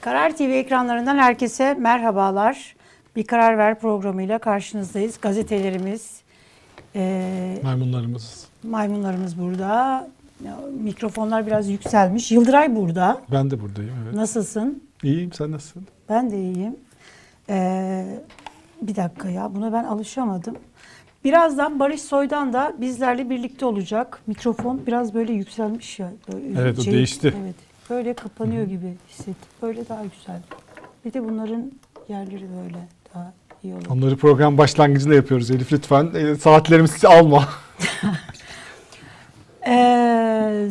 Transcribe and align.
Karar 0.00 0.36
TV 0.36 0.42
ekranlarından 0.42 1.16
herkese 1.18 1.74
merhabalar. 1.74 2.76
Bir 3.16 3.24
Karar 3.26 3.58
Ver 3.58 3.78
programıyla 3.80 4.38
karşınızdayız. 4.38 5.20
Gazetelerimiz, 5.20 6.20
e, 6.94 7.58
Maymunlarımız. 7.62 8.46
maymunlarımız 8.62 9.38
burada. 9.38 10.08
Mikrofonlar 10.80 11.46
biraz 11.46 11.68
yükselmiş. 11.70 12.32
Yıldıray 12.32 12.76
burada. 12.76 13.20
Ben 13.32 13.50
de 13.50 13.60
buradayım 13.60 13.94
evet. 14.04 14.14
Nasılsın? 14.14 14.84
İyiyim 15.02 15.32
sen 15.32 15.50
nasılsın? 15.50 15.86
Ben 16.08 16.30
de 16.30 16.38
iyiyim. 16.42 16.76
Ee, 17.48 18.04
bir 18.82 18.96
dakika 18.96 19.28
ya 19.28 19.54
buna 19.54 19.72
ben 19.72 19.84
alışamadım. 19.84 20.56
Birazdan 21.24 21.80
Barış 21.80 22.02
Soydan 22.02 22.52
da 22.52 22.74
bizlerle 22.80 23.30
birlikte 23.30 23.66
olacak. 23.66 24.20
Mikrofon 24.26 24.86
biraz 24.86 25.14
böyle 25.14 25.32
yükselmiş 25.32 25.98
ya. 25.98 26.12
Böyle 26.32 26.60
Evet, 26.60 26.78
o 26.78 26.84
değişti. 26.84 27.34
Evet. 27.42 27.54
Böyle 27.90 28.14
kapanıyor 28.14 28.66
gibi 28.66 28.94
hissettim. 29.08 29.48
Böyle 29.62 29.88
daha 29.88 30.02
güzel. 30.02 30.40
Bir 31.04 31.12
de 31.12 31.24
bunların 31.24 31.72
yerleri 32.08 32.46
böyle 32.64 32.78
daha 33.14 33.32
iyi 33.62 33.74
olur. 33.74 33.86
Onları 33.90 34.16
program 34.16 34.58
başlangıcında 34.58 35.14
yapıyoruz 35.14 35.50
Elif 35.50 35.72
lütfen. 35.72 36.10
E, 36.14 36.34
saatlerimizi 36.36 37.08
alma. 37.08 37.48
Ee, 39.68 40.68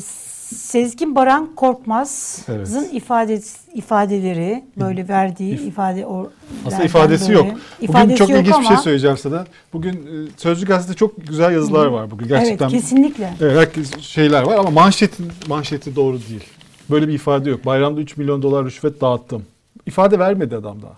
Sezgin 0.56 1.16
Baran 1.16 1.56
Korkmaz'ın 1.56 2.54
Evet. 2.56 2.94
ifade, 2.94 3.42
ifadeleri 3.74 4.64
böyle 4.78 5.08
verdiği 5.08 5.56
İf- 5.56 5.68
ifade 5.68 6.06
o 6.06 6.32
Aslında 6.66 6.84
ifadesi 6.84 7.32
yok. 7.32 7.46
Bugün 7.46 7.60
İfadesi 7.82 8.18
çok 8.18 8.30
yok 8.30 8.40
ilginç 8.40 8.56
bir 8.58 8.64
şey 8.64 8.68
ama- 8.76 8.82
söyleyeceğim 8.84 9.18
sana. 9.18 9.46
Bugün 9.74 9.94
e, 9.94 10.28
Sözcü 10.38 10.66
Gazete'de 10.66 10.96
çok 10.98 11.28
güzel 11.28 11.54
yazılar 11.54 11.86
var 11.86 12.12
bugün. 12.12 12.28
Gerçekten 12.28 12.70
Evet 12.70 12.82
kesinlikle. 12.82 13.34
Evet, 13.42 14.02
şeyler 14.02 14.44
var 14.44 14.58
ama 14.58 14.70
manşetin 14.70 15.32
manşeti 15.48 15.96
doğru 15.96 16.20
değil. 16.30 16.44
Böyle 16.92 17.08
bir 17.08 17.14
ifade 17.14 17.50
yok. 17.50 17.66
Bayramda 17.66 18.02
3 18.02 18.18
milyon 18.18 18.42
dolar 18.42 18.66
rüşvet 18.66 19.02
dağıttım. 19.02 19.46
İfade 19.86 20.20
vermedi 20.20 20.56
adam 20.56 20.82
daha. 20.82 20.98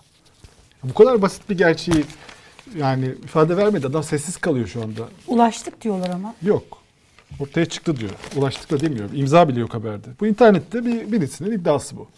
Bu 0.84 0.94
kadar 0.94 1.22
basit 1.22 1.50
bir 1.50 1.58
gerçeği 1.58 2.04
yani 2.76 3.14
ifade 3.24 3.56
vermedi. 3.56 3.86
Adam 3.86 4.02
sessiz 4.02 4.36
kalıyor 4.36 4.66
şu 4.66 4.82
anda. 4.82 5.08
Ulaştık 5.26 5.80
diyorlar 5.80 6.10
ama. 6.10 6.34
Yok. 6.42 6.64
Ortaya 7.40 7.66
çıktı 7.66 7.96
diyor. 7.96 8.10
Ulaştık 8.36 8.70
da 8.70 8.80
demiyor. 8.80 9.08
İmza 9.14 9.48
bile 9.48 9.60
yok 9.60 9.74
haberde. 9.74 10.08
Bu 10.20 10.26
internette 10.26 10.84
bir 10.86 11.12
birisinin 11.12 11.52
iddiası 11.52 11.96
bu. 11.96 12.08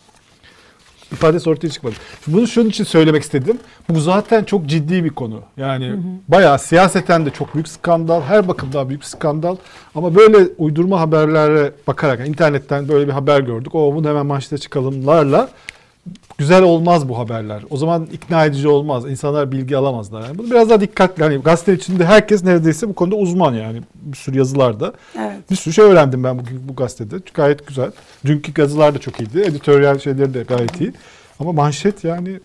İfadesi 1.14 1.50
ortaya 1.50 1.68
çıkmadı. 1.68 1.94
Şimdi 2.24 2.38
bunu 2.38 2.46
şunun 2.46 2.68
için 2.68 2.84
söylemek 2.84 3.22
istedim. 3.22 3.58
Bu 3.88 4.00
zaten 4.00 4.44
çok 4.44 4.66
ciddi 4.66 5.04
bir 5.04 5.10
konu. 5.10 5.40
Yani 5.56 5.92
bayağı 6.28 6.58
siyaseten 6.58 7.26
de 7.26 7.30
çok 7.30 7.54
büyük 7.54 7.68
skandal. 7.68 8.22
Her 8.22 8.48
bakımdan 8.48 8.88
büyük 8.88 9.04
skandal. 9.04 9.56
Ama 9.94 10.14
böyle 10.14 10.38
uydurma 10.58 11.00
haberlere 11.00 11.72
bakarak 11.86 12.28
internetten 12.28 12.88
böyle 12.88 13.06
bir 13.06 13.12
haber 13.12 13.40
gördük. 13.40 13.74
O 13.74 13.94
bunu 13.94 14.08
hemen 14.08 14.26
manşete 14.26 14.58
çıkalımlarla 14.58 15.48
güzel 16.38 16.62
olmaz 16.62 17.08
bu 17.08 17.18
haberler. 17.18 17.62
O 17.70 17.76
zaman 17.76 18.08
ikna 18.12 18.44
edici 18.44 18.68
olmaz. 18.68 19.04
İnsanlar 19.10 19.52
bilgi 19.52 19.76
alamazlar. 19.76 20.22
Yani 20.22 20.38
bunu 20.38 20.50
biraz 20.50 20.70
daha 20.70 20.80
dikkatli. 20.80 21.22
Hani 21.22 21.36
gazete 21.36 21.74
içinde 21.74 22.04
herkes 22.04 22.44
neredeyse 22.44 22.88
bu 22.88 22.94
konuda 22.94 23.16
uzman 23.16 23.54
yani. 23.54 23.82
Bir 23.94 24.16
sürü 24.16 24.38
yazılarda. 24.38 24.92
Evet. 25.18 25.50
Bir 25.50 25.56
sürü 25.56 25.74
şey 25.74 25.84
öğrendim 25.84 26.24
ben 26.24 26.38
bugün 26.38 26.68
bu 26.68 26.76
gazetede. 26.76 27.16
Gayet 27.34 27.66
güzel. 27.66 27.90
Dünkü 28.24 28.60
yazılar 28.60 28.94
da 28.94 28.98
çok 28.98 29.20
iyiydi. 29.20 29.40
Editoryal 29.40 29.98
şeyleri 29.98 30.34
de 30.34 30.42
gayet 30.42 30.80
iyi. 30.80 30.92
Ama 31.40 31.52
manşet 31.52 32.04
yani 32.04 32.40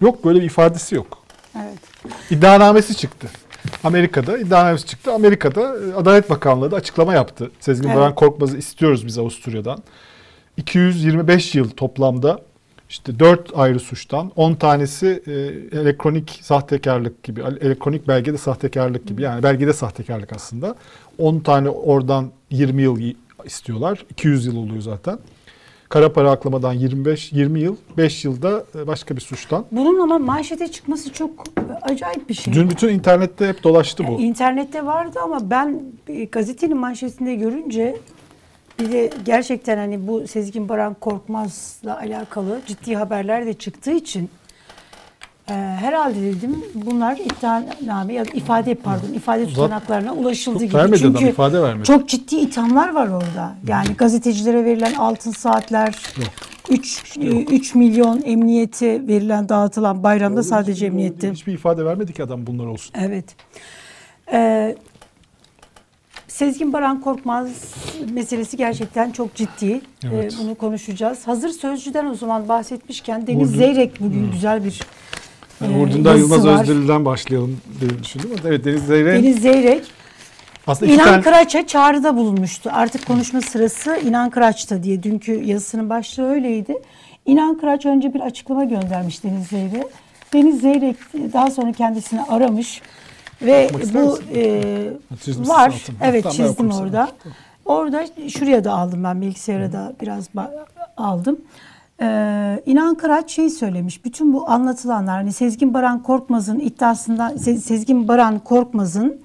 yok 0.00 0.24
böyle 0.24 0.40
bir 0.40 0.44
ifadesi 0.46 0.94
yok. 0.94 1.18
Evet. 1.56 1.78
İddianamesi 2.30 2.96
çıktı. 2.96 3.28
Amerika'da 3.84 4.38
iddianamesi 4.38 4.86
çıktı. 4.86 5.12
Amerika'da 5.12 5.60
e, 5.60 5.94
Adalet 5.94 6.30
Bakanlığı 6.30 6.70
da 6.70 6.76
açıklama 6.76 7.14
yaptı. 7.14 7.50
Sezgin 7.60 7.88
Evet. 7.88 7.98
Baran 7.98 8.14
Korkmaz'ı 8.14 8.56
istiyoruz 8.56 9.06
biz 9.06 9.18
Avusturya'dan. 9.18 9.78
225 10.56 11.54
yıl 11.54 11.70
toplamda 11.70 12.40
işte 12.88 13.18
4 13.18 13.50
ayrı 13.54 13.80
suçtan 13.80 14.32
10 14.36 14.54
tanesi 14.54 15.22
e, 15.26 15.32
elektronik 15.80 16.40
sahtekarlık 16.42 17.22
gibi, 17.22 17.40
elektronik 17.60 18.08
belgede 18.08 18.38
sahtekarlık 18.38 19.06
gibi. 19.06 19.22
Yani 19.22 19.42
belgede 19.42 19.72
sahtekarlık 19.72 20.32
aslında. 20.32 20.74
10 21.18 21.40
tane 21.40 21.68
oradan 21.68 22.30
20 22.50 22.82
yıl 22.82 23.00
istiyorlar. 23.44 24.04
200 24.10 24.46
yıl 24.46 24.56
oluyor 24.56 24.80
zaten. 24.80 25.18
Kara 25.88 26.12
para 26.12 26.30
aklamadan 26.30 26.72
25 26.72 27.32
20 27.32 27.60
yıl, 27.60 27.76
5 27.96 28.24
yılda 28.24 28.64
e, 28.74 28.86
başka 28.86 29.16
bir 29.16 29.20
suçtan. 29.20 29.64
Bunun 29.72 30.00
ama 30.00 30.18
manşete 30.18 30.68
çıkması 30.68 31.12
çok 31.12 31.30
acayip 31.82 32.28
bir 32.28 32.34
şey. 32.34 32.54
Dün 32.54 32.70
bütün 32.70 32.88
internette 32.88 33.48
hep 33.48 33.64
dolaştı 33.64 34.06
bu. 34.06 34.12
Yani 34.12 34.22
İnternette 34.22 34.86
vardı 34.86 35.18
ama 35.24 35.50
ben 35.50 35.82
e, 36.08 36.24
gazetenin 36.24 36.76
manşetinde 36.76 37.34
görünce 37.34 37.96
bir 38.78 38.92
de 38.92 39.10
gerçekten 39.24 39.76
hani 39.76 40.06
bu 40.06 40.28
Sezgin 40.28 40.68
Baran 40.68 40.94
Korkmaz'la 40.94 41.98
alakalı 41.98 42.60
ciddi 42.66 42.96
haberler 42.96 43.46
de 43.46 43.54
çıktığı 43.54 43.92
için 43.92 44.30
e, 45.50 45.52
herhalde 45.54 46.22
dedim 46.22 46.64
bunlar 46.74 47.16
iddianame 47.18 48.14
ya 48.14 48.24
da 48.24 48.30
ifade 48.30 48.74
pardon 48.74 49.12
ifade 49.14 49.46
tutanaklarına 49.46 50.14
ulaşıldı 50.14 50.64
gibi. 50.64 50.74
vermedi 50.76 51.00
Çünkü 51.00 51.18
adam, 51.18 51.28
ifade 51.28 51.62
vermedi. 51.62 51.84
çok 51.86 52.08
ciddi 52.08 52.36
ithamlar 52.36 52.94
var 52.94 53.08
orada. 53.08 53.54
Yani 53.66 53.88
gazetecilere 53.98 54.64
verilen 54.64 54.94
altın 54.94 55.30
saatler, 55.30 55.98
Yok. 56.16 56.28
3 56.70 57.16
3 57.50 57.74
milyon 57.74 58.22
emniyete 58.24 59.06
verilen 59.06 59.48
dağıtılan 59.48 60.02
bayramda 60.02 60.42
sadece 60.42 60.86
emniyette. 60.86 61.32
Hiçbir 61.32 61.52
ifade 61.52 61.84
vermedi 61.84 62.12
ki 62.12 62.22
adam 62.22 62.46
bunlar 62.46 62.66
olsun. 62.66 62.92
Evet. 62.98 63.24
Ee, 64.32 64.76
Sezgin 66.28 66.72
Baran 66.72 67.00
Korkmaz 67.00 67.48
meselesi 68.12 68.56
gerçekten 68.56 69.10
çok 69.10 69.34
ciddi. 69.34 69.80
Evet. 70.04 70.34
Ee, 70.34 70.44
bunu 70.44 70.54
konuşacağız. 70.54 71.26
Hazır 71.26 71.48
Sözcü'den 71.48 72.06
o 72.06 72.14
zaman 72.14 72.48
bahsetmişken 72.48 73.26
Deniz 73.26 73.48
Vurdu. 73.48 73.58
Zeyrek 73.58 74.00
bugün 74.00 74.32
güzel 74.32 74.64
bir 74.64 74.80
Yani 75.60 76.08
e, 76.08 76.18
Yılmaz 76.18 76.46
var. 76.46 76.60
Özdil'den 76.60 77.04
başlayalım 77.04 77.60
diye 77.80 78.02
düşündüm. 78.02 78.30
Evet 78.46 78.64
Deniz 78.64 78.86
Zeyre 78.86 79.14
Deniz 79.14 79.42
Zeyrek 79.42 79.82
aslında 80.66 80.92
İnan 80.92 81.04
tane 81.04 81.22
Kıraç'a 81.22 81.66
çağrıda 81.66 82.16
bulunmuştu. 82.16 82.70
Artık 82.72 83.06
konuşma 83.06 83.40
sırası 83.40 83.98
İnan 84.06 84.30
Kıraç'ta 84.30 84.82
diye. 84.82 85.02
Dünkü 85.02 85.32
yazısının 85.44 85.90
başlığı 85.90 86.30
öyleydi. 86.30 86.74
İnan 87.26 87.58
Kıraç 87.58 87.86
önce 87.86 88.14
bir 88.14 88.20
açıklama 88.20 88.64
göndermiş 88.64 89.24
Deniz 89.24 89.46
Zeyrek. 89.46 89.86
Deniz 90.32 90.60
Zeyrek 90.60 90.96
daha 91.32 91.50
sonra 91.50 91.72
kendisini 91.72 92.22
aramış 92.22 92.82
ve 93.42 93.70
bu 93.94 94.18
e, 94.34 94.92
var. 95.48 95.68
altını. 95.68 95.96
Evet 96.02 96.22
Tamam, 96.22 96.36
çizdim 96.36 96.50
okuyayım 96.66 96.72
sana. 96.72 96.82
orada. 96.82 97.08
Orada 97.64 98.06
şuraya 98.28 98.64
da 98.64 98.72
aldım 98.72 99.04
ben 99.04 99.20
bilgisayara 99.20 99.72
da 99.72 99.92
biraz 100.00 100.28
aldım. 100.96 101.38
Ee, 102.02 102.62
İnan 102.66 102.94
Kıraç 102.94 103.30
şey 103.30 103.50
söylemiş. 103.50 104.04
Bütün 104.04 104.32
bu 104.34 104.50
anlatılanlar 104.50 105.14
hani 105.16 105.32
Sezgin 105.32 105.74
Baran 105.74 106.02
Korkmaz'ın 106.02 106.58
iddiasından 106.60 107.32
Se- 107.36 107.58
Sezgin 107.60 108.08
Baran 108.08 108.38
Korkmaz'ın 108.38 109.20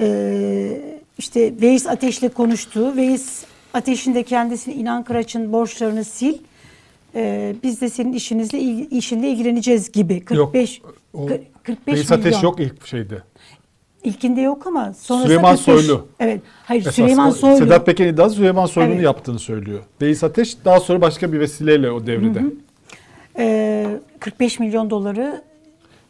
e, 0.00 0.80
işte 1.18 1.60
Veys 1.60 1.86
Ateş'le 1.86 2.28
konuştuğu, 2.34 2.96
Veys 2.96 3.44
Ateş'in 3.74 4.14
de 4.14 4.22
kendisini 4.22 4.74
İnan 4.74 5.02
Kıraç'ın 5.04 5.52
borçlarını 5.52 6.04
sil. 6.16 6.36
e, 7.14 7.54
biz 7.62 7.80
de 7.80 7.88
senin 7.88 8.12
işinizle 8.12 8.58
işinle 8.90 9.28
ilgileneceğiz 9.30 9.92
gibi. 9.92 10.24
45 10.24 10.82
o 11.14 11.26
kır- 11.26 11.40
45 11.62 11.94
Reis 11.96 12.10
milyon. 12.10 12.20
Ateş 12.20 12.42
yok 12.42 12.60
ilk 12.60 12.86
şeyde. 12.86 13.22
İlkinde 14.06 14.40
yok 14.40 14.66
ama 14.66 14.80
sonrasında 14.94 15.22
Süleyman 15.26 15.56
45 15.56 15.64
Soylu. 15.84 16.06
Evet. 16.20 16.40
Hayır 16.64 16.80
Esas 16.80 16.94
Süleyman 16.94 17.30
Soylu. 17.30 17.56
Sedat 17.56 17.86
Peker 17.86 18.06
iddiası 18.06 18.34
Süleyman 18.36 18.66
Soylu'nun 18.66 18.94
Evet. 18.94 19.04
yaptığını 19.04 19.38
söylüyor. 19.38 19.80
Reis 20.02 20.24
Ateş 20.24 20.56
daha 20.64 20.80
sonra 20.80 21.00
başka 21.00 21.32
bir 21.32 21.40
vesileyle 21.40 21.90
o 21.90 22.06
devrede. 22.06 22.42
e, 23.38 23.86
45 24.20 24.58
milyon 24.60 24.90
doları 24.90 25.42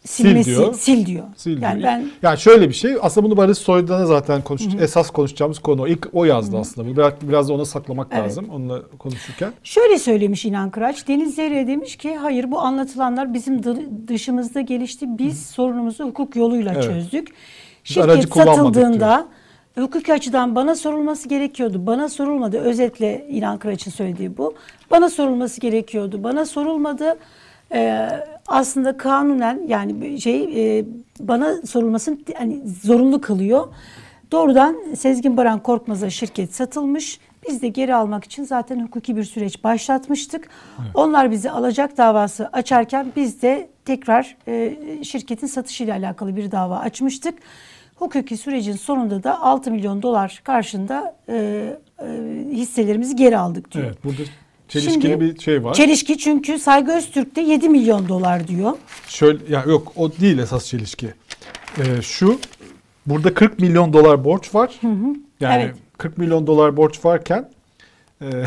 silmesi 0.04 0.50
diyor. 0.50 0.74
sil 0.84 1.00
diyor. 1.06 1.24
Sil 1.42 1.56
yani 1.62 1.78
diyor. 1.80 1.88
ben 1.92 2.06
yani 2.22 2.38
şöyle 2.38 2.68
bir 2.68 2.74
şey. 2.74 2.96
Aslında 3.02 3.26
bunu 3.26 3.36
Barış 3.36 3.58
Soydan'a 3.58 4.06
zaten 4.06 4.42
konuş, 4.42 4.62
esas 4.80 5.10
konuşacağımız 5.10 5.58
konu. 5.58 5.88
İlk 5.88 6.08
o 6.12 6.24
yazdı 6.24 6.56
aslında. 6.58 6.88
Bunu 6.88 6.96
Biraz, 6.96 7.12
biraz 7.22 7.48
da 7.48 7.52
ona 7.52 7.64
saklamak 7.64 8.08
Evet. 8.12 8.24
lazım 8.24 8.46
onunla 8.52 8.82
konuşurken. 8.98 9.52
şöyle 9.64 9.98
söylemiş 9.98 10.44
İnan 10.44 10.70
Kıraç. 10.70 11.08
Deniz 11.08 11.34
Zerre 11.34 11.66
demiş 11.66 11.96
ki 11.96 12.16
hayır 12.16 12.50
bu 12.50 12.60
anlatılanlar 12.60 13.34
bizim 13.34 13.58
dı- 13.62 14.08
dışımızda 14.08 14.60
gelişti. 14.60 15.06
Biz 15.18 15.46
sorunumuzu 15.46 16.04
hukuk 16.04 16.36
yoluyla 16.36 16.72
Evet. 16.74 16.84
çözdük. 16.84 17.28
Aracı 17.96 18.22
Şirket 18.22 18.30
kullanmadık 18.30 18.56
satıldığında 18.56 19.26
hukuki 19.78 20.12
açıdan 20.12 20.54
bana 20.54 20.74
sorulması 20.74 21.28
gerekiyordu. 21.28 21.86
Bana 21.86 22.08
sorulmadı. 22.08 22.58
Özetle 22.58 23.26
İnan 23.28 23.58
Kıraç'ın 23.58 23.90
söylediği 23.90 24.36
bu. 24.36 24.54
Bana 24.90 25.08
sorulması 25.10 25.60
gerekiyordu. 25.60 26.24
Bana 26.24 26.44
sorulmadı. 26.44 27.18
Ee, 27.72 28.08
aslında 28.46 28.96
kanunen 28.96 29.60
yani 29.68 30.20
şey 30.20 30.42
e, 30.78 30.84
bana 31.20 31.54
sorulmasını 31.66 32.18
hani 32.38 32.62
zorunlu 32.82 33.20
kılıyor. 33.20 33.68
Doğrudan 34.32 34.76
Sezgin 34.96 35.36
Baran 35.36 35.62
Korkmaz'a 35.62 36.10
şirket 36.10 36.54
satılmış. 36.54 37.20
Biz 37.48 37.62
de 37.62 37.68
geri 37.68 37.94
almak 37.94 38.24
için 38.24 38.44
zaten 38.44 38.84
hukuki 38.84 39.16
bir 39.16 39.24
süreç 39.24 39.64
başlatmıştık. 39.64 40.48
Onlar 40.94 41.30
bizi 41.30 41.50
alacak 41.50 41.96
davası 41.96 42.48
açarken 42.52 43.06
biz 43.16 43.42
de 43.42 43.68
tekrar 43.84 44.36
e, 44.48 44.76
şirketin 45.04 45.46
satışıyla 45.46 45.96
alakalı 45.96 46.36
bir 46.36 46.50
dava 46.50 46.78
açmıştık. 46.78 47.34
Hukuki 47.96 48.36
sürecin 48.36 48.72
sonunda 48.76 49.22
da 49.22 49.40
6 49.40 49.70
milyon 49.70 50.02
dolar 50.02 50.40
karşında 50.44 51.16
e, 51.28 51.34
e, 51.34 52.06
hisselerimizi 52.52 53.16
geri 53.16 53.38
aldık 53.38 53.72
diyor. 53.72 53.84
Evet 53.84 54.04
burada 54.04 54.22
Çelişkili 54.68 55.02
Şimdi- 55.02 55.20
bir 55.20 55.40
şey 55.40 55.64
var. 55.64 55.74
Çelişki 55.74 56.18
çünkü 56.18 56.58
Saygı 56.58 56.92
Öztürk'te 56.92 57.40
7 57.40 57.68
milyon 57.68 58.08
dolar 58.08 58.48
diyor. 58.48 58.72
Şöyle 59.08 59.54
ya 59.54 59.62
yok 59.66 59.92
o 59.96 60.12
değil 60.12 60.38
esas 60.38 60.66
çelişki. 60.66 61.14
Ee, 61.78 62.02
şu 62.02 62.40
burada 63.06 63.34
40 63.34 63.58
milyon 63.58 63.92
dolar 63.92 64.24
borç 64.24 64.54
var. 64.54 64.80
Yani 65.40 65.62
Evet. 65.62 65.74
40 65.98 66.18
milyon 66.18 66.46
dolar 66.46 66.76
borç 66.76 67.04
varken 67.04 67.50
e, 68.22 68.26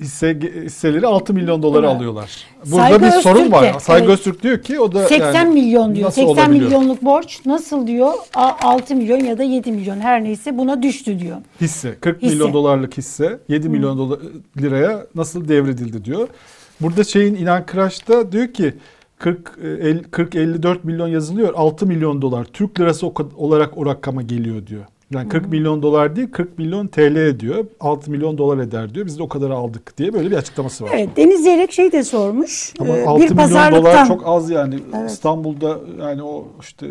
hisse 0.00 0.38
hisseleri 0.64 1.06
6 1.06 1.34
milyon 1.34 1.62
dolara 1.62 1.86
Evet. 1.86 1.96
alıyorlar. 1.96 2.30
Burada 2.66 2.76
Saygı 2.76 3.04
bir 3.04 3.10
sorun 3.10 3.36
Öztürk 3.36 3.52
var. 3.52 3.74
de, 3.74 3.80
Saygı 3.80 4.04
evet. 4.06 4.18
Öztürk 4.18 4.42
diyor 4.42 4.62
ki 4.62 4.80
o 4.80 4.92
da 4.92 5.06
80 5.08 5.32
yani 5.34 5.54
milyon 5.54 5.94
diyor. 5.94 6.06
nasıl 6.06 6.22
80 6.22 6.34
olabiliyor? 6.44 6.64
milyonluk 6.64 7.02
borç 7.04 7.40
nasıl 7.46 7.86
diyor? 7.86 8.12
A- 8.34 8.52
6 8.68 8.96
milyon 8.96 9.18
ya 9.20 9.38
da 9.38 9.42
7 9.42 9.72
milyon 9.72 10.00
her 10.00 10.24
neyse 10.24 10.58
buna 10.58 10.82
düştü 10.82 11.18
diyor. 11.18 11.36
hisse 11.60 11.94
40 12.00 12.22
Hisse. 12.22 12.34
milyon 12.34 12.52
dolarlık 12.52 12.98
hisse 12.98 13.38
7 13.48 13.68
milyon 13.68 13.98
dolar 13.98 14.18
liraya 14.60 15.06
nasıl 15.14 15.48
devredildi 15.48 16.04
diyor. 16.04 16.28
Burada 16.80 17.04
şeyin 17.04 17.34
İnan 17.34 17.66
Kıraç 17.66 18.08
da 18.08 18.32
diyor 18.32 18.46
ki 18.52 18.74
40 19.18 19.58
e, 19.64 19.68
el- 19.88 20.02
40 20.04 20.34
54 20.34 20.84
milyon 20.84 21.08
yazılıyor. 21.08 21.54
6 21.56 21.86
milyon 21.86 22.22
dolar 22.22 22.44
Türk 22.44 22.80
lirası 22.80 23.06
olarak 23.36 23.78
o 23.78 23.86
rakama 23.86 24.22
geliyor 24.22 24.66
diyor. 24.66 24.84
Yani 25.14 25.28
40 25.28 25.48
milyon 25.48 25.82
dolar 25.82 26.16
değil 26.16 26.30
40 26.30 26.58
milyon 26.58 26.86
TL 26.86 27.16
ediyor. 27.16 27.64
6 27.80 28.10
milyon 28.10 28.38
dolar 28.38 28.58
eder 28.58 28.94
diyor. 28.94 29.06
Biz 29.06 29.18
de 29.18 29.22
o 29.22 29.28
kadar 29.28 29.50
aldık 29.50 29.98
diye 29.98 30.12
böyle 30.12 30.30
bir 30.30 30.36
açıklaması 30.36 30.84
var. 30.84 30.90
Evet 30.94 31.16
Deniz 31.16 31.42
Zeyrek 31.44 31.72
şey 31.72 31.92
de 31.92 32.04
sormuş. 32.04 32.74
Ama 32.80 32.96
Ee, 32.96 33.06
6 33.06 33.20
bir 33.20 33.24
milyon 33.30 33.36
pazarlıktan 33.36 33.84
dolar 33.84 34.06
çok 34.06 34.22
az 34.26 34.50
yani. 34.50 34.78
Evet. 34.98 35.10
İstanbul'da 35.10 35.78
yani 36.00 36.22
o 36.22 36.48
işte 36.60 36.86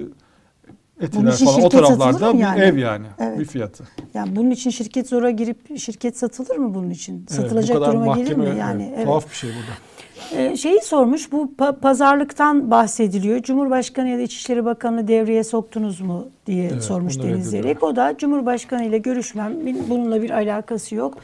Etiler 1.01 1.33
için 1.33 1.45
falan 1.45 1.61
o 1.61 1.69
taraflarda 1.69 2.33
bir 2.33 2.39
yani? 2.39 2.59
ev 2.61 2.77
yani. 2.77 3.05
Evet. 3.19 3.39
Bir 3.39 3.45
fiyatı. 3.45 3.83
yani 4.13 4.35
bunun 4.35 4.51
için 4.51 4.69
şirket 4.69 5.09
zora 5.09 5.29
girip 5.31 5.79
şirket 5.79 6.17
satılır 6.17 6.57
mı 6.57 6.73
bunun 6.73 6.89
için? 6.89 7.15
Evet, 7.15 7.31
Satılacak 7.41 7.77
kadar 7.77 7.91
duruma 7.91 8.17
gelir 8.17 8.35
mahkeme, 8.35 8.53
mi 8.53 8.59
yani? 8.59 8.83
evet, 8.83 8.93
Evet. 8.95 9.05
Tuhaf 9.05 9.29
bir 9.29 9.35
şey 9.35 9.49
burada. 9.49 10.41
Ee, 10.41 10.57
şeyi 10.57 10.81
sormuş 10.81 11.31
bu 11.31 11.51
pa- 11.59 11.79
pazarlıktan 11.79 12.71
bahsediliyor. 12.71 13.39
Cumhurbaşkanı 13.41 14.07
ya 14.09 14.17
da 14.17 14.21
İçişleri 14.21 14.65
Bakanı 14.65 15.07
devreye 15.07 15.43
soktunuz 15.43 16.01
mu 16.01 16.27
diye 16.45 16.69
Evet, 16.73 16.83
sormuş 16.83 17.19
Deniz. 17.19 17.49
Zeyrek. 17.49 17.83
O 17.83 17.95
da 17.95 18.17
Cumhurbaşkanı 18.17 18.85
ile 18.85 18.97
görüşmem 18.97 19.53
bununla 19.89 20.21
bir 20.21 20.29
alakası 20.29 20.95
yok. 20.95 21.17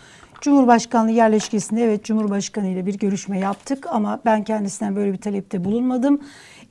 Cumhurbaşkanlığı 0.46 1.12
yerleşkesinde 1.12 1.84
evet 1.84 2.04
Cumhurbaşkanı 2.04 2.68
ile 2.68 2.86
bir 2.86 2.98
görüşme 2.98 3.40
yaptık 3.40 3.86
ama 3.90 4.20
ben 4.26 4.44
kendisinden 4.44 4.96
böyle 4.96 5.14
bir 5.14 5.18
talepte 5.18 5.64
bulunmadım. 5.64 6.22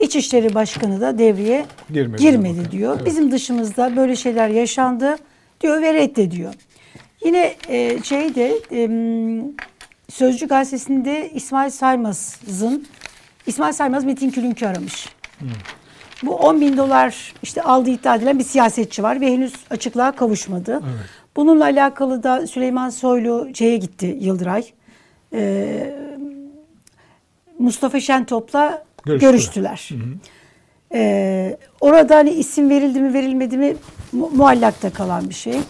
İçişleri 0.01 0.55
Başkanı 0.55 1.01
da 1.01 1.19
devreye 1.19 1.67
Girmedi 1.93 2.23
girmedi, 2.23 2.59
bakın. 2.59 2.71
diyor. 2.71 2.95
Evet. 2.97 3.07
Bizim 3.07 3.33
dışımızda 3.33 3.97
böyle 3.97 4.17
şeyler 4.17 4.49
yaşandı 4.49 5.17
diyor 5.61 5.83
ve 5.83 5.95
reddediyor. 5.95 6.55
Yine 7.25 7.55
e, 7.69 8.03
şeyde 8.03 8.53
em, 8.71 9.53
Sözcü 10.11 10.49
gazetesinde 10.49 11.31
İsmail 11.35 11.71
Saymaz'ın 11.71 12.87
İsmail 13.47 13.73
Saymaz 13.73 14.05
Metin 14.05 14.31
Külünk'ü 14.31 14.67
aramış. 14.67 15.09
Bu 16.23 16.37
10 16.37 16.61
bin 16.61 16.77
dolar 16.77 17.33
işte 17.43 17.63
aldığı 17.63 17.91
iddia 17.91 18.15
edilen 18.17 18.39
bir 18.39 18.45
siyasetçi 18.45 19.03
var 19.03 19.21
ve 19.21 19.33
henüz 19.33 19.55
açıklığa 19.71 20.13
kavuşmadı. 20.13 20.83
Bununla 21.37 21.65
alakalı 21.65 22.23
da 22.23 22.47
Süleyman 22.47 22.91
Soylu 22.91 23.49
şeye 23.55 23.77
gitti 23.77 24.19
Yıldıray. 24.21 24.65
Ee, 25.33 25.97
Mustafa 27.59 28.01
Şentop'la 28.01 28.85
Görüştüler. 29.05 29.31
görüştüler. 29.31 29.89
Ee, 30.95 31.57
orada 31.81 32.17
hani 32.17 32.31
isim 32.31 32.71
verildi 32.71 33.01
mi 33.01 33.15
verilmedi 33.15 33.57
mi 33.57 33.77
mu- 34.13 34.31
muallakta 34.35 34.91
kalan 34.93 35.29
bir 35.29 35.35
şey. 35.35 35.61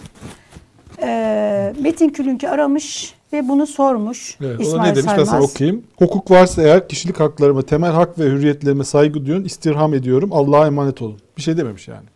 Ee, 1.02 1.72
Metin 1.80 2.08
Külünk'ü 2.08 2.48
aramış 2.48 3.14
ve 3.32 3.48
bunu 3.48 3.66
sormuş. 3.66 4.38
Evet, 4.40 4.60
o 4.60 4.62
İsmail 4.62 4.90
ne 4.90 4.96
demiş 4.96 5.10
ben 5.10 5.14
sana 5.16 5.26
Saymaz. 5.26 5.50
okuyayım. 5.50 5.84
Hukuk 5.98 6.30
varsa 6.30 6.62
eğer 6.62 6.88
kişilik 6.88 7.20
haklarıma, 7.20 7.62
temel 7.62 7.90
hak 7.92 8.18
ve 8.18 8.24
hürriyetlerime 8.24 8.84
saygı 8.84 9.26
duyun, 9.26 9.44
istirham 9.44 9.94
ediyorum. 9.94 10.32
Allah'a 10.32 10.66
emanet 10.66 11.02
olun. 11.02 11.18
Bir 11.36 11.42
şey 11.42 11.56
dememiş 11.56 11.88
yani. 11.88 12.06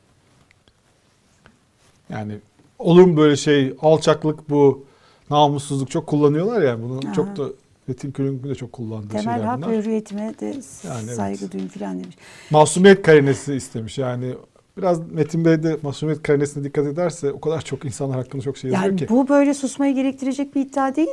Yani 2.10 2.32
olur 2.78 3.04
mu 3.04 3.16
böyle 3.16 3.36
şey, 3.36 3.74
alçaklık 3.80 4.50
bu, 4.50 4.84
namussuzluk 5.30 5.90
çok 5.90 6.06
kullanıyorlar 6.06 6.62
ya. 6.62 6.82
Bunu 6.82 7.00
Aha. 7.06 7.12
çok 7.12 7.36
da 7.36 7.44
Metin 7.86 8.10
Külünk'ün 8.12 8.50
de 8.50 8.54
çok 8.54 8.72
kullandığı 8.72 9.08
Temel 9.08 9.22
şeyler 9.24 9.40
hak 9.48 9.56
bunlar. 9.58 9.70
ve 9.70 9.78
hürriyetime 9.78 10.34
de 10.40 10.46
Yani 10.46 11.02
evet. 11.04 11.14
saygı 11.16 11.52
duyun 11.52 11.68
filan 11.68 11.94
demiş. 12.02 12.16
Masumiyet 12.50 13.02
karinesi 13.02 13.54
istemiş 13.54 13.98
yani. 13.98 14.34
Biraz 14.76 15.10
Metin 15.12 15.44
Bey 15.44 15.62
de 15.62 15.76
masumiyet 15.82 16.22
karinesine 16.22 16.64
dikkat 16.64 16.86
ederse 16.86 17.32
o 17.32 17.40
kadar 17.40 17.60
çok 17.60 17.84
insanlar 17.84 18.16
hakkında 18.16 18.42
çok 18.42 18.56
şey 18.56 18.70
yazıyor 18.70 18.90
Yani 18.90 18.98
ki. 18.98 19.08
bu 19.08 19.28
böyle 19.28 19.54
susmayı 19.54 19.94
gerektirecek 19.94 20.54
bir 20.54 20.60
iddia 20.60 20.96
değil. 20.96 21.08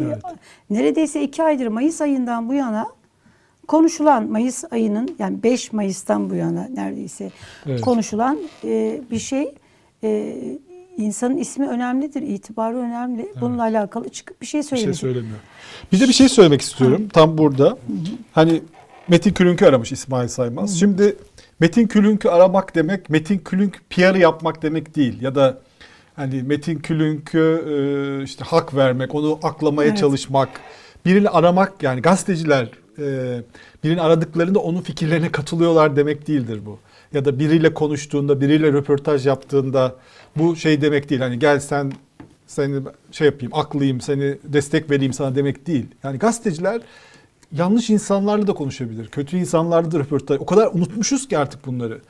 Evet. 0.00 0.18
Neredeyse 0.70 1.22
iki 1.22 1.42
aydır 1.42 1.66
Mayıs 1.66 2.00
ayından 2.00 2.48
bu 2.48 2.54
yana 2.54 2.86
konuşulan 3.68 4.30
Mayıs 4.30 4.64
ayının 4.70 5.16
yani 5.18 5.42
5 5.42 5.72
Mayıs'tan 5.72 6.30
bu 6.30 6.34
yana 6.34 6.68
neredeyse 6.74 7.30
Evet. 7.66 7.80
konuşulan 7.80 8.38
e, 8.64 9.00
bir 9.10 9.18
şey. 9.18 9.54
E, 10.04 10.36
insanın 10.96 11.36
ismi 11.36 11.68
önemlidir, 11.68 12.22
itibarı 12.22 12.76
önemli. 12.76 13.32
Bununla 13.40 13.62
alakalı 13.62 14.08
çıkıp 14.08 14.40
bir 14.40 14.46
şey 14.46 14.60
bir 14.60 14.76
şey 14.76 14.94
söylemiyor. 14.94 15.38
Bir 15.92 16.00
de 16.00 16.08
bir 16.08 16.12
şey 16.12 16.28
söylemek 16.28 16.60
istiyorum 16.60 17.08
tam 17.12 17.38
burada. 17.38 17.78
Hani 18.32 18.62
Metin 19.08 19.32
Külünk'ü 19.32 19.66
aramış 19.66 19.92
İsmail 19.92 20.28
Saymaz. 20.28 20.78
Şimdi 20.80 21.16
Metin 21.60 21.86
Külünk'ü 21.86 22.28
aramak 22.28 22.74
demek 22.74 23.10
Metin 23.10 23.38
Külünk 23.38 23.80
PR'ı 23.90 24.18
yapmak 24.18 24.62
demek 24.62 24.96
değil 24.96 25.22
ya 25.22 25.34
da 25.34 25.58
hani 26.16 26.42
Metin 26.42 26.78
Külünk'ü 26.78 27.64
e, 27.68 28.24
işte 28.24 28.44
hak 28.44 28.74
vermek, 28.74 29.14
onu 29.14 29.38
aklamaya 29.42 29.88
Evet. 29.88 29.98
çalışmak, 29.98 30.48
birini 31.04 31.28
aramak 31.28 31.82
yani 31.82 32.02
gazeteciler 32.02 32.68
e, 32.98 33.38
birini 33.84 34.00
aradıklarında 34.00 34.58
onun 34.58 34.80
fikirlerine 34.80 35.32
katılıyorlar 35.32 35.96
demek 35.96 36.28
değildir 36.28 36.60
bu. 36.66 36.78
Ya 37.12 37.24
da 37.24 37.38
biriyle 37.38 37.74
konuştuğunda, 37.74 38.40
biriyle 38.40 38.72
röportaj 38.72 39.26
yaptığında 39.26 39.96
bu 40.36 40.56
şey 40.56 40.80
demek 40.80 41.10
değil. 41.10 41.20
Hani 41.20 41.38
gel 41.38 41.60
sen 41.60 41.92
seni 42.46 42.80
şey 43.12 43.26
yapayım, 43.26 43.54
aklayayım, 43.54 44.00
seni 44.00 44.36
destek 44.44 44.90
vereyim 44.90 45.12
sana 45.12 45.34
demek 45.34 45.66
değil. 45.66 45.86
Yani 46.04 46.18
gazeteciler 46.18 46.80
yanlış 47.52 47.90
insanlarla 47.90 48.46
da 48.46 48.52
konuşabilir. 48.52 49.08
Kötü 49.08 49.36
insanlarla 49.36 49.92
da 49.92 49.98
röportaj. 49.98 50.40
O 50.40 50.46
kadar 50.46 50.66
unutmuşuz 50.72 51.28
ki 51.28 51.38
artık 51.38 51.66
bunları. 51.66 52.00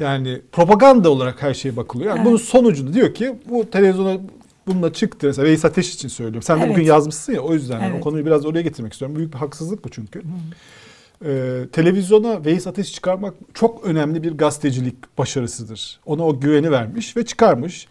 Yani 0.00 0.40
propaganda 0.52 1.10
olarak 1.10 1.42
her 1.42 1.54
şeye 1.54 1.76
bakılıyor. 1.76 2.08
Yani 2.10 2.16
Evet. 2.18 2.26
bunun 2.26 2.36
sonucunda 2.36 2.92
diyor 2.94 3.14
ki 3.14 3.34
bu 3.50 3.70
televizyona 3.70 4.20
bununla 4.66 4.92
çıktı. 4.92 5.26
Mesela 5.26 5.48
Veys 5.48 5.64
Ateş 5.64 5.94
için 5.94 6.08
söylüyorum. 6.08 6.42
Sen 6.42 6.58
de 6.58 6.64
Evet. 6.64 6.72
bugün 6.74 6.84
yazmışsın 6.84 7.32
ya 7.32 7.40
o 7.40 7.54
yüzden. 7.54 7.80
Evet. 7.80 7.94
O 7.98 8.00
konuyu 8.00 8.26
biraz 8.26 8.46
oraya 8.46 8.62
getirmek 8.62 8.92
istiyorum. 8.92 9.16
Büyük 9.16 9.32
bir 9.34 9.38
haksızlık 9.38 9.84
bu 9.84 9.88
çünkü. 9.88 10.22
Ee, 11.24 11.62
televizyona 11.72 12.44
Veys 12.44 12.66
Ateş 12.66 12.92
çıkarmak 12.92 13.34
çok 13.54 13.84
önemli 13.84 14.22
bir 14.22 14.38
gazetecilik 14.38 15.18
başarısıdır. 15.18 16.00
Ona 16.06 16.26
o 16.26 16.40
güveni 16.40 16.70
vermiş 16.70 17.16
ve 17.16 17.24
çıkarmış. 17.24 17.86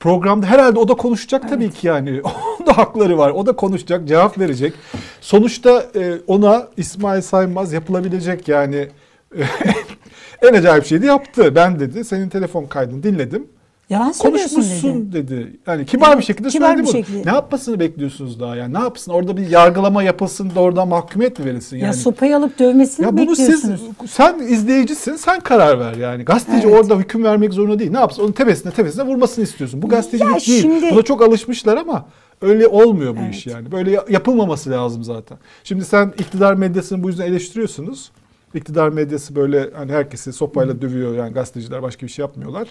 Programda 0.00 0.46
herhalde 0.46 0.78
o 0.78 0.88
da 0.88 0.94
konuşacak 0.94 1.48
tabii 1.48 1.70
ki 1.70 1.86
yani. 1.86 2.22
Onun 2.58 2.66
da 2.66 2.78
hakları 2.78 3.18
var. 3.18 3.30
O 3.30 3.46
da 3.46 3.56
konuşacak, 3.56 4.08
cevap 4.08 4.38
verecek. 4.38 4.72
Sonuçta 5.20 5.86
e, 5.94 6.14
ona 6.26 6.68
İsmail 6.76 7.22
Saymaz 7.22 7.72
yapılabilecek 7.72 8.48
yani 8.48 8.88
en 10.42 10.54
acayip 10.54 10.86
şeyi 10.86 11.02
de 11.02 11.06
yaptı. 11.06 11.54
Ben 11.54 11.80
dedi 11.80 12.04
senin 12.04 12.28
telefon 12.28 12.66
kaydını 12.66 13.02
dinledim. 13.02 13.48
Yalan 13.90 14.12
Konuşmuşsun 14.12 15.12
dedi. 15.12 15.28
dedi. 15.28 15.56
Yani 15.66 15.86
kibar 15.86 16.08
bir 16.10 16.14
Evet, 16.14 16.24
şekilde 16.24 16.48
kibar 16.48 16.66
söyledi 16.66 16.82
bir 16.82 16.86
bunu. 16.86 16.92
şekilde. 16.92 17.30
Ne 17.30 17.34
yapmasını 17.34 17.80
bekliyorsunuz 17.80 18.40
daha 18.40 18.56
yani? 18.56 18.74
Ne 18.74 18.78
yapsın? 18.78 19.12
Orada 19.12 19.36
bir 19.36 19.50
yargılama 19.50 20.02
yapılsın 20.02 20.50
da 20.54 20.60
oradan 20.60 20.88
mahkumiyet 20.88 21.38
mi 21.38 21.44
verilsin 21.44 21.76
yani? 21.76 21.86
Ya 21.86 21.92
sopayı 21.92 22.36
alıp 22.36 22.58
dövmesini 22.58 23.06
Ya 23.06 23.16
bunu 23.18 23.36
siz 23.36 23.48
bekliyorsunuz? 23.48 23.80
sen 24.10 24.38
izleyicisin 24.38 25.16
sen 25.16 25.40
karar 25.40 25.80
ver 25.80 25.94
yani. 25.94 26.24
Gazeteci 26.24 26.66
Evet. 26.68 26.80
orada 26.80 26.96
hüküm 26.98 27.24
vermek 27.24 27.52
zorunda 27.52 27.78
değil. 27.78 27.90
Ne 27.90 27.98
yapsın? 27.98 28.22
Onun 28.22 28.32
tepesine 28.32 28.72
tepesine 28.72 29.02
vurmasını 29.06 29.44
istiyorsun. 29.44 29.82
Bu 29.82 29.88
gazetecilik 29.88 30.32
Ya 30.34 30.40
değil. 30.46 30.62
şimdi- 30.62 30.90
Buna 30.94 31.02
çok 31.02 31.22
alışmışlar 31.22 31.76
ama 31.76 32.06
öyle 32.42 32.66
olmuyor 32.66 33.16
bu 33.16 33.20
Evet. 33.24 33.34
iş 33.34 33.46
yani. 33.46 33.72
Böyle 33.72 33.90
ya- 33.90 34.04
yapılmaması 34.08 34.70
lazım 34.70 35.04
zaten. 35.04 35.38
Şimdi 35.64 35.84
sen 35.84 36.12
iktidar 36.18 36.54
medyasını 36.54 37.02
bu 37.02 37.08
yüzden 37.08 37.26
eleştiriyorsunuz. 37.26 38.10
İktidar 38.54 38.88
medyası 38.88 39.36
böyle 39.36 39.70
hani 39.76 39.92
herkesi 39.92 40.32
sopayla 40.32 40.82
dövüyor 40.82 41.14
yani 41.16 41.32
gazeteciler 41.32 41.82
başka 41.82 42.06
bir 42.06 42.12
şey 42.12 42.22
yapmıyorlar. 42.22 42.68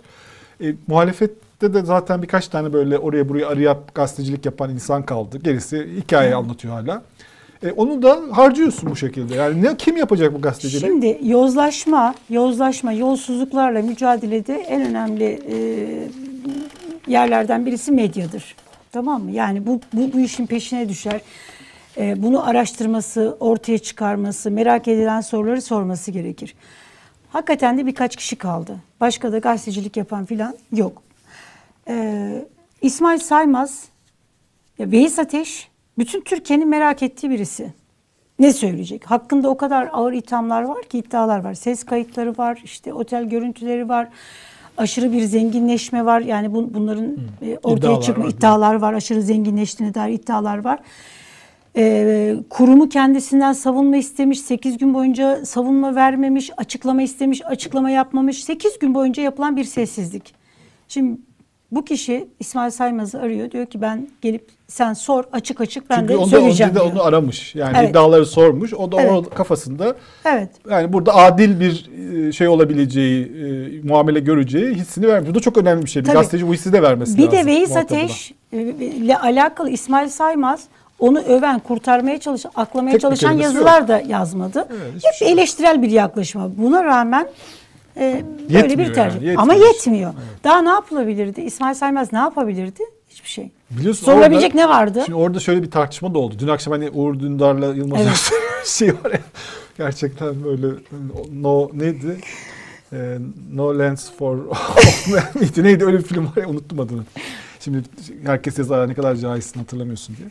E, 0.62 0.76
muhalefette 0.88 1.74
de 1.74 1.82
zaten 1.82 2.22
birkaç 2.22 2.48
tane 2.48 2.74
böyle 2.74 2.98
oraya 2.98 3.30
buraya 3.30 3.48
arayıp 3.48 3.96
gazetecilik 3.96 4.46
yapan 4.46 4.70
insan 4.70 5.06
kaldı. 5.06 5.40
Gerisi 5.44 5.90
hikaye 5.98 6.36
anlatıyor 6.36 6.74
hala. 6.74 7.04
E, 7.64 7.72
onu 7.72 8.04
da 8.04 8.22
harcıyorsun 8.32 8.90
bu 8.90 8.96
şekilde. 8.96 9.36
Yani 9.36 9.64
ne 9.64 9.78
kim 9.78 9.98
yapacak 9.98 10.34
bu 10.34 10.42
gazeteciliği? 10.42 10.92
Şimdi 10.92 11.20
yozlaşma, 11.24 12.16
yozlaşma, 12.30 12.92
yolsuzluklarla 12.92 13.82
mücadelede 13.82 14.56
en 14.56 14.82
önemli 14.82 15.40
e, 15.52 15.58
yerlerden 17.08 17.66
birisi 17.66 17.92
medyadır. 17.92 18.56
Tamam 18.92 19.24
mı? 19.24 19.32
Yani 19.32 19.68
bu, 19.68 19.82
bu, 19.94 20.14
bu 20.14 20.20
işin 20.20 20.46
peşine 20.46 20.90
düşer. 20.90 21.22
E, 21.98 22.24
bunu 22.24 22.48
araştırması, 22.48 23.38
ortaya 23.40 23.78
çıkarması, 23.78 24.52
merak 24.52 24.88
edilen 24.88 25.22
soruları 25.22 25.62
sorması 25.62 26.12
gerekir. 26.12 26.56
Hakikaten 27.32 27.78
de 27.78 27.86
birkaç 27.86 28.16
kişi 28.16 28.36
kaldı. 28.36 28.76
Başka 29.02 29.32
da 29.32 29.40
gazetecilik 29.40 29.98
yapan 29.98 30.26
filan 30.26 30.56
yok. 30.72 31.02
E, 31.88 32.46
İsmail 32.82 33.20
Saymaz, 33.20 33.86
ya 34.80 34.92
Veys 34.92 35.20
Ateş 35.20 35.70
bütün 35.98 36.22
Türkiye'nin 36.22 36.68
merak 36.68 37.04
ettiği 37.04 37.30
birisi. 37.30 37.74
Ne 38.40 38.54
söyleyecek? 38.54 39.06
Hakkında 39.06 39.50
o 39.50 39.58
kadar 39.58 39.90
ağır 39.94 40.14
ithamlar 40.14 40.62
var 40.64 40.84
ki 40.84 40.98
iddialar 40.98 41.44
var. 41.44 41.54
Ses 41.54 41.84
kayıtları 41.84 42.38
var, 42.38 42.62
işte 42.64 42.94
otel 42.94 43.24
görüntüleri 43.24 43.90
var. 43.90 44.08
Aşırı 44.78 45.12
bir 45.12 45.22
zenginleşme 45.22 46.06
var. 46.06 46.20
Yani 46.22 46.54
bu, 46.54 46.74
bunların 46.74 47.18
e, 47.42 47.58
ortaya 47.64 47.78
İddialar 47.78 48.02
çıkma 48.02 48.24
var. 48.24 48.30
iddialar 48.30 48.74
var. 48.76 48.94
Aşırı 48.94 49.22
zenginleştiğine 49.22 49.94
dair 49.94 50.14
iddialar 50.14 50.58
var. 50.58 50.80
Ee, 51.78 52.36
kurumu 52.50 52.90
kendisinden 52.90 53.54
savunma 53.54 53.98
istemiş. 53.98 54.42
8 54.42 54.78
gün 54.78 54.94
boyunca 54.94 55.46
savunma 55.46 55.96
vermemiş, 55.96 56.52
açıklama 56.58 57.02
istemiş, 57.02 57.46
açıklama 57.46 57.90
yapmamış. 57.90 58.44
8 58.44 58.80
gün 58.80 58.96
boyunca 58.96 59.24
yapılan 59.24 59.56
bir 59.58 59.64
sessizlik. 59.64 60.34
Şimdi 60.88 61.18
bu 61.72 61.86
kişi 61.86 62.28
İsmail 62.40 62.72
Saymaz'ı 62.72 63.20
arıyor. 63.22 63.52
Diyor 63.52 63.66
ki 63.66 63.82
ben 63.82 64.08
gelip 64.22 64.48
sen 64.68 64.94
sor 64.94 65.24
açık 65.32 65.62
açık 65.62 65.90
ben 65.90 65.96
Çünkü 66.00 66.14
de 66.14 66.18
onda 66.18 66.28
söyleyeceğim 66.30 66.74
diyor. 66.74 66.92
onu 66.92 67.04
aramış. 67.04 67.56
Yani 67.56 67.78
Evet. 67.80 67.90
iddiaları 67.90 68.26
sormuş. 68.26 68.74
O 68.74 68.92
da 68.92 69.02
Evet. 69.02 69.12
o 69.12 69.24
kafasında 69.24 69.96
Evet. 70.26 70.50
yani 70.70 70.94
burada 70.94 71.16
adil 71.16 71.60
bir 71.60 71.90
e, 72.28 72.32
şey 72.32 72.48
olabileceği, 72.48 73.26
e, 73.26 73.88
muamele 73.88 74.20
göreceği 74.20 74.74
hissini 74.76 75.08
vermiş. 75.08 75.30
Bu 75.30 75.36
da 75.36 75.40
çok 75.40 75.58
önemli 75.58 75.86
bir 75.86 75.90
şey. 75.90 76.02
Bir 76.02 76.08
Tabii. 76.08 76.18
gazeteci 76.18 76.48
bu 76.48 76.54
hissi 76.54 76.74
de 76.74 76.82
vermesi 76.82 77.18
Bir 77.18 77.24
lazım. 77.24 77.38
de 77.40 77.46
Veys. 77.46 77.76
Ateş 77.78 78.34
e, 78.54 78.62
ile 78.62 79.18
alakalı 79.18 79.70
İsmail 79.70 80.08
Saymaz 80.10 80.64
onu 81.02 81.20
öven, 81.20 81.60
kurtarmaya 81.60 82.20
çalışan, 82.20 82.52
aklamaya 82.56 82.92
Tek 82.92 83.02
çalışan 83.02 83.32
yazılar 83.32 83.88
da 83.88 84.00
yazmadı. 84.08 84.68
Evet, 84.72 84.94
Hep 85.04 85.14
şey 85.14 85.30
yok. 85.30 85.38
eleştirel 85.40 85.82
bir 85.82 85.90
yaklaşım. 85.92 86.42
var. 86.44 86.50
Buna 86.58 86.84
rağmen 86.84 87.28
e, 87.98 88.24
böyle 88.50 88.58
Yetmiyor 88.58 88.90
bir 88.90 88.94
tercih. 88.94 89.16
yani, 89.16 89.26
yetmiyor 89.26 89.42
Ama 89.42 89.54
yetmiyor. 89.54 90.14
Daha 90.44 90.62
ne 90.62 90.70
yapılabilirdi? 90.70 91.42
İsmail 91.42 91.74
Saymaz 91.76 92.14
ne 92.14 92.20
yapabilirdi? 92.20 92.84
Hiçbir 93.10 93.30
şey. 93.30 93.50
Biliyorsun 93.72 94.06
Sorulabilecek 94.06 94.56
orada- 94.56 94.64
ne 94.66 94.70
vardı? 94.70 95.02
Şimdi 95.06 95.16
orada 95.18 95.40
şöyle 95.40 95.64
bir 95.64 95.72
tartışma 95.72 96.14
da 96.14 96.20
oldu. 96.20 96.36
Dün 96.40 96.48
akşam 96.48 96.72
hani 96.72 96.90
Uğur 96.90 97.20
Dündar'la 97.20 97.66
Yılmaz 97.74 98.02
Evet. 98.02 98.32
Şey 98.66 98.90
var 98.90 99.12
ya. 99.12 99.20
Gerçekten 99.78 100.44
böyle 100.44 100.68
no 101.42 101.70
neydi? 101.74 102.18
Ee, 102.94 103.18
no 103.54 103.80
Lens 103.80 104.12
for 104.20 104.36
miydi? 105.36 105.64
Neydi 105.64 105.86
öyle 105.86 105.98
bir 105.98 106.04
film 106.04 106.26
var 106.26 106.42
ya 106.42 106.48
unuttum 106.50 106.80
adını. 106.80 107.02
Şimdi 107.60 107.82
herkes 108.26 108.58
yazar 108.60 108.90
ne 108.90 108.94
kadar 108.94 109.16
cahilsin 109.16 109.60
hatırlamıyorsun 109.60 110.16
diye. 110.18 110.30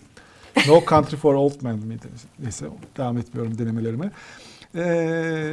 No 0.69 0.81
Country 0.89 1.17
for 1.17 1.35
Old 1.35 1.63
Men 1.63 1.79
miydi? 1.79 2.07
Neyse 2.43 2.67
devam 2.97 3.19
etmiyorum 3.19 3.59
denemelerime. 3.59 4.11
Ee, 4.75 5.53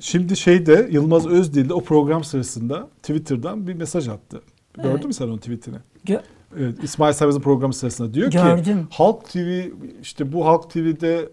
şimdi 0.00 0.36
şeyde 0.36 0.88
Yılmaz 0.90 1.26
Özdil 1.26 1.68
de 1.68 1.74
o 1.74 1.80
program 1.84 2.24
sırasında 2.24 2.88
Twitter'dan 3.02 3.66
bir 3.66 3.74
mesaj 3.74 4.08
attı. 4.08 4.42
Gördün 4.74 4.88
Evet. 4.90 5.04
mü 5.04 5.12
sen 5.14 5.24
onun 5.26 5.38
tweetini? 5.38 5.76
Gö- 6.06 6.20
Evet, 6.60 6.84
İsmail 6.84 7.12
Saymaz'ın 7.12 7.40
programı 7.40 7.74
sırasında 7.74 8.14
diyor 8.14 8.30
ki 8.30 8.36
Gördüm. 8.38 8.86
Halk 8.90 9.24
TV 9.28 9.62
işte 10.02 10.32
bu 10.32 10.46
Halk 10.46 10.70
TV'de 10.70 11.28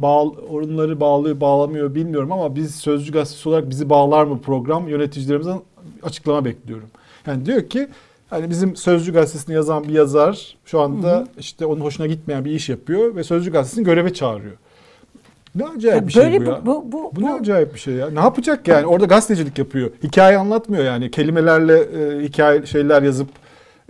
bağ, 0.00 0.22
onları 0.22 1.00
bağlıyor 1.00 1.40
bağlamıyor 1.40 1.94
bilmiyorum 1.94 2.32
ama 2.32 2.56
biz 2.56 2.74
Sözcü 2.74 3.12
Gazetesi 3.12 3.48
olarak 3.48 3.70
bizi 3.70 3.90
bağlar 3.90 4.24
mı 4.24 4.40
program 4.40 4.88
yöneticilerimizden 4.88 5.60
açıklama 6.02 6.44
bekliyorum. 6.44 6.88
Yani 7.26 7.46
diyor 7.46 7.68
ki 7.68 7.88
hani 8.30 8.50
bizim 8.50 8.76
Sözcü 8.76 9.12
Gazetesi'ni 9.12 9.54
yazan 9.54 9.84
bir 9.84 9.92
yazar 9.92 10.56
şu 10.64 10.80
anda 10.80 11.26
işte 11.38 11.66
onun 11.66 11.80
hoşuna 11.80 12.06
gitmeyen 12.06 12.44
bir 12.44 12.50
iş 12.50 12.68
yapıyor 12.68 13.16
ve 13.16 13.24
Sözcü 13.24 13.52
Gazetesi'ni 13.52 13.84
göreve 13.84 14.14
çağırıyor. 14.14 14.56
Ne 15.54 15.64
acayip 15.64 16.00
Ya 16.02 16.06
bir 16.06 16.12
şey 16.12 16.40
bu 16.40 16.46
bu, 16.46 16.50
ya. 16.50 16.66
bu, 16.66 16.92
bu, 16.92 17.12
Bu 17.16 17.22
ne 17.22 17.28
bu- 17.30 17.34
acayip 17.34 17.74
bir 17.74 17.78
şey 17.78 17.94
ya. 17.94 18.10
Ne 18.10 18.20
yapacak 18.20 18.68
yani? 18.68 18.86
Orada 18.86 19.06
gazetecilik 19.06 19.58
yapıyor. 19.58 19.90
Hikaye 20.02 20.38
anlatmıyor 20.38 20.84
yani. 20.84 21.10
Kelimelerle 21.10 21.78
e, 21.78 22.22
hikaye 22.24 22.66
şeyler 22.66 23.02
yazıp 23.02 23.28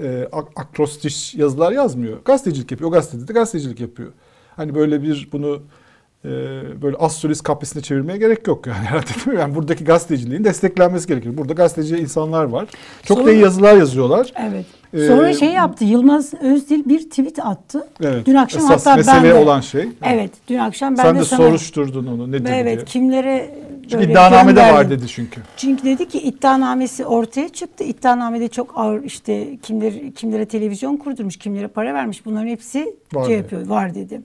e, 0.03 0.29
ak- 0.33 0.49
akrostiş 0.57 1.35
yazılar 1.35 1.73
yazmıyor. 1.73 2.19
Gazetecilik 2.25 2.71
yapıyor. 2.71 2.91
O 2.91 2.93
gazetede 2.93 3.29
de 3.29 3.33
gazetecilik 3.33 3.81
yapıyor. 3.81 4.13
Hani 4.57 4.75
böyle 4.75 5.03
bir 5.03 5.29
bunu 5.33 5.63
e, 6.25 6.29
böyle 6.83 6.97
astrolist 6.97 7.43
kaprisine 7.43 7.83
çevirmeye 7.83 8.19
gerek 8.19 8.47
yok 8.47 8.67
yani. 8.67 8.77
Herhalde 8.87 9.07
değil 9.07 9.27
mi? 9.27 9.41
Yani 9.41 9.55
buradaki 9.55 9.85
gazeteciliğin 9.85 10.45
desteklenmesi 10.45 11.09
gerekir. 11.09 11.37
Burada 11.39 11.53
gazeteci 11.53 11.97
insanlar 11.97 12.45
var. 12.45 12.69
Çok 13.03 13.17
da 13.19 13.23
Sonra- 13.23 13.33
iyi 13.33 13.43
yazılar 13.43 13.77
yazıyorlar. 13.77 14.33
Evet. 14.51 14.67
Ee, 14.95 15.07
Sonra 15.07 15.33
şey 15.33 15.49
yaptı. 15.49 15.85
Yılmaz 15.85 16.35
Özdil 16.35 16.89
bir 16.89 17.11
tweet 17.11 17.39
attı. 17.39 17.89
Evet. 18.03 18.27
Dün 18.27 18.35
akşam 18.35 18.63
Esas 18.63 18.87
hatta 18.87 18.91
ben 18.91 18.97
mesele 18.97 19.35
de 19.35 19.35
olan 19.35 19.61
şey. 19.61 19.89
Evet, 20.03 20.31
dün 20.49 20.59
akşam 20.59 20.99
ben 20.99 21.03
Sen 21.03 21.17
de, 21.17 21.21
de 21.21 21.25
sana 21.25 21.41
soruşturdun 21.47 22.07
onu 22.07 22.33
nedir 22.33 22.51
Evet, 22.53 22.77
diye. 22.77 22.85
kimlere 22.85 23.55
Çünkü 23.91 24.05
iddianamede 24.11 24.61
var 24.61 24.69
gönderdim. 24.71 24.99
dedi 24.99 25.09
çünkü. 25.09 25.41
Çünkü 25.57 25.85
dedi 25.85 26.09
ki 26.09 26.21
iddianamesi 26.23 27.07
ortaya 27.07 27.49
çıktı. 27.49 27.85
İddianamede 27.85 28.49
çok 28.49 28.73
ağır 28.79 29.03
işte 29.05 29.57
kimler 29.63 30.13
kimlere 30.15 30.45
televizyon 30.47 30.97
kurdurmuş, 30.97 31.37
kimlere 31.37 31.67
para 31.69 31.95
vermiş. 31.95 32.27
Bunların 32.27 32.49
hepsi 32.49 32.97
Var 33.15 33.27
şey 33.27 33.39
dedi. 33.39 33.71
var 33.71 33.95
dedi. 33.95 34.21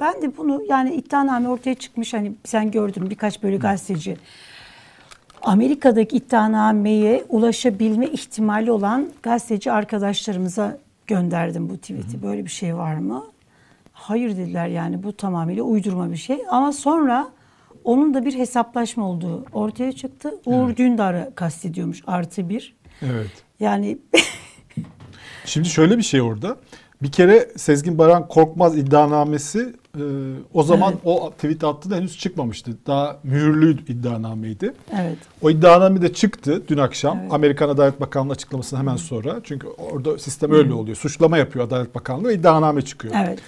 Ben 0.00 0.22
de 0.22 0.36
bunu 0.36 0.62
yani 0.68 0.94
iddianame 0.94 1.48
ortaya 1.48 1.74
çıkmış 1.74 2.14
hani 2.14 2.32
sen 2.44 2.70
gördün 2.70 3.10
birkaç 3.10 3.42
böyle 3.42 3.56
gazeteci. 3.56 4.16
Amerika'daki 5.42 6.16
iddianameye 6.16 7.24
ulaşabilme 7.28 8.06
ihtimali 8.06 8.70
olan 8.70 9.08
gazeteci 9.22 9.72
arkadaşlarımıza 9.72 10.78
gönderdim 11.06 11.68
bu 11.68 11.76
tweet'i. 11.76 12.22
Böyle 12.22 12.44
bir 12.44 12.50
şey 12.50 12.76
var 12.76 12.94
mı? 12.94 13.24
Hayır 13.92 14.36
dediler 14.36 14.68
yani 14.68 15.02
bu 15.02 15.12
tamamıyla 15.12 15.62
uydurma 15.62 16.10
bir 16.10 16.16
şey. 16.16 16.38
Ama 16.50 16.72
sonra 16.72 17.28
onun 17.84 18.14
da 18.14 18.24
bir 18.24 18.34
hesaplaşma 18.38 19.08
olduğu 19.08 19.44
ortaya 19.52 19.92
çıktı. 19.92 20.34
Uğur 20.46 20.76
Dündar'ı 20.76 21.32
kastediyormuş 21.34 22.02
artı 22.06 22.48
bir. 22.48 22.76
Evet. 23.02 23.30
Yani 23.60 23.98
Şimdi 25.44 25.68
şöyle 25.68 25.98
bir 25.98 26.02
şey 26.02 26.22
orada. 26.22 26.56
Bir 27.02 27.12
kere 27.12 27.48
Sezgin 27.56 27.98
Baran 27.98 28.28
Korkmaz 28.28 28.78
iddianamesi 28.78 29.74
e, 29.98 30.02
o 30.54 30.62
zaman 30.62 30.92
Evet. 30.92 31.00
o 31.04 31.30
tweet 31.30 31.64
attığında 31.64 31.96
henüz 31.96 32.18
çıkmamıştı. 32.18 32.70
Daha 32.86 33.16
mühürlü 33.24 33.72
iddianameydi. 33.88 34.74
evet. 35.00 35.16
O 35.42 35.50
iddianame 35.50 36.02
de 36.02 36.12
çıktı 36.12 36.62
dün 36.68 36.78
akşam. 36.78 37.18
Evet. 37.22 37.32
Amerikan 37.32 37.68
Adalet 37.68 38.00
Bakanlığı 38.00 38.32
açıklamasından 38.32 38.80
hemen 38.80 38.96
sonra. 38.96 39.40
Çünkü 39.44 39.66
orada 39.66 40.18
sistem 40.18 40.52
öyle 40.52 40.72
oluyor. 40.72 40.96
Suçlama 40.96 41.38
yapıyor 41.38 41.64
Adalet 41.64 41.94
Bakanlığı 41.94 42.28
ve 42.28 42.34
iddianame 42.34 42.82
çıkıyor. 42.82 43.14
Evet. 43.26 43.38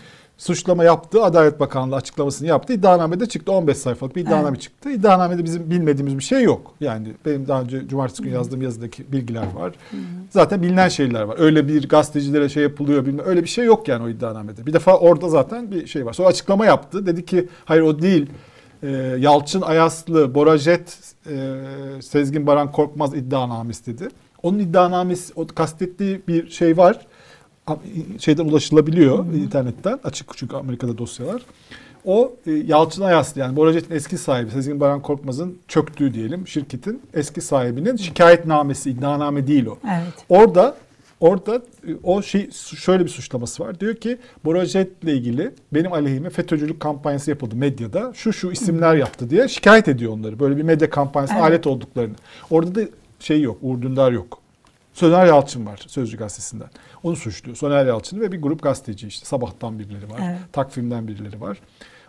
Suçlama 0.43 0.85
yaptı. 0.85 1.23
Adalet 1.23 1.61
Bakanlığı 1.61 1.97
açıklamasını 1.97 2.49
yaptı. 2.49 2.73
İddianamede 2.73 3.27
çıktı. 3.27 3.53
15 3.53 3.77
sayfalık 3.77 4.17
bir 4.17 4.21
iddianame 4.23 4.49
Evet. 4.49 4.61
çıktı. 4.61 4.91
İddianamede 4.91 5.45
bizim 5.45 5.71
bilmediğimiz 5.71 6.19
bir 6.19 6.23
şey 6.23 6.43
yok. 6.43 6.75
Yani 6.81 7.09
benim 7.27 7.49
daha 7.49 7.63
önce 7.63 7.89
cumartesi 7.89 8.23
günü 8.23 8.35
yazdığım 8.35 8.63
yazıdaki 8.63 9.13
bilgiler 9.13 9.47
var. 9.55 9.73
Zaten 10.31 10.63
bilinen 10.63 10.89
şeyler 10.89 11.23
var. 11.23 11.37
Öyle 11.39 11.69
bir 11.69 11.89
gazetecilere 11.89 12.49
şey 12.49 12.63
yapılıyor 12.63 13.07
bilmem 13.07 13.27
öyle 13.27 13.43
bir 13.43 13.49
şey 13.49 13.65
yok 13.65 13.89
yani 13.89 14.05
o 14.05 14.09
iddianamede. 14.09 14.67
Bir 14.67 14.73
defa 14.73 14.99
orada 14.99 15.29
zaten 15.29 15.71
bir 15.71 15.87
şey 15.87 16.07
var. 16.07 16.13
Sonra 16.13 16.29
açıklama 16.29 16.67
yaptı. 16.67 17.07
Dedi 17.07 17.25
ki 17.25 17.49
hayır 17.65 17.83
o 17.83 18.03
değil. 18.03 18.31
Ee, 18.83 18.89
Yalçın 19.19 19.61
Ayaslı, 19.61 20.35
Borajet, 20.35 20.99
e, 21.31 21.63
Sezgin 22.03 22.47
Baran 22.47 22.73
Korkmaz 22.73 23.15
iddianamesi 23.15 23.87
dedi. 23.87 24.09
Onun 24.43 24.59
iddianamesi, 24.59 25.33
o 25.37 25.47
kastettiği 25.47 26.23
bir 26.29 26.51
şey 26.51 26.77
var 26.77 27.07
şeyden 28.19 28.45
ulaşılabiliyor 28.45 29.26
internetten. 29.26 30.00
Açık 30.05 30.31
çünkü 30.37 30.57
Amerika'da 30.57 30.99
dosyalar. 30.99 31.43
O 32.05 32.33
e, 32.47 32.50
Yalçın 32.50 33.02
Ayaslı 33.02 33.41
yani 33.41 33.57
Borajet'in 33.57 33.95
eski 33.95 34.19
sahibi 34.19 34.50
Sezgin 34.50 34.81
Baran 34.81 35.02
Korkmaz'ın 35.02 35.59
çöktüğü 35.69 36.14
diyelim 36.14 36.47
şirketin 36.49 37.02
eski 37.14 37.41
sahibinin 37.41 37.97
şikayetnamesi, 37.97 38.91
iddianame 38.91 39.47
değil 39.47 39.67
o. 39.67 39.79
Evet. 39.85 40.14
Orada 40.29 40.76
orada 41.21 41.57
e, 41.88 41.91
o 42.02 42.23
şey 42.23 42.50
şöyle 42.76 43.05
bir 43.05 43.09
suçlaması 43.09 43.64
var. 43.64 43.81
Diyor 43.81 43.95
ki 43.95 44.19
Borajet'le 44.45 45.05
ilgili 45.05 45.50
benim 45.75 45.93
aleyhime 45.93 46.31
FETÖ'cülük 46.31 46.81
kampanyası 46.81 47.31
yapıldı 47.31 47.57
medyada. 47.57 48.12
Şu 48.14 48.33
şu 48.33 48.52
isimler 48.52 48.95
yaptı 48.97 49.31
diye 49.31 49.49
şikayet 49.49 49.88
ediyor 49.88 50.12
onları. 50.12 50.41
Böyle 50.41 50.57
bir 50.57 50.62
medya 50.62 50.91
kampanyasına 50.91 51.38
Evet. 51.38 51.49
alet 51.49 51.67
olduklarını. 51.67 52.14
Orada 52.50 52.75
da 52.75 52.81
şey 53.21 53.41
yok, 53.41 53.59
Uğur 53.62 53.83
Dündar 53.83 54.12
yok. 54.12 54.42
Soner 54.93 55.27
Yalçın 55.27 55.67
var 55.67 55.81
Sözcü 55.87 56.17
Gazetesi'nden. 56.17 56.69
Onu 57.03 57.17
suçluyor. 57.17 57.57
Soner 57.57 57.87
Yalçın 57.87 58.21
ve 58.21 58.33
bir 58.33 58.43
grup 58.43 58.63
gazeteci 58.63 59.07
işte. 59.09 59.27
Sabahtan 59.27 59.79
birileri 59.79 60.11
var. 60.11 60.21
Evet. 60.25 60.39
Takvimden 60.53 61.09
birileri 61.09 61.41
var. 61.41 61.59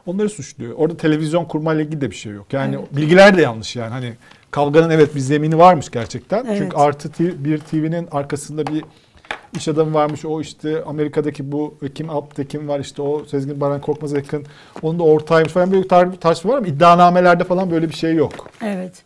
Onları 0.06 0.30
suçluyor. 0.30 0.74
Orada 0.78 0.98
televizyon 0.98 1.46
kurmayla 1.46 1.84
ilgili 1.84 2.02
de 2.02 2.12
bir 2.12 2.16
şey 2.16 2.32
yok. 2.34 2.54
Yani 2.54 2.80
bilgiler 2.92 3.38
de 3.38 3.42
yanlış 3.42 3.76
yani. 3.76 3.90
Hani 3.90 4.14
kavganın 4.52 4.90
evet 4.90 5.16
bir 5.16 5.20
zemini 5.20 5.58
varmış 5.58 5.92
gerçekten. 5.92 6.46
Evet. 6.46 6.58
Çünkü 6.58 6.76
Artı 6.78 7.10
bir 7.20 7.58
TV'nin 7.60 8.08
arkasında 8.12 8.68
bir 8.68 8.84
iş 9.58 9.68
adamı 9.68 9.94
varmış. 9.94 10.26
O 10.26 10.42
işte 10.42 10.84
Amerika'daki 10.84 11.52
bu 11.52 11.78
Kim 11.96 12.10
Alptekin 12.10 12.68
var 12.68 12.80
işte 12.80 13.02
o 13.02 13.26
Sezgin 13.26 13.62
Baran 13.62 13.82
Korkmaz'a 13.82 14.18
yakın. 14.18 14.46
Onun 14.82 15.00
da 15.00 15.04
ortağıymış 15.04 15.54
falan 15.54 15.72
böyle 15.72 15.84
bir 15.84 15.90
tar- 15.90 16.18
tartışma 16.20 16.52
var 16.52 16.58
ama 16.58 16.68
iddianamelerde 16.68 17.44
falan 17.44 17.72
böyle 17.72 17.90
bir 17.90 17.94
şey 17.96 18.16
yok. 18.16 18.50
Evet. 18.62 19.04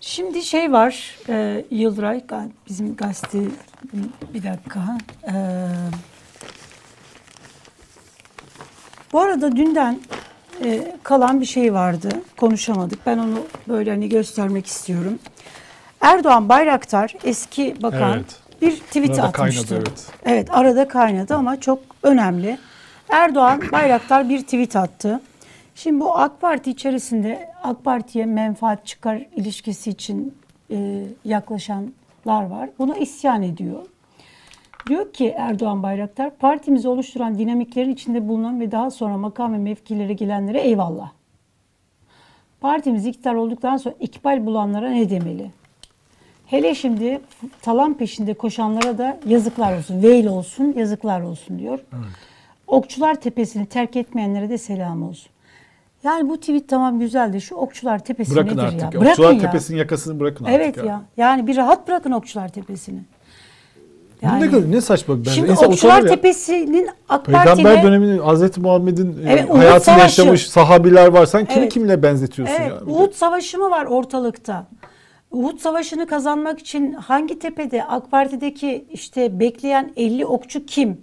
Şimdi 0.00 0.42
şey 0.42 0.72
var, 0.72 1.18
e, 1.28 1.64
Yıldıray, 1.70 2.22
bizim 2.68 2.96
gazete, 2.96 3.38
bir 4.34 4.42
dakika. 4.42 4.98
E, 5.26 5.34
bu 9.12 9.20
arada 9.20 9.56
dünden 9.56 10.00
e, 10.64 10.96
kalan 11.02 11.40
bir 11.40 11.46
şey 11.46 11.74
vardı, 11.74 12.08
konuşamadık. 12.36 13.06
Ben 13.06 13.18
onu 13.18 13.38
böyle 13.68 13.90
hani 13.90 14.08
göstermek 14.08 14.66
istiyorum. 14.66 15.18
Erdoğan 16.00 16.48
Bayraktar, 16.48 17.14
eski 17.24 17.76
bakan 17.82 18.12
Evet. 18.16 18.36
bir 18.62 18.76
tweet 18.76 19.10
Arada 19.10 19.22
atmıştı. 19.22 19.68
kaynadı, 19.68 19.84
evet. 19.88 20.06
Evet, 20.24 20.48
arada 20.50 20.88
kaynadı 20.88 21.34
ama 21.34 21.60
çok 21.60 21.78
önemli. 22.02 22.58
Erdoğan 23.08 23.62
Bayraktar 23.72 24.28
bir 24.28 24.42
tweet 24.42 24.76
attı. 24.76 25.20
Şimdi 25.74 26.00
bu 26.00 26.18
AK 26.18 26.40
Parti 26.40 26.70
içerisinde 26.70 27.50
AK 27.62 27.84
Parti'ye 27.84 28.26
menfaat 28.26 28.86
çıkar 28.86 29.26
ilişkisi 29.36 29.90
için 29.90 30.34
e, 30.70 31.04
yaklaşanlar 31.24 31.92
var. 32.26 32.70
Buna 32.78 32.96
isyan 32.96 33.42
ediyor. 33.42 33.86
Diyor 34.88 35.12
ki 35.12 35.34
Erdoğan 35.38 35.82
Bayraktar, 35.82 36.30
partimizi 36.36 36.88
oluşturan 36.88 37.38
dinamiklerin 37.38 37.90
içinde 37.90 38.28
bulunan 38.28 38.60
ve 38.60 38.72
daha 38.72 38.90
sonra 38.90 39.16
makam 39.16 39.52
ve 39.52 39.58
mevkilere 39.58 40.12
gelenlere 40.12 40.60
eyvallah. 40.60 41.10
Partimiz 42.60 43.06
iktidar 43.06 43.34
olduktan 43.34 43.76
sonra 43.76 43.94
ikbal 44.00 44.46
bulanlara 44.46 44.90
ne 44.90 45.10
demeli? 45.10 45.50
Hele 46.46 46.74
şimdi 46.74 47.20
talan 47.62 47.94
peşinde 47.94 48.34
koşanlara 48.34 48.98
da 48.98 49.18
yazıklar 49.26 49.76
olsun, 49.78 50.02
veil 50.02 50.26
olsun, 50.26 50.74
yazıklar 50.76 51.20
olsun 51.20 51.58
diyor. 51.58 51.78
Okçular 52.66 53.14
Tepesi'ni 53.14 53.66
terk 53.66 53.96
etmeyenlere 53.96 54.50
de 54.50 54.58
selam 54.58 55.02
olsun. 55.02 55.30
Yani 56.04 56.28
bu 56.28 56.36
tweet 56.40 56.68
tamam 56.68 56.98
güzel 57.00 57.32
de 57.32 57.40
şu 57.40 57.54
Okçular 57.54 57.98
Tepesi 57.98 58.34
Bırakın 58.34 58.50
nedir 58.50 58.62
artık. 58.62 58.82
ya? 58.82 58.92
Bırakın 58.92 59.06
Okçular 59.10 59.32
ya. 59.32 59.40
Tepesi'nin 59.40 59.78
yakasını 59.78 60.20
bırakın 60.20 60.44
artık 60.44 60.60
Evet 60.60 60.76
ya. 60.76 61.02
Yani 61.16 61.46
bir 61.46 61.56
rahat 61.56 61.88
bırakın 61.88 62.10
Okçular 62.10 62.48
Tepesi'ni. 62.48 63.00
Bu 64.22 64.40
ne, 64.40 64.50
kadar, 64.50 64.70
ne 64.72 64.80
saçma 64.80 65.24
bir 65.24 65.30
Şimdi 65.30 65.50
İnsan 65.50 65.68
Okçular. 65.68 66.02
Tepesi'nin 66.02 66.88
AK 67.08 67.26
Peygamber 67.26 67.82
döneminin 67.82 68.18
Hazreti 68.18 68.60
Muhammed'in 68.60 69.26
e, 69.26 69.32
Evet, 69.32 69.50
hayatını 69.54 69.80
Savaşı. 69.80 70.00
yaşamış 70.02 70.48
sahabiler 70.48 71.06
var. 71.06 71.26
Sen 71.26 71.44
kimi 71.44 71.60
Evet. 71.60 71.72
kimle 71.72 72.02
benzetiyorsun 72.02 72.54
Evet, 72.60 72.70
ya? 72.70 72.80
Uhud 72.86 73.12
Savaşı 73.12 73.58
mı 73.58 73.70
var 73.70 73.84
ortalıkta? 73.86 74.66
Uhud 75.30 75.58
Savaşı'nı 75.58 76.06
kazanmak 76.06 76.58
için 76.58 76.92
hangi 76.92 77.38
tepede 77.38 77.84
AK 77.84 78.10
Parti'deki 78.10 78.84
işte 78.90 79.40
bekleyen 79.40 79.92
50 79.96 80.26
okçu 80.26 80.66
kim? 80.66 81.00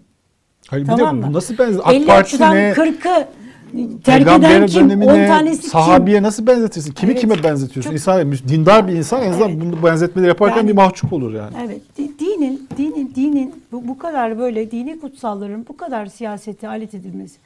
Hayır, 0.68 0.84
bir 0.84 0.90
Tamam 0.90 1.22
de 1.22 1.26
mı? 1.28 1.34
nasıl 1.34 1.58
benzer? 1.58 1.82
50 1.94 2.12
AK 2.12 2.22
okçudan 2.22 2.50
Parti'ne, 2.50 2.72
40'ı 2.72 3.28
terk 4.04 4.22
eden 4.28 4.66
kim? 4.68 4.84
10 4.84 4.90
dönemine, 4.90 5.28
tanesi 5.28 5.62
kim? 5.62 5.70
sahabiye 5.70 6.24
nasıl 6.24 6.48
benzetirsin? 6.48 6.92
Kimi 6.92 7.12
Evet. 7.12 7.22
kime 7.22 7.44
benzetiyorsun? 7.44 7.90
Çok- 7.92 7.94
İnsan, 7.94 8.32
dindar 8.32 8.88
bir 8.88 8.94
insan 8.94 9.22
en 9.24 9.30
azından 9.30 9.50
Evet. 9.50 9.62
bunu 9.62 9.84
benzetmeleri 9.84 10.30
yaparken 10.30 10.58
Yani- 10.58 10.68
bir 10.70 10.74
mahcup 10.76 11.14
olur 11.14 11.34
yani. 11.34 11.54
Evet, 11.66 11.82
di- 11.98 12.20
dinin 12.20 12.68
dinin 12.78 13.12
dinin 13.16 13.64
bu, 13.72 13.88
bu 13.88 13.98
kadar 13.98 14.40
böyle 14.40 14.72
dini 14.72 15.00
kutsalların 15.00 15.66
bu 15.70 15.78
kadar 15.78 16.06
siyasete 16.06 16.68
alet 16.68 16.94
edilmesi. 16.94 17.38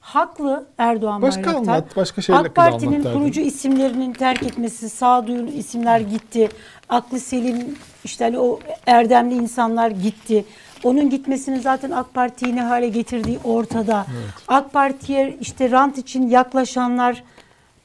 Haklı 0.00 0.66
Erdoğan 0.78 1.22
Başka 1.22 1.42
Bayraktar. 1.42 1.60
anlat, 1.72 1.96
başka 1.96 2.22
şeyle 2.22 2.38
AK 2.38 2.54
Parti'nin 2.54 3.02
kurucu 3.02 3.40
isimlerinin 3.40 4.12
terk 4.12 4.42
etmesi, 4.42 4.88
sağduyu 4.90 5.46
isimler 5.46 6.00
gitti. 6.00 6.48
Aklı 6.88 7.20
selim 7.20 7.56
işte 8.04 8.24
hani 8.24 8.38
o 8.38 8.58
erdemli 8.86 9.34
insanlar 9.34 9.90
gitti. 9.90 10.44
Onun 10.84 11.10
gitmesinin 11.10 11.60
zaten 11.60 11.90
AK 11.90 12.14
Parti'yi 12.14 12.56
ne 12.56 12.62
hale 12.62 12.88
getirdiği 12.88 13.38
ortada. 13.44 14.06
AK 14.48 14.72
Parti'ye 14.72 15.36
işte 15.40 15.70
rant 15.70 15.98
için 15.98 16.28
yaklaşanlar 16.28 17.24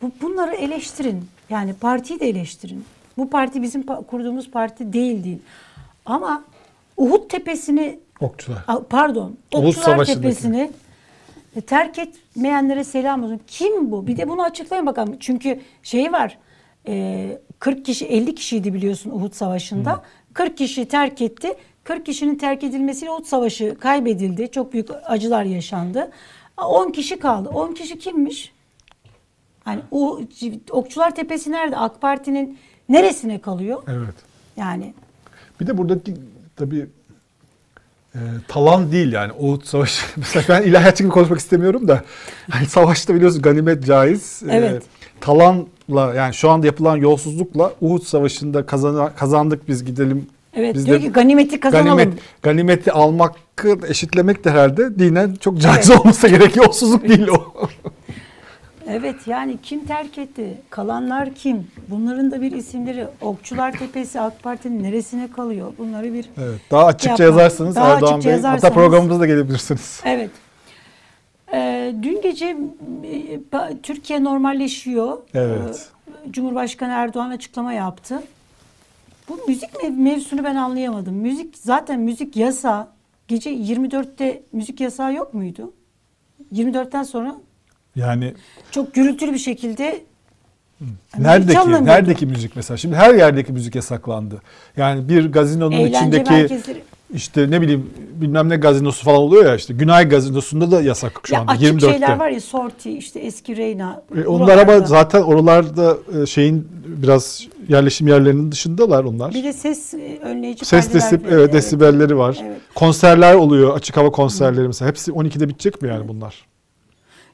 bu, 0.02 0.12
bunları 0.22 0.56
eleştirin. 0.56 1.26
Yani 1.50 1.74
partiyi 1.74 2.20
de 2.20 2.30
eleştirin. 2.30 2.86
Bu 3.18 3.30
parti 3.30 3.62
bizim 3.62 3.84
kurduğumuz 3.84 4.52
parti 4.52 4.94
değil 4.94 5.24
değil. 5.24 5.40
Ama 6.06 6.44
Uhud 6.98 7.30
Tepesi'ni 7.30 8.00
Okçular. 8.20 8.64
A- 8.68 8.84
pardon 8.84 9.36
Uhud 9.54 9.64
Okçular. 9.68 9.86
Tepesi'ni 10.22 10.72
e, 11.56 11.62
terk 11.62 12.00
etmeyenlere 12.00 12.84
selam 12.84 13.24
olsun. 13.24 13.40
Kim 13.48 13.92
bu? 13.92 14.08
Bir 14.08 14.18
de 14.18 14.30
bunu 14.30 14.44
açıklayın 14.44 14.86
bakalım. 14.86 15.16
Çünkü 15.20 15.60
şey 15.84 16.12
var 16.14 16.38
e, 16.88 17.38
40 17.60 17.86
kişi 17.86 18.06
50 18.06 18.36
kişiydi 18.36 18.74
biliyorsun 18.74 19.10
Uhud 19.12 19.34
Savaşı'nda. 19.34 20.02
40 20.34 20.58
kişi 20.58 20.86
terk 20.88 21.22
etti. 21.22 21.54
40 21.84 22.06
kişinin 22.06 22.36
terk 22.36 22.64
edilmesiyle 22.64 23.12
Uhud 23.12 23.26
Savaşı 23.26 23.76
kaybedildi. 23.80 24.52
Çok 24.52 24.74
büyük 24.74 24.90
acılar 25.06 25.44
yaşandı. 25.44 26.12
A, 26.58 26.68
10 26.70 26.92
kişi 26.92 27.20
kaldı. 27.20 27.50
10 27.50 27.74
kişi 27.74 28.00
kimmiş? 28.00 28.52
Hani 29.64 29.82
o 29.92 30.20
Okçular 30.72 31.16
Tepesi 31.16 31.52
nerede? 31.52 31.78
AK 31.78 32.02
Parti'nin 32.02 32.58
neresine 32.90 33.42
kalıyor? 33.42 33.84
Evet. 33.88 34.16
Yani 34.58 34.94
Bir 35.62 35.68
de 35.68 35.78
buradaki 35.78 36.14
tabii 36.56 36.88
e, 38.16 38.20
talan 38.48 38.92
değil 38.92 39.12
yani 39.12 39.32
Uhud 39.40 39.64
Savaşı. 39.64 40.06
Mesela 40.18 40.46
ben 40.50 40.70
ilahiyatçı 40.70 41.04
gibi 41.04 41.14
konuşmak 41.14 41.40
istemiyorum 41.40 41.88
da 41.88 42.04
hani 42.50 42.66
savaşta 42.66 43.16
biliyorsun 43.16 43.42
ganimet 43.42 43.86
caiz. 43.86 44.44
E, 44.44 44.56
Evet. 44.56 44.84
talanla 45.22 46.14
yani 46.16 46.34
şu 46.34 46.50
anda 46.50 46.66
yapılan 46.66 46.98
yolsuzlukla 46.98 47.74
Uhud 47.82 48.04
Savaşı'nda 48.04 48.66
kazana, 48.66 49.16
kazandık 49.16 49.68
biz 49.68 49.86
gidelim. 49.86 50.28
Evet 50.54 50.76
biz 50.76 50.86
diyor 50.86 50.98
de 50.98 51.02
ki 51.02 51.12
ganimeti 51.12 51.60
kazanalım. 51.60 51.98
Ganimet, 51.98 52.20
ganimeti 52.42 52.92
almak 52.92 53.36
eşitlemek 53.90 54.44
de 54.46 54.52
herhalde 54.52 55.00
dinen 55.00 55.36
çok 55.36 55.58
caiz 55.62 55.90
Evet. 55.90 56.00
olmasa 56.02 56.28
gerek 56.28 56.56
yolsuzluk 56.56 57.10
değil 57.10 57.28
o. 57.28 57.54
Evet 58.88 59.16
yani 59.28 59.58
kim 59.64 59.86
terk 59.86 60.18
etti? 60.18 60.58
Kalanlar 60.70 61.34
kim? 61.34 61.68
Bunların 61.88 62.32
da 62.32 62.42
bir 62.42 62.52
isimleri. 62.52 63.08
Okçular 63.22 63.72
Tepesi 63.72 64.22
AK 64.22 64.44
Parti'nin 64.44 64.84
neresine 64.84 65.32
kalıyor? 65.32 65.74
Bunları 65.78 66.14
bir 66.14 66.26
Evet, 66.44 66.60
daha 66.72 66.86
açıkça 66.86 67.10
Yapmak. 67.10 67.20
yazarsanız 67.28 67.76
Daha 67.76 67.94
Erdoğan 67.94 68.12
açıkça 68.14 68.30
Bey 68.30 68.36
yazarsanız- 68.38 68.64
hatta 68.64 68.74
programımıza 68.74 69.20
da 69.20 69.26
gelebilirsiniz. 69.26 70.02
Evet. 70.06 70.30
Ee, 71.54 71.96
dün 72.04 72.22
gece 72.22 72.46
e, 73.04 73.40
Türkiye 73.84 74.24
normalleşiyor. 74.24 75.18
Evet. 75.34 75.90
Ee, 76.28 76.32
Cumhurbaşkanı 76.32 76.92
Erdoğan 76.92 77.30
açıklama 77.30 77.74
yaptı. 77.74 78.22
Bu 79.30 79.40
müzik 79.48 79.70
mev- 79.74 79.98
mevzusunu 79.98 80.44
ben 80.44 80.56
anlayamadım. 80.56 81.16
Müzik 81.16 81.58
zaten 81.58 82.00
müzik 82.00 82.36
yasa. 82.36 82.92
Gece 83.28 83.50
24'te 83.54 84.44
müzik 84.52 84.80
yasağı 84.82 85.14
yok 85.14 85.34
muydu? 85.34 85.74
24'ten 86.54 87.04
sonra 87.04 87.36
Yani 87.96 88.34
çok 88.72 88.94
gürültülü 88.94 89.34
bir 89.34 89.38
şekilde 89.38 90.02
müzik 90.80 91.20
Neredeki, 91.20 91.86
neredeki 91.86 92.26
müzik 92.26 92.56
mesela? 92.56 92.78
Şimdi 92.78 92.96
her 92.96 93.14
yerdeki 93.16 93.54
müzik 93.54 93.76
yasaklandı. 93.76 94.42
Yani 94.78 95.10
bir 95.10 95.32
gazinonun 95.32 95.72
Eğlence 95.76 95.98
içindeki 95.98 96.32
merkezleri- 96.32 96.82
işte 97.14 97.52
ne 97.52 97.62
bileyim 97.62 97.90
bilmem 98.22 98.50
ne 98.50 98.56
gazinosu 98.58 99.06
falan 99.06 99.18
oluyor 99.20 99.46
ya 99.46 99.56
işte 99.56 99.74
Günay 99.74 100.10
gazinosunda 100.10 100.72
da 100.72 100.82
yasak 100.82 101.20
şu 101.24 101.34
ya 101.34 101.42
anda 101.42 101.52
açık 101.52 101.64
24'te. 101.68 101.92
şeyler 101.92 102.20
var 102.20 102.30
ya 102.30 102.42
Sorti 102.42 102.92
işte 102.98 103.20
eski 103.20 103.58
Reyna. 103.58 104.04
E, 104.18 104.26
onlar 104.28 104.58
ama 104.58 104.80
zaten 104.80 105.22
oralarda 105.22 105.98
e, 106.22 106.26
şeyin 106.26 106.68
biraz 106.86 107.48
yerleşim 107.70 108.08
yerlerinin 108.08 108.52
dışındalar 108.52 109.04
onlar. 109.04 109.34
bir 109.34 109.44
de 109.44 109.54
ses 109.54 109.94
e, 109.94 110.20
önleyici 110.24 110.66
Ses 110.66 110.86
perdeler 110.88 111.02
desib 111.12 111.26
de- 111.26 111.30
evet, 111.36 111.54
desibelleri 111.54 112.18
var. 112.18 112.38
Evet. 112.46 112.58
Konserler 112.76 113.34
oluyor. 113.36 113.76
Açık 113.76 113.98
hava 113.98 114.12
konserleri 114.12 114.68
mesela. 114.68 114.90
Hepsi 114.90 115.12
12'de 115.12 115.50
bitecek 115.50 115.82
mi 115.82 115.90
yani 115.90 116.08
bunlar? 116.08 116.46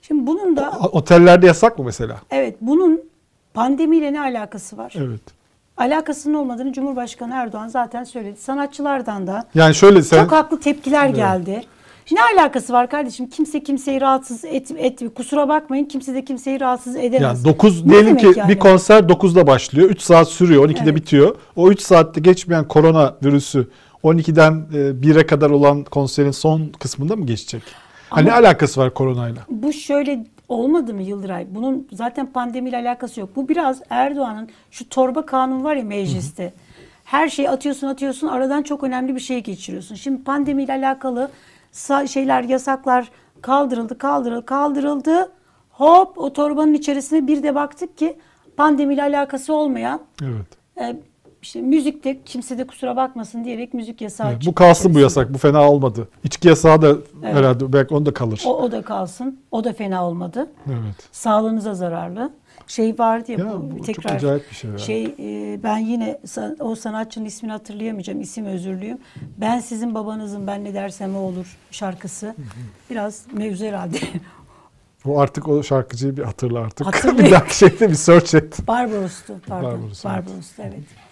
Şimdi 0.01 0.27
bunun 0.27 0.57
da 0.57 0.71
O- 0.83 0.97
Otellerde 0.97 1.45
yasak 1.47 1.79
mı 1.79 1.85
mesela? 1.85 2.21
evet 2.31 2.55
bunun 2.61 3.01
pandemiyle 3.53 4.13
ne 4.13 4.19
alakası 4.21 4.77
var? 4.77 4.93
Evet. 4.97 5.21
Alakasının 5.77 6.33
olmadığını 6.33 6.73
Cumhurbaşkanı 6.73 7.33
Erdoğan 7.33 7.67
zaten 7.67 8.03
söyledi. 8.03 8.39
Sanatçılardan 8.39 9.27
da 9.27 9.47
Yani 9.55 9.75
şöyle 9.75 10.01
sen 10.01 10.23
çok 10.23 10.31
haklı 10.31 10.59
tepkiler 10.59 11.09
geldi. 11.09 11.61
Ne 12.11 12.19
alakası 12.21 12.73
var 12.73 12.89
kardeşim? 12.89 13.29
Kimse 13.29 13.63
kimseyi 13.63 14.01
rahatsız 14.01 14.45
et, 14.45 14.71
et 14.77 15.01
kusura 15.15 15.49
bakmayın. 15.49 15.85
Kimse 15.85 16.13
de 16.13 16.25
kimseyi 16.25 16.59
rahatsız 16.59 16.95
edemez. 16.95 17.21
Yani 17.21 17.45
9 17.45 17.85
Ne 17.85 17.91
diyelim 17.91 18.17
ki 18.17 18.33
yani? 18.35 18.49
bir 18.49 18.59
konser 18.59 18.99
9'da 19.03 19.47
başlıyor. 19.47 19.89
3 19.89 20.01
saat 20.01 20.27
sürüyor. 20.27 20.69
12'de 20.69 20.79
Evet. 20.83 20.95
bitiyor. 20.95 21.35
O 21.55 21.69
3 21.71 21.81
saatte 21.81 22.21
geçmeyen 22.21 22.67
korona 22.67 23.15
virüsü 23.23 23.67
12'den 24.03 24.51
e, 24.73 24.77
1'e 24.77 25.25
kadar 25.25 25.49
olan 25.49 25.83
konserin 25.83 26.31
son 26.31 26.71
kısmında 26.79 27.15
mı 27.15 27.25
geçecek? 27.25 27.63
Hani 28.09 28.31
Ama- 28.31 28.39
ne 28.39 28.47
alakası 28.47 28.81
var 28.81 28.93
koronayla? 28.93 29.41
Bu 29.49 29.73
şöyle 29.73 30.25
olmadı 30.49 30.93
mı 30.93 31.01
Yıldıray? 31.01 31.47
Bunun 31.49 31.88
zaten 31.91 32.25
pandemiyle 32.25 32.77
alakası 32.77 33.19
yok. 33.19 33.29
Bu 33.36 33.49
biraz 33.49 33.81
Erdoğan'ın 33.89 34.49
şu 34.71 34.89
torba 34.89 35.25
kanun 35.25 35.63
var 35.63 35.75
ya 35.75 35.83
mecliste. 35.83 36.53
Her 37.03 37.29
şeyi 37.29 37.49
atıyorsun 37.49 37.88
atıyorsun 37.88 38.27
aradan 38.27 38.63
çok 38.63 38.83
önemli 38.83 39.15
bir 39.15 39.19
şey 39.19 39.43
geçiriyorsun. 39.43 39.95
Şimdi 39.95 40.23
pandemiyle 40.23 40.73
alakalı 40.73 41.31
şeyler 42.07 42.43
yasaklar 42.43 43.12
kaldırıldı 43.41 43.97
kaldırıldı 43.97 44.45
kaldırıldı. 44.45 45.31
Hop 45.69 46.17
o 46.17 46.33
torbanın 46.33 46.73
içerisine 46.73 47.27
bir 47.27 47.43
de 47.43 47.55
baktık 47.55 47.97
ki 47.97 48.17
pandemiyle 48.57 49.03
alakası 49.03 49.53
olmayan 49.53 50.01
Evet. 50.23 50.47
e, 50.81 50.95
işte 51.47 51.62
müzikte 51.62 52.23
kimse 52.25 52.57
de 52.57 52.67
kusura 52.67 52.95
bakmasın 52.95 53.43
diyerek 53.43 53.73
müzik 53.73 54.01
yasağı 54.01 54.31
Evet, 54.31 54.45
bu 54.45 54.55
kalsın 54.55 54.93
bu 54.93 54.99
yasak. 54.99 55.33
Bu 55.33 55.38
fena 55.38 55.71
olmadı. 55.71 56.07
İçki 56.23 56.47
yasağı 56.47 56.81
da 56.81 56.95
herhalde 57.21 57.73
belki 57.73 57.93
onda 57.93 58.13
kalır. 58.13 58.43
O, 58.45 58.57
o 58.57 58.71
da 58.71 58.81
kalsın. 58.81 59.39
O 59.51 59.63
da 59.63 59.73
fena 59.73 60.07
olmadı. 60.07 60.49
Evet. 60.67 61.10
Sağlığınıza 61.12 61.73
zararlı. 61.75 62.31
Şey 62.67 62.99
vardı 62.99 63.31
ya, 63.31 63.38
Ya 63.38 63.53
bu, 63.53 63.71
bu 63.71 63.75
çok 63.77 63.86
tekrar 63.86 64.15
acayip 64.15 64.49
bir 64.49 64.55
şey 64.55 64.71
ya. 64.71 64.77
Şey 64.77 65.15
e, 65.19 65.60
ben 65.63 65.77
yine 65.77 66.19
o 66.60 66.75
sanatçının 66.75 67.25
ismini 67.25 67.51
hatırlayamayacağım. 67.51 68.21
İsim 68.21 68.45
özürlüyüm. 68.45 68.97
Ben 69.38 69.60
sizin 69.60 69.95
babanızım 69.95 70.47
ben 70.47 70.63
ne 70.63 70.73
dersem 70.73 71.15
o 71.15 71.19
olur 71.19 71.57
şarkısı. 71.71 72.36
Biraz 72.89 73.25
mevzu 73.33 73.65
herhalde. 73.65 73.97
O 75.05 75.19
artık 75.19 75.47
o 75.47 75.63
şarkıcıyı 75.63 76.17
bir 76.17 76.23
hatırla 76.23 76.60
artık. 76.60 76.88
Hatırlayın. 76.88 77.19
bir 77.25 77.31
dahaki 77.31 77.57
şeyde 77.57 77.89
bir 77.89 77.95
search 77.95 78.36
et. 78.36 78.67
Barbaros'tu 78.67 79.33
pardon. 79.47 79.71
Barbaros, 79.71 80.05
evet. 80.05 80.17
Barbaros'tu 80.17 80.62
evet. 80.62 81.07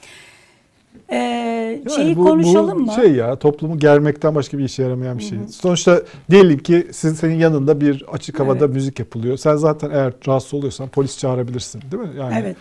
Ee, 1.09 1.15
Yani 1.15 1.95
şeyi 1.95 2.17
bu- 2.17 2.23
konuşalım 2.25 2.79
bu 2.79 2.85
mı? 2.85 2.91
Şey 2.95 3.11
ya 3.15 3.35
toplumu 3.35 3.77
germekten 3.79 4.35
başka 4.35 4.57
bir 4.57 4.63
işe 4.63 4.83
yaramayan 4.83 5.17
bir 5.17 5.23
şey. 5.23 5.37
Sonuçta 5.51 6.01
diyelim 6.31 6.59
ki 6.59 6.87
sizin 6.91 7.15
senin 7.15 7.35
yanında 7.39 7.81
bir 7.81 8.05
açık 8.11 8.39
havada 8.39 8.65
Evet. 8.65 8.75
müzik 8.75 8.99
yapılıyor. 8.99 9.37
Sen 9.37 9.55
zaten 9.55 9.89
eğer 9.91 10.13
rahatsız 10.27 10.53
oluyorsan 10.53 10.87
polis 10.87 11.17
çağırabilirsin 11.17 11.81
değil 11.91 12.03
mi? 12.03 12.09
Yani 12.19 12.35
Evet. 12.41 12.55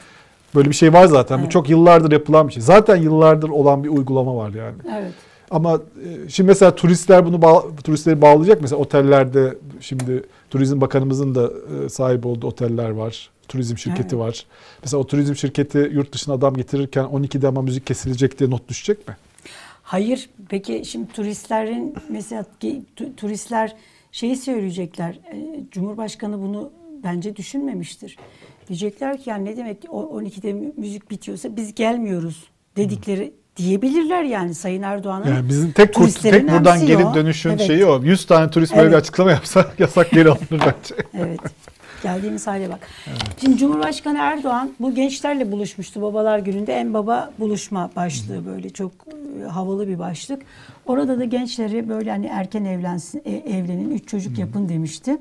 böyle 0.54 0.68
bir 0.70 0.74
şey 0.74 0.92
var 0.92 1.06
zaten. 1.06 1.38
Bu 1.38 1.42
Evet. 1.42 1.52
çok 1.52 1.70
yıllardır 1.70 2.12
yapılan 2.12 2.48
bir 2.48 2.52
şey. 2.52 2.62
Zaten 2.62 2.96
yıllardır 2.96 3.48
olan 3.48 3.84
bir 3.84 3.88
uygulama 3.88 4.36
var 4.36 4.50
yani. 4.50 4.74
Evet. 4.98 5.12
Ama 5.50 5.74
e, 5.74 6.28
şimdi 6.28 6.48
mesela 6.48 6.74
turistler 6.74 7.26
bunu 7.26 7.42
bağ- 7.42 7.64
turistleri 7.84 8.22
bağlayacak 8.22 8.60
mesela 8.60 8.80
otellerde 8.80 9.54
şimdi 9.80 10.22
Turizm 10.50 10.80
Bakanımızın 10.80 11.34
da 11.34 11.50
e, 11.84 11.88
sahip 11.88 12.26
olduğu 12.26 12.46
oteller 12.46 12.90
var. 12.90 13.30
Turizm 13.48 13.78
şirketi 13.78 14.02
Evet. 14.16 14.18
var. 14.26 14.46
Mesela 14.82 15.00
o 15.00 15.06
turizm 15.06 15.34
şirketi 15.36 15.78
yurt 15.92 16.12
dışına 16.12 16.34
adam 16.34 16.54
getirirken 16.56 17.04
12'de 17.04 17.48
ama 17.48 17.62
müzik 17.62 17.86
kesilecek 17.86 18.38
diye 18.38 18.50
not 18.50 18.68
düşecek 18.68 19.08
mi? 19.08 19.16
Hayır. 19.82 20.30
Peki 20.48 20.82
şimdi 20.86 21.12
turistlerin 21.12 21.94
mesela 22.08 22.44
turistler 23.16 23.76
şeyi 24.12 24.36
söyleyecekler. 24.36 25.14
e, 25.14 25.46
Cumhurbaşkanı 25.70 26.42
bunu 26.42 26.70
bence 27.04 27.36
düşünmemiştir. 27.36 28.16
Diyecekler 28.68 29.18
ki 29.22 29.30
yani 29.30 29.44
ne 29.44 29.56
demek 29.56 29.76
o 29.88 30.20
12'de 30.20 30.52
mü- 30.52 30.72
müzik 30.76 31.10
bitiyorsa 31.10 31.56
biz 31.56 31.74
gelmiyoruz 31.74 32.44
dedikleri 32.76 33.32
diyebilirler 33.56 34.22
yani 34.22 34.54
Sayın 34.54 34.82
Erdoğan'ın. 34.82 35.26
Yani 35.34 35.48
bizim 35.48 35.72
tek 35.72 35.94
kurt, 35.94 36.22
tek 36.22 36.42
buradan 36.48 36.76
önemsiyor. 36.76 37.00
geri 37.00 37.14
dönüşün 37.14 37.50
Evet. 37.50 37.60
şeyi 37.60 37.84
o. 37.86 38.02
100 38.02 38.26
tane 38.26 38.50
turist 38.50 38.72
böyle 38.72 38.82
bir 38.86 38.92
Evet. 38.92 39.02
açıklama 39.02 39.30
yapsa 39.30 39.72
yasak 39.78 40.10
geri 40.10 40.28
alınır 40.28 40.44
bence. 40.50 40.94
Evet. 41.14 41.40
Geldiğimiz 42.04 42.46
hale 42.46 42.70
bak. 42.70 42.88
Şimdi 43.40 43.58
Cumhurbaşkanı 43.58 44.18
Erdoğan 44.18 44.72
bu 44.80 44.94
gençlerle 44.94 45.52
buluşmuştu 45.52 46.02
Babalar 46.02 46.38
Günü'nde. 46.38 46.72
En 46.74 46.94
baba 46.94 47.32
buluşma 47.38 47.90
başlığı 47.96 48.46
böyle 48.46 48.70
çok 48.70 48.92
e, 49.40 49.44
havalı 49.44 49.88
bir 49.88 49.98
başlık. 49.98 50.42
Orada 50.86 51.18
da 51.18 51.24
gençleri 51.24 51.88
böyle 51.88 52.10
hani 52.10 52.26
erken 52.26 52.64
evlensin, 52.64 53.22
e, 53.24 53.32
evlenin, 53.32 53.90
üç 53.90 54.08
çocuk 54.08 54.38
yapın 54.38 54.68
demişti. 54.68 55.16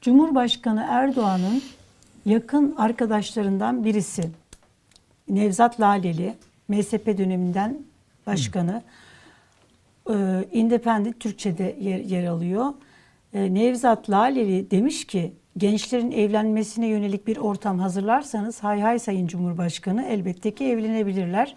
Cumhurbaşkanı 0.00 0.86
Erdoğan'ın 0.88 1.62
yakın 2.26 2.74
arkadaşlarından 2.78 3.84
birisi 3.84 4.30
Nevzat 5.28 5.80
Laleli, 5.80 6.34
MSP 6.68 7.18
döneminden 7.18 7.78
başkanı. 8.26 8.82
e, 10.10 10.14
Independent 10.52 11.20
Türkçe'de 11.20 11.76
yer, 11.80 11.98
yer 11.98 12.24
alıyor. 12.24 12.72
Nevzat 13.32 14.10
Laleli 14.10 14.70
demiş 14.70 15.04
ki 15.04 15.32
gençlerin 15.56 16.12
evlenmesine 16.12 16.86
yönelik 16.86 17.26
bir 17.26 17.36
ortam 17.36 17.78
hazırlarsanız 17.78 18.62
hay 18.62 18.80
hay 18.80 18.98
Sayın 18.98 19.26
Cumhurbaşkanı 19.26 20.04
elbette 20.04 20.54
ki 20.54 20.64
evlenebilirler. 20.64 21.54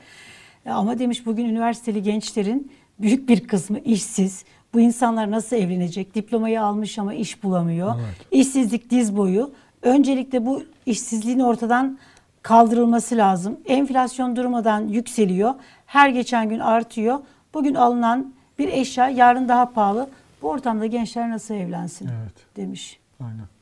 E, 0.66 0.72
ama 0.72 1.00
demiş 1.00 1.26
bugün 1.26 1.46
üniversiteli 1.46 2.04
gençlerin 2.04 2.72
büyük 3.00 3.30
bir 3.30 3.48
kısmı 3.48 3.80
işsiz. 3.80 4.46
Bu 4.74 4.80
insanlar 4.80 5.32
nasıl 5.32 5.56
evlenecek? 5.56 6.16
Diplomayı 6.16 6.62
almış 6.62 7.00
ama 7.00 7.14
iş 7.14 7.44
bulamıyor. 7.44 7.96
İşsizlik 8.32 8.90
diz 8.90 9.18
boyu. 9.18 9.52
Öncelikle 9.82 10.46
bu 10.46 10.64
işsizliğin 10.86 11.40
ortadan 11.40 11.98
kaldırılması 12.42 13.18
lazım. 13.18 13.60
Enflasyon 13.66 14.36
durmadan 14.36 14.88
yükseliyor. 14.88 15.54
Her 15.86 16.10
geçen 16.10 16.50
gün 16.50 16.60
artıyor. 16.60 17.20
Bugün 17.54 17.76
alınan 17.76 18.34
bir 18.60 18.68
eşya 18.68 19.10
yarın 19.10 19.50
daha 19.50 19.72
pahalı. 19.74 20.10
Bu 20.42 20.50
ortamda 20.50 20.86
gençler 20.86 21.30
nasıl 21.30 21.54
evlensin 21.54 22.08
Evet. 22.08 22.34
demiş. 22.56 23.00
Aynen. 23.20 23.57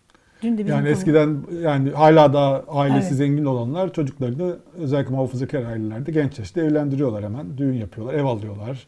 Dün 0.45 0.53
de 0.53 0.57
bizim 0.57 0.67
Yani 0.75 0.83
konu- 0.83 0.91
eskiden 0.91 1.37
yani 1.63 1.89
hala 1.89 2.33
da 2.33 2.63
ailesi 2.67 3.07
Evet. 3.07 3.17
zengin 3.17 3.45
olanlar 3.45 3.93
çocuklarını 3.93 4.55
özellikle 4.77 5.11
muhafazakar 5.15 5.63
ailelerde 5.63 6.11
genç 6.11 6.39
yaşta 6.39 6.61
evlendiriyorlar 6.61 7.23
hemen. 7.23 7.57
Düğün 7.57 7.73
yapıyorlar, 7.73 8.13
ev 8.13 8.25
alıyorlar. 8.25 8.87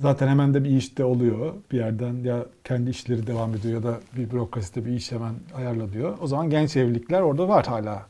Zaten 0.00 0.28
hemen 0.28 0.54
de 0.54 0.64
bir 0.64 0.70
iş 0.70 0.98
de 0.98 1.04
oluyor. 1.04 1.52
Bir 1.72 1.76
yerden 1.76 2.14
ya 2.24 2.46
kendi 2.64 2.90
işleri 2.90 3.26
devam 3.26 3.54
ediyor 3.54 3.74
ya 3.74 3.82
da 3.82 3.94
bir 4.16 4.30
bürokraside 4.30 4.84
bir 4.86 4.90
iş 4.92 5.12
hemen 5.12 5.34
ayarlanıyor. 5.56 6.18
O 6.22 6.26
zaman 6.26 6.50
genç 6.50 6.76
evlilikler 6.76 7.20
orada 7.20 7.48
var 7.48 7.66
hala. 7.66 8.02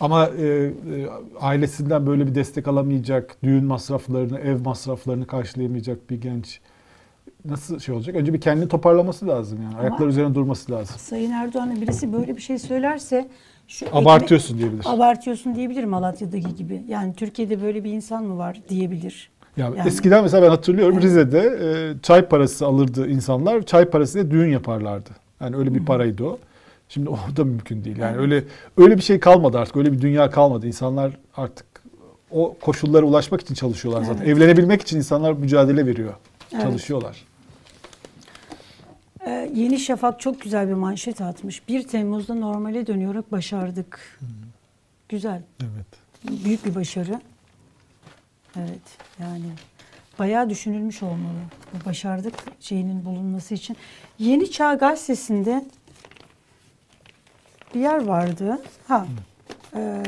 Ama 0.00 0.26
e, 0.26 0.46
e, 0.46 0.72
ailesinden 1.40 2.06
böyle 2.06 2.26
bir 2.26 2.34
destek 2.34 2.68
alamayacak, 2.68 3.36
düğün 3.42 3.64
masraflarını, 3.64 4.38
ev 4.38 4.60
masraflarını 4.64 5.26
karşılayamayacak 5.26 6.10
bir 6.10 6.20
genç 6.20 6.60
nasıl 7.44 7.78
şey 7.78 7.94
olacak? 7.94 8.16
Önce 8.16 8.32
bir 8.34 8.40
kendini 8.40 8.68
toparlaması 8.68 9.28
lazım 9.28 9.62
yani. 9.62 9.72
Ama- 9.74 9.80
Ayakları 9.82 10.08
üzerine 10.08 10.34
durması 10.34 10.72
lazım. 10.72 10.96
Sayın 10.98 11.30
Erdoğan'a 11.30 11.80
birisi 11.80 12.12
böyle 12.12 12.36
bir 12.36 12.42
şey 12.42 12.58
söylerse 12.58 13.28
şu 13.68 13.86
Abartıyorsun 13.92 14.58
diyebilir. 14.58 14.84
Abartıyorsun 14.86 15.54
diyebilir 15.54 15.84
Malatya'daki 15.84 16.54
gibi. 16.54 16.82
Yani 16.88 17.14
Türkiye'de 17.14 17.62
böyle 17.62 17.84
bir 17.84 17.92
insan 17.92 18.24
mı 18.24 18.38
var 18.38 18.60
diyebilir. 18.68 19.30
Ya 19.56 19.66
Yani- 19.76 19.88
eskiden 19.88 20.22
mesela 20.22 20.42
ben 20.42 20.48
hatırlıyorum 20.48 20.94
Evet. 20.94 21.04
Rize'de 21.04 21.38
e, 21.40 22.00
çay 22.02 22.28
parası 22.28 22.66
alırdı 22.66 23.08
insanlar. 23.08 23.62
Çay 23.62 23.84
parasıyla 23.84 24.30
düğün 24.30 24.48
yaparlardı. 24.50 25.10
Yani 25.40 25.56
öyle 25.56 25.74
bir 25.74 25.84
paraydı 25.84 26.24
o. 26.24 26.38
Şimdi 26.88 27.08
o 27.10 27.16
da 27.36 27.44
mümkün 27.44 27.84
değil. 27.84 27.96
Yani 27.96 28.10
Evet. 28.10 28.20
öyle 28.20 28.44
öyle 28.76 28.96
bir 28.96 29.02
şey 29.02 29.20
kalmadı 29.20 29.58
artık. 29.58 29.76
Öyle 29.76 29.92
bir 29.92 30.00
dünya 30.00 30.30
kalmadı. 30.30 30.66
İnsanlar 30.66 31.16
artık 31.36 31.66
o 32.30 32.56
koşullara 32.60 33.06
ulaşmak 33.06 33.40
için 33.40 33.54
çalışıyorlar 33.54 34.02
zaten. 34.02 34.24
Evet. 34.24 34.36
Evlenebilmek 34.36 34.82
için 34.82 34.96
insanlar 34.96 35.32
mücadele 35.32 35.86
veriyor. 35.86 36.12
Evet. 36.52 36.62
Çalışıyorlar. 36.62 37.24
Ee, 39.26 39.50
Yeni 39.54 39.78
Şafak 39.78 40.20
çok 40.20 40.40
güzel 40.40 40.68
bir 40.68 40.72
manşet 40.74 41.20
atmış. 41.20 41.68
1 41.68 41.82
Temmuz'da 41.88 42.34
normale 42.34 42.86
dönüyoruz 42.86 43.24
başardık. 43.32 44.18
Güzel. 45.08 45.42
Evet. 45.60 45.86
Büyük 46.44 46.64
bir 46.64 46.74
başarı. 46.74 47.20
Evet 48.56 48.98
yani 49.20 49.44
bayağı 50.18 50.50
düşünülmüş 50.50 51.02
olmalı. 51.02 51.38
Bu 51.72 51.84
başardık 51.88 52.34
şeyinin 52.60 53.04
bulunması 53.04 53.54
için. 53.54 53.76
Yeni 54.18 54.50
Çağ 54.50 54.74
Gazetesi'nde 54.74 55.64
bir 57.74 57.80
yer 57.80 58.04
vardı. 58.04 58.58
Ha. 58.88 59.06
e, 59.76 60.02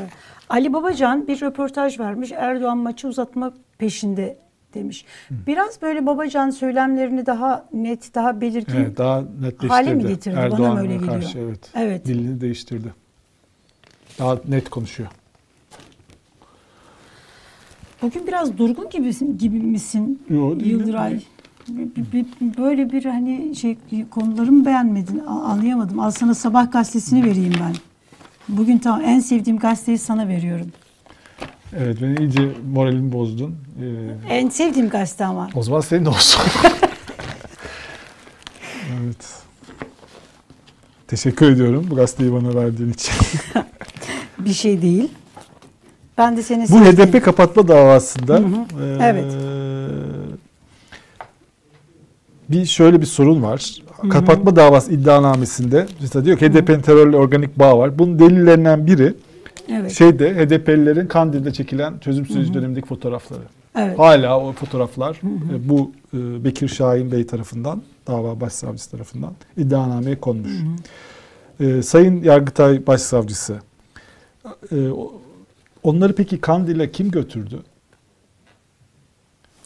Ali 0.49 0.73
Babacan 0.73 1.27
bir 1.27 1.41
röportaj 1.41 1.99
vermiş. 1.99 2.31
Erdoğan 2.31 2.77
maçı 2.77 3.07
uzatma 3.07 3.53
peşinde 3.77 4.37
demiş. 4.75 5.05
Biraz 5.31 5.81
böyle 5.81 6.05
Babacan 6.05 6.49
söylemlerini 6.49 7.25
daha 7.25 7.65
net, 7.73 8.15
daha 8.15 8.41
belirgin 8.41 8.75
Evet, 8.75 8.97
daha 8.97 9.21
netleştirdi. 9.21 9.67
hale 9.67 9.93
mi 9.93 10.07
getirdi? 10.07 10.35
Bana 10.35 10.47
mı 10.47 10.53
Erdoğan'a 10.53 10.79
öyle 10.79 10.93
geliyor? 10.93 11.13
karşı 11.13 11.39
evet. 11.39 11.71
Evet. 11.75 12.05
Dilini 12.05 12.41
değiştirdi. 12.41 12.93
Daha 14.19 14.37
net 14.47 14.69
konuşuyor. 14.69 15.09
Bugün 18.01 18.27
biraz 18.27 18.57
durgun 18.57 18.89
gibisin, 18.89 19.37
gibi 19.37 19.57
misin 19.59 20.23
Yo. 20.29 20.55
Yıldıray? 20.59 21.21
Böyle 22.57 22.91
bir 22.91 23.05
hani 23.05 23.55
şey 23.55 23.77
konularımı 24.11 24.65
beğenmedin, 24.65 25.19
anlayamadım. 25.19 25.99
Al 25.99 26.11
sana 26.11 26.33
sabah 26.33 26.71
gazetesini 26.71 27.25
vereyim 27.25 27.53
ben. 27.59 27.75
Bugün 28.49 28.77
tamam 28.77 29.01
en 29.05 29.19
sevdiğim 29.19 29.59
gazeteyi 29.59 29.97
sana 29.97 30.27
veriyorum. 30.27 30.67
Evet 31.77 32.01
beni 32.01 32.19
iyice 32.19 32.51
moralimi 32.73 33.11
bozdun. 33.11 33.55
Ee, 34.29 34.33
En 34.35 34.49
sevdiğim 34.49 34.89
gazete 34.89 35.25
ama. 35.25 35.49
O 35.55 35.63
zaman 35.63 35.79
senin 35.81 36.05
de 36.05 36.09
olsun. 36.09 36.41
evet. 39.03 39.17
Teşekkür 41.07 41.51
ediyorum 41.51 41.87
bu 41.91 41.95
gazeteyi 41.95 42.33
bana 42.33 42.55
verdiğin 42.55 42.91
için. 42.93 43.13
Bir 44.39 44.53
şey 44.53 44.81
değil. 44.81 45.11
Ben 46.17 46.37
de 46.37 46.43
seni 46.43 46.63
bu 46.63 46.65
sevdiğim- 46.67 47.07
HDP 47.07 47.23
kapatma 47.25 47.67
davasında 47.67 48.33
Hı 48.33 48.37
hı. 48.37 48.43
eee, 48.81 48.97
Evet. 49.01 49.33
bir 52.49 52.65
şöyle 52.65 53.01
bir 53.01 53.05
sorun 53.05 53.43
var. 53.43 53.75
Kapatma 54.09 54.55
davası 54.55 54.91
iddianamesinde 54.91 55.87
mesela 56.01 56.25
diyor 56.25 56.37
ki 56.37 56.45
HDP'nin 56.49 56.81
terörle 56.81 57.17
organik 57.17 57.59
bağ 57.59 57.77
var. 57.79 57.99
Bunun 57.99 58.19
delillerinden 58.19 58.87
biri 58.87 59.13
Evet. 59.69 59.91
şeyde 59.91 60.33
HDP'lilerin 60.35 61.07
Kandil'de 61.07 61.53
çekilen 61.53 61.99
çözüm 61.99 62.25
süreci 62.25 62.53
dönemindeki 62.53 62.87
fotoğrafları. 62.87 63.41
evet. 63.75 63.99
Hala 63.99 64.39
o 64.39 64.53
fotoğraflar 64.53 65.21
e, 65.53 65.69
bu 65.69 65.91
e, 66.13 66.43
Bekir 66.43 66.67
Şahin 66.67 67.11
Bey 67.11 67.27
tarafından, 67.27 67.83
dava 68.07 68.41
başsavcısı 68.41 68.91
tarafından 68.91 69.33
iddianameye 69.57 70.19
konmuş. 70.19 70.51
E, 71.59 71.81
Sayın 71.81 72.23
Yargıtay 72.23 72.87
Başsavcısı, 72.87 73.59
e, 74.71 74.75
onları 75.83 76.15
peki 76.15 76.41
Kandil'e 76.41 76.91
kim 76.91 77.11
götürdü? 77.11 77.59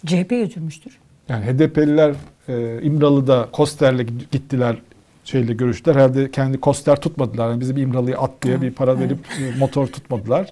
CHP 0.06 0.30
götürmüştür. 0.30 0.98
Yani 1.30 1.46
HDP'liler 1.46 2.16
e, 2.48 2.82
İmralı'da 2.82 3.50
Koster'le 3.52 4.02
gittiler 4.32 4.78
şeyle 5.24 5.54
görüştüler. 5.54 5.96
Herhalde 5.96 6.32
kendi 6.32 6.60
Koster 6.60 6.96
tutmadılar. 7.02 7.50
Yani 7.50 7.60
bizi 7.60 7.76
bir 7.76 7.82
İmralı'ya 7.82 8.18
at 8.18 8.32
diye 8.42 8.54
Evet, 8.54 8.64
bir 8.64 8.72
para 8.72 8.92
evet. 8.92 9.02
verip 9.02 9.18
e, 9.56 9.60
motor 9.60 9.88
tutmadılar. 9.88 10.48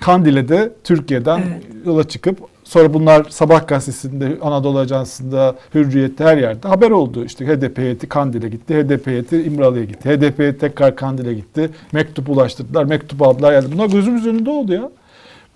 Kandil'e 0.00 0.48
de 0.48 0.72
Türkiye'den 0.84 1.38
Evet. 1.38 1.62
yola 1.86 2.08
çıkıp 2.08 2.38
sonra 2.64 2.94
bunlar 2.94 3.26
Sabah 3.30 3.66
gazetesinde, 3.66 4.38
Anadolu 4.42 4.78
Ajansı'nda, 4.78 5.56
Hürriyet'te 5.74 6.24
her 6.24 6.36
yerde 6.36 6.68
haber 6.68 6.90
oldu. 6.90 7.24
İşte 7.24 7.46
HDP 7.46 7.78
heyeti 7.78 8.08
Kandil'e 8.08 8.48
gitti, 8.48 8.74
HDP 8.74 9.06
heyeti 9.06 9.42
İmralı'ya 9.42 9.84
gitti, 9.84 10.10
HDP 10.10 10.38
heyeti 10.38 10.58
tekrar 10.58 10.96
Kandil'e 10.96 11.34
gitti, 11.34 11.70
mektup 11.92 12.30
ulaştırdılar, 12.30 12.84
mektup 12.84 13.22
aldılar. 13.22 13.52
Yani 13.52 13.72
bunlar 13.72 13.86
gözümüz 13.88 14.26
önünde 14.26 14.50
oldu 14.50 14.72
ya. 14.72 14.90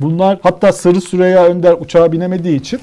Bunlar 0.00 0.38
hatta 0.42 0.72
Sarı 0.72 1.00
Süreyya 1.00 1.44
Önder 1.46 1.72
uçağa 1.80 2.12
binemediği 2.12 2.60
için 2.60 2.80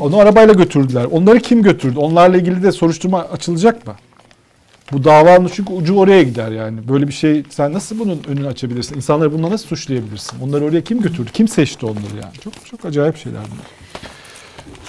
onu 0.00 0.18
arabayla 0.18 0.54
götürdüler. 0.54 1.04
Onları 1.04 1.38
kim 1.40 1.62
götürdü? 1.62 1.98
Onlarla 1.98 2.36
ilgili 2.36 2.62
de 2.62 2.72
soruşturma 2.72 3.20
açılacak 3.20 3.86
mı? 3.86 3.94
Bu 4.92 5.04
davanın 5.04 5.50
çünkü 5.54 5.72
ucu 5.72 5.96
oraya 5.98 6.22
gider 6.22 6.50
yani. 6.50 6.88
Böyle 6.88 7.08
bir 7.08 7.12
şey 7.12 7.42
sen 7.50 7.72
nasıl 7.72 7.98
bunun 7.98 8.22
önünü 8.28 8.46
açabilirsin? 8.46 8.96
İnsanları 8.96 9.32
bununla 9.32 9.50
nasıl 9.50 9.66
suçlayabilirsin? 9.66 10.40
Onları 10.40 10.64
oraya 10.64 10.84
kim 10.84 11.02
götürdü? 11.02 11.30
Kim 11.32 11.48
seçti 11.48 11.86
onları 11.86 12.16
yani? 12.22 12.34
Çok 12.44 12.66
çok 12.66 12.84
acayip 12.84 13.16
şeyler 13.16 13.40
bunlar. 13.40 13.66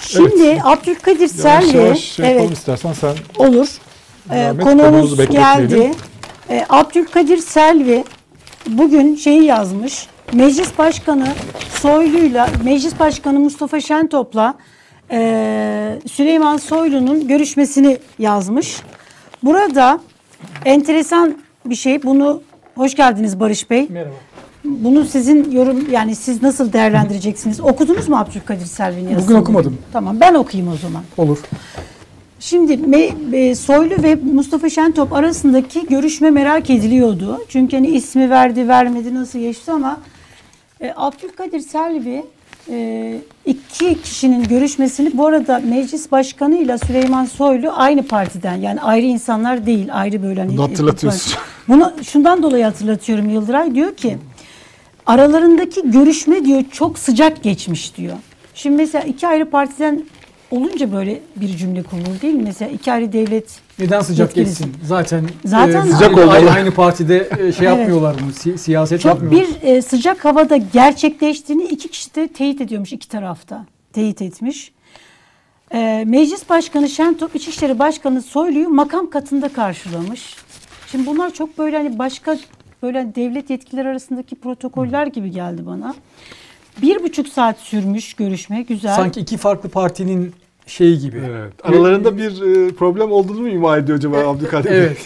Şimdi 0.00 0.60
Abdülkadir 0.64 1.20
Yavaş 1.20 1.64
Selvi 1.64 1.76
yavaş 1.76 1.98
şey 1.98 2.32
evet 2.32 2.52
istersen 2.52 2.92
sen 2.92 3.14
olur. 3.38 3.68
Ee, 4.30 4.52
konuğumuz 4.62 5.16
geldi. 5.16 5.92
Ee, 6.50 6.66
Abdülkadir 6.68 7.38
Selvi 7.38 8.04
bugün 8.66 9.16
şeyi 9.16 9.44
yazmış. 9.44 10.06
Meclis 10.32 10.78
Başkanı 10.78 11.28
Soylu'yla, 11.70 12.48
Meclis 12.64 13.00
Başkanı 13.00 13.40
Mustafa 13.40 13.80
Şentop'la 13.80 14.54
e, 15.10 15.98
Süleyman 16.12 16.56
Soylu'nun 16.56 17.28
görüşmesini 17.28 17.98
yazmış. 18.18 18.76
Burada 19.42 20.00
enteresan 20.64 21.38
bir 21.64 21.74
şey. 21.74 22.02
Bunu 22.02 22.42
hoş 22.74 22.94
geldiniz 22.94 23.40
Barış 23.40 23.70
Bey. 23.70 23.86
Merhaba. 23.90 24.14
Bunu 24.64 25.04
sizin 25.04 25.50
yorum 25.50 25.90
yani 25.90 26.14
siz 26.16 26.42
nasıl 26.42 26.72
değerlendireceksiniz? 26.72 27.60
Okudunuz 27.60 28.08
mu 28.08 28.16
Abdülkadir 28.16 28.66
Selvi'nin 28.66 29.10
yazısını? 29.10 29.38
okumadım. 29.38 29.78
Tamam 29.92 30.20
ben 30.20 30.34
okuyayım 30.34 30.72
o 30.72 30.76
zaman. 30.76 31.02
Olur. 31.16 31.38
Şimdi 32.40 32.72
e, 33.32 33.54
Soylu 33.54 34.02
ve 34.02 34.14
Mustafa 34.14 34.70
Şentop 34.70 35.12
arasındaki 35.12 35.86
görüşme 35.86 36.30
merak 36.30 36.70
ediliyordu. 36.70 37.40
Çünkü 37.48 37.76
hani 37.76 37.86
ismi 37.88 38.30
verdi 38.30 38.68
vermedi 38.68 39.14
nasıl 39.14 39.38
geçti 39.38 39.72
ama 39.72 40.00
e, 40.80 40.92
Abdülkadir 40.96 41.60
Selvi 41.60 42.24
iki 43.46 44.02
kişinin 44.02 44.44
görüşmesini 44.44 45.10
bu 45.14 45.26
arada 45.26 45.58
meclis 45.58 46.12
başkanı 46.12 46.56
ile 46.56 46.78
Süleyman 46.78 47.24
Soylu 47.24 47.72
aynı 47.74 48.02
partiden 48.02 48.54
yani 48.56 48.80
ayrı 48.80 49.06
insanlar 49.06 49.66
değil 49.66 49.88
ayrı 49.92 50.22
böyle 50.22 50.40
hani. 50.40 50.56
Bunu 50.56 50.62
hatırlatıyorsun. 50.62 51.32
Bunu 51.68 51.92
şundan 52.02 52.42
dolayı 52.42 52.64
hatırlatıyorum 52.64 53.28
Yıldıray 53.30 53.74
diyor 53.74 53.96
ki 53.96 54.18
aralarındaki 55.06 55.90
görüşme 55.90 56.44
diyor 56.44 56.64
çok 56.72 56.98
sıcak 56.98 57.42
geçmiş 57.42 57.96
diyor. 57.96 58.16
Şimdi 58.54 58.76
mesela 58.76 59.04
iki 59.04 59.26
ayrı 59.26 59.50
partiden 59.50 60.04
olunca 60.50 60.92
böyle 60.92 61.20
bir 61.36 61.48
cümle 61.56 61.82
kurulur 61.82 62.20
değil 62.22 62.34
mi? 62.34 62.42
Mesela 62.42 62.70
iki 62.70 62.92
ayrı 62.92 63.12
devlet 63.12 63.60
Neden 63.78 64.00
sıcak 64.00 64.28
Yetkilisi. 64.36 64.64
geçsin? 64.64 64.80
Zaten, 64.86 65.24
Zaten 65.44 65.86
e, 65.86 65.90
Sıcak 65.92 66.18
aynı, 66.18 66.20
olmalı. 66.22 66.50
aynı 66.50 66.70
partide 66.70 67.28
e, 67.38 67.52
şey 67.52 67.66
yapmıyorlar 67.66 68.14
mı? 68.14 68.32
Si- 68.32 68.58
siyaset 68.58 69.00
çok 69.00 69.12
yapmıyorlar. 69.14 69.46
bir 69.62 69.68
e, 69.68 69.82
sıcak 69.82 70.24
havada 70.24 70.56
gerçekleştiğini 70.56 71.62
iki 71.64 71.88
kişi 71.88 72.14
de 72.14 72.28
teyit 72.28 72.60
ediyormuş 72.60 72.92
iki 72.92 73.08
tarafta. 73.08 73.66
Teyit 73.92 74.22
etmiş. 74.22 74.72
E, 75.74 76.04
Meclis 76.06 76.48
Başkanı 76.50 76.88
Şentop, 76.88 77.36
İçişleri 77.36 77.78
Başkanı 77.78 78.22
Soylu'yu 78.22 78.68
makam 78.68 79.10
katında 79.10 79.48
karşılamış. 79.48 80.36
Şimdi 80.90 81.06
bunlar 81.06 81.30
çok 81.30 81.58
böyle 81.58 81.76
hani 81.76 81.98
başka 81.98 82.38
böyle 82.82 83.12
devlet 83.14 83.50
yetkilileri 83.50 83.88
arasındaki 83.88 84.34
protokoller 84.36 85.06
gibi 85.06 85.30
geldi 85.30 85.66
bana. 85.66 85.94
Bir 86.82 87.02
buçuk 87.02 87.28
saat 87.28 87.58
sürmüş 87.58 88.14
görüşme 88.14 88.62
güzel. 88.62 88.96
Sanki 88.96 89.20
iki 89.20 89.36
farklı 89.36 89.68
partinin 89.68 90.32
şeyi 90.66 90.98
gibi. 90.98 91.22
Evet. 91.30 91.52
Aralarında 91.62 92.16
bir 92.18 92.42
e, 92.42 92.72
problem 92.74 93.12
olduğunu 93.12 93.40
mu 93.40 93.48
ima 93.48 93.76
ediyor 93.76 93.98
acaba 93.98 94.18
Abdülkadir 94.18 94.70
Bey? 94.70 94.78
Evet. 94.78 94.98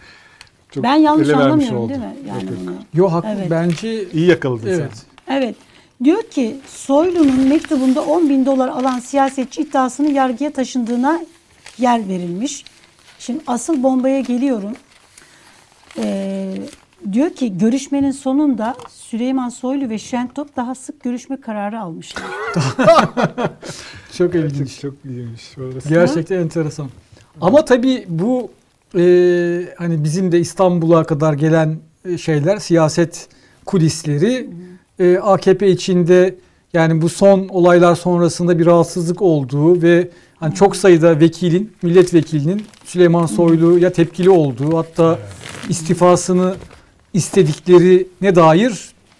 Çok 0.70 0.84
ben 0.84 0.94
yanlış 0.94 1.28
ele 1.28 1.32
vermiş 1.32 1.44
anlamıyorum 1.46 1.78
oldu. 1.78 1.88
değil 1.88 2.00
mi? 2.00 2.14
Yani 2.28 2.42
Yok, 2.42 2.50
yok. 2.50 2.58
bunu. 2.66 2.74
Yo 2.94 3.08
haklı 3.12 3.28
Evet. 3.28 3.50
bence 3.50 4.04
İyi 4.10 4.26
yakaladın 4.26 4.66
evet. 4.68 4.92
Evet. 5.28 5.56
Diyor 6.04 6.22
ki 6.22 6.56
Soylu'nun 6.68 7.48
mektubunda 7.48 8.02
10 8.02 8.28
bin 8.28 8.46
dolar 8.46 8.68
alan 8.68 8.98
siyasetçi 8.98 9.62
iddiasını 9.62 10.10
yargıya 10.10 10.52
taşındığına 10.52 11.20
yer 11.78 12.08
verilmiş. 12.08 12.64
Şimdi 13.18 13.40
asıl 13.46 13.82
bombaya 13.82 14.20
geliyorum. 14.20 14.72
Ee, 15.98 16.54
diyor 17.12 17.30
ki 17.30 17.58
görüşmenin 17.58 18.10
sonunda 18.10 18.76
Süleyman 18.88 19.48
Soylu 19.48 19.90
ve 19.90 19.98
Şentop 19.98 20.56
daha 20.56 20.74
sık 20.74 21.02
görüşme 21.02 21.40
kararı 21.40 21.80
almışlar. 21.80 22.24
Çok 24.18 24.34
ilginç. 24.34 24.80
çok 24.80 24.94
iyiymiş. 25.04 25.58
Orası. 25.58 25.88
Gerçekten 25.88 26.38
enteresan. 26.38 26.88
Ama 27.40 27.64
tabii 27.64 28.04
bu 28.08 28.50
e, 28.94 29.02
hani 29.78 30.04
bizim 30.04 30.32
de 30.32 30.40
İstanbul'a 30.40 31.04
kadar 31.04 31.32
gelen 31.32 31.78
e, 32.04 32.18
şeyler 32.18 32.56
siyaset 32.56 33.28
kulisleri 33.66 34.50
e, 34.98 35.18
AKP 35.18 35.68
içinde 35.68 36.34
yani 36.72 37.02
bu 37.02 37.08
son 37.08 37.48
olaylar 37.48 37.94
sonrasında 37.94 38.58
bir 38.58 38.66
rahatsızlık 38.66 39.22
olduğu 39.22 39.82
ve 39.82 40.10
hani 40.36 40.54
çok 40.54 40.76
sayıda 40.76 41.20
vekilin, 41.20 41.72
milletvekilinin 41.82 42.64
Süleyman 42.84 43.26
Soylu'ya 43.26 43.92
tepkili 43.92 44.30
olduğu 44.30 44.78
hatta 44.78 45.18
istifasını 45.68 46.54
istediklerine 47.14 48.34
dair 48.34 48.72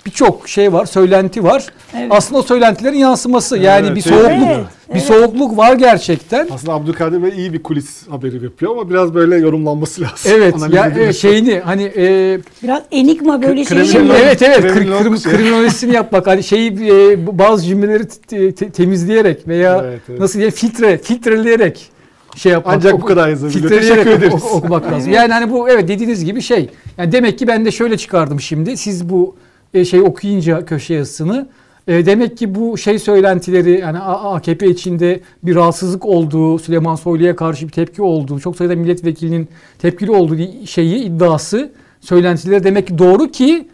birçok 0.06 0.48
şey 0.48 0.72
var, 0.72 0.86
söylenti 0.86 1.44
var. 1.44 1.66
Evet. 1.96 2.06
Aslında 2.10 2.38
o 2.40 2.42
söylentilerin 2.42 2.96
yansıması. 2.98 3.58
Yani 3.58 3.86
Evet, 3.86 3.96
bir 3.96 4.00
soğukluk, 4.02 4.30
Evet, 4.30 4.58
bir 4.88 4.92
evet. 4.94 5.02
soğukluk 5.02 5.56
var 5.56 5.74
gerçekten. 5.74 6.48
Aslında 6.52 6.72
Abdülkadir 6.72 7.22
Bey 7.22 7.30
iyi 7.36 7.52
bir 7.52 7.62
kulis 7.62 8.08
haberi 8.08 8.44
yapıyor 8.44 8.72
ama 8.72 8.90
biraz 8.90 9.14
böyle 9.14 9.36
yorumlanması 9.36 10.00
lazım. 10.00 10.16
Evet, 10.24 10.54
Analiz 10.54 10.74
ya 10.74 10.92
evet, 10.96 11.16
şeyini 11.16 11.60
hani 11.64 11.82
e, 11.96 12.38
Biraz 12.62 12.82
enigma 12.90 13.42
böyle 13.42 13.64
şey. 13.64 13.78
evet 14.22 14.42
evet 14.42 14.64
kri- 14.64 14.72
kriminolog 14.74 15.06
krim- 15.06 15.36
kriminolojisini 15.36 15.94
yapmak 15.94 16.26
hani 16.26 16.42
şeyi 16.42 16.70
e, 16.70 17.38
bazı 17.38 17.64
cümleleri 17.64 18.08
te- 18.08 18.54
te- 18.54 18.70
temizleyerek 18.70 19.48
veya 19.48 19.82
Evet, 19.84 20.00
evet. 20.08 20.20
nasıl 20.20 20.38
diye 20.38 20.50
filtre 20.50 20.98
filtreleyerek 20.98 21.91
şey 22.36 22.52
yapmak. 22.52 22.74
Ancak 22.74 23.02
bu 23.02 23.06
kadar 23.06 23.28
yazabiliyor. 23.28 23.70
Teşekkür 23.70 24.10
ederiz. 24.10 24.44
okumak 24.52 24.92
lazım. 24.92 25.12
Yani 25.12 25.32
hani 25.32 25.50
bu 25.50 25.68
evet 25.68 25.88
dediğiniz 25.88 26.24
gibi 26.24 26.42
şey. 26.42 26.70
Yani 26.98 27.12
demek 27.12 27.38
ki 27.38 27.46
ben 27.48 27.64
de 27.64 27.70
şöyle 27.70 27.96
çıkardım 27.96 28.40
şimdi. 28.40 28.76
Siz 28.76 29.08
bu 29.08 29.36
e, 29.74 29.84
şey 29.84 30.00
okuyunca 30.00 30.64
köşe 30.66 30.94
yazısını 30.94 31.48
e, 31.88 32.06
demek 32.06 32.38
ki 32.38 32.54
bu 32.54 32.78
şey 32.78 32.98
söylentileri 32.98 33.80
yani 33.80 33.98
AKP 33.98 34.66
içinde 34.66 35.20
bir 35.42 35.54
rahatsızlık 35.54 36.06
olduğu, 36.06 36.58
Süleyman 36.58 36.94
Soylu'ya 36.94 37.36
karşı 37.36 37.66
bir 37.66 37.72
tepki 37.72 38.02
olduğu, 38.02 38.40
çok 38.40 38.56
sayıda 38.56 38.76
milletvekilinin 38.76 39.48
tepkili 39.78 40.10
olduğu 40.10 40.66
şeyi 40.66 41.04
iddiası, 41.04 41.72
söylentileri 42.00 42.64
demek 42.64 42.86
ki 42.86 42.98
doğru 42.98 43.30
ki 43.30 43.68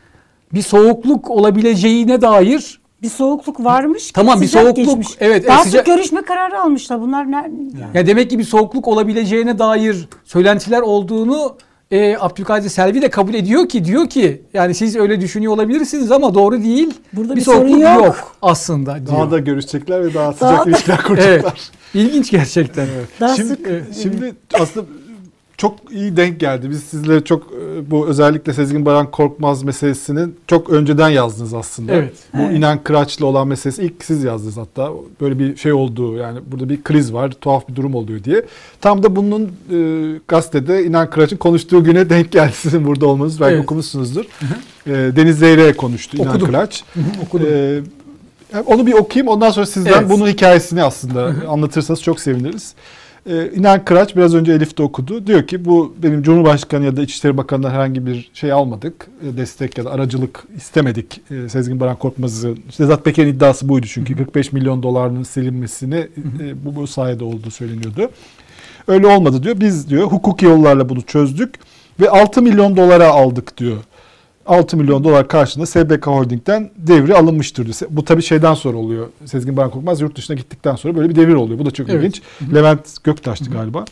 bir 0.54 0.62
soğukluk 0.62 1.30
olabileceğine 1.30 2.20
dair 2.20 2.80
Bir 3.02 3.08
soğukluk 3.08 3.64
varmış. 3.64 4.12
Tamam, 4.12 4.40
bir 4.40 4.46
sıcak 4.46 4.62
soğukluk, 4.62 4.86
geçmiş. 4.86 5.08
evet, 5.20 5.46
Daha 5.46 5.54
evet, 5.56 5.62
sık 5.64 5.70
sıcak- 5.72 5.86
görüşme 5.86 6.22
kararı 6.22 6.60
almışlar. 6.60 7.00
Bunlar 7.00 7.30
ne? 7.30 7.50
ya 7.94 8.06
demek 8.06 8.30
ki 8.30 8.38
bir 8.38 8.44
soğukluk 8.44 8.88
olabileceğine 8.88 9.58
dair 9.58 10.08
söylentiler 10.24 10.80
olduğunu 10.80 11.56
e, 11.90 12.16
Abdülkadir 12.20 12.68
Selvi 12.68 13.02
de 13.02 13.10
kabul 13.10 13.34
ediyor 13.34 13.68
ki 13.68 13.84
diyor 13.84 14.08
ki 14.08 14.42
yani 14.54 14.74
siz 14.74 14.96
öyle 14.96 15.20
düşünüyor 15.20 15.52
olabilirsiniz 15.52 16.12
ama 16.12 16.34
doğru 16.34 16.62
değil. 16.62 16.94
Burada 17.12 17.32
bir, 17.32 17.36
bir 17.40 17.44
sorun 17.44 17.58
soğukluk 17.68 17.80
yok. 17.82 18.04
yok. 18.04 18.36
aslında 18.42 19.06
diyor. 19.06 19.18
Daha 19.18 19.30
da 19.30 19.38
görüşecekler 19.38 20.02
ve 20.04 20.14
daha 20.14 20.32
sıcak 20.32 20.50
Daha 20.52 20.64
da- 20.66 20.70
ilişkiler 20.70 21.02
kuracaklar. 21.06 21.60
İlginç 21.94 22.30
gerçekten. 22.30 22.86
Daha 23.20 23.36
şimdi, 23.36 23.48
sık. 23.48 23.66
e, 23.66 23.82
şimdi 24.02 24.34
aslında 24.54 24.86
çok 25.58 25.74
iyi 25.90 26.16
denk 26.16 26.40
geldi. 26.40 26.70
Biz 26.70 26.82
sizle 26.82 27.24
çok 27.24 27.42
e, 27.42 27.90
bu 27.90 28.06
özellikle 28.06 28.52
Sezgin 28.52 28.86
Baran 28.86 29.10
Korkmaz 29.10 29.62
meselesini 29.62 30.28
çok 30.46 30.70
önceden 30.70 31.08
yazdınız 31.08 31.54
aslında. 31.54 31.92
Evet. 31.92 32.14
Bu 32.34 32.42
İnan 32.42 32.82
Kıraç'la 32.82 33.26
olan 33.26 33.48
meselesi 33.48 33.82
ilk 33.82 34.04
siz 34.04 34.24
yazdınız 34.24 34.56
hatta. 34.56 34.90
Böyle 35.20 35.38
bir 35.38 35.56
şey 35.56 35.72
olduğu 35.72 36.16
yani 36.16 36.38
burada 36.46 36.68
bir 36.68 36.82
kriz 36.82 37.12
var, 37.12 37.30
tuhaf 37.30 37.68
bir 37.68 37.76
durum 37.76 37.94
oluyor 37.94 38.24
diye. 38.24 38.44
Tam 38.80 39.02
da 39.02 39.16
bunun 39.16 39.42
e, 39.44 40.20
gazetede 40.28 40.84
İnan 40.84 41.10
Kıraç'ın 41.10 41.36
konuştuğu 41.36 41.84
güne 41.84 42.10
denk 42.10 42.32
geldi 42.32 42.52
sizin 42.56 42.86
burada 42.86 43.06
olmanız. 43.06 43.40
Belki 43.40 43.54
Evet. 43.54 43.64
okumuşsunuzdur. 43.64 44.24
E, 44.86 44.90
Deniz 44.90 45.38
Zeyre 45.38 45.72
konuştu 45.72 46.16
İnan 46.16 46.28
Okudum. 46.28 46.46
Kıraç. 46.46 46.84
Okudum. 47.26 47.46
Ee, 47.50 47.80
onu 48.66 48.86
bir 48.86 48.92
okuyayım 48.92 49.28
ondan 49.28 49.50
sonra 49.50 49.66
sizden 49.66 49.92
Evet. 49.92 50.10
bunun 50.10 50.26
hikayesini 50.26 50.82
aslında 50.82 51.34
anlatırsanız 51.48 52.02
çok 52.02 52.20
seviniriz. 52.20 52.74
Ee, 53.28 53.50
İnan 53.54 53.84
Kıraç 53.84 54.16
biraz 54.16 54.34
önce 54.34 54.52
Elif 54.52 54.78
de 54.78 54.82
okudu. 54.82 55.26
Diyor 55.26 55.46
ki 55.46 55.64
bu 55.64 55.94
benim 56.02 56.22
Cumhurbaşkanı 56.22 56.84
ya 56.84 56.96
da 56.96 57.02
İçişleri 57.02 57.36
Bakanı'ndan 57.36 57.70
herhangi 57.70 58.06
bir 58.06 58.30
şey 58.34 58.52
almadık. 58.52 59.06
e, 59.22 59.36
Destek 59.36 59.78
ya 59.78 59.84
da 59.84 59.90
aracılık 59.90 60.44
istemedik. 60.56 61.20
E, 61.30 61.48
Sezgin 61.48 61.80
Baran 61.80 61.96
Korkmaz'ın. 61.96 62.58
Sedat 62.70 63.04
Peker'in 63.04 63.28
iddiası 63.34 63.68
buydu 63.68 63.86
çünkü 63.88 64.16
45 64.16 64.52
milyon 64.52 64.82
dolarının 64.82 65.22
silinmesini 65.22 66.08
e, 66.40 66.64
bu, 66.64 66.76
bu 66.76 66.86
sayede 66.86 67.24
olduğu 67.24 67.50
söyleniyordu. 67.50 68.10
Öyle 68.88 69.06
olmadı 69.06 69.42
diyor. 69.42 69.60
Biz 69.60 69.90
diyor 69.90 70.06
hukuki 70.06 70.44
yollarla 70.44 70.88
bunu 70.88 71.02
çözdük 71.02 71.54
ve 72.00 72.10
6 72.10 72.42
milyon 72.42 72.76
dolara 72.76 73.08
aldık 73.08 73.58
diyor. 73.58 73.76
6 74.48 74.76
milyon 74.76 75.04
dolar 75.04 75.28
karşılığında 75.28 75.66
SBK 75.66 76.06
Holding'den 76.06 76.70
devri 76.76 77.14
alınmıştır 77.14 77.64
diyor. 77.64 77.76
Bu 77.90 78.04
tabii 78.04 78.22
şeyden 78.22 78.54
sonra 78.54 78.76
oluyor. 78.76 79.06
Sezgin 79.24 79.56
Baran 79.56 79.70
Korkmaz 79.70 80.00
yurt 80.00 80.16
dışına 80.16 80.36
gittikten 80.36 80.76
sonra 80.76 80.96
böyle 80.96 81.08
bir 81.08 81.14
devir 81.14 81.34
oluyor. 81.34 81.58
Bu 81.58 81.66
da 81.66 81.70
çok 81.70 81.88
Evet. 81.88 81.98
ilginç. 82.00 82.22
Levent 82.54 83.04
Göktaş'tı 83.04 83.50
galiba. 83.50 83.84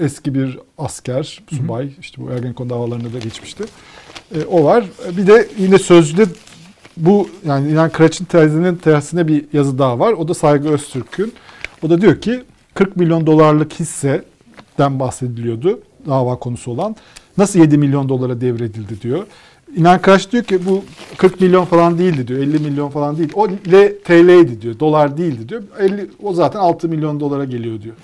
Eski 0.00 0.34
bir 0.34 0.58
asker, 0.78 1.42
subay. 1.56 1.90
işte 2.00 2.22
bu 2.22 2.30
Ergenekon 2.30 2.70
davalarında 2.70 3.12
da 3.12 3.18
geçmişti. 3.18 3.64
E, 4.34 4.44
o 4.44 4.64
var. 4.64 4.84
Bir 5.16 5.26
de 5.26 5.48
yine 5.58 5.78
sözlüde 5.78 6.24
bu 6.96 7.28
yani 7.46 7.70
İnan 7.70 7.90
Kıraç'ın 7.90 8.24
tezinin 8.24 8.76
tersine 8.76 9.28
bir 9.28 9.44
yazı 9.52 9.78
daha 9.78 9.98
var. 9.98 10.12
O 10.12 10.28
da 10.28 10.34
Saygı 10.34 10.68
Öztürk'ün. 10.68 11.32
O 11.82 11.90
da 11.90 12.00
diyor 12.00 12.20
ki 12.20 12.42
40 12.74 12.96
milyon 12.96 13.26
dolarlık 13.26 13.72
hisseden 13.72 15.00
bahsediliyordu 15.00 15.80
dava 16.06 16.36
konusu 16.36 16.70
olan. 16.70 16.96
Nasıl 17.38 17.58
7 17.60 17.78
milyon 17.78 18.08
dolara 18.08 18.40
devredildi 18.40 19.00
diyor. 19.00 19.26
İnan 19.76 20.00
Kıraç 20.00 20.32
diyor 20.32 20.44
ki 20.44 20.66
bu 20.66 20.84
40 21.16 21.40
milyon 21.40 21.64
falan 21.64 21.98
değildi 21.98 22.28
diyor. 22.28 22.40
50 22.40 22.58
milyon 22.58 22.88
falan 22.88 23.18
değil. 23.18 23.32
O 23.34 23.46
ile 23.48 23.98
TL'ydi 23.98 24.62
diyor. 24.62 24.78
Dolar 24.80 25.16
değildi 25.16 25.48
diyor. 25.48 25.62
50, 25.78 26.10
o 26.22 26.32
zaten 26.32 26.60
6 26.60 26.88
milyon 26.88 27.20
dolara 27.20 27.44
geliyor 27.44 27.82
diyor. 27.82 27.94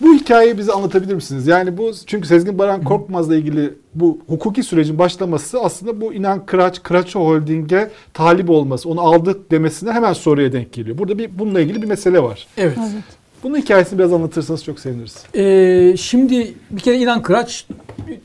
Bu 0.00 0.14
hikayeyi 0.14 0.58
bize 0.58 0.72
anlatabilir 0.72 1.14
misiniz? 1.14 1.46
Yani 1.46 1.78
bu 1.78 1.92
çünkü 2.06 2.28
Sezgin 2.28 2.58
Baran 2.58 2.84
Korkmaz'la 2.84 3.36
ilgili 3.36 3.74
bu 3.94 4.18
hukuki 4.26 4.62
sürecin 4.62 4.98
başlaması 4.98 5.60
aslında 5.60 6.00
bu 6.00 6.14
inan 6.14 6.46
Kıraç, 6.46 6.82
Kıraçı 6.82 7.18
Holding'e 7.18 7.90
talip 8.14 8.50
olması, 8.50 8.88
onu 8.88 9.00
aldık 9.00 9.50
demesine 9.50 9.92
hemen 9.92 10.12
soruya 10.12 10.52
denk 10.52 10.72
geliyor. 10.72 10.98
Burada 10.98 11.18
bir 11.18 11.38
bununla 11.38 11.60
ilgili 11.60 11.82
bir 11.82 11.86
mesele 11.86 12.22
var. 12.22 12.46
Evet. 12.56 12.78
Evet. 12.78 13.04
Bunun 13.42 13.56
hikayesini 13.56 13.98
biraz 13.98 14.12
anlatırsanız 14.12 14.64
çok 14.64 14.80
seviniriz. 14.80 15.16
Ee, 15.34 15.96
şimdi 15.96 16.54
bir 16.70 16.80
kere 16.80 16.98
İnan 16.98 17.22
Kıraç 17.22 17.66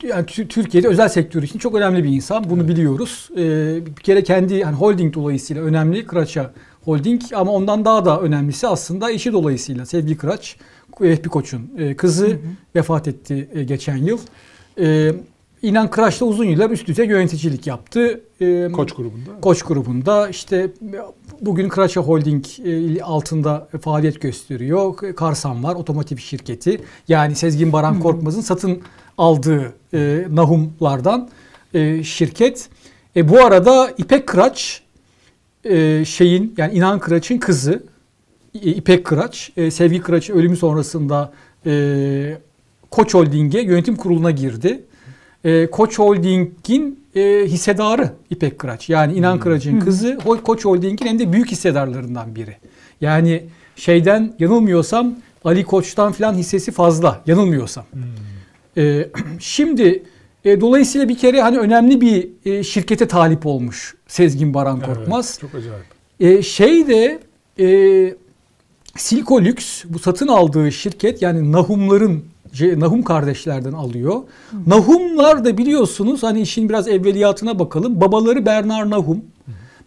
yani 0.02 0.24
Tü- 0.24 0.48
Türkiye'de 0.48 0.88
özel 0.88 1.08
sektör 1.08 1.42
için 1.42 1.58
çok 1.58 1.74
önemli 1.74 2.04
bir 2.04 2.08
insan. 2.08 2.50
Bunu 2.50 2.68
biliyoruz. 2.68 3.28
Ee, 3.36 3.86
bir 3.86 4.02
kere 4.02 4.22
kendi 4.24 4.62
hani 4.64 4.76
holding 4.76 5.14
dolayısıyla 5.14 5.62
önemli 5.62 6.06
Kıraç'a 6.06 6.52
holding 6.84 7.22
ama 7.34 7.52
ondan 7.52 7.84
daha 7.84 8.04
da 8.04 8.20
önemlisi 8.20 8.66
aslında 8.68 9.10
eşi 9.10 9.32
dolayısıyla 9.32 9.86
Sevgi 9.86 10.16
Kıraç, 10.16 10.56
Vehbi 11.00 11.28
Koç'un 11.28 11.70
e, 11.78 11.96
kızı 11.96 12.36
vefat 12.76 13.08
etti 13.08 13.48
e, 13.54 13.64
geçen 13.64 13.96
yıl. 13.96 14.18
Ee, 14.80 15.12
İnan 15.64 15.90
Kıraç'la 15.90 16.26
uzun 16.26 16.44
yıllar 16.44 16.70
üst 16.70 16.86
düzey 16.86 17.06
yöneticilik 17.06 17.66
yaptı. 17.66 18.20
Ee, 18.40 18.68
Koç 18.72 18.92
grubunda. 18.92 19.40
Koç 19.40 19.62
grubunda 19.62 20.28
işte 20.28 20.70
bugün 21.40 21.68
Kıraça 21.68 22.00
Holding 22.00 22.44
e, 22.64 23.02
altında 23.02 23.68
faaliyet 23.80 24.20
gösteriyor. 24.20 24.94
Karsan 25.16 25.64
var 25.64 25.74
otomotiv 25.74 26.16
şirketi. 26.16 26.80
Yani 27.08 27.34
Sezgin 27.34 27.72
Baran 27.72 28.00
Korkmaz'ın 28.00 28.40
satın 28.40 28.82
aldığı 29.18 29.72
e, 29.94 30.24
Nahumlardan 30.30 31.28
e, 31.74 32.02
şirket. 32.02 32.68
E, 33.16 33.28
bu 33.28 33.44
arada 33.44 33.90
İpek 33.98 34.26
Kıraç 34.26 34.82
e, 35.64 36.04
şeyin 36.04 36.54
yani 36.56 36.74
İnan 36.74 36.98
Kıraç'ın 36.98 37.38
kızı 37.38 37.82
İpek 38.54 39.04
Kıraç 39.04 39.50
e, 39.56 39.70
Sevgi 39.70 40.00
Kıraç'ın 40.00 40.34
ölümü 40.34 40.56
sonrasında 40.56 41.32
e, 41.66 42.38
Koç 42.90 43.14
Holding'e 43.14 43.60
yönetim 43.60 43.96
kuruluna 43.96 44.30
girdi. 44.30 44.84
E, 45.44 45.70
Koç 45.70 45.98
Holding'in 45.98 47.04
e, 47.14 47.44
hissedarı 47.46 48.12
İpek 48.30 48.58
Kıraç. 48.58 48.88
Yani 48.88 49.12
İnan 49.14 49.40
Kıraç'ın 49.40 49.80
kızı 49.80 50.18
Koç 50.44 50.64
Holding'in 50.64 51.06
hem 51.06 51.18
de 51.18 51.32
büyük 51.32 51.50
hissedarlarından 51.50 52.34
biri. 52.34 52.56
Yani 53.00 53.44
şeyden 53.76 54.34
yanılmıyorsam 54.38 55.14
Ali 55.44 55.64
Koç'tan 55.64 56.12
filan 56.12 56.34
hissesi 56.34 56.72
fazla 56.72 57.22
yanılmıyorsam. 57.26 57.84
E, 58.76 59.08
şimdi 59.38 60.02
e, 60.44 60.60
dolayısıyla 60.60 61.08
bir 61.08 61.18
kere 61.18 61.42
hani 61.42 61.58
önemli 61.58 62.00
bir 62.00 62.28
e, 62.44 62.62
şirkete 62.62 63.08
talip 63.08 63.46
olmuş 63.46 63.94
Sezgin 64.06 64.54
Baran 64.54 64.80
Korkmaz. 64.80 65.38
çok 65.40 65.54
acayip. 65.54 65.84
E, 66.20 66.42
şey 66.42 66.88
de 66.88 67.20
e, 67.60 67.66
Silko 68.96 69.40
Lüks 69.40 69.84
bu 69.84 69.98
satın 69.98 70.28
aldığı 70.28 70.72
şirket 70.72 71.22
yani 71.22 71.52
Nahumların 71.52 72.24
Nahum 72.62 73.02
kardeşlerden 73.02 73.72
alıyor. 73.72 74.14
Nahumlar 74.66 75.44
da 75.44 75.58
biliyorsunuz 75.58 76.22
hani 76.22 76.40
işin 76.40 76.68
biraz 76.68 76.88
evveliyatına 76.88 77.58
bakalım. 77.58 78.00
Babaları 78.00 78.46
Bernard 78.46 78.90
Nahum. 78.90 79.20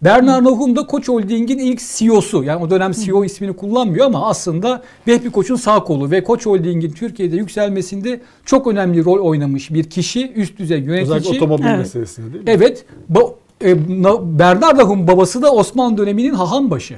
Bernard 0.03 0.43
Nahum 0.43 0.75
da 0.75 0.85
Koç 0.87 1.07
Holding'in 1.07 1.57
ilk 1.57 1.81
CEO'su. 1.97 2.43
Yani 2.43 2.63
o 2.63 2.69
dönem 2.69 2.91
CEO 2.91 3.23
ismini 3.23 3.53
kullanmıyor 3.53 4.05
ama 4.05 4.27
aslında 4.29 4.81
Vehbi 5.07 5.29
Koç'un 5.29 5.55
sağ 5.55 5.79
kolu 5.83 6.11
ve 6.11 6.23
Koç 6.23 6.45
Holding'in 6.45 6.91
Türkiye'de 6.91 7.35
yükselmesinde 7.35 8.21
çok 8.45 8.67
önemli 8.67 9.05
rol 9.05 9.19
oynamış 9.19 9.73
bir 9.73 9.83
kişi. 9.83 10.31
Üst 10.35 10.59
düzey 10.59 10.79
yönetici. 10.79 11.15
Özellikle 11.17 11.35
otomobil 11.37 11.63
Evet. 11.65 11.77
meselesinde 11.79 12.33
değil 12.33 12.43
mi? 12.43 12.49
Evet. 12.51 12.85
Ba- 13.13 13.33
e, 13.61 13.75
Na- 14.01 14.39
Bernard 14.39 14.77
Nahum 14.77 15.07
babası 15.07 15.41
da 15.41 15.51
Osmanlı 15.53 15.97
döneminin 15.97 16.33
hahambaşı. 16.33 16.95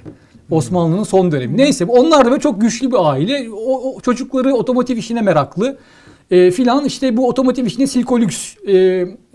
Osmanlı'nın 0.51 1.03
son 1.03 1.31
dönemi. 1.31 1.57
Neyse 1.57 1.85
onlar 1.85 2.25
da 2.25 2.29
böyle 2.31 2.41
çok 2.41 2.61
güçlü 2.61 2.91
bir 2.91 3.11
aile. 3.11 3.49
O, 3.53 3.93
o 3.95 4.01
çocukları 4.01 4.53
otomotiv 4.53 4.97
işine 4.97 5.21
meraklı. 5.21 5.77
E, 6.31 6.51
filan 6.51 6.85
işte 6.85 7.17
bu 7.17 7.27
otomotiv 7.27 7.65
işine 7.65 7.87
Silkolux 7.87 8.55
e, 8.67 8.73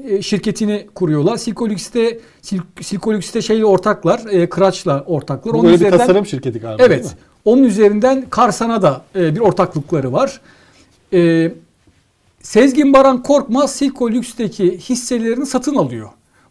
e, 0.09 0.22
şirketini 0.22 0.87
kuruyorlar. 0.94 1.37
Silkolux'te 1.37 2.18
Sil, 2.46 2.59
Silkolux'te 2.81 3.42
şeyle 3.42 3.64
ortaklar, 3.64 4.20
e, 4.31 4.48
Kıraç'la 4.48 5.05
ortaklar. 5.07 5.55
Bu 5.55 5.59
Onun 5.59 5.64
böyle 5.66 5.74
bir 5.81 5.81
üzerinden- 5.87 5.98
tasarım 5.98 6.27
şirketi 6.27 6.59
galiba? 6.61 6.83
Evet. 6.83 7.14
Onun 7.44 7.62
üzerinden 7.62 8.24
Karsan'a 8.31 8.83
da 8.83 9.03
e, 9.16 9.35
bir 9.35 9.40
ortaklıkları 9.40 10.12
var. 10.12 10.40
E, 11.12 11.53
Sezgin 12.42 12.92
Baran 12.92 13.22
Korkmaz 13.22 13.72
Silko 13.74 14.11
Lüks'teki 14.11 14.79
hisselerini 14.79 15.46
satın 15.46 15.74
alıyor. 15.74 16.09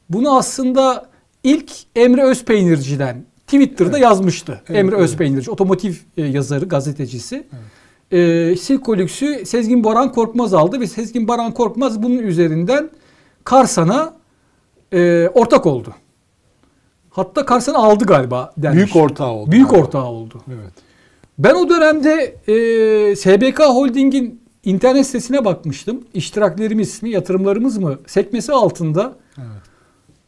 Bunu 0.10 0.38
aslında 0.38 1.06
ilk 1.44 1.72
Emre 1.96 2.24
Özpeynirci'den 2.24 3.26
Twitter'da 3.62 3.98
yazmıştı. 3.98 4.62
Evet, 4.68 4.80
Emre 4.80 4.96
evet. 4.96 5.04
Özpeynirci, 5.04 5.52
otomotiv 5.52 5.94
e, 6.18 6.26
yazarı, 6.26 6.66
gazetecisi. 6.66 7.48
E, 8.12 8.56
Silko 8.56 8.98
Lüks'ü 8.98 9.46
Sezgin 9.46 9.84
Baran 9.84 10.12
Korkmaz 10.12 10.54
aldı 10.54 10.80
ve 10.80 10.88
Sezgin 10.88 11.28
Baran 11.28 11.52
Korkmaz 11.52 12.04
bunun 12.04 12.18
üzerinden 12.18 12.90
Karsan'a 13.44 14.14
e, 14.94 15.30
ortak 15.34 15.66
oldu. 15.66 15.94
Hatta 17.10 17.46
Karsan 17.46 17.74
aldı 17.74 18.06
galiba 18.06 18.54
denmiş. 18.58 18.78
Büyük 18.78 18.96
ortağı 18.96 19.32
oldu. 19.32 19.52
Büyük 19.52 19.70
galiba. 19.70 19.86
ortağı 19.86 20.06
oldu. 20.06 20.42
Evet. 20.48 20.74
Ben 21.38 21.56
o 21.56 21.70
dönemde 21.70 22.36
e, 22.48 23.16
SBK 23.16 23.60
Holding'in 23.60 24.44
internet 24.64 25.06
sitesine 25.06 25.46
bakmıştım. 25.46 26.04
İştiraklerimiz 26.14 27.04
mi, 27.04 27.10
yatırımlarımız 27.10 27.78
mı 27.78 28.00
sekmesi 28.08 28.52
altında 28.52 29.16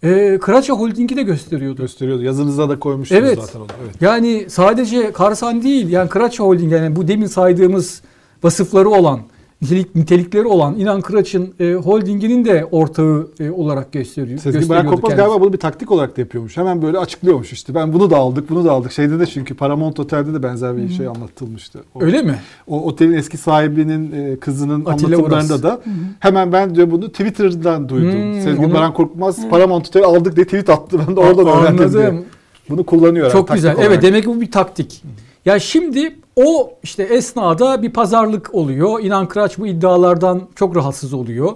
e, 0.05 0.37
Kıraça 0.41 0.73
Holding'i 0.73 1.17
de 1.17 1.23
gösteriyordu. 1.23 1.81
Gösteriyordu. 1.81 2.23
Yazınıza 2.23 2.69
da 2.69 2.79
koymuştunuz 2.79 3.21
Evet. 3.21 3.39
zaten 3.41 3.59
onu. 3.59 3.67
Evet. 3.85 4.01
Yani 4.01 4.45
sadece 4.49 5.11
Karsan 5.11 5.63
değil, 5.63 5.89
yani 5.89 6.09
Kıraça 6.09 6.43
Holding 6.43 6.73
yani 6.73 6.95
bu 6.95 7.07
demin 7.07 7.27
saydığımız 7.27 8.01
vasıfları 8.43 8.89
olan, 8.89 9.19
nitelik, 9.61 9.95
nitelikleri 9.95 10.45
olan 10.47 10.75
İnan 10.79 11.01
Kıraç'ın 11.01 11.53
e, 11.59 11.73
holdinginin 11.73 12.45
de 12.45 12.65
ortağı 12.71 13.27
e, 13.39 13.49
olarak 13.51 13.91
gösteriyor. 13.91 14.39
Sezgin 14.39 14.69
Baran 14.69 14.87
Korkmaz 14.87 15.15
galiba 15.15 15.41
bunu 15.41 15.53
bir 15.53 15.57
taktik 15.57 15.91
olarak 15.91 16.17
da 16.17 16.21
yapıyormuş. 16.21 16.57
Hemen 16.57 16.81
böyle 16.81 16.97
açıklıyormuş 16.97 17.53
işte. 17.53 17.75
Ben 17.75 17.93
bunu 17.93 18.09
da 18.09 18.17
aldık, 18.17 18.49
bunu 18.49 18.65
da 18.65 18.71
aldık. 18.71 18.91
Şeyde 18.91 19.19
de 19.19 19.25
çünkü 19.25 19.55
Paramount 19.55 19.99
Otel'de 19.99 20.33
de 20.33 20.43
benzer 20.43 20.77
bir 20.77 20.89
şey 20.89 21.07
anlatılmıştı. 21.07 21.79
O, 21.95 22.03
Öyle 22.03 22.21
mi? 22.21 22.35
o 22.67 22.81
otelin 22.85 23.13
eski 23.13 23.37
sahibinin 23.37 24.11
e, 24.11 24.39
kızının 24.39 24.85
Atilla 24.85 25.07
anlatımlarında 25.17 25.53
Uras. 25.53 25.63
da 25.63 25.81
hemen 26.19 26.51
ben 26.53 26.75
diyor 26.75 26.91
bunu 26.91 27.09
Twitter'dan 27.09 27.89
duydum. 27.89 28.11
Hmm, 28.11 28.41
Sezgin 28.41 28.63
onu- 28.63 28.73
Baran 28.73 28.93
Korkmaz 28.93 29.49
Paramount 29.49 29.87
Otel'i 29.87 30.05
aldık 30.05 30.35
diye 30.35 30.45
tweet 30.45 30.69
attı. 30.69 30.99
Ben 31.07 31.15
de 31.15 31.19
oradan 31.19 31.47
öğrendim 31.47 31.91
diyor. 31.93 32.03
Anladım. 32.03 32.25
Bunu 32.69 32.83
kullanıyor. 32.83 33.31
Çok 33.31 33.53
güzel. 33.53 33.75
olarak. 33.75 33.87
Evet 33.87 34.01
demek 34.03 34.23
ki 34.23 34.29
bu 34.29 34.41
bir 34.41 34.51
taktik. 34.51 35.03
Ya 35.45 35.59
şimdi 35.59 36.15
o 36.35 36.73
işte 36.83 37.03
esnada 37.03 37.81
bir 37.81 37.93
pazarlık 37.93 38.55
oluyor. 38.55 39.03
İnan 39.03 39.27
Kıraç 39.27 39.57
bu 39.57 39.67
iddialardan 39.67 40.49
çok 40.55 40.75
rahatsız 40.75 41.13
oluyor. 41.13 41.55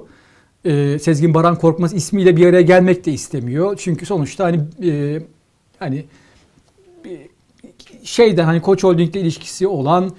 Ee, 0.66 1.00
Sezgin 1.00 1.34
Baran 1.34 1.56
Korkmaz 1.56 1.94
ismiyle 1.94 2.38
bir 2.38 2.46
araya 2.46 2.62
gelmek 2.62 3.06
de 3.06 3.12
istemiyor. 3.12 3.76
Çünkü 3.80 4.06
sonuçta 4.06 4.46
hani 4.46 4.60
e, 4.84 5.22
hani 5.80 6.06
şeyden 8.04 8.46
hani 8.46 8.62
Koç 8.62 8.84
Holding'le 8.84 9.16
ilişkisi 9.16 9.68
olan 9.68 10.12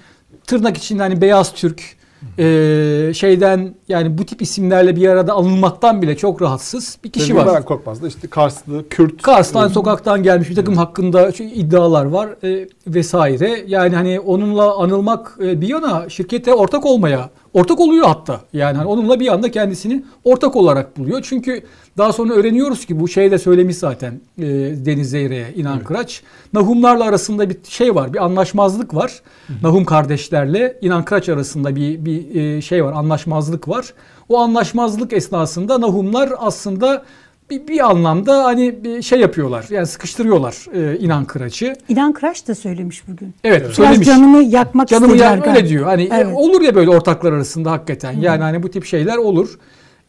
tırnak 0.47 0.77
içinde 0.77 1.03
hani 1.03 1.21
Beyaz 1.21 1.53
Türk 1.53 1.97
e, 2.37 3.13
şeyden 3.13 3.75
yani 3.87 4.17
bu 4.17 4.25
tip 4.25 4.41
isimlerle 4.41 4.95
bir 4.95 5.07
arada 5.07 5.33
alınmaktan 5.33 6.01
bile 6.01 6.17
çok 6.17 6.41
rahatsız 6.41 6.97
bir 7.03 7.11
kişi 7.11 7.25
Sezgin 7.25 7.39
var. 7.39 7.47
Baran 7.47 7.63
Korkmaz 7.65 8.03
da 8.03 8.07
işte 8.07 8.27
Karslı, 8.27 8.89
Kürt. 8.89 9.21
Kars'tan 9.21 9.67
sokaktan 9.67 10.23
gelmiş 10.23 10.49
bir 10.49 10.55
takım 10.55 10.77
hakkında 10.77 11.31
şu 11.31 11.43
iddialar 11.43 12.05
var 12.05 12.29
e, 12.43 12.67
vesaire. 12.87 13.63
Yani 13.67 13.95
hani 13.95 14.19
onunla 14.19 14.77
anılmak 14.77 15.37
e, 15.43 15.61
bir 15.61 15.67
yana 15.67 16.09
şirkete 16.09 16.53
ortak 16.53 16.85
olmaya, 16.85 17.29
ortak 17.53 17.79
oluyor 17.79 18.07
hatta. 18.07 18.41
Yani 18.53 18.77
hani 18.77 18.87
onunla 18.87 19.19
bir 19.19 19.27
anda 19.27 19.51
kendisini 19.51 20.03
ortak 20.23 20.55
olarak 20.55 20.97
buluyor. 20.97 21.21
Çünkü 21.23 21.63
daha 21.97 22.13
sonra 22.13 22.33
öğreniyoruz 22.33 22.85
ki 22.85 22.99
bu 22.99 23.07
şey 23.07 23.31
de 23.31 23.37
söylemiş 23.37 23.75
zaten 23.75 24.21
e, 24.37 24.45
Deniz 24.85 25.09
Zeyre'ye 25.09 25.53
İnan 25.55 25.77
Evet. 25.77 25.87
Kıraç. 25.87 26.21
Nahumlarla 26.53 27.03
arasında 27.03 27.49
bir 27.49 27.57
şey 27.67 27.95
var, 27.95 28.13
bir 28.13 28.25
anlaşmazlık 28.25 28.95
var. 28.95 29.21
Nahum 29.63 29.85
kardeşlerle 29.85 30.77
İnan 30.81 31.05
Kıraç 31.05 31.29
arasında 31.29 31.75
bir 31.75 32.05
bir 32.05 32.35
e, 32.35 32.61
şey 32.61 32.85
var, 32.85 32.93
anlaşmazlık 32.93 33.67
var. 33.67 33.93
O 34.29 34.39
anlaşmazlık 34.39 35.13
esnasında 35.13 35.81
Nahumlar 35.81 36.33
aslında 36.37 37.05
bir, 37.51 37.67
bir 37.67 37.89
anlamda 37.89 38.43
hani 38.43 38.83
bir 38.83 39.01
şey 39.01 39.19
yapıyorlar. 39.19 39.65
Yani 39.69 39.87
sıkıştırıyorlar 39.87 40.55
e, 40.73 40.97
İnan 40.99 41.25
Kıraç'ı. 41.25 41.75
İnan 41.89 42.13
Kıraç 42.13 42.47
da 42.47 42.55
söylemiş 42.55 43.07
bugün. 43.07 43.33
Evet, 43.43 43.61
Biraz 43.63 43.75
söylemiş. 43.75 44.07
canını 44.07 44.43
yakmak 44.43 44.87
Canımı 44.87 45.07
istediler 45.07 45.37
galiba. 45.37 45.49
öyle 45.57 45.69
diyor. 45.69 45.85
Hani 45.85 46.03
e, 46.03 46.09
Evet. 46.13 46.27
olur 46.35 46.61
ya 46.61 46.75
böyle 46.75 46.89
ortaklar 46.89 47.31
arasında 47.33 47.71
hakikaten. 47.71 48.11
Yani 48.19 48.41
hani 48.41 48.63
bu 48.63 48.69
tip 48.71 48.85
şeyler 48.85 49.17
olur. 49.17 49.59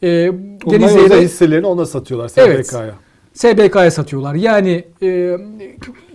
E, 0.03 0.29
Onlar 0.29 0.39
Deniz 0.79 0.91
Zeyre- 0.91 1.21
hisselerini 1.21 1.67
ona 1.67 1.85
satıyorlar 1.85 2.31
Evet. 2.37 2.67
SBK'ya. 2.67 2.93
SBK'ya 3.33 3.91
satıyorlar. 3.91 4.35
Yani 4.35 4.83
e, 5.03 5.37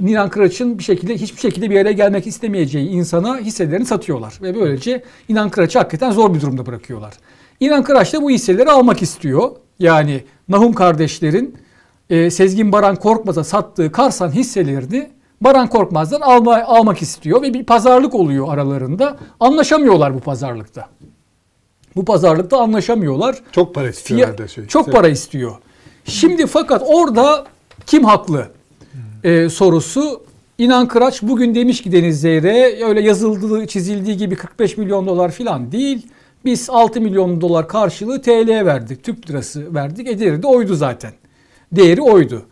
Nilan 0.00 0.28
Kıraç'ın 0.30 0.78
bir 0.78 0.82
şekilde 0.84 1.14
hiçbir 1.14 1.40
şekilde 1.40 1.70
bir 1.70 1.74
yere 1.74 1.92
gelmek 1.92 2.26
istemeyeceği 2.26 2.88
insana 2.88 3.38
hisselerini 3.38 3.86
satıyorlar. 3.86 4.38
Ve 4.42 4.54
böylece 4.60 5.02
İnan 5.28 5.50
Kıraç'ı 5.50 5.78
hakikaten 5.78 6.10
zor 6.10 6.34
bir 6.34 6.40
durumda 6.40 6.66
bırakıyorlar. 6.66 7.12
İnan 7.60 7.82
Kıraç 7.84 8.12
da 8.14 8.22
bu 8.22 8.30
hisseleri 8.30 8.70
almak 8.70 9.02
istiyor. 9.02 9.50
Yani 9.78 10.24
Nahum 10.48 10.72
kardeşlerin 10.72 11.56
e, 12.10 12.30
Sezgin 12.30 12.72
Baran 12.72 12.96
Korkmaz'a 12.96 13.44
sattığı 13.44 13.92
Karsan 13.92 14.30
hisselerini 14.30 15.10
Baran 15.40 15.68
Korkmaz'dan 15.68 16.20
alma, 16.20 16.62
almak 16.64 17.02
istiyor 17.02 17.42
ve 17.42 17.54
bir 17.54 17.64
pazarlık 17.64 18.14
oluyor 18.14 18.54
aralarında. 18.54 19.16
Anlaşamıyorlar 19.40 20.14
bu 20.14 20.20
pazarlıkta. 20.20 20.88
Bu 21.96 22.04
pazarlıkta 22.04 22.58
anlaşamıyorlar. 22.60 23.38
Çok 23.52 23.74
para 23.74 23.88
istiyor 23.88 24.20
Fiya- 24.20 24.26
herhalde 24.26 24.48
şey. 24.48 24.66
çok 24.66 24.92
para 24.92 25.08
istiyor. 25.08 25.52
Şimdi 26.04 26.46
fakat 26.46 26.82
orada 26.86 27.44
kim 27.86 28.04
haklı 28.04 28.48
Ee, 29.24 29.48
sorusu 29.48 30.22
İnan 30.58 30.88
Kıraç 30.88 31.22
bugün 31.22 31.54
demiş 31.54 31.82
ki 31.82 31.92
Deniz 31.92 32.20
Zeyre 32.20 32.84
öyle 32.84 33.00
yazıldığı 33.00 33.66
çizildiği 33.66 34.16
gibi 34.16 34.36
45 34.36 34.76
milyon 34.76 35.06
dolar 35.06 35.30
falan 35.30 35.72
değil. 35.72 36.06
Biz 36.48 36.70
6 36.70 37.00
milyon 37.00 37.40
dolar 37.40 37.68
karşılığı 37.68 38.22
TL 38.22 38.48
verdik. 38.64 39.04
Türk 39.04 39.30
lirası 39.30 39.74
verdik. 39.74 40.08
Ederi 40.08 40.42
de 40.42 40.46
oydu 40.46 40.74
zaten. 40.74 41.12
Değeri 41.72 42.02
oydu. 42.02 42.42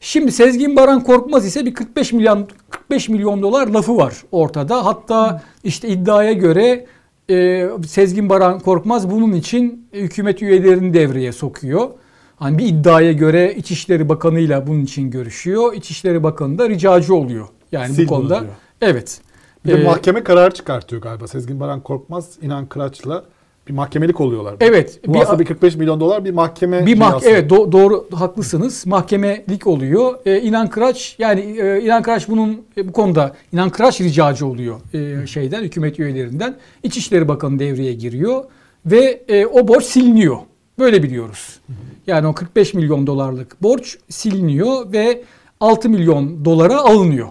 Şimdi 0.00 0.32
Sezgin 0.32 0.76
Baran 0.76 1.04
Korkmaz 1.04 1.46
ise 1.46 1.66
bir 1.66 1.74
45 1.74 2.12
milyon 2.12 2.48
45 2.70 3.08
milyon 3.08 3.42
dolar 3.42 3.66
lafı 3.66 3.96
var 3.96 4.14
ortada. 4.32 4.84
Hatta 4.84 5.42
işte 5.64 5.88
iddiaya 5.88 6.32
göre 6.32 6.86
e, 7.30 7.68
Sezgin 7.86 8.28
Baran 8.28 8.60
Korkmaz 8.60 9.10
bunun 9.10 9.32
için 9.32 9.88
hükümet 9.92 10.42
üyelerini 10.42 10.94
devreye 10.94 11.32
sokuyor. 11.32 11.90
Hani 12.36 12.58
bir 12.58 12.66
iddiaya 12.66 13.12
göre 13.12 13.54
İçişleri 13.54 14.08
Bakanı'yla 14.08 14.66
bunun 14.66 14.82
için 14.82 15.10
görüşüyor. 15.10 15.74
İçişleri 15.74 16.22
Bakanı 16.22 16.58
da 16.58 16.68
ricacı 16.68 17.14
oluyor. 17.14 17.48
Yani 17.72 17.94
Sil 17.94 18.04
bu 18.04 18.08
konuda. 18.08 18.40
diyor. 18.40 18.52
Evet. 18.80 19.20
Bir 19.64 19.72
de 19.72 19.80
Ee, 19.80 19.84
mahkeme 19.84 20.24
kararı 20.24 20.54
çıkartıyor 20.54 21.02
galiba. 21.02 21.26
Sezgin 21.28 21.60
Baran 21.60 21.80
Korkmaz, 21.80 22.30
İnan 22.42 22.66
Kıraç'la 22.66 23.24
bir 23.68 23.72
mahkemelik 23.72 24.20
oluyorlar. 24.20 24.54
Evet. 24.60 25.00
Bu 25.06 25.14
bir- 25.14 25.20
aslında 25.20 25.38
bir 25.38 25.44
45 25.44 25.76
milyon 25.76 26.00
dolar 26.00 26.24
bir 26.24 26.30
mahkeme 26.30 26.86
Bir 26.86 26.98
mah 26.98 27.20
evet 27.24 27.50
do- 27.50 27.72
doğru 27.72 28.08
haklısınız. 28.14 28.86
Mahkemelik 28.86 29.66
oluyor. 29.66 30.14
Ee, 30.26 30.40
İnan 30.40 30.70
Kıraç 30.70 31.16
yani 31.18 31.40
e, 31.40 31.80
İnan 31.82 32.02
Kıraç 32.02 32.28
bunun 32.28 32.62
e, 32.76 32.88
bu 32.88 32.92
konuda 32.92 33.32
İnan 33.52 33.70
Kıraç 33.70 34.00
ricacı 34.00 34.46
oluyor 34.46 34.80
e, 34.94 35.26
şeyden 35.26 35.62
hükümet 35.62 35.98
üyelerinden. 36.00 36.56
İçişleri 36.82 37.28
Bakanı 37.28 37.58
devreye 37.58 37.92
giriyor 37.92 38.44
ve 38.86 39.22
e, 39.28 39.46
o 39.46 39.68
borç 39.68 39.84
siliniyor. 39.84 40.36
Böyle 40.78 41.02
biliyoruz. 41.02 41.60
Yani 42.06 42.26
o 42.26 42.32
45 42.34 42.74
milyon 42.74 43.06
dolarlık 43.06 43.62
borç 43.62 43.98
siliniyor 44.08 44.92
ve 44.92 45.22
6 45.60 45.88
milyon 45.88 46.44
dolara 46.44 46.76
alınıyor. 46.76 47.28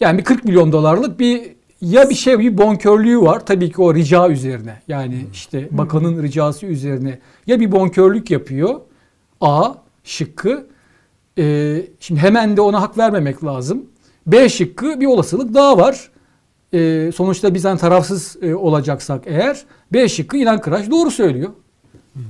Yani 0.00 0.18
bir 0.18 0.24
40 0.24 0.44
milyon 0.44 0.72
dolarlık 0.72 1.20
bir 1.20 1.42
ya 1.80 2.10
bir 2.10 2.14
şey 2.14 2.38
bir 2.38 2.58
bonkörlüğü 2.58 3.20
var 3.20 3.46
tabii 3.46 3.72
ki 3.72 3.82
o 3.82 3.94
rica 3.94 4.28
üzerine. 4.28 4.82
Yani 4.88 5.26
işte 5.32 5.68
bakanın 5.70 6.22
ricası 6.22 6.66
üzerine 6.66 7.18
ya 7.46 7.60
bir 7.60 7.72
bonkörlük 7.72 8.30
yapıyor. 8.30 8.80
A 9.40 9.72
şıkkı. 10.04 10.66
Ee, 11.38 11.82
şimdi 12.00 12.20
hemen 12.20 12.56
de 12.56 12.60
ona 12.60 12.82
hak 12.82 12.98
vermemek 12.98 13.44
lazım. 13.44 13.84
B 14.26 14.48
şıkkı 14.48 15.00
bir 15.00 15.06
olasılık 15.06 15.54
daha 15.54 15.78
var. 15.78 16.10
Ee, 16.74 17.10
sonuçta 17.14 17.54
biz 17.54 17.64
hani 17.64 17.78
tarafsız 17.78 18.36
e, 18.42 18.54
olacaksak 18.54 19.22
eğer 19.26 19.64
B 19.92 20.08
şıkkı 20.08 20.36
İnan 20.36 20.60
Kıraç 20.60 20.90
doğru 20.90 21.10
söylüyor. 21.10 21.50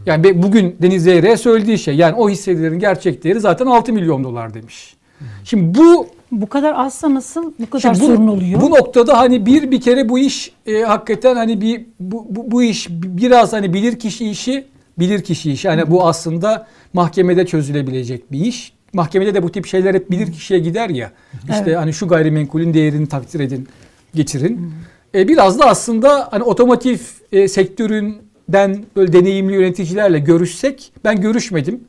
Yani 0.06 0.24
be- 0.24 0.42
bugün 0.42 0.76
Deniz 0.82 1.02
Zeyre'ye 1.02 1.36
söylediği 1.36 1.78
şey 1.78 1.96
yani 1.96 2.14
o 2.14 2.30
hisselerin 2.30 2.78
gerçek 2.78 3.24
değeri 3.24 3.40
zaten 3.40 3.66
6 3.66 3.92
milyon 3.92 4.24
dolar 4.24 4.54
demiş. 4.54 4.96
Şimdi 5.44 5.78
bu 5.78 6.06
Bu 6.32 6.46
kadar 6.46 6.74
azsa 6.74 7.14
nasıl 7.14 7.52
bu 7.58 7.70
kadar 7.70 7.80
Şimdi 7.80 8.00
bu, 8.00 8.06
sorun 8.06 8.28
oluyor? 8.28 8.60
Bu 8.60 8.70
noktada 8.70 9.18
hani 9.18 9.46
bir 9.46 9.70
bir 9.70 9.80
kere 9.80 10.08
bu 10.08 10.18
iş 10.18 10.52
e, 10.66 10.80
hakikaten 10.80 11.36
hani 11.36 11.60
bir 11.60 11.86
bu, 12.00 12.26
bu, 12.30 12.50
bu 12.50 12.62
iş 12.62 12.88
biraz 12.90 13.52
hani 13.52 13.74
bilir 13.74 13.98
kişi 13.98 14.30
işi 14.30 14.66
bilir 14.98 15.22
kişi 15.22 15.52
işi. 15.52 15.66
Yani 15.66 15.90
bu 15.90 16.06
aslında 16.06 16.66
mahkemede 16.92 17.46
çözülebilecek 17.46 18.32
bir 18.32 18.40
iş. 18.40 18.72
Mahkemede 18.92 19.34
de 19.34 19.42
bu 19.42 19.52
tip 19.52 19.66
şeyler 19.66 19.94
hep 19.94 20.10
bilir 20.10 20.32
kişiye 20.32 20.60
gider 20.60 20.88
ya. 20.88 21.12
İşte 21.42 21.62
Evet. 21.66 21.76
hani 21.76 21.92
şu 21.92 22.08
gayrimenkulün 22.08 22.74
değerini 22.74 23.06
takdir 23.06 23.40
edin, 23.40 23.68
getirin. 24.14 24.72
E, 25.14 25.28
biraz 25.28 25.58
da 25.58 25.64
aslında 25.64 26.28
hani 26.30 26.42
otomotiv 26.42 26.98
e, 27.32 27.48
sektöründen 27.48 28.84
böyle 28.96 29.12
deneyimli 29.12 29.54
yöneticilerle 29.54 30.18
görüşsek 30.18 30.92
ben 31.04 31.20
görüşmedim. 31.20 31.80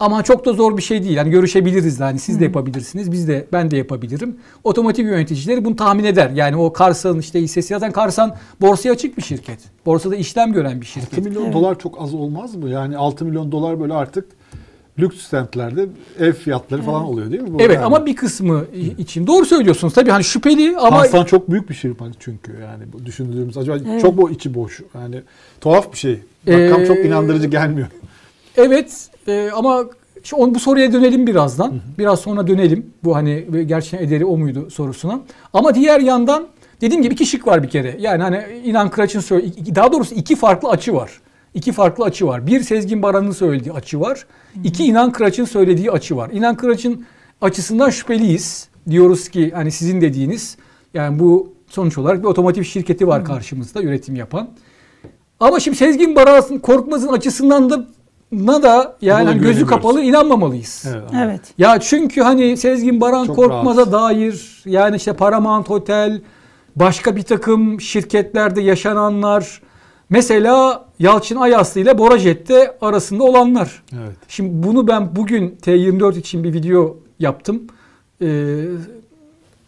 Ama 0.00 0.22
çok 0.22 0.44
da 0.46 0.52
zor 0.52 0.76
bir 0.76 0.82
şey 0.82 1.02
değil. 1.02 1.16
Yani 1.16 1.30
görüşebiliriz 1.30 2.00
de. 2.00 2.04
Hani 2.04 2.18
siz 2.18 2.40
de 2.40 2.44
yapabilirsiniz. 2.44 3.12
Biz 3.12 3.28
de 3.28 3.46
ben 3.52 3.70
de 3.70 3.76
yapabilirim. 3.76 4.36
Otomotiv 4.64 5.04
yöneticileri 5.06 5.64
bunu 5.64 5.76
tahmin 5.76 6.04
eder. 6.04 6.30
Yani 6.30 6.56
o 6.56 6.72
Karsan 6.72 7.18
işte 7.18 7.40
hissesi 7.42 7.68
zaten 7.68 7.92
Karsan 7.92 8.34
borsaya 8.60 8.92
açık 8.92 9.16
bir 9.16 9.22
şirket. 9.22 9.58
Borsada 9.86 10.16
işlem 10.16 10.52
gören 10.52 10.80
bir 10.80 10.86
6 10.86 10.86
şirket. 10.86 11.24
milyon 11.24 11.42
Evet. 11.44 11.54
dolar 11.54 11.78
çok 11.78 12.00
az 12.02 12.14
olmaz 12.14 12.54
mı? 12.54 12.68
Yani 12.70 12.96
6 12.96 13.24
milyon 13.24 13.52
dolar 13.52 13.80
böyle 13.80 13.94
artık 13.94 14.24
lüks 14.98 15.16
semtlerde 15.28 15.86
ev 16.20 16.32
fiyatları 16.32 16.82
falan 16.82 17.02
oluyor 17.04 17.30
değil 17.30 17.42
mi? 17.42 17.52
Bu 17.54 17.60
Evet 17.60 17.74
yani? 17.74 17.84
ama 17.84 18.06
bir 18.06 18.16
kısmı 18.16 18.64
için 18.98 19.26
doğru 19.26 19.44
söylüyorsunuz. 19.46 19.94
Tabii 19.94 20.10
hani 20.10 20.24
şüpheli 20.24 20.76
ama 20.78 21.02
Karsan 21.02 21.24
çok 21.24 21.50
büyük 21.50 21.68
bir 21.70 21.74
şirket 21.74 22.06
çünkü 22.20 22.52
yani 22.52 22.84
bu 22.92 23.06
düşündüğümüz 23.06 23.56
acaba 23.56 23.78
Evet. 23.88 24.02
çok 24.02 24.16
bu 24.16 24.30
içi 24.30 24.54
boş. 24.54 24.80
Yani 24.94 25.16
tuhaf 25.60 25.92
bir 25.92 25.98
şey. 25.98 26.20
Rakam 26.48 26.82
Ee, 26.82 26.86
çok 26.86 26.96
inandırıcı 26.98 27.48
gelmiyor. 27.48 27.88
Evet 28.56 29.08
e, 29.28 29.50
ama 29.50 29.84
şu, 30.22 30.36
on, 30.36 30.54
bu 30.54 30.58
soruya 30.58 30.92
dönelim 30.92 31.26
birazdan. 31.26 31.72
Biraz 31.98 32.20
sonra 32.20 32.46
dönelim. 32.46 32.86
Bu 33.04 33.16
hani 33.16 33.46
gerçekten 33.66 34.06
ederi 34.06 34.24
o 34.24 34.36
muydu 34.36 34.70
sorusuna. 34.70 35.20
Ama 35.52 35.74
diğer 35.74 36.00
yandan 36.00 36.46
dediğim 36.80 37.02
gibi 37.02 37.14
iki 37.14 37.26
şık 37.26 37.46
var 37.46 37.62
bir 37.62 37.68
kere. 37.68 37.96
Yani 38.00 38.22
hani 38.22 38.44
İnan 38.64 38.90
Kıraç'ın 38.90 39.20
söylediği, 39.20 39.74
daha 39.74 39.92
doğrusu 39.92 40.14
iki 40.14 40.36
farklı 40.36 40.68
açı 40.68 40.94
var. 40.94 41.20
İki 41.54 41.72
farklı 41.72 42.04
açı 42.04 42.26
var. 42.26 42.46
Bir 42.46 42.60
Sezgin 42.60 43.02
Baran'ın 43.02 43.30
söylediği 43.30 43.72
açı 43.72 44.00
var. 44.00 44.26
İki 44.64 44.84
İnan 44.84 45.12
Kıraç'ın 45.12 45.44
söylediği 45.44 45.90
açı 45.90 46.16
var. 46.16 46.30
İnan 46.32 46.56
Kıraç'ın 46.56 47.06
açısından 47.40 47.90
şüpheliyiz. 47.90 48.68
Diyoruz 48.90 49.28
ki 49.28 49.52
hani 49.54 49.70
sizin 49.70 50.00
dediğiniz 50.00 50.56
yani 50.94 51.18
bu 51.18 51.52
sonuç 51.66 51.98
olarak 51.98 52.18
bir 52.18 52.28
otomotiv 52.28 52.62
şirketi 52.62 53.06
var 53.06 53.24
karşımızda 53.24 53.82
üretim 53.82 54.16
yapan. 54.16 54.48
Ama 55.40 55.60
şimdi 55.60 55.76
Sezgin 55.76 56.16
Baran 56.16 56.58
Korkmaz'ın 56.58 57.08
açısından 57.08 57.70
da 57.70 57.86
na 58.34 58.62
da 58.62 58.96
yani 59.00 59.28
hani 59.28 59.40
gözü 59.40 59.66
kapalı 59.66 60.02
inanmamalıyız. 60.02 60.84
Evet. 60.88 61.10
Evet. 61.24 61.40
Ya 61.58 61.80
çünkü 61.80 62.20
hani 62.20 62.56
Sezgin 62.56 63.00
Baran 63.00 63.26
Çok 63.26 63.36
Korkmaz'a 63.36 63.80
rahat. 63.80 63.92
dair 63.92 64.62
yani 64.66 64.96
işte 64.96 65.12
Paramount 65.12 65.70
Hotel, 65.70 66.20
başka 66.76 67.16
bir 67.16 67.22
takım 67.22 67.80
şirketlerde 67.80 68.60
yaşananlar, 68.60 69.62
mesela 70.10 70.84
Yalçın 70.98 71.36
Ayaslı 71.36 71.80
ile 71.80 71.98
Borajet'te 71.98 72.76
arasında 72.80 73.24
olanlar. 73.24 73.82
Evet. 73.92 74.16
Şimdi 74.28 74.66
bunu 74.66 74.88
ben 74.88 75.16
bugün 75.16 75.58
T24 75.62 76.18
için 76.18 76.44
bir 76.44 76.52
video 76.52 76.96
yaptım. 77.18 77.62
Ee, 78.22 78.64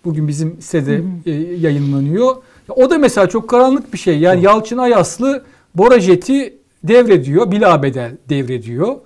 bugün 0.04 0.28
bizim 0.28 0.60
sitede 0.60 1.02
e, 1.26 1.30
yayınlanıyor. 1.32 2.36
Ya 2.68 2.74
O 2.74 2.90
da 2.90 2.98
mesela 2.98 3.28
çok 3.28 3.48
karanlık 3.48 3.92
bir 3.92 3.98
şey. 3.98 4.18
Yani 4.18 4.42
Yalçın 4.42 4.78
Ayaslı 4.78 5.44
Borajet'i 5.74 6.58
devrediyor. 6.88 7.50
Bilabedel 7.50 8.16
devrediyor. 8.28 8.96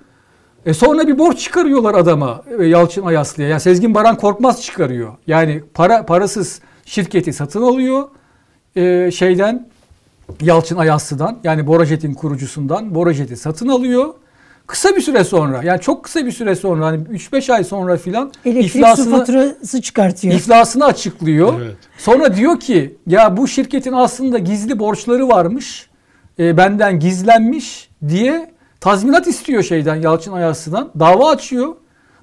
E 0.66 0.74
sonra 0.74 1.06
bir 1.08 1.18
borç 1.18 1.38
çıkarıyorlar 1.38 1.94
adama 1.94 2.42
e, 2.58 2.64
Yalçın 2.64 3.06
Ayaslı'ya. 3.06 3.48
Yani 3.48 3.60
Sezgin 3.60 3.94
Baran 3.94 4.16
Korkmaz 4.16 4.62
çıkarıyor. 4.62 5.12
Yani 5.26 5.62
para 5.74 6.06
parasız 6.06 6.60
şirketi 6.84 7.32
satın 7.32 7.62
alıyor. 7.62 8.08
E, 8.76 9.10
şeyden 9.10 9.68
Yalçın 10.40 10.76
Ayaslı'dan 10.76 11.38
yani 11.44 11.66
Borajet'in 11.66 12.14
kurucusundan 12.14 12.94
Borajet'i 12.94 13.36
satın 13.36 13.68
alıyor. 13.68 14.14
Kısa 14.66 14.96
bir 14.96 15.00
süre 15.00 15.24
sonra 15.24 15.62
yani 15.64 15.80
çok 15.80 16.04
kısa 16.04 16.26
bir 16.26 16.32
süre 16.32 16.54
sonra 16.56 16.86
hani 16.86 17.02
3-5 17.02 17.52
ay 17.52 17.64
sonra 17.64 17.96
filan 17.96 18.32
Elektrik 18.44 18.72
su 18.72 18.78
iflasını, 18.78 19.18
faturası 19.18 19.82
çıkartıyor. 19.82 20.34
iflasını 20.34 20.84
açıklıyor. 20.84 21.60
Evet. 21.60 21.76
Sonra 21.98 22.36
diyor 22.36 22.60
ki 22.60 22.96
ya 23.06 23.36
bu 23.36 23.48
şirketin 23.48 23.92
aslında 23.92 24.38
gizli 24.38 24.78
borçları 24.78 25.28
varmış. 25.28 25.89
E, 26.40 26.56
benden 26.56 27.00
gizlenmiş 27.00 27.90
diye 28.08 28.50
tazminat 28.80 29.26
istiyor 29.26 29.62
şeyden 29.62 29.96
Yalçın 29.96 30.32
Ayaslı'dan. 30.32 30.90
Dava 30.98 31.30
açıyor. 31.30 31.74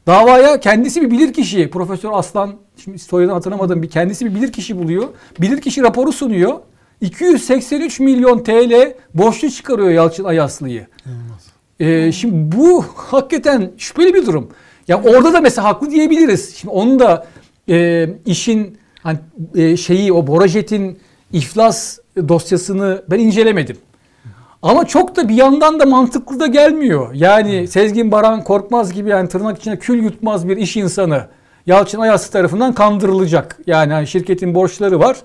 Davaya 0.07 0.59
kendisi 0.59 1.01
bir 1.01 1.11
bilirkişi 1.11 1.69
Profesör 1.69 2.09
Aslan 2.13 2.55
şimdi 2.77 2.99
soyadını 2.99 3.33
hatırlamadım 3.33 3.83
bir 3.83 3.89
kendisi 3.89 4.25
bir 4.25 4.35
bilirkişi 4.35 4.77
buluyor. 4.77 5.03
Bilirkişi 5.41 5.83
raporu 5.83 6.11
sunuyor. 6.11 6.53
283 7.01 7.99
milyon 7.99 8.43
TL 8.43 8.93
borçlu 9.13 9.49
çıkarıyor 9.49 9.89
Yalçın 9.89 10.23
Ayaslı'yı. 10.23 10.87
Ee, 11.79 12.11
şimdi 12.11 12.57
bu 12.57 12.85
hakikaten 12.95 13.71
şüpheli 13.77 14.13
bir 14.13 14.25
durum. 14.25 14.49
Ya 14.87 15.03
orada 15.03 15.33
da 15.33 15.41
mesela 15.41 15.67
haklı 15.67 15.91
diyebiliriz. 15.91 16.55
Şimdi 16.55 16.73
onun 16.73 16.99
da 16.99 17.27
e, 17.69 18.09
işin 18.25 18.77
hani 19.03 19.19
e, 19.55 19.77
şeyi 19.77 20.13
o 20.13 20.27
Borajet'in 20.27 20.99
iflas 21.33 21.99
dosyasını 22.27 23.03
ben 23.09 23.19
incelemedim. 23.19 23.77
Ama 24.61 24.85
çok 24.87 25.15
da 25.15 25.29
bir 25.29 25.35
yandan 25.35 25.79
da 25.79 25.85
mantıklı 25.85 26.39
da 26.39 26.47
gelmiyor. 26.47 27.13
Yani 27.13 27.67
Sezgin 27.67 28.11
Baran 28.11 28.43
Korkmaz 28.43 28.93
gibi 28.93 29.09
yani 29.09 29.29
tırnak 29.29 29.57
içine 29.59 29.79
kül 29.79 30.03
yutmaz 30.03 30.47
bir 30.47 30.57
iş 30.57 30.77
insanı 30.77 31.27
Yalçın 31.65 31.99
Ayas 31.99 32.29
tarafından 32.29 32.73
kandırılacak. 32.73 33.59
Yani 33.67 33.93
hani 33.93 34.07
şirketin 34.07 34.55
borçları 34.55 34.99
var. 34.99 35.17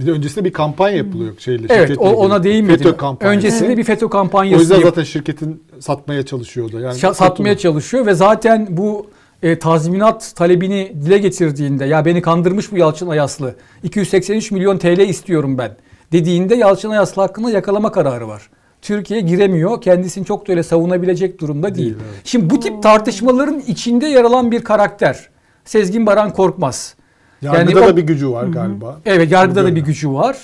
Bir 0.00 0.06
de 0.06 0.12
öncesinde 0.12 0.44
bir 0.44 0.52
kampanya 0.52 0.96
yapılıyor 0.96 1.34
şeyle. 1.38 1.66
Evet 1.70 1.98
o, 1.98 2.10
ona 2.12 2.42
değinmedim. 2.42 2.78
FETÖ 2.84 2.96
kampanyası. 2.96 3.36
Öncesinde 3.38 3.76
bir 3.76 3.84
FETÖ 3.84 4.06
O 4.06 4.10
kampanyası 4.10 4.60
yüzden 4.62 4.74
yap- 4.76 4.84
zaten 4.84 5.02
şirketin 5.02 5.62
satmaya 5.80 6.26
çalışıyordu. 6.26 6.80
Yani 6.80 6.94
satmaya 6.94 7.30
FETÖ'nün- 7.30 7.56
çalışıyor 7.56 8.06
ve 8.06 8.14
zaten 8.14 8.66
bu 8.70 9.06
e, 9.42 9.58
tazminat 9.58 10.32
talebini 10.36 10.92
dile 11.02 11.18
getirdiğinde 11.18 11.84
ya 11.84 12.04
beni 12.04 12.22
kandırmış 12.22 12.72
bu 12.72 12.76
Yalçın 12.76 13.08
Ayaslı 13.08 13.54
283 13.82 14.50
milyon 14.50 14.78
TL 14.78 14.98
istiyorum 15.00 15.58
ben 15.58 15.70
dediğinde 16.12 16.54
Yalçın 16.54 16.90
Ayaslı 16.90 17.22
hakkında 17.22 17.50
yakalama 17.50 17.92
kararı 17.92 18.28
var. 18.28 18.42
Türkiye 18.86 19.20
giremiyor. 19.20 19.80
Kendisini 19.80 20.24
çok 20.24 20.48
da 20.48 20.52
öyle 20.52 20.62
savunabilecek 20.62 21.40
durumda 21.40 21.74
değil. 21.74 21.86
Değil, 21.86 21.96
evet. 22.10 22.20
Şimdi 22.24 22.50
bu 22.50 22.60
tip 22.60 22.82
tartışmaların 22.82 23.60
içinde 23.66 24.06
yer 24.06 24.24
alan 24.24 24.50
bir 24.50 24.64
karakter. 24.64 25.28
Sezgin 25.64 26.06
Baran 26.06 26.32
Korkmaz. 26.32 26.94
Yargıda 27.42 27.70
Yani 27.80 27.84
o- 27.84 27.88
da 27.88 27.96
bir 27.96 28.02
gücü 28.02 28.30
var 28.30 28.44
galiba. 28.44 29.00
Evet 29.06 29.32
yargıda 29.32 29.64
da 29.64 29.76
bir 29.76 29.80
gücü 29.80 30.10
var. 30.12 30.36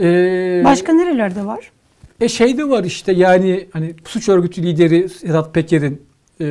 Ee, 0.00 0.62
Başka 0.64 0.92
nerelerde 0.92 1.46
var? 1.46 1.70
e 2.20 2.28
şey 2.28 2.58
de 2.58 2.68
var 2.68 2.84
işte 2.84 3.12
yani 3.12 3.68
hani 3.72 3.94
suç 4.04 4.28
örgütü 4.28 4.62
lideri 4.62 5.08
Sedat 5.08 5.54
Peker'in 5.54 6.02
e, 6.40 6.46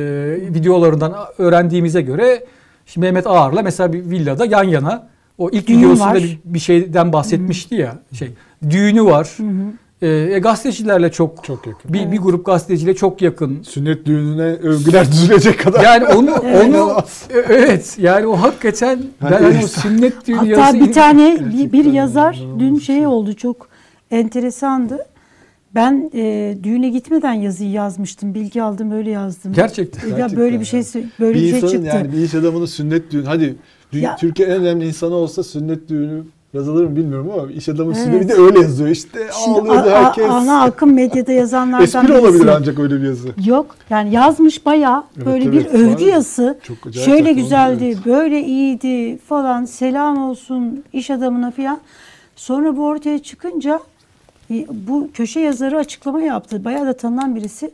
videolarından 0.54 1.14
öğrendiğimize 1.38 2.02
göre 2.02 2.44
şimdi 2.86 3.06
Mehmet 3.06 3.26
Ağar'la 3.26 3.62
mesela 3.62 3.92
bir 3.92 4.10
villada 4.10 4.44
yan 4.44 4.64
yana 4.64 5.08
o 5.38 5.50
ilk 5.50 5.66
Düğün 5.66 5.78
videosunda 5.78 6.06
var. 6.08 6.14
bir, 6.16 6.38
bir 6.44 6.58
şeyden 6.58 7.12
bahsetmişti 7.12 7.74
ya 7.74 7.98
şey 8.18 8.30
düğünü 8.70 9.04
var. 9.04 9.28
E, 9.40 9.44
e, 10.02 10.38
gazetecilerle 10.38 11.12
çok, 11.12 11.44
Çok 11.44 11.66
yakın. 11.66 11.92
bir, 11.92 12.12
bir 12.12 12.18
grup 12.18 12.46
gazeteciyle 12.46 12.94
çok 12.94 13.22
yakın. 13.22 13.62
Sünnet 13.62 14.06
düğününe 14.06 14.42
övgüler 14.42 15.06
düzülecek 15.12 15.60
kadar. 15.60 15.84
Yani 15.84 16.06
onu 16.06 16.30
onu 16.66 16.96
e, 17.30 17.38
evet 17.38 17.96
yani 18.00 18.26
o 18.26 18.36
hakikaten 18.36 18.98
ben 19.22 19.26
Hani 19.32 19.44
hani 19.46 19.64
o 19.64 19.68
sünnet 19.68 20.26
düğünü 20.28 20.36
Hatta 20.36 20.50
yazısı 20.50 20.80
bir 20.80 20.92
tane 20.92 21.36
bir, 21.52 21.72
bir 21.72 21.84
yazar 21.84 22.42
dün 22.58 22.78
şey 22.78 22.96
şey. 22.96 23.06
oldu 23.06 23.34
çok 23.34 23.68
enteresandı. 24.10 24.98
Ben 25.74 26.10
e, 26.14 26.54
düğüne 26.62 26.88
gitmeden 26.88 27.32
yazıyı 27.32 27.70
yazmıştım. 27.70 28.34
Bilgi 28.34 28.62
aldım 28.62 28.90
öyle 28.90 29.10
yazdım. 29.10 29.52
gerçekten. 29.52 30.08
Ya 30.08 30.16
Gerçekten 30.16 30.38
böyle 30.40 30.60
bir 30.60 30.64
şey 30.64 30.82
böyle 31.20 31.38
bir, 31.38 31.42
bir 31.44 31.48
şey 31.48 31.56
insanın 31.58 31.72
çıktı. 31.72 31.96
yani 31.96 32.12
bir 32.12 32.18
iş 32.18 32.34
adamının 32.34 32.66
sünnet 32.66 33.10
düğünü. 33.10 33.24
Hadi 33.24 33.56
dü- 33.92 33.98
Ya- 33.98 34.16
Türkiye 34.16 34.48
en 34.48 34.54
önemli 34.54 34.86
insanı 34.86 35.14
olsa 35.14 35.42
sünnet 35.42 35.88
düğünü 35.88 36.22
yazılır 36.54 36.84
mı 36.84 36.96
bilmiyorum 36.96 37.30
ama 37.38 37.52
iş 37.52 37.68
adamın 37.68 37.94
Evet. 37.94 38.04
sünneti 38.04 38.28
de 38.28 38.34
öyle 38.34 38.60
yazıyor. 38.60 38.88
İşte 38.88 39.18
Şimdi 39.44 39.58
ağlıyordu 39.60 39.88
a- 39.88 40.04
herkes. 40.04 40.30
ana 40.30 40.62
akım 40.62 40.92
medyada 40.94 41.32
yazanlardan 41.32 41.84
Espri 41.84 42.12
olabilir 42.12 42.46
ancak 42.46 42.78
öyle 42.78 43.00
bir 43.02 43.06
yazı. 43.06 43.28
Yok 43.46 43.76
yani 43.90 44.14
yazmış 44.14 44.66
bayağı 44.66 45.04
Evet, 45.16 45.26
böyle 45.26 45.44
evet, 45.44 45.52
bir 45.74 45.78
övgü 45.80 46.04
var. 46.06 46.12
yazısı. 46.12 46.58
Çok 46.62 46.94
Şöyle 46.94 47.32
güzeldi, 47.32 47.84
evet. 47.84 48.06
böyle 48.06 48.40
iyiydi 48.40 49.18
falan 49.18 49.64
selam 49.64 50.18
olsun 50.30 50.84
iş 50.92 51.10
adamına 51.10 51.50
falan. 51.50 51.78
Sonra 52.36 52.76
bu 52.76 52.86
ortaya 52.86 53.18
çıkınca 53.18 53.80
e, 54.50 54.66
bu 54.70 55.08
köşe 55.14 55.40
yazarı 55.40 55.78
açıklama 55.78 56.20
yaptı. 56.20 56.64
Bayağı 56.64 56.86
da 56.86 56.92
tanınan 56.92 57.34
birisi. 57.36 57.70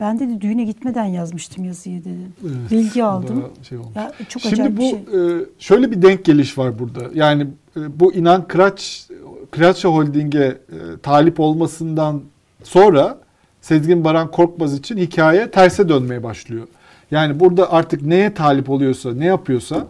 Ben 0.00 0.20
dedi 0.20 0.40
düğüne 0.40 0.64
gitmeden 0.64 1.04
yazmıştım 1.04 1.64
yazıyı 1.64 2.00
dedi. 2.04 2.30
Evet, 2.44 2.70
Bilgi 2.70 3.04
aldım. 3.04 3.44
Şey 3.62 3.78
olmuş. 3.78 3.96
Ya, 3.96 4.12
çok 4.28 4.42
Şimdi 4.42 4.76
bu 4.76 4.80
şey. 4.80 4.90
e, 4.92 5.44
şöyle 5.58 5.90
bir 5.90 6.02
denk 6.02 6.24
geliş 6.24 6.58
var 6.58 6.78
burada. 6.78 7.00
Yani 7.14 7.46
e, 7.76 8.00
bu 8.00 8.12
inan 8.12 8.48
Kıraç 8.48 9.06
Kıraçça 9.50 9.88
Holding'e 9.88 10.38
e, 10.44 10.56
talip 11.02 11.40
olmasından 11.40 12.20
sonra 12.64 13.18
Sezgin 13.60 14.04
Baran 14.04 14.30
Korkmaz 14.30 14.74
için 14.78 14.96
hikaye 14.96 15.50
terse 15.50 15.88
dönmeye 15.88 16.22
başlıyor. 16.22 16.66
Yani 17.10 17.40
burada 17.40 17.72
artık 17.72 18.02
neye 18.02 18.34
talip 18.34 18.70
oluyorsa, 18.70 19.12
ne 19.14 19.24
yapıyorsa, 19.26 19.86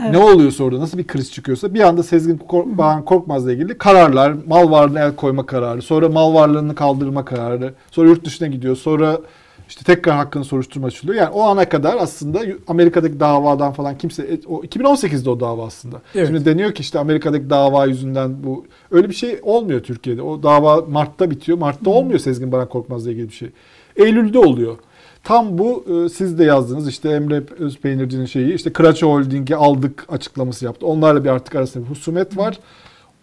Evet. 0.00 0.10
ne 0.10 0.18
oluyorsa 0.18 0.64
orada 0.64 0.80
nasıl 0.80 0.98
bir 0.98 1.06
kriz 1.06 1.32
çıkıyorsa 1.32 1.74
bir 1.74 1.80
anda 1.80 2.02
Sezgin 2.02 2.36
Kor- 2.36 2.78
Baran 2.78 3.04
Korkmaz'la 3.04 3.52
ilgili 3.52 3.78
kararlar, 3.78 4.34
mal 4.48 4.70
varlığına 4.70 5.00
el 5.00 5.16
koyma 5.16 5.46
kararı, 5.46 5.82
sonra 5.82 6.08
mal 6.08 6.34
varlığını 6.34 6.74
kaldırma 6.74 7.24
kararı, 7.24 7.74
sonra 7.90 8.08
yurt 8.08 8.24
dışına 8.24 8.48
gidiyor, 8.48 8.76
sonra 8.76 9.18
işte 9.70 9.84
tekrar 9.84 10.16
hakkını 10.16 10.44
soruşturma 10.44 10.86
açılıyor. 10.86 11.18
Yani 11.18 11.30
o 11.30 11.42
ana 11.42 11.68
kadar 11.68 11.96
aslında 12.00 12.40
Amerika'daki 12.66 13.20
davadan 13.20 13.72
falan 13.72 13.98
kimse 13.98 14.22
e, 14.22 14.40
o 14.46 14.62
2018'de 14.62 15.30
o 15.30 15.40
dava 15.40 15.66
aslında. 15.66 16.02
Evet. 16.14 16.26
Şimdi 16.26 16.44
deniyor 16.44 16.72
ki 16.72 16.80
işte 16.80 16.98
Amerika'daki 16.98 17.50
dava 17.50 17.86
yüzünden 17.86 18.44
bu 18.44 18.64
öyle 18.90 19.08
bir 19.08 19.14
şey 19.14 19.40
olmuyor 19.42 19.80
Türkiye'de. 19.80 20.22
O 20.22 20.42
dava 20.42 20.84
Mart'ta 20.88 21.30
bitiyor. 21.30 21.58
Mart'ta 21.58 21.90
olmuyor 21.90 22.18
Sezgin 22.18 22.52
Baran 22.52 22.68
Korkmaz'la 22.68 23.10
ilgili 23.10 23.28
bir 23.28 23.34
şey. 23.34 23.50
Eylül'de 23.96 24.38
oluyor. 24.38 24.76
Tam 25.24 25.58
bu 25.58 25.84
e, 25.88 26.08
siz 26.08 26.38
de 26.38 26.44
yazdınız 26.44 26.88
işte 26.88 27.08
Emre 27.08 27.42
Özpeynirci'nin 27.58 28.26
şeyi 28.26 28.54
işte 28.54 28.72
Kıraça 28.72 29.06
Holding'i 29.06 29.56
aldık 29.56 30.06
açıklaması 30.08 30.64
yaptı. 30.64 30.86
Onlarla 30.86 31.24
bir 31.24 31.28
artık 31.28 31.54
arasında 31.54 31.84
bir 31.84 31.90
husumet 31.90 32.36
var. 32.36 32.58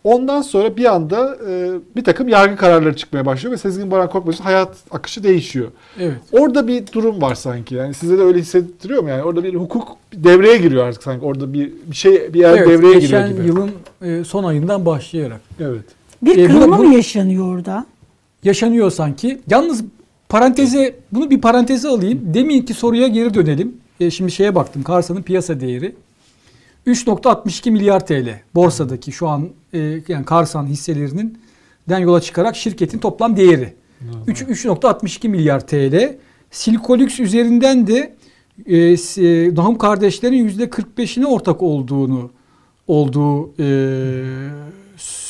Ondan 0.04 0.41
sonra 0.41 0.78
bir 0.78 0.86
anda 0.95 1.38
e, 1.50 1.72
bir 1.95 2.04
takım 2.04 2.28
yargı 2.28 2.56
kararları 2.56 2.95
çıkmaya 2.95 3.26
başlıyor 3.26 3.54
ve 3.54 3.58
Sezgin 3.58 3.91
Baran 3.91 4.10
Korkmaz'ın 4.10 4.43
hayat 4.43 4.76
akışı 4.91 5.24
değişiyor. 5.24 5.68
Evet. 6.00 6.18
Orada 6.32 6.68
bir 6.68 6.84
durum 6.93 7.22
var 7.22 7.36
sanki. 7.36 7.76
Yani 7.76 7.93
size 7.93 8.18
de 8.18 8.22
öyle 8.22 8.39
hissettiriyor 8.39 9.04
mu? 9.04 9.10
Yani 9.10 9.24
orada 9.24 9.43
bir 9.43 9.54
hukuk 9.56 9.98
devreye 10.14 10.58
giriyor 10.58 10.88
artık 10.88 11.04
sanki. 11.04 11.26
Orada 11.26 11.54
bir 11.54 11.72
bir 11.86 11.95
şey 11.95 12.34
bir 12.34 12.39
yer 12.39 12.58
Evet, 12.58 12.68
devreye 12.68 12.93
geçen 13.00 13.30
giriyor 13.30 13.45
gibi. 13.45 13.48
yılın 13.48 13.72
e, 14.02 14.24
son 14.24 14.43
ayından 14.43 14.86
başlayarak. 14.86 15.41
Evet. 15.60 15.84
Bir 16.22 16.38
e, 16.38 16.48
kırılma 16.48 16.78
mı 16.78 16.93
yaşanıyor 16.95 17.56
orada? 17.56 17.86
yaşanıyor 18.43 18.91
sanki. 18.91 19.39
Yalnız 19.50 19.84
paranteze 20.30 20.95
bunu 21.12 21.30
bir 21.30 21.41
paranteze 21.41 21.88
alayım. 21.88 22.22
Deminki 22.24 22.74
soruya 22.74 23.08
geri 23.08 23.34
dönelim. 23.34 23.78
E, 24.00 24.12
şimdi 24.12 24.32
şeye 24.32 24.56
baktım. 24.56 24.84
Karsa'nın 24.84 25.22
piyasa 25.22 25.60
değeri 25.60 25.95
3.62 26.88 27.71
milyar 27.71 28.05
TL 28.05 28.39
borsadaki 28.55 29.11
şu 29.11 29.27
an 29.27 29.49
e, 29.73 29.79
yani 30.07 30.25
Karsan 30.25 30.65
hisselerinin 30.65 31.39
den 31.89 31.99
yola 31.99 32.21
çıkarak 32.21 32.55
şirketin 32.55 32.99
toplam 32.99 33.38
değeri. 33.38 33.73
3 34.27 34.41
3.62 34.41 35.27
milyar 35.27 35.67
TL. 35.67 36.17
Silkolux 36.51 37.19
üzerinden 37.19 37.88
de 37.88 38.15
e, 38.65 38.77
e, 38.77 39.55
Nahum 39.55 39.77
kardeşlerin 39.77 40.49
%45'ine 40.49 41.25
ortak 41.25 41.63
olduğunu 41.63 42.31
olduğu 42.88 43.53
e, 43.59 43.67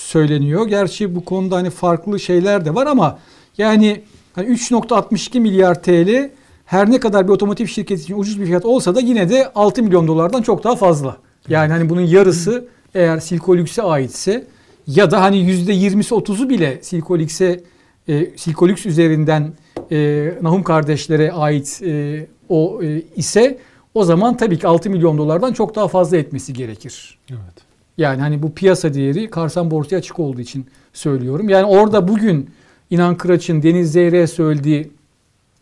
söyleniyor. 0.07 0.67
Gerçi 0.67 1.15
bu 1.15 1.25
konuda 1.25 1.55
hani 1.55 1.69
farklı 1.69 2.19
şeyler 2.19 2.65
de 2.65 2.75
var 2.75 2.87
ama 2.87 3.19
yani 3.57 4.01
hani 4.33 4.47
3.62 4.47 5.39
milyar 5.39 5.83
TL 5.83 6.29
her 6.65 6.91
ne 6.91 6.99
kadar 6.99 7.27
bir 7.27 7.33
otomotiv 7.33 7.65
şirketi 7.65 8.01
için 8.01 8.19
ucuz 8.19 8.41
bir 8.41 8.45
fiyat 8.45 8.65
olsa 8.65 8.95
da 8.95 8.99
yine 8.99 9.29
de 9.29 9.51
6 9.55 9.83
milyon 9.83 10.07
dolardan 10.07 10.41
çok 10.41 10.63
daha 10.63 10.75
fazla. 10.75 11.26
Yani 11.49 11.71
hani 11.71 11.89
bunun 11.89 12.01
yarısı 12.01 12.67
eğer 12.95 13.19
Silkolux'e 13.19 13.81
aitse 13.83 14.47
ya 14.87 15.11
da 15.11 15.21
hani 15.21 15.37
%20'si 15.37 16.15
30'u 16.15 16.49
bile 16.49 16.79
Silkolux'e 16.81 17.63
e, 18.07 18.37
Silkolux 18.37 18.85
üzerinden 18.85 19.53
e, 19.91 20.33
Nahum 20.41 20.63
kardeşlere 20.63 21.31
ait 21.31 21.81
e, 21.83 22.25
o 22.49 22.83
e, 22.83 23.01
ise 23.15 23.57
o 23.93 24.03
zaman 24.03 24.37
tabii 24.37 24.59
ki 24.59 24.67
6 24.67 24.89
milyon 24.89 25.17
dolardan 25.17 25.53
çok 25.53 25.75
daha 25.75 25.87
fazla 25.87 26.17
etmesi 26.17 26.53
gerekir. 26.53 27.17
Evet. 27.29 27.67
Yani 27.97 28.21
hani 28.21 28.43
bu 28.43 28.53
piyasa 28.53 28.93
değeri 28.93 29.29
Karsan 29.29 29.71
borsaya 29.71 29.97
açık 29.97 30.19
olduğu 30.19 30.41
için 30.41 30.65
söylüyorum. 30.93 31.49
Yani 31.49 31.65
orada 31.65 32.07
bugün 32.07 32.49
İnan 32.89 33.17
Kıraç'ın 33.17 33.63
Deniz 33.63 33.91
Zeyre'ye 33.91 34.27
söylediği 34.27 34.91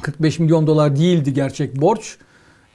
45 0.01 0.39
milyon 0.39 0.67
dolar 0.67 0.95
değildi 0.95 1.33
gerçek 1.33 1.81
borç. 1.81 2.17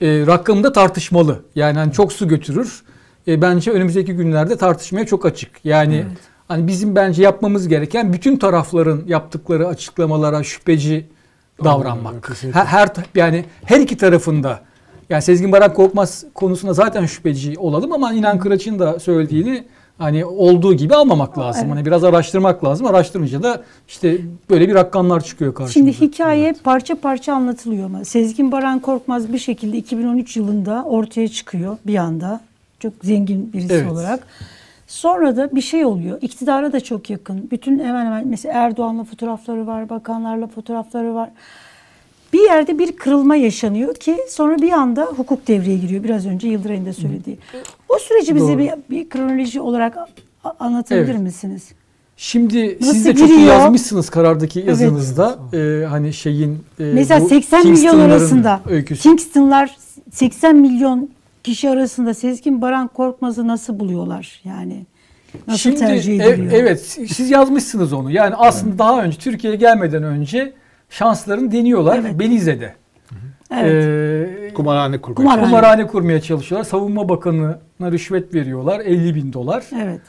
E, 0.01 0.27
rakamı 0.27 0.65
da 0.65 0.73
tartışmalı. 0.73 1.43
Yani 1.55 1.79
hani 1.79 1.93
çok 1.93 2.13
su 2.13 2.29
götürür. 2.29 2.83
E, 3.29 3.43
bence 3.43 3.71
önümüzdeki 3.71 4.13
günlerde 4.13 4.57
tartışmaya 4.57 5.07
çok 5.07 5.27
açık. 5.27 5.51
Yani 5.65 6.05
hani 6.49 6.67
bizim 6.67 6.97
bence 6.97 7.23
yapmamız 7.23 7.69
gereken 7.69 8.13
bütün 8.13 8.37
tarafların 8.37 9.03
yaptıkları 9.07 9.67
açıklamalara 9.69 10.43
şüpheci 10.43 11.07
davranmak. 11.65 12.31
Her, 12.53 12.65
her 12.65 12.89
yani 13.15 13.45
her 13.65 13.81
iki 13.81 13.97
tarafında 13.97 14.61
yani 15.11 15.23
Sezgin 15.23 15.53
Baran 15.53 15.75
Korkmaz 15.75 16.25
konusunda 16.35 16.73
zaten 16.73 17.07
şüpheci 17.07 17.55
olalım 17.59 17.93
ama 17.93 18.13
İnan 18.13 18.39
Kıraç'ın 18.39 18.79
da 18.79 19.01
söylediğini 19.01 19.65
hani 19.99 20.25
olduğu 20.25 20.75
gibi 20.75 20.95
almamak 20.95 21.39
lazım. 21.39 21.63
Evet. 21.65 21.75
Hani 21.75 21.87
biraz 21.87 22.05
araştırmak 22.05 22.65
lazım. 22.65 22.87
Araştırınca 22.87 23.43
da 23.43 23.63
işte 23.89 24.19
böyle 24.51 24.69
bir 24.69 24.75
rakamlar 24.75 25.25
çıkıyor 25.25 25.55
karşımıza. 25.55 25.73
Şimdi 25.73 26.13
hikaye 26.13 26.55
parça 26.65 26.95
parça 26.95 27.35
anlatılıyor 27.35 27.87
ama 27.87 28.05
Sezgin 28.05 28.53
Baran 28.53 28.79
Korkmaz 28.79 29.33
bir 29.33 29.39
şekilde 29.39 29.77
2013 29.77 30.37
yılında 30.37 30.85
ortaya 30.85 31.29
çıkıyor 31.29 31.77
bir 31.87 31.97
anda. 31.97 32.41
Çok 32.81 32.93
zengin 33.03 33.53
birisi 33.53 33.73
Evet. 33.75 33.93
olarak. 33.93 34.27
Sonra 34.87 35.37
da 35.37 35.55
bir 35.55 35.61
şey 35.61 35.85
oluyor. 35.85 36.19
İktidara 36.23 36.73
da 36.73 36.81
çok 36.81 37.11
yakın. 37.11 37.49
Bütün 37.51 37.79
hemen 37.79 38.07
hemen 38.07 38.27
mesela 38.29 38.55
Erdoğan'la 38.55 39.05
fotoğrafları 39.05 39.67
var, 39.67 39.89
bakanlarla 39.89 40.47
fotoğrafları 40.47 41.15
var. 41.15 41.31
Bir 42.33 42.41
yerde 42.41 42.79
bir 42.79 42.93
kırılma 42.93 43.37
yaşanıyor 43.37 43.95
ki 43.95 44.17
sonra 44.29 44.59
bir 44.59 44.73
anda 44.73 45.05
hukuk 45.05 45.49
devreye 45.49 45.79
giriyor. 45.79 46.05
Biraz 46.05 46.27
önce 46.27 46.49
Yıldıray'ın 46.49 46.87
da 46.87 46.93
söylediği. 46.93 47.39
O 47.89 47.99
süreci 47.99 48.35
bize 48.35 48.47
Doğru. 48.47 48.59
bir, 48.59 48.71
bir 48.91 49.09
kronoloji 49.09 49.61
olarak 49.61 49.97
anlatabilir 50.61 51.09
Evet. 51.11 51.21
misiniz? 51.21 51.69
Şimdi 52.17 52.79
Nasıl 52.81 52.93
siz 52.93 53.05
de 53.05 53.15
çok 53.15 53.29
iyi 53.29 53.39
giriyor? 53.39 53.53
yazmışsınız 53.55 54.11
karardaki 54.11 54.61
yazınızda. 54.61 55.39
Ee, 55.55 55.85
hani 55.87 56.13
şeyin 56.13 56.59
e, 56.81 56.85
Mesela 56.85 57.21
bu 57.21 57.29
80 57.29 57.67
milyon 57.67 58.01
arasında 58.01 58.61
öyküsü. 58.71 59.03
Kingston'lar 59.03 59.77
80 60.13 60.57
milyon 60.57 61.11
kişi 61.45 61.71
arasında 61.71 62.15
Sezgin 62.15 62.63
Baran 62.63 62.89
Korkmaz'ı 62.89 63.49
nasıl 63.49 63.79
buluyorlar 63.79 64.41
yani? 64.45 64.87
Nasıl 65.47 65.59
Şimdi 65.59 65.77
tercih 65.79 66.21
e- 66.21 66.29
ediliyor? 66.29 66.53
evet 66.53 66.81
siz 67.09 67.31
yazmışsınız 67.31 67.93
onu. 67.93 68.11
Yani 68.11 68.35
aslında 68.35 68.79
daha 68.79 69.03
önce 69.03 69.19
Türkiye'ye 69.19 69.59
gelmeden 69.59 70.03
önce 70.03 70.53
şanslarını 70.91 71.53
deniyorlar 71.53 71.99
Evet. 71.99 72.19
Belize'de. 72.19 72.75
Evet. 73.55 73.85
Ee, 74.51 74.55
Kumarhane 74.55 75.01
kurmak. 75.01 75.17
Kumarhane. 75.17 75.45
kumarhane 75.45 75.87
kurmaya 75.87 76.21
çalışıyorlar. 76.21 76.65
Savunma 76.69 77.09
Bakanı'na 77.09 77.93
rüşvet 77.93 78.35
veriyorlar 78.35 78.81
50 78.81 79.15
bin 79.15 79.33
dolar. 79.33 79.65
evet. 79.83 80.01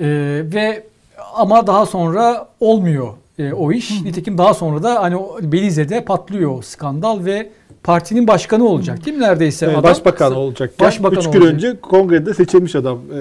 Ee, 0.00 0.06
ve 0.54 0.86
ama 1.34 1.66
daha 1.66 1.86
sonra 1.86 2.48
olmuyor 2.60 3.08
e, 3.38 3.52
o 3.52 3.72
iş. 3.72 4.02
Nitekim 4.02 4.38
daha 4.38 4.54
sonra 4.54 4.82
da 4.82 5.02
hani 5.02 5.16
o 5.16 5.38
Belize'de 5.42 6.04
patlıyor 6.04 6.58
o 6.58 6.62
skandal 6.62 7.24
ve 7.24 7.50
partinin 7.84 8.28
başkanı 8.28 8.64
olacak 8.64 9.06
değil 9.06 9.16
mi 9.16 9.22
neredeyse 9.22 9.66
Evet, 9.66 9.76
adam? 9.78 9.90
başbakan 9.90 10.34
olacakken 10.34 10.86
Başbakan 10.86 11.18
3 11.18 11.24
gün 11.24 11.40
olacak. 11.40 11.54
önce 11.54 11.80
kongrede 11.80 12.34
seçilmiş 12.34 12.74
adam 12.76 12.98
e, 12.98 13.18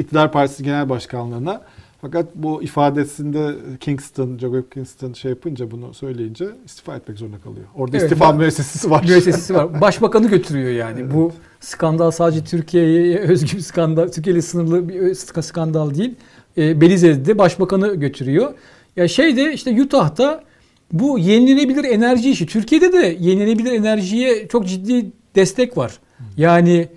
iktidar 0.00 0.32
partisi 0.32 0.62
genel 0.64 0.88
başkanlığına. 0.88 1.60
Fakat 2.00 2.26
bu 2.34 2.62
ifadesinde 2.62 3.54
Kingston, 3.80 4.38
Joe 4.38 4.68
Kingston 4.74 5.12
şey 5.12 5.28
yapınca 5.30 5.70
bunu 5.70 5.94
söyleyince 5.94 6.44
istifa 6.66 6.96
etmek 6.96 7.18
zorunda 7.18 7.36
kalıyor. 7.38 7.64
Orada 7.76 7.96
Evet, 7.96 8.12
istifa 8.12 8.32
müessesesi 8.32 8.90
var. 8.90 9.04
müessesesi 9.08 9.54
var. 9.54 9.80
Başbakanı 9.80 10.28
götürüyor 10.28 10.70
yani. 10.70 11.14
Bu 11.14 11.32
skandal 11.60 12.10
sadece 12.10 12.44
Türkiye'ye 12.44 13.18
özgü 13.18 13.56
bir 13.56 13.62
skandal, 13.62 14.08
Türkiye'yle 14.08 14.42
sınırlı 14.42 14.88
bir 14.88 15.00
ö- 15.00 15.14
skandal 15.42 15.94
değil. 15.94 16.14
E, 16.58 16.80
Belize'de 16.80 17.38
başbakanı 17.38 17.94
götürüyor. 17.94 18.54
Ya 18.96 19.08
şeyde 19.08 19.52
işte 19.52 19.82
Utah'ta 19.82 20.44
bu 20.92 21.18
yenilenebilir 21.18 21.84
enerji 21.84 22.30
işi. 22.30 22.46
Türkiye'de 22.46 22.92
de 22.92 23.16
yenilenebilir 23.20 23.72
enerjiye 23.72 24.48
çok 24.48 24.66
ciddi 24.66 25.06
destek 25.34 25.76
var. 25.76 25.98
Yani 26.36 26.88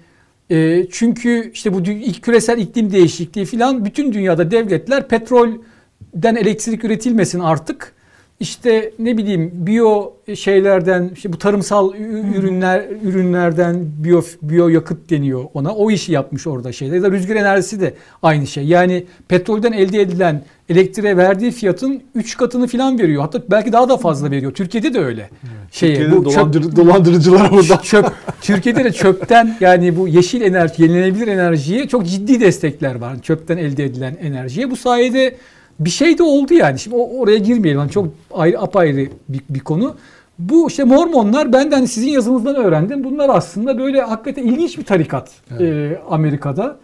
e, 0.49 0.87
çünkü 0.91 1.51
işte 1.53 1.73
bu 1.73 1.83
küresel 2.21 2.57
iklim 2.57 2.91
değişikliği 2.91 3.45
filan 3.45 3.85
bütün 3.85 4.13
dünyada 4.13 4.51
devletler 4.51 5.07
petrolden 5.07 6.35
elektrik 6.35 6.83
üretilmesin 6.83 7.39
artık. 7.39 7.95
İşte 8.39 8.91
ne 8.99 9.17
bileyim 9.17 9.51
biyo 9.53 10.11
şeylerden 10.35 11.11
işte 11.15 11.33
bu 11.33 11.37
tarımsal 11.37 11.93
ürünler 12.37 12.83
ürünlerden 13.03 13.75
biyo 14.03 14.21
biyo 14.41 14.67
yakıt 14.67 15.09
deniyor 15.09 15.43
ona. 15.53 15.75
O 15.75 15.91
işi 15.91 16.11
yapmış 16.11 16.47
orada 16.47 16.71
şeyler. 16.71 16.95
Ya 16.95 17.01
da 17.03 17.11
rüzgar 17.11 17.35
enerjisi 17.35 17.81
de 17.81 17.93
aynı 18.23 18.47
şey. 18.47 18.65
Yani 18.65 19.03
petrolden 19.27 19.71
elde 19.71 20.01
edilen 20.01 20.43
elektriğe 20.69 21.17
verdiği 21.17 21.51
fiyatın 21.51 22.01
3 22.15 22.37
katını 22.37 22.67
filan 22.67 22.99
veriyor. 22.99 23.21
Hatta 23.21 23.41
belki 23.51 23.73
daha 23.73 23.89
da 23.89 23.97
fazla 23.97 24.31
veriyor. 24.31 24.51
Türkiye'de 24.53 24.93
de 24.93 24.99
öyle. 24.99 25.29
Şeye, 25.71 25.95
Türkiye'de 25.95 26.17
bu 26.17 26.29
çöp- 26.29 26.53
dolandır- 26.53 26.75
dolandırıcılar 26.75 27.51
burada. 27.51 27.81
çöp 27.83 28.05
Türkiye'de 28.41 28.83
de 28.83 28.91
çöpten 28.91 29.57
yani 29.59 29.97
bu 29.97 30.07
yeşil 30.07 30.41
enerji, 30.41 30.83
yenilenebilir 30.83 31.27
enerjiye 31.27 31.87
çok 31.87 32.05
ciddi 32.07 32.39
destekler 32.39 32.95
var. 32.95 33.21
Çöpten 33.21 33.57
elde 33.57 33.83
edilen 33.85 34.17
enerjiye. 34.21 34.71
Bu 34.71 34.75
sayede 34.75 35.35
bir 35.79 35.89
şey 35.89 36.17
de 36.17 36.23
oldu 36.23 36.53
yani. 36.53 36.79
Şimdi 36.79 36.95
o- 36.95 37.19
oraya 37.19 37.37
girmeyelim. 37.37 37.79
Yani 37.81 37.91
çok 37.91 38.07
ayrı 38.33 38.59
apayrı 38.61 39.07
bir, 39.29 39.41
bir 39.49 39.59
konu. 39.59 39.95
Bu 40.39 40.67
işte 40.67 40.83
Mormonlar 40.83 41.53
ben 41.53 41.71
de 41.71 41.75
hani 41.75 41.87
sizin 41.87 42.07
yazınızdan 42.09 42.55
öğrendim. 42.55 43.03
Bunlar 43.03 43.29
aslında 43.29 43.77
böyle 43.77 44.01
hakikaten 44.01 44.43
ilginç 44.43 44.77
bir 44.77 44.83
tarikat 44.83 45.31
e, 45.59 45.97
Amerika'da. 46.09 46.77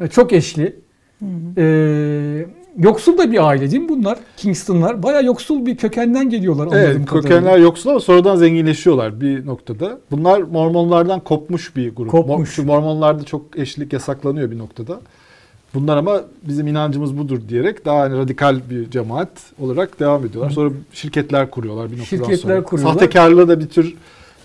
E, 0.00 0.06
çok 0.08 0.32
eşli. 0.32 0.76
E, 1.56 2.46
yoksul 2.78 3.18
da 3.18 3.32
bir 3.32 3.48
aile 3.48 3.70
değil 3.70 3.82
mi 3.82 3.88
bunlar? 3.88 4.18
Kingston'lar. 4.36 5.02
Bayağı 5.02 5.24
yoksul 5.24 5.66
bir 5.66 5.76
kökenden 5.76 6.30
geliyorlar 6.30 6.62
anladığım 6.66 6.80
Evet, 6.82 7.06
kadarıyla. 7.06 7.28
kökenler 7.36 7.58
yoksul 7.58 7.90
ama 7.90 8.00
sonradan 8.00 8.36
zenginleşiyorlar 8.36 9.20
bir 9.20 9.46
noktada. 9.46 9.98
Bunlar 10.10 10.40
Mormonlardan 10.42 11.20
kopmuş 11.20 11.76
bir 11.76 11.94
grup. 11.96 12.10
Kopmuş. 12.10 12.52
Çünkü 12.54 12.66
Mormonlarda 12.66 13.24
çok 13.24 13.58
eşlik 13.58 13.92
yasaklanıyor 13.92 14.50
bir 14.50 14.58
noktada. 14.58 15.00
Bunlar 15.74 15.96
ama 15.96 16.20
bizim 16.48 16.66
inancımız 16.66 17.18
budur 17.18 17.38
diyerek 17.48 17.84
daha 17.84 18.00
hani 18.00 18.16
radikal 18.18 18.60
bir 18.70 18.90
cemaat 18.90 19.28
olarak 19.60 20.00
devam 20.00 20.26
ediyorlar. 20.26 20.50
Sonra 20.50 20.70
şirketler 20.92 21.50
kuruyorlar 21.50 21.86
bir 21.92 21.98
noktadan 21.98 22.24
Şirketler 22.24 22.36
sonra. 22.54 22.62
kuruyorlar. 22.64 22.94
Sahtekarlığı 22.94 23.48
da 23.48 23.60
bir 23.60 23.68
tür 23.68 23.94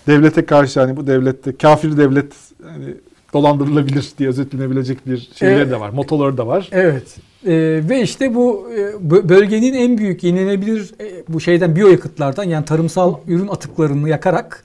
devlete 0.06 0.46
karşı 0.46 0.80
hani 0.80 0.96
bu 0.96 1.06
devlette 1.06 1.56
kafir 1.56 1.96
devlet 1.96 2.32
hani 2.64 2.84
dolandırılabilir 3.32 4.10
diye 4.18 4.28
özetlenebilecek 4.28 5.06
bir 5.06 5.30
şeyleri 5.34 5.56
Evet. 5.60 5.70
de 5.70 5.80
var. 5.80 5.90
Motoları 5.90 6.36
da 6.36 6.46
var. 6.46 6.68
Evet. 6.72 7.16
Ee, 7.46 7.80
ve 7.88 8.02
işte 8.02 8.34
bu 8.34 8.68
e, 8.76 8.80
bö- 8.80 9.28
bölgenin 9.28 9.74
en 9.74 9.98
büyük 9.98 10.24
yenilenebilir 10.24 10.94
e, 11.00 11.22
bu 11.28 11.40
şeyden 11.40 11.76
biyoyakıtlardan 11.76 12.44
yani 12.44 12.64
tarımsal 12.64 13.14
ürün 13.28 13.48
atıklarını 13.48 14.08
yakarak 14.08 14.64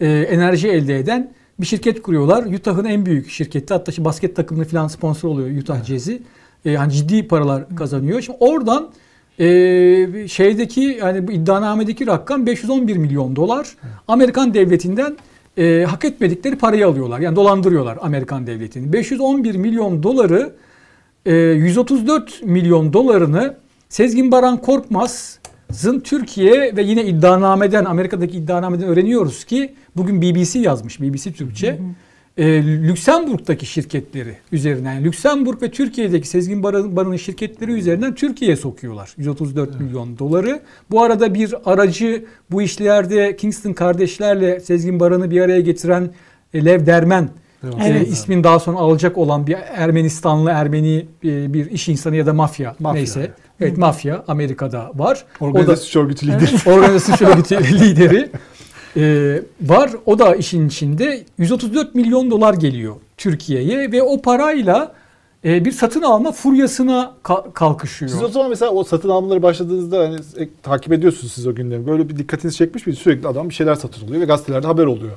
e, 0.00 0.06
enerji 0.08 0.68
elde 0.68 0.98
eden 0.98 1.32
bir 1.60 1.66
şirket 1.66 2.02
kuruyorlar. 2.02 2.42
Utah'ın 2.42 2.84
en 2.84 3.06
büyük 3.06 3.30
şirketi 3.30 3.74
hatta 3.74 3.92
şimdi 3.92 4.04
basket 4.08 4.36
takımını 4.36 4.64
falan 4.64 4.88
sponsor 4.88 5.28
oluyor 5.28 5.62
Utah 5.62 5.84
Jazz'i. 5.84 6.22
E, 6.64 6.70
yani 6.70 6.92
ciddi 6.92 7.28
paralar 7.28 7.76
kazanıyor. 7.76 8.20
Şimdi 8.20 8.38
oradan 8.40 8.90
e, 9.38 10.28
şeydeki 10.28 10.80
yani 10.80 11.28
bu 11.28 11.32
iddianamedeki 11.32 12.06
rakam 12.06 12.46
511 12.46 12.96
milyon 12.96 13.36
dolar. 13.36 13.76
Amerikan 14.08 14.54
devletinden 14.54 15.16
e, 15.58 15.84
hak 15.88 16.04
etmedikleri 16.04 16.56
parayı 16.56 16.86
alıyorlar. 16.86 17.20
Yani 17.20 17.36
dolandırıyorlar 17.36 17.98
Amerikan 18.00 18.46
devletini. 18.46 18.92
511 18.92 19.54
milyon 19.54 20.02
doları 20.02 20.52
e, 21.26 21.34
134 21.34 22.42
milyon 22.42 22.92
dolarını 22.92 23.56
Sezgin 23.88 24.32
Baran 24.32 24.60
Korkmaz'ın 24.60 26.00
Türkiye 26.00 26.76
ve 26.76 26.82
yine 26.82 27.04
iddianameden 27.04 27.84
Amerika'daki 27.84 28.36
iddianameden 28.38 28.88
öğreniyoruz 28.88 29.44
ki 29.44 29.74
bugün 29.96 30.22
BBC 30.22 30.58
yazmış 30.58 31.00
BBC 31.00 31.32
Türkçe. 31.32 31.78
E, 32.36 32.46
Lüksemburg'daki 32.88 33.66
şirketleri 33.66 34.36
üzerinden 34.52 34.94
yani 34.94 35.04
Lüksemburg 35.04 35.62
ve 35.62 35.70
Türkiye'deki 35.70 36.28
Sezgin 36.28 36.62
Baran- 36.62 36.96
Baran'ın 36.96 37.16
şirketleri 37.16 37.72
üzerinden 37.72 38.14
Türkiye'ye 38.14 38.56
sokuyorlar 38.56 39.14
134 39.16 39.80
milyon 39.80 40.18
doları. 40.18 40.60
Bu 40.90 41.02
arada 41.02 41.34
bir 41.34 41.54
aracı 41.64 42.24
bu 42.50 42.62
işlerde 42.62 43.36
Kingston 43.36 43.72
kardeşlerle 43.72 44.60
Sezgin 44.60 45.00
Baran'ı 45.00 45.30
bir 45.30 45.40
araya 45.40 45.60
getiren 45.60 46.10
e, 46.54 46.64
Lev 46.64 46.86
Dermen 46.86 47.28
Evet. 47.64 48.08
e, 48.08 48.10
ismini 48.10 48.44
daha 48.44 48.58
sonra 48.60 48.78
alacak 48.78 49.18
olan 49.18 49.46
bir 49.46 49.56
Ermenistanlı 49.74 50.50
Ermeni 50.50 51.06
e, 51.24 51.52
bir 51.54 51.70
iş 51.70 51.88
insanı 51.88 52.16
ya 52.16 52.26
da 52.26 52.32
mafya, 52.32 52.74
Mafya, 52.78 52.92
neyse. 52.98 53.20
evet. 53.20 53.30
Evet, 53.60 53.78
mafya 53.78 54.24
Amerika'da 54.28 54.90
var. 54.94 55.24
Organizasyon 55.40 56.04
örgütü 56.04 56.26
lideri. 56.26 56.50
Organizasyon 56.70 57.30
örgütü 57.30 57.56
lideri 57.80 58.28
e, 58.96 59.36
var. 59.62 59.90
O 60.06 60.18
da 60.18 60.34
işin 60.36 60.68
içinde 60.68 61.22
134 61.38 61.94
milyon 61.94 62.30
dolar 62.30 62.54
geliyor 62.54 62.94
Türkiye'ye 63.16 63.92
ve 63.92 64.02
o 64.02 64.22
parayla 64.22 64.92
e, 65.44 65.64
bir 65.64 65.72
satın 65.72 66.02
alma 66.02 66.32
furyasına 66.32 67.12
ka- 67.24 67.52
kalkışıyor. 67.52 68.10
Siz 68.10 68.22
o 68.22 68.28
zaman 68.28 68.50
mesela 68.50 68.70
o 68.70 68.84
satın 68.84 69.08
almaları 69.08 69.42
başladığınızda 69.42 69.98
hani 69.98 70.16
e, 70.44 70.48
takip 70.62 70.92
ediyorsunuz 70.92 71.32
siz 71.32 71.46
o 71.46 71.54
günleri. 71.54 71.86
Böyle 71.86 72.08
bir 72.08 72.16
dikkatinizi 72.16 72.56
çekmiş 72.56 72.86
miydi? 72.86 72.98
Sürekli 72.98 73.28
adam 73.28 73.48
bir 73.48 73.54
şeyler 73.54 73.74
satın 73.74 74.06
alıyor 74.06 74.20
ve 74.20 74.24
gazetelerde 74.24 74.66
haber 74.66 74.84
oluyor. 74.84 75.12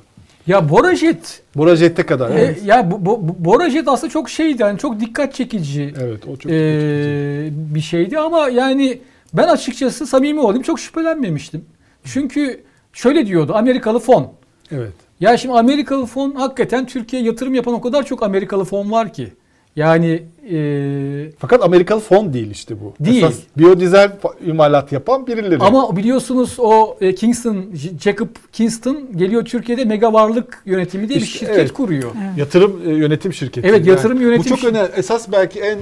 Ya 0.48 0.70
Borajet 0.70 1.42
Borajette 1.56 2.06
kadar. 2.06 2.30
e, 2.30 2.34
Evet. 2.34 2.62
ya 2.66 2.92
bu, 2.92 3.06
bu, 3.06 3.46
Borajet 3.46 3.88
aslında 3.88 4.12
çok 4.14 4.30
şeydi 4.30 4.62
yani 4.62 4.80
çok 4.80 5.00
dikkat 5.00 5.34
çekici 5.34 5.94
Evet 6.02 6.28
o 6.28 6.36
çok 6.38 6.52
Ee, 6.52 7.50
bir 7.54 7.82
şeydi 7.82 8.20
ama 8.20 8.50
yani 8.50 9.00
ben 9.34 9.48
açıkçası 9.48 10.08
samimi 10.08 10.40
olayım 10.40 10.64
çok 10.64 10.80
şüphelenmemiştim. 10.80 11.66
Çünkü 12.04 12.62
şöyle 12.94 13.26
diyordu 13.28 13.52
Amerikalı 13.56 14.00
fon. 14.00 14.32
Evet. 14.72 14.94
Ya 15.20 15.38
şimdi 15.38 15.56
Amerikalı 15.56 16.06
fon 16.06 16.32
hakikaten 16.32 16.86
Türkiye'ye 16.88 17.28
yatırım 17.28 17.56
yapan 17.56 17.74
o 17.74 17.82
kadar 17.82 18.04
çok 18.06 18.24
Amerikalı 18.24 18.64
fon 18.66 18.92
var 18.92 19.14
ki. 19.14 19.34
Yani 19.76 20.24
e, 20.52 21.32
Fakat 21.40 21.64
Amerikalı 21.64 22.00
fon 22.00 22.34
değil 22.34 22.52
işte 22.52 22.76
bu. 22.82 23.06
Değil. 23.06 23.24
Esas 23.24 23.40
biyodizel 23.58 24.12
imalat 24.46 24.92
yapan 24.92 25.28
birileri. 25.28 25.60
ama 25.60 25.98
biliyorsunuz 25.98 26.56
o 26.60 26.98
e, 27.02 27.16
Kingston, 27.16 27.66
Jacob 28.02 28.28
Kingston 28.52 29.18
geliyor 29.18 29.46
Türkiye'de 29.46 29.86
mega 29.86 30.14
varlık 30.14 30.62
yönetimi 30.66 31.10
diye 31.10 31.20
bir 31.20 31.24
İşte, 31.24 31.40
şirket 31.40 31.58
evet. 31.58 31.74
kuruyor. 31.74 32.12
yatırım 32.38 32.82
e, 32.86 32.94
yönetim 32.94 33.34
şirketi. 33.34 33.68
Evet, 33.68 33.88
yatırım 33.88 34.22
yönetim 34.22 34.52
Bu 34.52 34.58
çok 34.58 34.64
önemli. 34.70 34.92
Esas 34.96 35.32
belki 35.32 35.60
en 35.60 35.80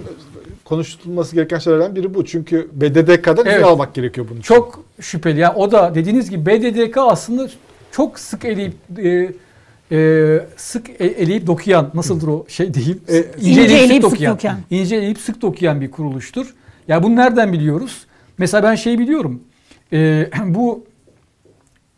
konuşulması 0.71 1.35
gereken 1.35 1.57
şeylerden 1.59 1.95
biri 1.95 2.13
bu. 2.13 2.25
Çünkü 2.25 2.69
BDDK'dan 2.73 3.45
izin 3.45 3.49
Evet. 3.55 3.65
almak 3.65 3.93
gerekiyor 3.93 4.27
bunun 4.29 4.39
için. 4.39 4.47
Çok 4.55 4.83
şüpheli. 4.99 5.39
Yani 5.39 5.53
o 5.55 5.71
da 5.71 5.95
dediğiniz 5.95 6.29
gibi 6.29 6.45
BDDK 6.45 6.97
aslında 6.97 7.49
çok 7.91 8.19
sık 8.19 8.45
eleyip 8.45 8.73
e, 8.97 9.31
e, 9.91 10.39
sık 10.57 10.89
e- 10.89 11.05
eleyip 11.05 11.47
dokuyan 11.47 11.91
nasıldır 11.93 12.27
o 12.27 12.45
şey 12.47 12.73
diyeyim 12.73 13.01
e, 13.07 13.25
İnce 13.41 13.61
eleyip 13.61 14.03
sık 14.03 14.21
dokuyan. 14.21 14.57
ince 14.69 14.95
eleyip 14.95 15.17
sık 15.17 15.41
dokuyan 15.41 15.81
bir 15.81 15.91
kuruluştur. 15.91 16.53
Ya 16.87 17.03
bunu 17.03 17.15
nereden 17.15 17.53
biliyoruz? 17.53 18.05
Mesela 18.37 18.63
ben 18.63 18.75
şey 18.75 18.99
biliyorum. 18.99 19.41
E, 19.93 20.29
bu 20.45 20.85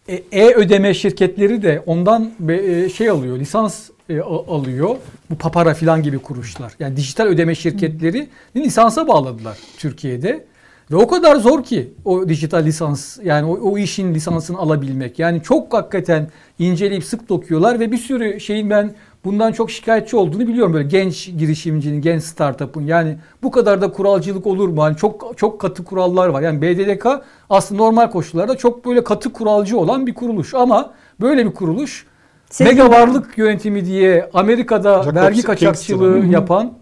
e- 0.08 0.24
e-ödeme 0.32 0.94
şirketleri 0.94 1.62
de 1.64 1.84
ondan 1.86 2.32
e, 2.50 2.90
şey 2.90 3.10
alıyor, 3.10 3.38
lisans 3.40 3.90
e, 4.10 4.22
alıyor. 4.22 4.96
Bu 5.30 5.36
Papara 5.36 5.74
filan 5.74 6.04
gibi 6.04 6.20
kuruluşlar. 6.20 6.74
Yani 6.80 6.98
dijital 6.98 7.26
ödeme 7.26 7.56
şirketleri 7.56 8.28
lisansa 8.56 9.08
bağladılar 9.08 9.58
Türkiye'de. 9.78 10.46
Ve 10.92 10.96
o 10.96 11.08
kadar 11.08 11.36
zor 11.36 11.64
ki 11.64 11.94
o 12.06 12.30
dijital 12.30 12.64
lisans 12.66 13.18
yani 13.24 13.46
o, 13.46 13.72
o 13.72 13.78
işin 13.78 14.14
lisansını 14.14 14.58
alabilmek. 14.58 15.20
Yani 15.20 15.44
çok 15.44 15.74
hakikaten 15.74 16.28
inceleyip 16.60 17.04
sık 17.04 17.30
dokuyorlar 17.30 17.80
ve 17.80 17.92
bir 17.92 17.98
sürü 17.98 18.40
şeyin 18.40 18.70
ben 18.70 18.96
bundan 19.26 19.52
çok 19.52 19.72
şikayetçi 19.72 20.16
olduğunu 20.16 20.48
biliyorum. 20.48 20.74
Böyle 20.74 20.88
genç 20.88 21.32
girişimcinin, 21.38 22.02
genç 22.02 22.24
startup'ın 22.24 22.82
yani 22.82 23.18
bu 23.44 23.52
kadar 23.52 23.82
da 23.82 23.92
kuralcılık 23.92 24.48
olur 24.48 24.70
mu? 24.70 24.84
Hani 24.84 24.98
çok 24.98 25.34
çok 25.38 25.62
katı 25.62 25.84
kurallar 25.84 26.28
var. 26.28 26.42
Yani 26.42 26.62
BDDK 26.62 27.08
aslında 27.50 27.84
normal 27.84 28.12
koşullarda 28.12 28.58
çok 28.58 28.86
böyle 28.86 29.04
katı 29.04 29.34
kuralcı 29.34 29.78
olan 29.78 30.08
bir 30.08 30.14
kuruluş 30.14 30.54
ama 30.54 30.94
böyle 31.22 31.46
bir 31.46 31.54
kuruluş 31.54 32.06
Sezgin 32.54 32.78
mega 32.78 32.90
varlık 32.92 33.38
yönetimi 33.38 33.86
diye 33.86 34.30
Amerika'da 34.34 35.04
Jacob 35.04 35.16
vergi 35.16 35.34
Kingston. 35.34 35.54
kaçakçılığı 35.54 36.20
hı. 36.22 36.26
yapan 36.26 36.74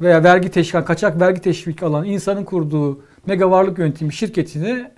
veya 0.00 0.24
vergi 0.24 0.48
teşvik, 0.50 0.86
kaçak 0.86 1.20
vergi 1.20 1.40
teşvik 1.40 1.82
alan 1.82 2.04
insanın 2.04 2.44
kurduğu 2.44 3.00
mega 3.26 3.50
varlık 3.50 3.78
yönetimi 3.78 4.12
şirketine 4.12 4.90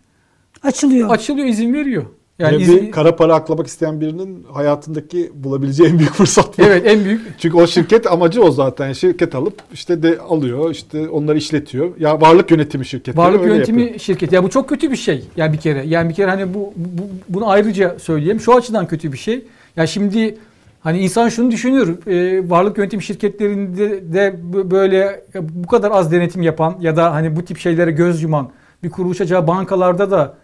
Açılıyor. 0.62 1.10
açılıyor, 1.10 1.46
izin 1.46 1.74
veriyor. 1.74 2.04
Yani 2.38 2.52
Yani 2.52 2.62
izin- 2.62 2.82
bir 2.86 2.90
kara 2.90 3.16
para 3.16 3.34
aklamak 3.34 3.66
isteyen 3.66 4.00
birinin 4.00 4.46
hayatındaki 4.52 5.32
bulabileceği 5.34 5.88
en 5.88 5.98
büyük 5.98 6.12
fırsat 6.12 6.58
bu. 6.58 6.62
evet 6.62 6.86
en 6.86 7.04
büyük 7.04 7.20
Çünkü 7.38 7.56
o 7.56 7.66
şirket 7.66 8.06
amacı 8.06 8.42
o 8.42 8.50
zaten. 8.50 8.92
Şirket 8.92 9.34
alıp 9.34 9.54
işte 9.72 10.02
de 10.02 10.18
alıyor, 10.18 10.70
işte 10.70 11.08
onları 11.08 11.38
işletiyor. 11.38 11.90
Ya 11.98 12.20
varlık 12.20 12.50
yönetimi 12.50 12.86
şirketleri 12.86 13.26
varlık 13.26 13.40
öyle 13.40 13.54
yönetimi 13.54 13.80
yapıyor. 13.82 14.00
şirketi. 14.00 14.34
Ya 14.34 14.44
bu 14.44 14.50
çok 14.50 14.68
kötü 14.68 14.90
bir 14.90 14.96
şey. 14.96 15.24
Yani 15.36 15.52
bir 15.52 15.58
kere. 15.58 15.82
Yani 15.86 16.08
bir 16.08 16.14
kere 16.14 16.30
hani 16.30 16.54
bu, 16.54 16.72
bu 16.76 17.02
bunu 17.28 17.50
ayrıca 17.50 17.98
söyleyeyim. 17.98 18.40
Şu 18.40 18.54
açıdan 18.56 18.86
kötü 18.86 19.12
bir 19.12 19.18
şey. 19.18 19.44
Ya 19.78 19.86
şimdi 19.86 20.38
hani 20.80 20.98
insan 20.98 21.28
şunu 21.28 21.50
düşünür. 21.50 22.06
e, 22.06 22.50
varlık 22.50 22.78
yönetim 22.78 23.02
şirketlerinde 23.02 24.12
de 24.12 24.34
böyle 24.70 25.24
bu 25.40 25.68
kadar 25.68 25.90
az 25.90 26.12
denetim 26.12 26.42
yapan 26.42 26.76
ya 26.80 26.96
da 26.96 27.14
hani 27.14 27.36
bu 27.36 27.44
tip 27.44 27.58
şeylere 27.58 27.90
göz 27.90 28.22
yuman 28.22 28.50
bir 28.82 28.90
kuruluş 28.90 29.20
acaba 29.20 29.46
bankalarda 29.46 30.10
da 30.10 30.34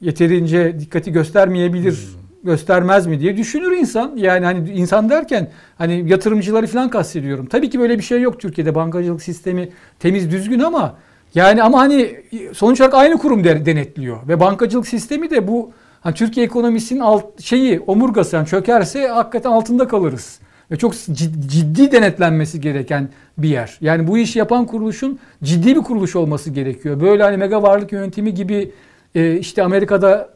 yeterince 0.00 0.80
dikkati 0.80 1.12
göstermeyebilir. 1.12 2.08
göstermez 2.44 3.06
mi 3.06 3.20
diye 3.20 3.36
düşünür 3.36 3.76
insan. 3.76 4.12
Yani 4.16 4.44
hani 4.44 4.70
insan 4.70 5.10
derken 5.10 5.50
hani 5.78 6.10
yatırımcıları 6.10 6.66
falan 6.66 6.90
kastediyorum. 6.90 7.46
Tabii 7.46 7.70
ki 7.70 7.80
böyle 7.80 7.98
bir 7.98 8.02
şey 8.04 8.20
yok 8.20 8.40
Türkiye'de. 8.40 8.74
Bankacılık 8.74 9.22
sistemi 9.22 9.68
temiz 9.98 10.30
düzgün 10.30 10.60
ama 10.60 10.94
yani 11.34 11.62
ama 11.62 11.80
hani 11.80 12.16
sonuç 12.52 12.80
olarak 12.80 12.94
aynı 12.94 13.18
kurum 13.18 13.44
denetliyor 13.44 14.28
ve 14.28 14.40
bankacılık 14.40 14.86
sistemi 14.86 15.30
de 15.30 15.48
bu 15.48 15.72
hani 16.02 16.14
Türkiye 16.14 16.46
ekonomisinin 16.46 17.00
alt 17.00 17.42
şeyi 17.42 17.80
omurgası 17.80 18.36
yani 18.36 18.46
çökerse 18.46 19.08
hakikaten 19.08 19.50
altında 19.50 19.88
kalırız. 19.88 20.38
Ve 20.70 20.76
çok 20.76 20.94
cid- 20.94 21.48
ciddi 21.48 21.92
denetlenmesi 21.92 22.60
gereken 22.60 23.08
bir 23.38 23.48
yer. 23.48 23.78
Yani 23.80 24.06
bu 24.06 24.18
işi 24.18 24.38
yapan 24.38 24.66
kuruluşun 24.66 25.18
ciddi 25.44 25.76
bir 25.76 25.80
kuruluş 25.80 26.16
olması 26.16 26.50
gerekiyor. 26.50 27.00
Böyle 27.00 27.22
hani 27.22 27.36
mega 27.36 27.62
varlık 27.62 27.92
yönetimi 27.92 28.34
gibi 28.34 28.72
e, 29.14 29.36
işte 29.36 29.62
Amerika'da 29.62 30.28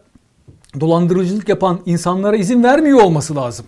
dolandırıcılık 0.81 1.49
yapan 1.49 1.81
insanlara 1.87 2.37
izin 2.37 2.63
vermiyor 2.63 3.01
olması 3.01 3.37
lazım. 3.37 3.67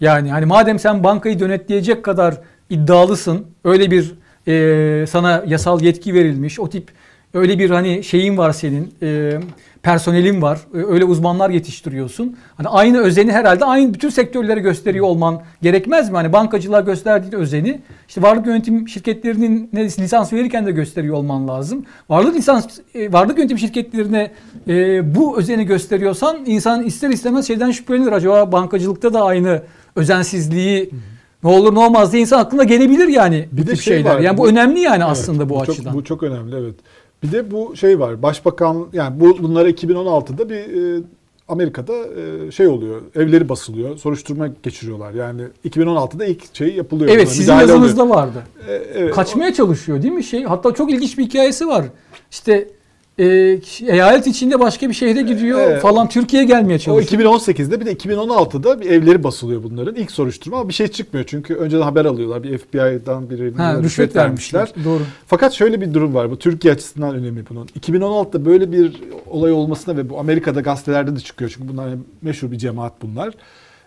Yani 0.00 0.30
hani 0.30 0.46
madem 0.46 0.78
sen 0.78 1.04
bankayı 1.04 1.40
denetleyecek 1.40 2.02
kadar 2.02 2.34
iddialısın, 2.70 3.46
öyle 3.64 3.90
bir 3.90 4.14
e, 4.48 5.06
sana 5.06 5.44
yasal 5.46 5.80
yetki 5.82 6.14
verilmiş, 6.14 6.60
o 6.60 6.70
tip 6.70 6.90
öyle 7.34 7.58
bir 7.58 7.70
hani 7.70 8.04
şeyin 8.04 8.36
var 8.38 8.52
senin, 8.52 8.94
e, 9.02 9.38
personelin 9.82 10.42
var, 10.42 10.58
e, 10.74 10.78
öyle 10.78 11.04
uzmanlar 11.04 11.50
yetiştiriyorsun. 11.50 12.36
Hani 12.56 12.68
aynı 12.68 12.98
özeni 12.98 13.32
herhalde 13.32 13.64
aynı 13.64 13.94
bütün 13.94 14.08
sektörlere 14.08 14.60
gösteriyor 14.60 15.06
olman 15.06 15.42
gerekmez 15.62 16.10
mi? 16.10 16.16
Hani 16.16 16.32
bankacılığa 16.32 16.80
gösterdiğin 16.80 17.32
özeni, 17.32 17.80
işte 18.08 18.22
varlık 18.22 18.46
yönetim 18.46 18.88
şirketlerinin 18.88 19.70
ne 19.72 19.84
lisans 19.84 20.32
verirken 20.32 20.66
de 20.66 20.70
gösteriyor 20.72 21.14
olman 21.16 21.48
lazım. 21.48 21.84
Varlık 22.08 22.34
lisans, 22.34 22.66
e, 22.94 23.12
varlık 23.12 23.38
yönetim 23.38 23.58
şirketlerine 23.58 24.30
e, 24.68 25.14
bu 25.14 25.38
özeni 25.38 25.64
gösteriyorsan 25.64 26.38
insan 26.46 26.82
ister 26.82 27.10
istemez 27.10 27.46
şeyden 27.46 27.70
şüphelenir. 27.70 28.12
Acaba 28.12 28.52
bankacılıkta 28.52 29.12
da 29.12 29.22
aynı 29.24 29.62
özensizliği 29.96 30.90
ne 31.44 31.50
olur 31.50 31.74
ne 31.74 31.78
olmaz 31.78 32.12
diye 32.12 32.22
insan 32.22 32.38
aklına 32.40 32.64
gelebilir 32.64 33.08
yani 33.08 33.48
Bir 33.52 33.62
bu 33.62 33.66
tip 33.66 33.80
şey 33.80 33.94
şeyler. 33.94 34.14
var, 34.14 34.20
yani 34.20 34.38
bu, 34.38 34.42
bu- 34.42 34.48
önemli 34.48 34.80
yani 34.80 34.96
Evet, 35.02 35.06
aslında 35.10 35.48
bu, 35.48 35.54
çok, 35.54 35.68
açıdan. 35.68 35.94
Bu 35.94 36.04
çok 36.04 36.22
önemli 36.22 36.56
evet. 36.56 36.74
Bir 37.22 37.32
de 37.32 37.50
bu 37.50 37.76
şey 37.76 38.00
var. 38.00 38.22
Başbakan 38.22 38.86
yani 38.92 39.20
bu 39.20 39.38
bunlara 39.42 39.70
2016'da 39.70 40.48
bir 40.48 40.98
e, 40.98 41.02
Amerika'da 41.48 41.92
e, 42.46 42.50
şey 42.50 42.66
oluyor. 42.66 43.02
Evleri 43.14 43.48
basılıyor. 43.48 43.96
Soruşturma 43.96 44.48
geçiriyorlar. 44.62 45.12
Yani 45.12 45.42
2016'da 45.68 46.24
ilk 46.24 46.56
şey 46.56 46.74
yapılıyor. 46.74 47.10
evet 47.10 47.26
Buna 47.26 47.30
sizin 47.30 47.44
müdahale 47.44 47.64
oluyor. 47.64 47.78
yazınızda 47.78 48.08
vardı. 48.08 48.42
E, 48.68 48.72
evet. 48.72 49.14
Kaçmaya 49.14 49.54
çalışıyor 49.54 50.02
değil 50.02 50.14
mi 50.14 50.24
şey? 50.24 50.44
Hatta 50.44 50.74
çok 50.74 50.90
ilginç 50.92 51.18
bir 51.18 51.24
hikayesi 51.24 51.66
var. 51.66 51.84
İşte 52.30 52.68
e, 53.18 53.24
eyalet 53.86 54.26
içinde 54.26 54.60
başka 54.60 54.88
bir 54.88 54.94
şehre 54.94 55.22
gidiyor 55.22 55.60
Evet. 55.60 55.82
falan 55.82 56.08
Türkiye'ye 56.08 56.48
gelmeye 56.48 56.74
O 56.74 56.78
çalışıyor. 56.78 57.22
2018'de 57.22 57.80
bir 57.80 57.86
de 57.86 57.92
2016'da 57.92 58.80
bir 58.80 58.90
evleri 58.90 59.24
basılıyor 59.24 59.62
bunların. 59.62 59.94
İlk 59.94 60.10
soruşturma 60.10 60.58
ama 60.58 60.68
bir 60.68 60.74
şey 60.74 60.88
çıkmıyor. 60.88 61.26
Çünkü 61.28 61.54
önceden 61.54 61.82
haber 61.82 62.04
alıyorlar. 62.04 62.42
Bir 62.42 62.58
FBI'dan 62.58 63.30
biri 63.30 63.54
ha, 63.54 63.82
rüşvet 63.82 64.16
vermişler. 64.16 64.72
Doğru. 64.84 65.02
Fakat 65.26 65.52
şöyle 65.52 65.80
bir 65.80 65.94
durum 65.94 66.14
var. 66.14 66.30
Bu 66.30 66.38
Türkiye 66.38 66.74
açısından 66.74 67.14
önemli 67.14 67.44
bunun. 67.50 67.66
2016'da 67.66 68.44
böyle 68.44 68.72
bir 68.72 69.02
olay 69.30 69.52
olmasına 69.52 69.96
ve 69.96 70.10
bu 70.10 70.18
Amerika'da 70.18 70.60
gazetelerde 70.60 71.16
de 71.16 71.20
çıkıyor. 71.20 71.50
Çünkü 71.54 71.68
bunlar 71.68 71.88
meşhur 72.22 72.50
bir 72.50 72.58
cemaat 72.58 72.92
bunlar. 73.02 73.34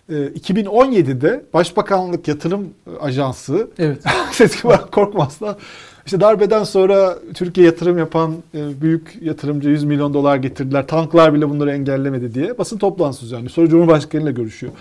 Ee, 0.09 0.13
2017'de 0.13 1.45
Başbakanlık 1.53 2.27
Yatırım 2.27 2.69
Ajansı 3.01 3.67
Evet. 3.79 4.03
Sezgin 4.31 4.69
Korkmaz'la 4.91 5.57
işte 6.05 6.19
darbeden 6.21 6.63
sonra 6.63 7.17
Türkiye 7.33 7.65
yatırım 7.65 7.97
yapan 7.97 8.35
e, 8.55 8.81
büyük 8.81 9.17
yatırımcı 9.21 9.69
100 9.69 9.83
milyon 9.83 10.13
dolar 10.13 10.35
getirdiler. 10.37 10.87
Tanklar 10.87 11.33
bile 11.33 11.49
bunları 11.49 11.71
engellemedi 11.71 12.33
diye 12.33 12.57
basın 12.57 12.77
toplantısı 12.77 13.25
düzenliyor. 13.25 13.49
Sonra 13.51 13.69
Cumhurbaşkanı 13.69 14.23
ile 14.23 14.31
görüşüyor. 14.31 14.73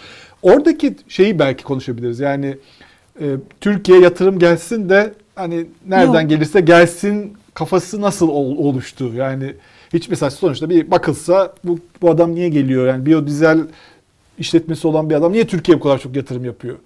Oradaki 0.43 0.95
şeyi 1.09 1.39
belki 1.39 1.65
konuşabiliriz. 1.65 2.21
Yani 2.21 2.57
e, 3.21 3.25
Türkiye 3.61 4.01
yatırım 4.01 4.39
gelsin 4.39 4.89
de 4.89 5.13
hani 5.35 5.67
nereden 5.89 6.21
Yok. 6.21 6.31
gelirse 6.31 6.61
gelsin 6.61 7.33
kafası 7.55 8.01
nasıl 8.01 8.29
ol- 8.29 8.57
oluştu? 8.59 9.13
Yani 9.15 9.55
hiç 9.93 10.09
mesela 10.09 10.31
sonuçta 10.31 10.71
bir 10.71 10.91
bakılsa 10.91 11.55
bu, 11.65 11.79
bu 12.03 12.11
adam 12.11 12.35
niye 12.35 12.49
geliyor? 12.49 12.87
Yani 12.87 13.07
biyodizel 13.07 13.59
işletmesi 14.39 14.89
olan 14.89 15.11
bir 15.11 15.15
adam 15.15 15.33
niye 15.33 15.47
Türkiye'ye 15.47 15.81
bu 15.81 15.83
kadar 15.85 15.99
çok 15.99 16.17
yatırım 16.17 16.45
yapıyor? 16.45 16.77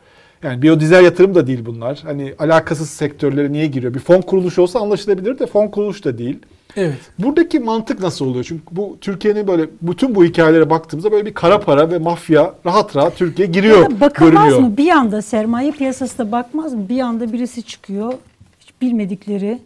Yani 0.44 0.62
biyodizel 0.62 1.04
yatırım 1.04 1.34
da 1.34 1.46
değil 1.46 1.66
bunlar. 1.66 2.00
Hani 2.04 2.34
alakasız 2.38 2.90
sektörlere 2.90 3.52
niye 3.52 3.66
giriyor? 3.66 3.94
Bir 3.94 3.98
fon 3.98 4.20
kuruluşu 4.20 4.62
olsa 4.62 4.80
anlaşılabilir 4.80 5.38
de 5.38 5.46
fon 5.46 5.68
kuruluş 5.68 6.04
da 6.04 6.18
değil. 6.18 6.38
Evet. 6.76 6.98
Buradaki 7.18 7.58
mantık 7.58 8.00
nasıl 8.00 8.26
oluyor? 8.26 8.44
Çünkü 8.48 8.62
bu 8.70 8.98
Türkiye'nin 9.00 9.46
böyle 9.48 9.66
bütün 9.82 10.14
bu 10.14 10.24
hikayelere 10.24 10.70
baktığımızda 10.70 11.12
böyle 11.12 11.26
bir 11.26 11.34
kara 11.34 11.60
para 11.60 11.90
ve 11.90 11.98
mafya 11.98 12.54
rahat 12.66 12.96
rahat 12.96 13.16
Türkiye 13.16 13.48
giriyor, 13.48 13.78
Ya 13.90 14.00
bakılmaz 14.00 14.32
görünüyor. 14.44 14.58
mı? 14.58 14.76
Bir 14.76 14.90
anda 14.90 15.22
sermaye 15.22 15.72
piyasası 15.72 16.18
da 16.18 16.32
bakmaz 16.32 16.74
mı? 16.74 16.88
Bir 16.88 17.00
anda 17.00 17.32
birisi 17.32 17.62
çıkıyor. 17.62 18.12
Hiç 18.60 18.68
bilmedikleri. 18.82 19.58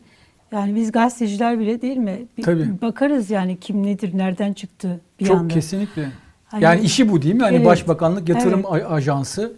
Yani 0.53 0.74
biz 0.74 0.93
gazeteciler 0.93 1.59
bile 1.61 1.83
değil 1.83 1.97
mi? 1.97 2.18
Bir 2.39 2.43
Tabii. 2.43 2.66
Bakarız 2.83 3.31
yani 3.31 3.57
kim 3.61 3.87
nedir, 3.87 4.11
nereden 4.18 4.53
çıktı 4.53 5.01
bir 5.20 5.24
Çok 5.26 5.37
anda. 5.37 5.55
kesinlikle. 5.55 6.09
Hani- 6.47 6.64
yani 6.64 6.81
işi 6.81 7.12
bu 7.12 7.22
değil 7.22 7.35
mi? 7.35 7.43
Hani 7.43 7.57
Evet. 7.57 7.66
Başbakanlık 7.66 8.29
Yatırım 8.29 8.66
A- 8.66 8.70
Ajansı. 8.95 9.53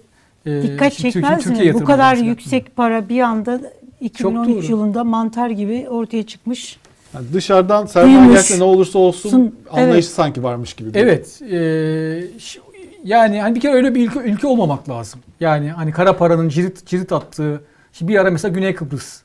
E, 0.46 0.62
Dikkat 0.62 0.92
şimdi 0.92 1.12
çekmez 1.12 1.30
Türkiye- 1.38 1.54
Türkiye 1.54 1.72
mi? 1.72 1.74
Bu 1.74 1.78
Yatırım 1.78 1.86
kadar 1.86 2.12
Ajansı. 2.12 2.28
yüksek 2.28 2.76
para 2.76 3.08
bir 3.08 3.20
anda 3.20 3.60
2013 4.00 4.48
doğru. 4.64 4.70
yılında 4.72 5.04
mantar 5.04 5.50
gibi 5.50 5.86
ortaya 5.90 6.22
çıkmış. 6.26 6.78
Yani 7.14 7.26
dışarıdan 7.32 7.86
sermaye 7.86 8.16
Duymuş. 8.18 8.34
gelse 8.34 8.58
ne 8.58 8.64
olursa 8.64 8.98
olsun 8.98 9.30
Sun- 9.30 9.52
anlayışı 9.70 9.92
evet. 9.94 10.04
sanki 10.04 10.42
varmış 10.42 10.74
gibi. 10.74 10.90
Evet. 10.94 11.42
e, 11.42 12.38
ş- 12.38 12.60
yani 13.04 13.40
hani 13.40 13.54
bir 13.54 13.60
kere 13.60 13.72
öyle 13.72 13.94
bir 13.94 14.06
ülke, 14.08 14.20
ülke 14.20 14.46
olmamak 14.46 14.88
lazım. 14.88 15.20
Yani 15.40 15.70
hani 15.70 15.92
kara 15.92 16.16
paranın 16.16 16.48
cirit 16.48 16.86
cirit 16.86 17.12
attığı 17.12 17.60
şimdi 17.92 18.12
bir 18.12 18.18
ara 18.18 18.30
mesela 18.30 18.54
Güney 18.54 18.74
Kıbrıs 18.74 19.20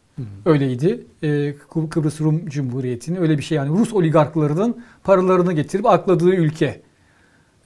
öyleydi. 0.45 1.03
E, 1.23 1.27
Kı- 1.73 1.89
Kıbrıs 1.89 2.21
Rum 2.21 2.45
Cumhuriyeti'nin 2.49 3.21
öyle 3.21 3.37
bir 3.37 3.43
şey 3.43 3.55
yani 3.55 3.79
Rus 3.79 3.93
oligarklarının 3.93 4.77
paralarını 5.03 5.53
getirip 5.53 5.85
akladığı 5.85 6.29
ülke. 6.35 6.81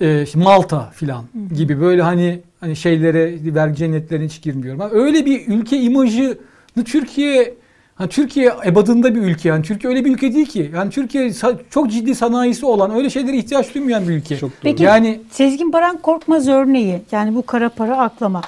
E, 0.02 0.26
Malta 0.36 0.90
filan 0.90 1.24
gibi 1.56 1.82
böyle 1.82 2.02
hani 2.02 2.40
hani 2.60 2.76
şeylere 2.76 3.56
vergi 3.56 3.76
cennetlerine 3.76 4.26
hiç 4.26 4.42
girmiyorum. 4.42 4.82
Ama 4.82 4.92
öyle 4.92 5.26
bir 5.26 5.48
ülke 5.48 5.78
imajı 5.78 6.38
Türkiye 6.86 7.54
Hani 8.00 8.10
Türkiye 8.10 8.52
ebadında 8.66 9.16
bir 9.16 9.22
ülke 9.22 9.50
yani 9.50 9.64
Türkiye 9.64 9.94
öyle 9.94 10.06
bir 10.06 10.12
ülke 10.12 10.34
değil 10.34 10.46
ki. 10.46 10.72
Yani 10.76 10.90
Türkiye 10.90 11.34
çok 11.70 11.92
ciddi 11.92 12.16
sanayisi 12.16 12.66
olan 12.66 12.92
öyle 12.92 13.10
şeylere 13.10 13.38
ihtiyaç 13.38 13.76
duymayan 13.76 14.08
bir 14.08 14.14
ülke. 14.14 14.38
Çok 14.38 14.50
doğru. 14.50 14.60
Peki 14.62 14.84
Yani 14.84 15.20
Sezgin 15.32 15.74
Baran 15.74 15.98
Korkmaz 15.98 16.48
örneği 16.48 17.02
yani 17.12 17.36
bu 17.36 17.46
kara 17.46 17.70
para 17.70 17.98
aklama. 17.98 18.42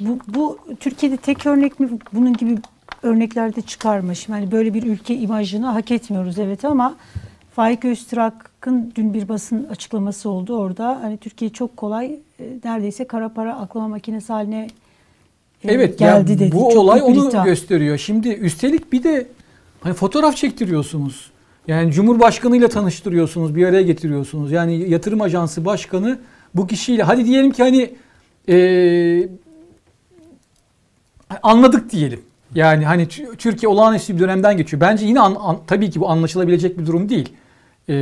Bu, 0.00 0.18
bu 0.28 0.58
Türkiye'de 0.80 1.16
tek 1.16 1.46
örnek 1.46 1.80
mi? 1.80 1.88
Bunun 2.12 2.32
gibi 2.32 2.56
örneklerde 3.02 3.60
çıkar 3.60 4.00
mı? 4.00 4.16
Şimdi 4.16 4.38
hani 4.38 4.52
böyle 4.52 4.74
bir 4.74 4.82
ülke 4.82 5.14
imajını 5.16 5.66
hak 5.66 5.90
etmiyoruz 5.90 6.38
evet 6.38 6.64
ama 6.64 6.96
Faik 7.56 7.84
Öztürk'ün 8.66 8.92
dün 8.96 9.14
bir 9.14 9.28
basın 9.28 9.64
açıklaması 9.64 10.30
oldu 10.30 10.56
orada. 10.58 10.98
Hani 11.02 11.16
Türkiye 11.18 11.50
çok 11.50 11.76
kolay 11.76 12.06
e, 12.40 12.44
neredeyse 12.64 13.06
kara 13.06 13.28
para 13.28 13.56
aklama 13.56 13.88
makinesi 13.88 14.32
haline 14.32 14.68
e, 15.64 15.72
Evet 15.72 15.98
geldi 15.98 16.30
yani 16.32 16.40
dedi. 16.40 16.52
Bu 16.52 16.58
Çok 16.58 16.76
olay 16.76 17.02
onu 17.02 17.28
iddia. 17.28 17.44
gösteriyor. 17.44 17.98
Şimdi 17.98 18.28
üstelik 18.28 18.92
bir 18.92 19.02
de 19.02 19.26
hani 19.80 19.94
fotoğraf 19.94 20.36
çektiriyorsunuz. 20.36 21.30
Yani 21.68 21.92
Cumhurbaşkanıyla 21.92 22.68
tanıştırıyorsunuz, 22.68 23.54
bir 23.56 23.66
araya 23.66 23.82
getiriyorsunuz. 23.82 24.52
Yani 24.52 24.90
yatırım 24.90 25.20
ajansı 25.20 25.64
başkanı 25.64 26.18
bu 26.54 26.66
kişiyle 26.66 27.02
hadi 27.02 27.24
diyelim 27.24 27.50
ki 27.50 27.62
hani 27.62 27.94
eee, 28.48 29.28
anladık 31.42 31.90
diyelim. 31.92 32.20
Yani 32.54 32.84
hani 32.86 33.02
Tü- 33.02 33.36
Türkiye 33.36 33.68
olağanüstü 33.70 34.14
bir 34.14 34.20
dönemden 34.20 34.56
geçiyor. 34.56 34.80
Bence 34.80 35.06
yine 35.06 35.20
an- 35.20 35.36
an- 35.40 35.58
tabii 35.66 35.90
ki 35.90 36.00
bu 36.00 36.08
anlaşılabilecek 36.10 36.78
bir 36.78 36.86
durum 36.86 37.08
değil. 37.08 37.28
Ee, 37.88 37.94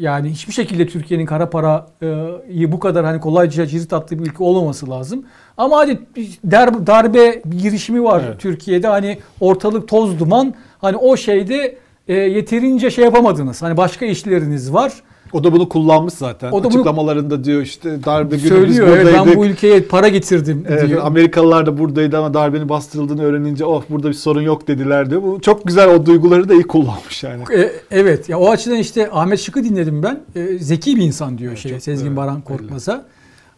yani 0.00 0.30
hiçbir 0.30 0.52
şekilde 0.52 0.86
Türkiye'nin 0.86 1.26
kara 1.26 1.50
parayı 1.50 2.72
bu 2.72 2.78
kadar 2.78 3.04
hani 3.04 3.20
kolayca 3.20 3.66
cirit 3.66 3.92
attığı 3.92 4.18
bir 4.18 4.26
ülke 4.26 4.44
olmaması 4.44 4.90
lazım. 4.90 5.24
Ama 5.56 5.76
hadi 5.76 6.00
der, 6.44 6.86
darbe 6.86 7.42
girişimi 7.58 8.04
var 8.04 8.22
Evet. 8.26 8.40
Türkiye'de 8.40 8.88
hani 8.88 9.18
ortalık 9.40 9.88
toz 9.88 10.18
duman. 10.20 10.54
Hani 10.80 10.96
o 10.96 11.16
şeyde 11.16 11.78
e, 12.08 12.14
yeterince 12.14 12.90
şey 12.90 13.04
yapamadınız. 13.04 13.62
Hani 13.62 13.76
başka 13.76 14.06
işleriniz 14.06 14.72
var. 14.72 14.92
O 15.32 15.44
da 15.44 15.52
bunu 15.52 15.68
kullanmış 15.68 16.14
zaten. 16.14 16.52
O 16.52 16.58
da 16.60 16.64
bunu- 16.64 16.68
Açıklamalarında 16.68 17.44
diyor 17.44 17.62
işte 17.62 18.04
darbe 18.04 18.36
günü 18.36 18.42
biz 18.42 18.48
Söylüyor 18.48 18.88
evet 18.88 19.06
buradaydık. 19.06 19.32
ben 19.32 19.36
bu 19.36 19.46
ülkeye 19.46 19.80
para 19.80 20.08
getirdim 20.08 20.64
Evet, 20.68 20.88
diyor. 20.88 21.04
Amerikalılar 21.04 21.66
da 21.66 21.78
buradaydı 21.78 22.18
ama 22.18 22.34
darbenin 22.34 22.68
bastırıldığını 22.68 23.22
öğrenince 23.22 23.64
oh 23.64 23.82
burada 23.90 24.08
bir 24.08 24.14
sorun 24.14 24.42
yok 24.42 24.68
dediler 24.68 25.10
diyor. 25.10 25.22
Bu 25.22 25.40
çok 25.40 25.66
güzel 25.66 25.88
o 25.88 26.06
duyguları 26.06 26.48
da 26.48 26.54
iyi 26.54 26.62
kullanmış 26.62 27.22
yani. 27.22 27.42
E, 27.54 27.72
evet 27.90 28.28
ya 28.28 28.38
o 28.38 28.50
açıdan 28.50 28.76
işte 28.76 29.10
Ahmet 29.12 29.40
Şık'ı 29.40 29.64
dinledim 29.64 30.02
ben. 30.02 30.20
E, 30.36 30.58
zeki 30.58 30.96
bir 30.96 31.02
insan 31.02 31.38
diyor 31.38 31.56
şey 31.56 31.72
çok, 31.72 31.82
Sezgin 31.82 32.06
evet, 32.06 32.16
Baran 32.16 32.34
öyle. 32.34 32.44
Korkmaz'a. 32.44 33.04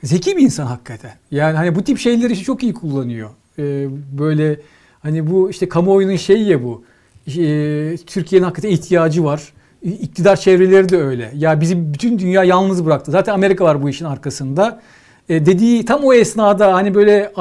Zeki 0.03 0.37
bir 0.37 0.43
insan 0.43 0.67
hakikaten. 0.67 1.13
Yani 1.31 1.57
hani 1.57 1.75
bu 1.75 1.83
tip 1.83 1.99
şeyleri 1.99 2.33
işte 2.33 2.45
çok 2.45 2.63
iyi 2.63 2.75
kullanıyor. 2.75 3.31
E, 3.59 3.89
böyle 4.19 4.61
hani 5.03 5.31
bu 5.31 5.51
işte 5.51 5.69
kamuoyunun 5.69 6.17
şeyi 6.17 6.49
ya 6.49 6.63
bu. 6.63 6.83
E, 7.27 7.97
Türkiye'nin 8.07 8.45
hakikaten 8.45 8.69
ihtiyacı 8.69 9.25
var. 9.25 9.53
İktidar 9.85 10.37
çevreleri 10.37 10.89
de 10.89 10.97
öyle. 11.03 11.33
Ya 11.37 11.61
bizi 11.61 11.95
bütün 11.95 12.19
dünya 12.19 12.45
yalnız 12.45 12.87
bıraktı. 12.87 13.11
Zaten 13.11 13.35
Amerika 13.35 13.65
var 13.65 13.83
bu 13.83 13.89
işin 13.89 14.05
arkasında. 14.05 14.81
E, 15.29 15.47
dediği 15.47 15.85
tam 15.85 16.05
o 16.05 16.13
esnada 16.13 16.75
hani 16.75 16.95
böyle 16.95 17.33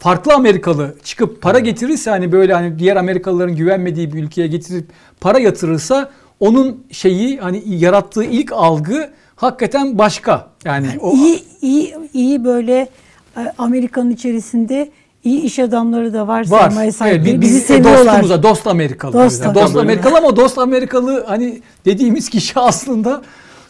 farklı 0.00 0.34
Amerikalı 0.34 0.94
çıkıp 1.04 1.42
para 1.42 1.58
getirirse 1.58 2.10
hani 2.10 2.32
böyle 2.32 2.54
hani 2.54 2.78
diğer 2.78 2.96
Amerikalıların 2.96 3.56
güvenmediği 3.56 4.12
bir 4.12 4.22
ülkeye 4.22 4.46
getirip 4.46 4.86
para 5.20 5.38
yatırırsa 5.38 6.10
onun 6.40 6.86
şeyi 6.90 7.38
hani 7.38 7.62
yarattığı 7.66 8.24
ilk 8.24 8.52
algı 8.52 9.10
hakikaten 9.36 9.98
başka. 9.98 10.48
Yani 10.64 10.88
o 11.00 11.12
iyi 11.12 11.42
iyi 11.60 11.94
iyi 12.12 12.44
böyle 12.44 12.88
e, 13.36 13.40
Amerika'nın 13.58 14.10
içerisinde 14.10 14.90
iyi 15.24 15.40
iş 15.42 15.58
adamları 15.58 16.12
da 16.12 16.28
var, 16.28 16.50
var. 16.50 16.68
sermaye 16.70 16.92
sahipleri. 16.92 17.30
Evet, 17.30 17.40
bizi 17.40 17.54
biz 17.56 17.62
seviyorlar. 17.64 18.06
dostumuza 18.06 18.42
dost 18.42 18.66
Amerikalı. 18.66 19.12
Dost 19.12 19.44
Dost, 19.44 19.54
dost 19.54 19.76
Amerikalı. 19.76 20.18
Ama 20.18 20.36
dost 20.36 20.58
Amerikalı 20.58 21.24
hani 21.26 21.60
dediğimiz 21.84 22.28
kişi 22.30 22.60
aslında 22.60 23.22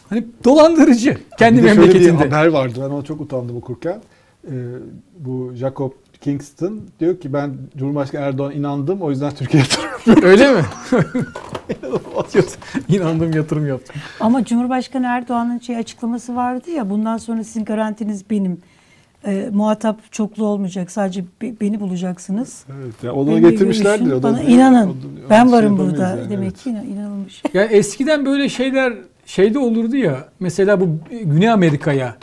hani 0.09 0.25
dolandırıcı 0.43 1.17
kendi 1.39 1.63
Bir 1.63 1.67
şöyle 1.67 1.79
memleketinde. 1.79 2.23
bir 2.25 2.31
haber 2.31 2.47
vardı. 2.47 2.79
Ben 2.85 2.89
ona 2.89 3.03
çok 3.03 3.21
utandım 3.21 3.57
okurken. 3.57 3.99
Ee, 4.47 4.51
bu 5.19 5.51
Jacob 5.55 5.91
Kingston 6.21 6.81
diyor 6.99 7.19
ki 7.19 7.33
ben 7.33 7.53
Cumhurbaşkanı 7.77 8.21
Erdoğan 8.25 8.51
inandım 8.51 9.01
o 9.01 9.09
yüzden 9.09 9.31
Türkiye'ye 9.31 9.67
yatırım 10.05 10.29
Öyle 10.29 10.51
mi? 10.51 10.61
İnandım 12.89 13.31
yatırım 13.33 13.67
yaptım. 13.67 13.95
Ama 14.19 14.45
Cumhurbaşkanı 14.45 15.05
Erdoğan'ın 15.05 15.59
şey 15.59 15.77
açıklaması 15.77 16.35
vardı 16.35 16.71
ya 16.71 16.89
bundan 16.89 17.17
sonra 17.17 17.43
sizin 17.43 17.65
garantiniz 17.65 18.29
benim. 18.29 18.61
E, 19.25 19.49
muhatap 19.53 20.11
çoklu 20.11 20.45
olmayacak. 20.45 20.91
Sadece 20.91 21.23
be- 21.41 21.53
beni 21.61 21.79
bulacaksınız. 21.79 22.63
Evet, 22.83 22.93
yani 23.03 23.11
onu 23.13 23.27
Benimle 23.31 23.49
getirmişlerdir. 23.51 23.99
görüşün, 24.05 24.19
O 24.19 24.23
da 24.23 24.23
bana 24.23 24.37
değil. 24.37 24.49
inanın. 24.57 24.87
O 24.87 24.89
da- 24.91 25.29
ben 25.29 25.51
varım 25.51 25.77
burada. 25.77 26.09
yani, 26.09 26.29
Demek 26.29 26.47
evet. 26.47 26.63
ki 26.63 26.69
inan- 26.69 26.85
inanılmış. 26.87 27.43
Yani 27.53 27.71
eskiden 27.73 28.25
böyle 28.25 28.49
şeyler 28.49 28.93
şeyde 29.25 29.59
olurdu 29.59 29.95
ya. 29.95 30.27
Mesela 30.39 30.81
bu 30.81 30.87
Güney 31.23 31.49
Amerika'ya 31.49 32.15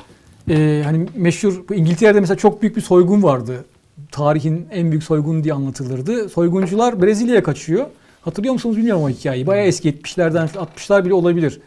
e, 0.51 0.83
hani 0.85 1.07
meşhur 1.17 1.63
bu 1.69 1.75
İngiltere'de 1.75 2.21
mesela 2.21 2.37
çok 2.37 2.63
büyük 2.63 2.77
bir 2.77 2.81
soygun 2.81 3.23
vardı. 3.23 3.65
Tarihin 4.11 4.67
en 4.71 4.91
büyük 4.91 5.03
soygunu 5.05 5.45
diye 5.45 5.55
anlatılırdı. 5.55 6.29
Soyguncular 6.29 7.03
Brezilya'ya 7.03 7.43
kaçıyor. 7.43 7.87
Hatırlıyor 8.23 8.53
musunuz 8.53 8.77
bilmiyorum 8.77 9.03
o 9.03 9.09
hikayeyi. 9.09 9.47
Bayağı 9.47 9.67
eski 9.67 9.89
70'lerden 9.89 10.47
60'lar 10.47 11.05
bile 11.05 11.15
olabilir. 11.15 11.61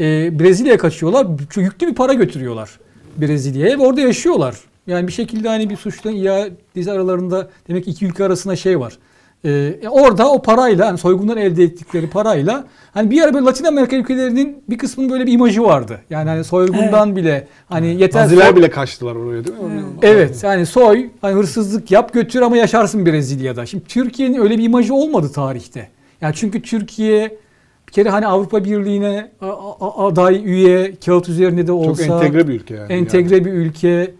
E, 0.00 0.38
Brezilya'ya 0.40 0.78
kaçıyorlar. 0.78 1.26
Çok 1.50 1.64
yüklü 1.64 1.86
bir 1.86 1.94
para 1.94 2.12
götürüyorlar 2.14 2.70
Brezilya'ya 3.16 3.78
ve 3.78 3.82
orada 3.82 4.00
yaşıyorlar. 4.00 4.56
Yani 4.86 5.06
bir 5.06 5.12
şekilde 5.12 5.48
hani 5.48 5.70
bir 5.70 5.76
suçla 5.76 6.10
iadesi 6.10 6.92
aralarında 6.92 7.48
demek 7.68 7.84
ki 7.84 7.90
iki 7.90 8.06
ülke 8.06 8.24
arasında 8.24 8.56
şey 8.56 8.80
var. 8.80 8.98
Ee, 9.44 9.74
orada 9.90 10.30
o 10.32 10.42
parayla 10.42 10.86
hani 10.86 10.98
soygundan 10.98 11.36
elde 11.38 11.64
ettikleri 11.64 12.10
parayla 12.10 12.64
hani 12.94 13.10
bir 13.10 13.22
ara 13.22 13.34
böyle 13.34 13.44
Latin 13.46 13.64
Amerika 13.64 13.96
ülkelerinin 13.96 14.62
bir 14.68 14.78
kısmının 14.78 15.10
böyle 15.10 15.26
bir 15.26 15.32
imajı 15.32 15.62
vardı. 15.62 16.00
Yani 16.10 16.28
hani 16.28 16.44
soygundan 16.44 17.16
bile 17.16 17.46
hani 17.68 18.00
yeter 18.00 18.22
Naziler 18.22 18.46
soy- 18.46 18.56
bile 18.56 18.70
kaçtılar 18.70 19.16
oraya 19.16 19.44
değil 19.44 19.58
mi? 19.58 19.82
Evet 20.02 20.40
yani 20.44 20.66
soy 20.66 21.06
hani 21.20 21.34
hırsızlık 21.34 21.90
yap 21.90 22.12
götür 22.12 22.42
ama 22.42 22.56
yaşarsın 22.56 23.06
Brezilya'da. 23.06 23.66
Şimdi 23.66 23.84
Türkiye'nin 23.84 24.40
öyle 24.40 24.58
bir 24.58 24.64
imajı 24.64 24.94
olmadı 24.94 25.32
tarihte. 25.34 25.88
Yani 26.20 26.34
çünkü 26.34 26.62
Türkiye 26.62 27.36
bir 27.88 27.92
kere 27.92 28.08
hani 28.10 28.26
Avrupa 28.26 28.64
Birliği'ne 28.64 29.30
aday 29.80 30.42
üye 30.44 30.92
kağıt 31.06 31.28
üzerinde 31.28 31.62
de 31.62 31.66
Çok 31.66 31.76
olsa 31.88 32.04
entegre 32.04 32.48
bir 32.48 32.54
ülke 32.54 32.74
yani. 32.74 32.92
entegre 32.92 33.44
bir 33.44 33.52
ülke. 33.52 34.14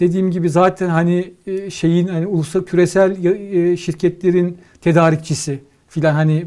Dediğim 0.00 0.30
gibi 0.30 0.50
zaten 0.50 0.88
hani 0.88 1.32
e, 1.46 1.70
şeyin 1.70 2.08
hani 2.08 2.26
ulusal 2.26 2.62
küresel 2.62 3.24
e, 3.24 3.76
şirketlerin 3.76 4.58
tedarikçisi 4.80 5.58
filan 5.88 6.14
hani 6.14 6.46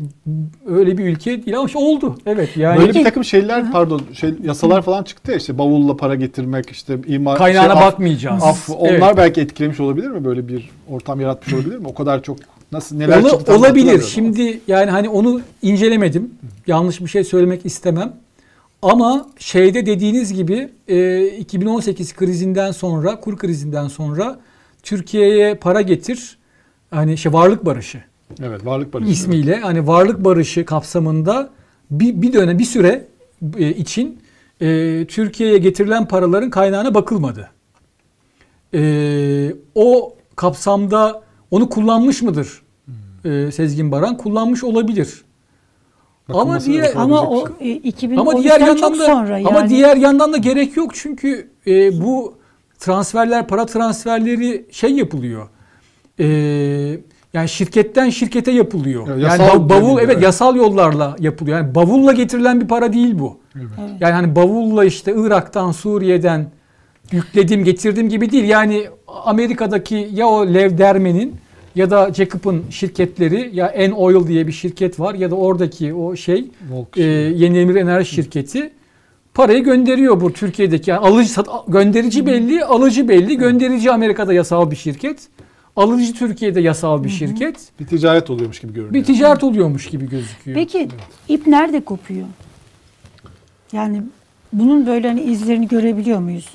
öyle 0.68 0.98
bir 0.98 1.06
ülke 1.06 1.46
değil 1.46 1.58
ama 1.58 1.68
işte 1.68 1.80
oldu. 1.80 2.16
Evet 2.26 2.58
yani 2.58 2.80
Böyle 2.80 2.94
bir 2.94 3.04
takım 3.04 3.24
şeyler 3.24 3.72
pardon 3.72 4.02
şey 4.14 4.34
yasalar 4.44 4.82
falan 4.82 5.04
çıktı 5.04 5.32
ya 5.32 5.38
işte 5.38 5.58
bavulla 5.58 5.98
para 5.98 6.16
getirmek 6.16 6.70
işte 6.70 6.98
imar 7.08 7.38
kaynağına 7.38 7.74
şey, 7.74 7.82
af- 7.84 7.94
bakmayacağız. 7.94 8.44
Af, 8.44 8.70
onlar 8.70 8.92
Evet. 8.92 9.18
belki 9.18 9.42
etkilemiş 9.42 9.80
olabilir 9.80 10.08
mi? 10.08 10.26
Böyle 10.26 10.48
bir 10.48 10.70
ortam 10.90 11.22
yaratmış 11.22 11.54
olabilir 11.54 11.78
mi? 11.78 11.88
O 11.88 11.94
kadar 11.94 12.24
çok 12.24 12.38
nasıl 12.72 12.96
neler 12.98 13.22
Ola- 13.22 13.30
çıktı 13.30 13.56
olabilir. 13.58 14.02
Şimdi 14.02 14.60
yani 14.68 14.92
hani 14.92 15.10
onu 15.10 15.42
incelemedim. 15.62 16.32
Yanlış 16.68 17.02
bir 17.02 17.08
şey 17.08 17.24
söylemek 17.24 17.66
istemem. 17.66 18.14
Ama 18.84 19.30
şeyde 19.38 19.86
dediğiniz 19.86 20.34
gibi 20.34 20.70
e, 20.88 21.28
2018 21.28 22.16
krizinden 22.16 22.72
sonra, 22.72 23.20
kur 23.20 23.38
krizinden 23.38 23.88
sonra 23.88 24.40
Türkiye'ye 24.84 25.56
para 25.56 25.82
getir. 25.82 26.38
Hani 26.92 27.18
şey 27.18 27.34
varlık 27.34 27.66
barışı. 27.66 28.04
Evet 28.42 28.66
varlık 28.66 28.94
barışı. 28.94 29.12
ismiyle 29.12 29.60
hani 29.60 29.88
varlık 29.88 30.26
barışı 30.26 30.66
kapsamında 30.66 31.50
bir, 31.92 32.22
bir 32.22 32.34
dönem 32.34 32.60
bir 32.60 32.66
süre 32.66 33.08
e, 33.58 33.70
için 33.70 34.20
e, 34.62 35.06
Türkiye'ye 35.08 35.58
getirilen 35.58 36.08
paraların 36.08 36.50
kaynağına 36.50 36.94
bakılmadı. 36.94 37.50
E, 38.74 39.54
o 39.76 40.16
kapsamda 40.36 41.24
onu 41.52 41.70
kullanmış 41.70 42.22
mıdır 42.22 42.62
e, 43.26 43.52
Sezgin 43.52 43.92
Baran? 43.92 44.18
Kullanmış 44.18 44.64
olabilir. 44.64 45.24
Ama 46.34 46.60
diğer. 46.60 46.92
Ama 46.96 47.30
o 47.30 47.48
şey. 47.60 47.72
e, 47.72 47.78
2013'ten 47.78 48.18
ama 48.18 48.44
diğer 48.44 48.60
yandan 48.60 49.00
da 49.00 49.06
sonra 49.06 49.38
yani. 49.38 49.48
ama 49.48 49.70
diğer 49.70 49.98
yandan 49.98 50.34
da 50.34 50.38
gerek 50.38 50.78
yok 50.78 50.96
çünkü 50.96 51.50
e, 51.68 52.02
bu 52.02 52.34
transferler 52.80 53.48
para 53.48 53.66
transferleri 53.66 54.66
şey 54.72 54.92
yapılıyor. 54.92 55.48
E, 56.20 56.26
yani 57.34 57.50
şirketten 57.50 58.10
şirkete 58.10 58.52
yapılıyor. 58.52 59.08
Evet, 59.08 59.24
yani 59.24 59.42
yasal 59.42 59.58
ba- 59.58 59.70
bavul 59.70 60.00
evet 60.00 60.14
evet. 60.14 60.24
yasal 60.24 60.56
yollarla 60.56 61.16
yapılıyor. 61.20 61.58
Yani 61.58 61.76
bavulla 61.76 62.12
getirilen 62.12 62.62
bir 62.62 62.68
para 62.68 62.94
değil 62.94 63.20
bu. 63.20 63.40
Evet. 63.56 63.68
Yani 64.00 64.14
hani 64.14 64.36
bavulla 64.36 64.86
işte 64.86 65.14
Irak'tan, 65.18 65.72
Suriye'den 65.72 66.52
yükledim, 67.12 67.64
getirdim 67.64 68.10
gibi 68.10 68.32
değil. 68.32 68.44
Yani 68.44 68.88
Amerika'daki 69.08 70.10
ya 70.14 70.28
o 70.28 70.54
Lev 70.54 70.78
Dermen'in 70.78 71.36
ya 71.76 71.90
da 71.90 72.14
Jacob'ın 72.14 72.64
şirketleri 72.70 73.50
ya 73.54 73.68
En 73.68 73.92
Oil 73.92 74.28
diye 74.28 74.48
bir 74.48 74.52
şirket 74.52 75.00
var 75.00 75.16
ya 75.16 75.32
da 75.32 75.36
oradaki 75.36 75.94
o 75.94 76.16
şey 76.16 76.52
Volk 76.72 76.98
e, 76.98 77.04
Yeni 77.04 77.58
Emir 77.58 77.76
Enerji 77.76 78.10
şirketi 78.10 78.72
parayı 79.34 79.64
gönderiyor 79.64 80.22
bu 80.22 80.34
Türkiye'deki. 80.34 80.90
Yani 80.90 81.00
alıcı 81.00 81.30
sat, 81.30 81.48
gönderici 81.68 82.26
belli, 82.26 82.66
alıcı 82.66 83.08
belli. 83.08 83.38
Gönderici 83.38 83.92
Amerika'da 83.92 84.34
yasal 84.34 84.72
bir 84.72 84.76
şirket. 84.76 85.28
Alıcı 85.76 86.14
Türkiye'de 86.14 86.62
yasal 86.62 87.04
bir 87.04 87.10
şirket. 87.10 87.56
bir 87.80 87.86
ticaret 87.86 88.30
oluyormuş 88.30 88.60
gibi 88.60 88.74
görünüyor. 88.74 88.94
Bir 88.94 89.04
ticaret 89.04 89.44
oluyormuş 89.44 89.86
gibi 89.86 90.10
gözüküyor. 90.10 90.56
Peki 90.56 90.90
ip 91.30 91.48
nerede 91.48 91.82
kopuyor? 91.82 92.26
Yani 93.72 94.02
bunun 94.54 94.88
böyle 94.88 95.08
hani 95.08 95.22
izlerini 95.22 95.68
görebiliyor 95.68 96.20
muyuz? 96.20 96.50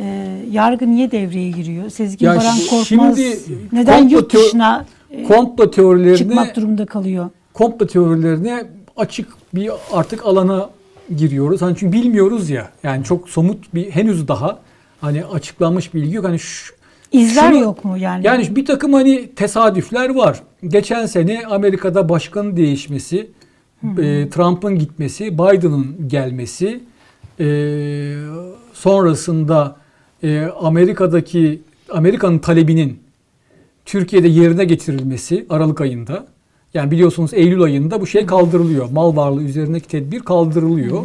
Ee, 0.00 0.40
yargı 0.50 0.90
niye 0.90 1.10
devreye 1.10 1.50
giriyor? 1.50 1.90
Sezgin 1.90 2.26
Ya 2.26 2.36
Baran 2.36 2.58
Korkmaz 2.70 3.16
şimdi 3.16 3.38
neden 3.72 4.08
yurt 4.08 4.34
dışına 4.34 4.86
e, 5.10 5.22
komplo 5.22 5.70
teorilerine 5.70 6.16
çıkmak 6.16 6.56
durumunda 6.56 6.86
kalıyor? 6.86 7.30
komplo 7.52 7.86
teorilerine 7.86 8.64
açık 8.96 9.28
bir 9.54 9.70
artık 9.92 10.26
alana 10.26 10.70
giriyoruz. 11.16 11.62
Hani 11.62 11.76
çünkü 11.76 11.92
bilmiyoruz 11.92 12.50
ya. 12.50 12.70
Yani 12.82 13.04
çok 13.04 13.28
somut 13.28 13.74
bir 13.74 13.90
henüz 13.90 14.28
daha 14.28 14.58
hani 15.00 15.24
açıklanmış 15.24 15.94
bilgi 15.94 16.16
yok. 16.16 16.24
Hani 16.24 16.38
şu, 16.38 16.74
İzler 17.12 17.52
Şunu- 17.52 17.62
yok 17.62 17.84
mu 17.84 17.98
yani? 17.98 18.26
Yani 18.26 18.56
bir 18.56 18.66
takım 18.66 18.92
hani 18.92 19.34
tesadüfler 19.34 20.14
var. 20.14 20.42
Geçen 20.68 21.06
sene 21.06 21.46
Amerika'da 21.46 22.08
başkanın 22.08 22.56
değişmesi, 22.56 23.30
e, 23.98 24.28
Trump'ın 24.28 24.78
gitmesi, 24.78 25.34
Biden'ın 25.38 26.08
gelmesi, 26.08 26.80
e, 27.40 27.46
sonrasında 28.72 29.76
e, 30.24 30.50
Amerika'daki 30.60 31.60
Amerika'nın 31.90 32.38
talebinin 32.38 32.98
Türkiye'de 33.84 34.28
yerine 34.28 34.64
getirilmesi 34.64 35.46
Aralık 35.50 35.80
ayında. 35.80 36.26
Yani 36.74 36.90
biliyorsunuz 36.90 37.34
Eylül 37.34 37.62
ayında 37.62 38.00
bu 38.00 38.06
şey 38.06 38.26
kaldırılıyor. 38.26 38.90
Mal 38.90 39.16
varlığı 39.16 39.42
üzerindeki 39.42 39.88
tedbir 39.88 40.20
kaldırılıyor. 40.20 41.02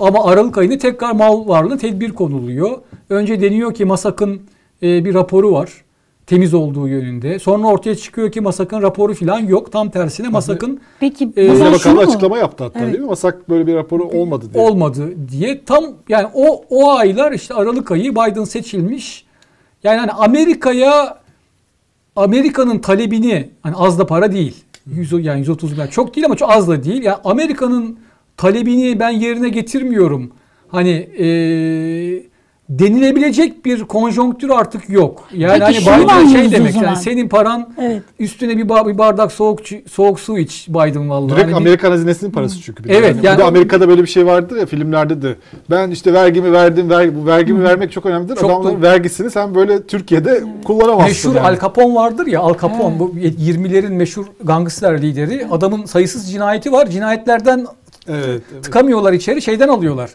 Ama 0.00 0.24
Aralık 0.24 0.58
ayında 0.58 0.78
tekrar 0.78 1.12
mal 1.12 1.48
varlığına 1.48 1.76
tedbir 1.76 2.10
konuluyor. 2.10 2.78
Önce 3.10 3.40
deniyor 3.40 3.74
ki 3.74 3.84
Masak'ın 3.84 4.42
e, 4.82 5.04
bir 5.04 5.14
raporu 5.14 5.52
var. 5.52 5.70
Temiz 6.32 6.54
olduğu 6.54 6.88
yönünde. 6.88 7.38
Sonra 7.38 7.66
ortaya 7.66 7.94
çıkıyor 7.96 8.32
ki 8.32 8.40
Masak'ın 8.40 8.82
raporu 8.82 9.14
falan 9.14 9.38
yok. 9.40 9.72
Tam 9.72 9.90
tersine 9.90 10.28
Masak'ın 10.28 10.80
Peki 11.00 11.36
Bakanlığı 11.36 11.94
mu? 11.94 12.00
açıklama 12.00 12.38
yaptı 12.38 12.64
hatta 12.64 12.78
Evet. 12.80 12.92
değil 12.92 13.02
mi? 13.02 13.08
Masak 13.08 13.48
böyle 13.48 13.66
bir 13.66 13.74
raporu 13.74 14.04
olmadı 14.04 14.46
diye. 14.54 14.64
olmadı 14.64 15.12
diye 15.32 15.64
tam 15.64 15.84
yani 16.08 16.26
o 16.34 16.64
o 16.70 16.90
aylar 16.90 17.32
işte 17.32 17.54
Aralık 17.54 17.90
ayı 17.90 18.12
Biden 18.12 18.44
seçilmiş. 18.44 19.24
Yani 19.84 19.98
hani 19.98 20.10
Amerika'ya 20.10 21.18
Amerika'nın 22.16 22.78
talebini 22.78 23.50
hani 23.62 23.76
az 23.76 23.98
da 23.98 24.06
para 24.06 24.32
değil. 24.32 24.56
100, 24.86 25.12
yani 25.12 25.38
130 25.38 25.70
milyar 25.72 25.90
çok 25.90 26.16
değil 26.16 26.26
ama 26.26 26.36
çok 26.36 26.50
az 26.50 26.68
da 26.68 26.84
değil. 26.84 27.02
Yani 27.02 27.16
Amerika'nın 27.24 27.98
talebini 28.36 29.00
ben 29.00 29.10
yerine 29.10 29.48
getirmiyorum. 29.48 30.30
Hani 30.68 30.90
eee, 31.18 32.22
denilebilecek 32.78 33.64
bir 33.64 33.80
konjonktür 33.84 34.50
artık 34.50 34.90
yok. 34.90 35.24
Yani 35.32 35.62
Peki 35.66 35.90
hani 35.90 36.04
Biden 36.04 36.26
şey 36.26 36.52
demek 36.52 36.74
yani 36.82 36.96
senin 36.96 37.28
paran 37.28 37.74
Evet. 37.80 38.02
üstüne 38.18 38.56
bir, 38.56 38.64
ba- 38.68 38.92
bir 38.92 38.98
bardak 38.98 39.32
soğuk 39.32 39.60
soğuk 39.90 40.20
su 40.20 40.38
iç 40.38 40.68
Biden 40.68 41.10
vallahi. 41.10 41.28
Direkt 41.28 41.42
Hani 41.42 41.50
bir- 41.50 41.56
Amerikan 41.56 41.90
hazinesinin 41.90 42.30
parası 42.30 42.60
çünkü. 42.62 42.84
bir. 42.84 42.90
Evet, 42.90 43.16
Yani, 43.16 43.26
yani- 43.26 43.34
bir 43.38 43.42
de 43.42 43.44
Amerika'da 43.46 43.88
böyle 43.88 44.02
bir 44.02 44.06
şey 44.06 44.26
vardır 44.26 44.56
ya 44.56 44.66
filmlerde 44.66 45.22
de. 45.22 45.36
Ben 45.70 45.90
işte 45.90 46.12
vergimi 46.12 46.52
verdim, 46.52 46.90
vergi, 46.90 47.16
bu 47.22 47.26
vergimi 47.26 47.64
vermek 47.64 47.92
çok 47.92 48.06
önemlidir. 48.06 48.36
Çok 48.36 48.50
Adamların 48.50 48.74
doğru. 48.76 48.82
vergisini 48.82 49.30
sen 49.30 49.54
böyle 49.54 49.82
Türkiye'de 49.86 50.42
kullanamazsın. 50.64 51.08
Meşhur 51.08 51.34
yani. 51.34 51.46
Al 51.46 51.60
Capone 51.60 51.94
vardır 51.94 52.26
ya 52.26 52.40
Al 52.40 52.54
Capone 52.62 52.98
bu 52.98 53.12
20'lerin 53.38 53.92
meşhur 53.92 54.26
gangster 54.44 55.02
lideri. 55.02 55.46
Adamın 55.50 55.84
sayısız 55.84 56.30
cinayeti 56.32 56.72
var. 56.72 56.86
Cinayetlerden 56.86 57.66
Evet, 58.08 58.42
evet. 58.52 58.64
tıkamıyorlar 58.64 59.12
içeri 59.12 59.42
şeyden 59.42 59.68
alıyorlar. 59.68 60.10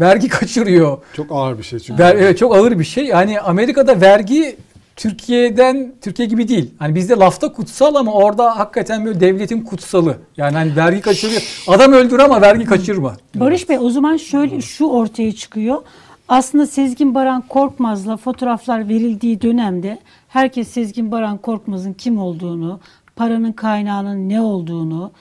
Vergi 0.00 0.28
kaçırıyor. 0.38 0.98
Çok 1.16 1.26
ağır 1.30 1.58
bir 1.58 1.62
şey 1.62 1.78
çünkü. 1.78 2.02
Ver, 2.02 2.14
evet 2.16 2.38
çok 2.38 2.56
ağır 2.56 2.78
bir 2.78 2.84
şey. 2.84 3.04
Yani 3.04 3.40
Amerika'da 3.40 4.00
vergi 4.00 4.56
Türkiye'den 4.96 5.92
Türkiye 6.00 6.28
gibi 6.28 6.48
değil. 6.48 6.70
Hani 6.78 6.94
bizde 6.94 7.14
lafta 7.14 7.52
kutsal 7.52 7.94
ama 7.94 8.12
orada 8.12 8.58
hakikaten 8.58 9.04
böyle 9.04 9.20
devletin 9.20 9.60
kutsalı. 9.60 10.16
Yani 10.36 10.54
hani 10.54 10.76
vergi 10.76 11.00
kaçırıyor. 11.00 11.42
Adam 11.66 11.92
öldür 11.92 12.18
ama 12.18 12.40
vergi 12.40 12.64
kaçırma. 12.64 13.16
Barış 13.34 13.68
Bey 13.68 13.78
o 13.78 13.90
zaman 13.90 14.16
şöyle 14.16 14.60
şu 14.60 14.86
ortaya 14.86 15.32
çıkıyor. 15.32 15.82
Aslında 16.28 16.66
Sezgin 16.66 17.14
Baran 17.14 17.42
Korkmaz'la 17.48 18.16
fotoğraflar 18.16 18.88
verildiği 18.88 19.42
dönemde 19.42 19.98
herkes 20.28 20.68
Sezgin 20.68 21.12
Baran 21.12 21.38
Korkmaz'ın 21.38 21.92
kim 21.92 22.18
olduğunu, 22.18 22.80
paranın 23.16 23.52
kaynağının 23.52 24.28
ne 24.28 24.40
olduğunu, 24.40 25.12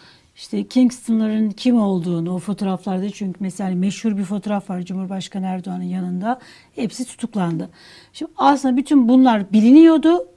işte 0.42 0.68
Kingston'ların 0.68 1.50
kim 1.50 1.82
olduğunu 1.82 2.36
o 2.36 2.40
fotoğraflarda 2.40 3.10
çünkü 3.10 3.38
mesela 3.40 3.76
meşhur 3.76 4.18
bir 4.18 4.24
fotoğraf 4.24 4.70
var 4.70 4.82
Cumhurbaşkanı 4.82 5.46
Erdoğan'ın 5.46 5.84
yanında. 5.84 6.40
Hepsi 6.76 7.06
tutuklandı. 7.06 7.70
Şimdi 8.14 8.32
aslında 8.38 8.78
bütün 8.78 9.08
bunlar 9.08 9.54
biliniyordu. 9.54 10.28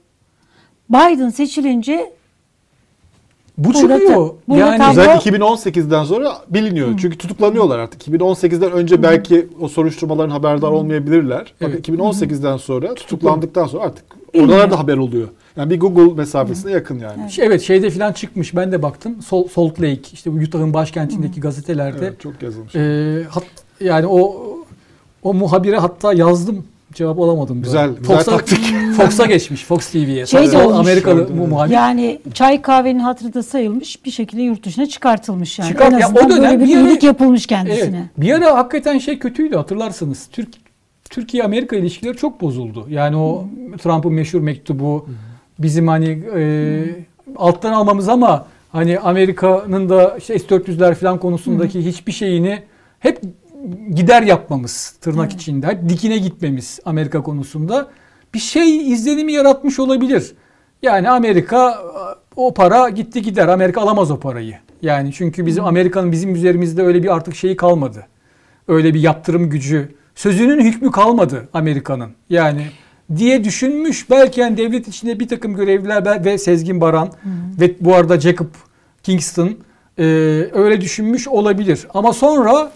Biden 0.89 1.29
seçilince 1.29 2.13
Bu 3.57 3.63
Burada 3.73 3.79
çıkıyor. 3.99 4.29
ta- 4.29 4.35
burada 4.47 4.59
yani 4.65 4.77
tablo- 4.81 4.91
Özellikle 4.91 5.29
2018'den 5.29 6.03
sonra 6.03 6.37
biliniyor. 6.49 6.97
Çünkü 7.01 7.17
tutuklanıyorlar 7.17 7.79
artık. 7.79 8.07
2018'den 8.07 8.71
önce 8.71 9.03
belki 9.03 9.47
o 9.61 9.67
soruşturmaların 9.67 10.29
haberdar 10.29 10.71
olmayabilirler. 10.71 11.53
Fakat 11.59 11.75
Evet. 11.75 11.89
2018'den 11.89 12.57
sonra 12.57 12.93
tutuklandıktan 12.93 13.67
sonra 13.67 13.83
artık 13.83 14.05
Biliniyor. 14.35 14.57
oralarda 14.57 14.79
haber 14.79 14.97
oluyor. 14.97 15.27
Yani 15.57 15.69
bir 15.69 15.79
Google 15.79 16.13
mesafesine 16.13 16.71
yakın 16.71 16.99
yani. 16.99 17.31
Şey, 17.31 17.45
Evet 17.45 17.61
şeyde 17.61 17.89
falan 17.89 18.13
çıkmış 18.13 18.55
ben 18.55 18.71
de 18.71 18.81
baktım. 18.81 19.21
Sol- 19.21 19.47
Salt 19.47 19.81
Lake 19.81 20.01
işte 20.13 20.29
Utah'ın 20.29 20.73
başkentindeki 20.73 21.41
gazetelerde 21.41 21.97
Evet, 21.99 22.19
çok 22.19 22.41
yazılmış. 22.41 22.75
Ee, 22.75 23.23
hat, 23.29 23.43
yani 23.79 24.07
o 24.07 24.45
o 25.23 25.33
muhabire 25.33 25.77
hatta 25.77 26.13
yazdım. 26.13 26.65
Cevap 26.93 27.19
alamadım. 27.19 27.61
Güzel, 27.61 27.89
güzel 27.89 28.15
Fox'a, 28.17 28.31
taktik. 28.31 28.73
Fox'a 28.97 29.25
geçmiş. 29.25 29.63
Fox 29.63 29.87
TV'ye. 29.87 30.25
Şey 30.25 30.51
de 30.51 30.57
olmuş. 30.57 30.79
Amerikalı 30.79 31.15
mu 31.15 31.27
evet. 31.39 31.47
muhabir. 31.47 31.73
Yani 31.73 32.21
çay 32.33 32.61
kahvenin 32.61 32.99
hatırı 32.99 33.33
da 33.33 33.43
sayılmış 33.43 34.05
bir 34.05 34.11
şekilde 34.11 34.41
yurt 34.41 34.65
dışına 34.65 34.85
çıkartılmış 34.85 35.59
yani. 35.59 35.69
Çıkart- 35.69 35.93
en 35.93 35.97
ya 35.97 36.07
o 36.07 36.09
azından 36.09 36.29
dönem 36.29 36.43
böyle 36.43 36.59
bir 36.59 36.67
bir 36.67 36.75
iyilik 36.75 37.03
yapılmış 37.03 37.41
Evet. 37.41 37.47
kendisine. 37.47 38.09
Bir 38.17 38.31
ara 38.33 38.57
hakikaten 38.57 38.97
şey 38.97 39.19
kötüydü 39.19 39.55
hatırlarsınız. 39.55 40.27
Türk 40.31 40.49
Türkiye 41.15 41.43
Amerika 41.43 41.75
ilişkileri 41.75 42.17
çok 42.17 42.41
bozuldu. 42.41 42.85
Yani 42.89 43.17
o 43.17 43.47
Trump'ın 43.77 44.13
meşhur 44.13 44.41
mektubu 44.41 45.05
bizim 45.59 45.87
hani 45.87 46.23
e, 46.35 46.83
alttan 47.35 47.73
almamız 47.73 48.09
ama 48.09 48.47
hani 48.71 48.99
Amerika'nın 48.99 49.89
da 49.89 50.17
işte 50.17 50.39
S-400'ler 50.39 50.95
falan 50.95 51.19
konusundaki 51.19 51.85
hiçbir 51.85 52.11
şeyini 52.11 52.63
hep 52.99 53.21
gider 53.95 54.21
yapmamız 54.21 54.95
tırnak 55.01 55.33
içinde. 55.33 55.67
Hep 55.67 55.89
dikine 55.89 56.17
gitmemiz 56.17 56.79
Amerika 56.85 57.23
konusunda 57.23 57.87
bir 58.33 58.39
şey 58.39 58.91
izlenimi 58.91 59.33
yaratmış 59.33 59.79
olabilir. 59.79 60.33
Yani 60.81 61.09
Amerika 61.09 61.79
o 62.35 62.53
para 62.53 62.89
gitti 62.89 63.21
gider. 63.21 63.47
Amerika 63.47 63.81
alamaz 63.81 64.11
o 64.11 64.19
parayı. 64.19 64.55
Yani 64.81 65.13
çünkü 65.13 65.45
bizim 65.45 65.65
Amerika'nın 65.65 66.11
bizim 66.11 66.35
üzerimizde 66.35 66.81
öyle 66.83 67.03
bir 67.03 67.15
artık 67.15 67.35
şeyi 67.35 67.55
kalmadı. 67.55 68.07
Öyle 68.67 68.93
bir 68.93 68.99
yaptırım 68.99 69.49
gücü. 69.49 69.95
Sözünün 70.15 70.63
hükmü 70.63 70.91
kalmadı 70.91 71.49
Amerika'nın. 71.53 72.09
Yani 72.29 72.67
diye 73.15 73.43
düşünmüş. 73.43 74.09
Belki 74.09 74.41
yani 74.41 74.57
devlet 74.57 74.87
içinde 74.87 75.19
bir 75.19 75.27
takım 75.27 75.55
görevliler 75.55 76.25
ve 76.25 76.37
Sezgin 76.37 76.81
Baran 76.81 77.11
ve 77.59 77.75
bu 77.79 77.95
arada 77.95 78.19
Jacob 78.19 78.47
Kingston 79.03 79.57
e, 79.97 80.03
öyle 80.53 80.81
düşünmüş 80.81 81.27
olabilir. 81.27 81.87
Ama 81.93 82.13
sonra 82.13 82.71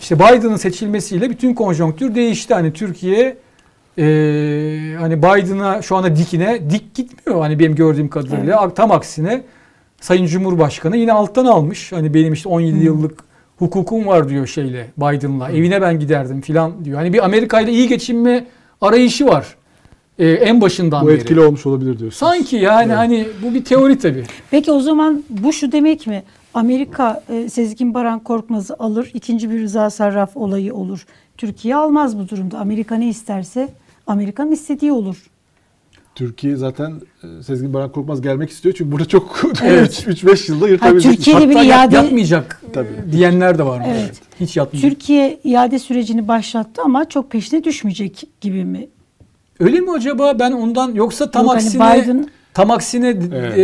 işte 0.00 0.16
Biden'ın 0.18 0.56
seçilmesiyle 0.56 1.30
bütün 1.30 1.54
konjonktür 1.54 2.14
değişti. 2.14 2.54
Hani 2.54 2.72
Türkiye 2.72 3.36
e, 3.98 4.04
hani 5.00 5.18
Biden'a 5.18 5.82
şu 5.82 5.96
anda 5.96 6.16
dikine 6.16 6.70
dik 6.70 6.94
gitmiyor 6.94 7.40
hani 7.40 7.58
benim 7.58 7.74
gördüğüm 7.74 8.08
kadarıyla. 8.08 8.74
Tam 8.74 8.90
aksine 8.90 9.42
Sayın 10.00 10.26
Cumhurbaşkanı 10.26 10.96
yine 10.96 11.12
alttan 11.12 11.46
almış. 11.46 11.92
Hani 11.92 12.14
benim 12.14 12.32
işte 12.32 12.48
17 12.48 12.84
yıllık 12.84 13.31
hukukum 13.58 14.06
var 14.06 14.28
diyor 14.28 14.46
şeyle 14.46 14.86
Biden'la. 14.96 15.50
Evine 15.50 15.82
ben 15.82 15.98
giderdim 16.00 16.40
filan 16.40 16.84
diyor. 16.84 16.98
Hani 16.98 17.12
bir 17.12 17.24
Amerika 17.24 17.60
ile 17.60 17.72
iyi 17.72 17.88
geçinme 17.88 18.46
arayışı 18.80 19.26
var. 19.26 19.56
E, 20.18 20.30
en 20.30 20.60
başından 20.60 21.04
Bu 21.04 21.08
beri. 21.08 21.16
etkili 21.16 21.40
olmuş 21.40 21.66
olabilir 21.66 21.98
diyorsunuz. 21.98 22.14
Sanki 22.32 22.56
yani 22.56 22.92
hani 22.92 23.26
bu 23.42 23.54
bir 23.54 23.64
teori 23.64 23.98
tabii. 23.98 24.24
Peki 24.50 24.72
o 24.72 24.80
zaman 24.80 25.24
bu 25.30 25.52
şu 25.52 25.72
demek 25.72 26.06
mi? 26.06 26.22
Amerika 26.54 27.22
e, 27.28 27.48
Sezgin 27.48 27.94
Baran 27.94 28.20
Korkmaz'ı 28.20 28.76
alır, 28.78 29.10
ikinci 29.14 29.50
bir 29.50 29.60
Rıza 29.62 29.90
Sarraf 29.90 30.36
olayı 30.36 30.74
olur. 30.74 31.06
Türkiye 31.36 31.76
almaz 31.76 32.18
bu 32.18 32.28
durumda. 32.28 32.58
Amerika 32.58 32.94
ne 32.94 33.08
isterse 33.08 33.68
Amerika'nın 34.06 34.50
istediği 34.52 34.92
olur. 34.92 35.16
Türkiye 36.14 36.56
zaten 36.56 36.92
e, 37.22 37.42
Sezgin 37.42 37.74
Baran 37.74 37.92
Korkmaz 37.92 38.22
gelmek 38.22 38.50
istiyor. 38.50 38.74
Çünkü 38.78 38.92
burada 38.92 39.04
çok 39.04 39.40
Evet. 39.64 40.04
3-5 40.08 40.50
yılda 40.52 40.68
yırtabilecek. 40.68 41.12
Türkiye- 41.16 41.36
Türkiye'de 41.38 41.54
Hatta 41.54 41.64
bir 41.88 41.90
iade- 41.90 41.94
yatmayacak 42.04 42.62
Tabii. 42.72 42.88
diyenler 43.12 43.58
de 43.58 43.66
var. 43.66 43.82
Evet. 43.88 44.20
Hiç 44.40 44.56
yatmayacak. 44.56 44.90
Türkiye 44.90 45.38
iade 45.44 45.78
sürecini 45.78 46.28
başlattı 46.28 46.82
ama 46.84 47.08
çok 47.08 47.30
peşine 47.30 47.64
düşmeyecek 47.64 48.24
gibi 48.40 48.64
mi? 48.64 48.88
Öyle 49.60 49.80
mi 49.80 49.90
acaba? 49.92 50.38
Ben 50.38 50.52
ondan 50.52 50.94
yoksa 50.94 51.30
tam 51.30 51.42
Yok, 51.44 51.50
hani 51.54 51.58
aksine 51.64 51.82
Biden- 51.82 52.28
tam 52.54 52.70
aksine 52.70 53.16
Evet. 53.34 53.58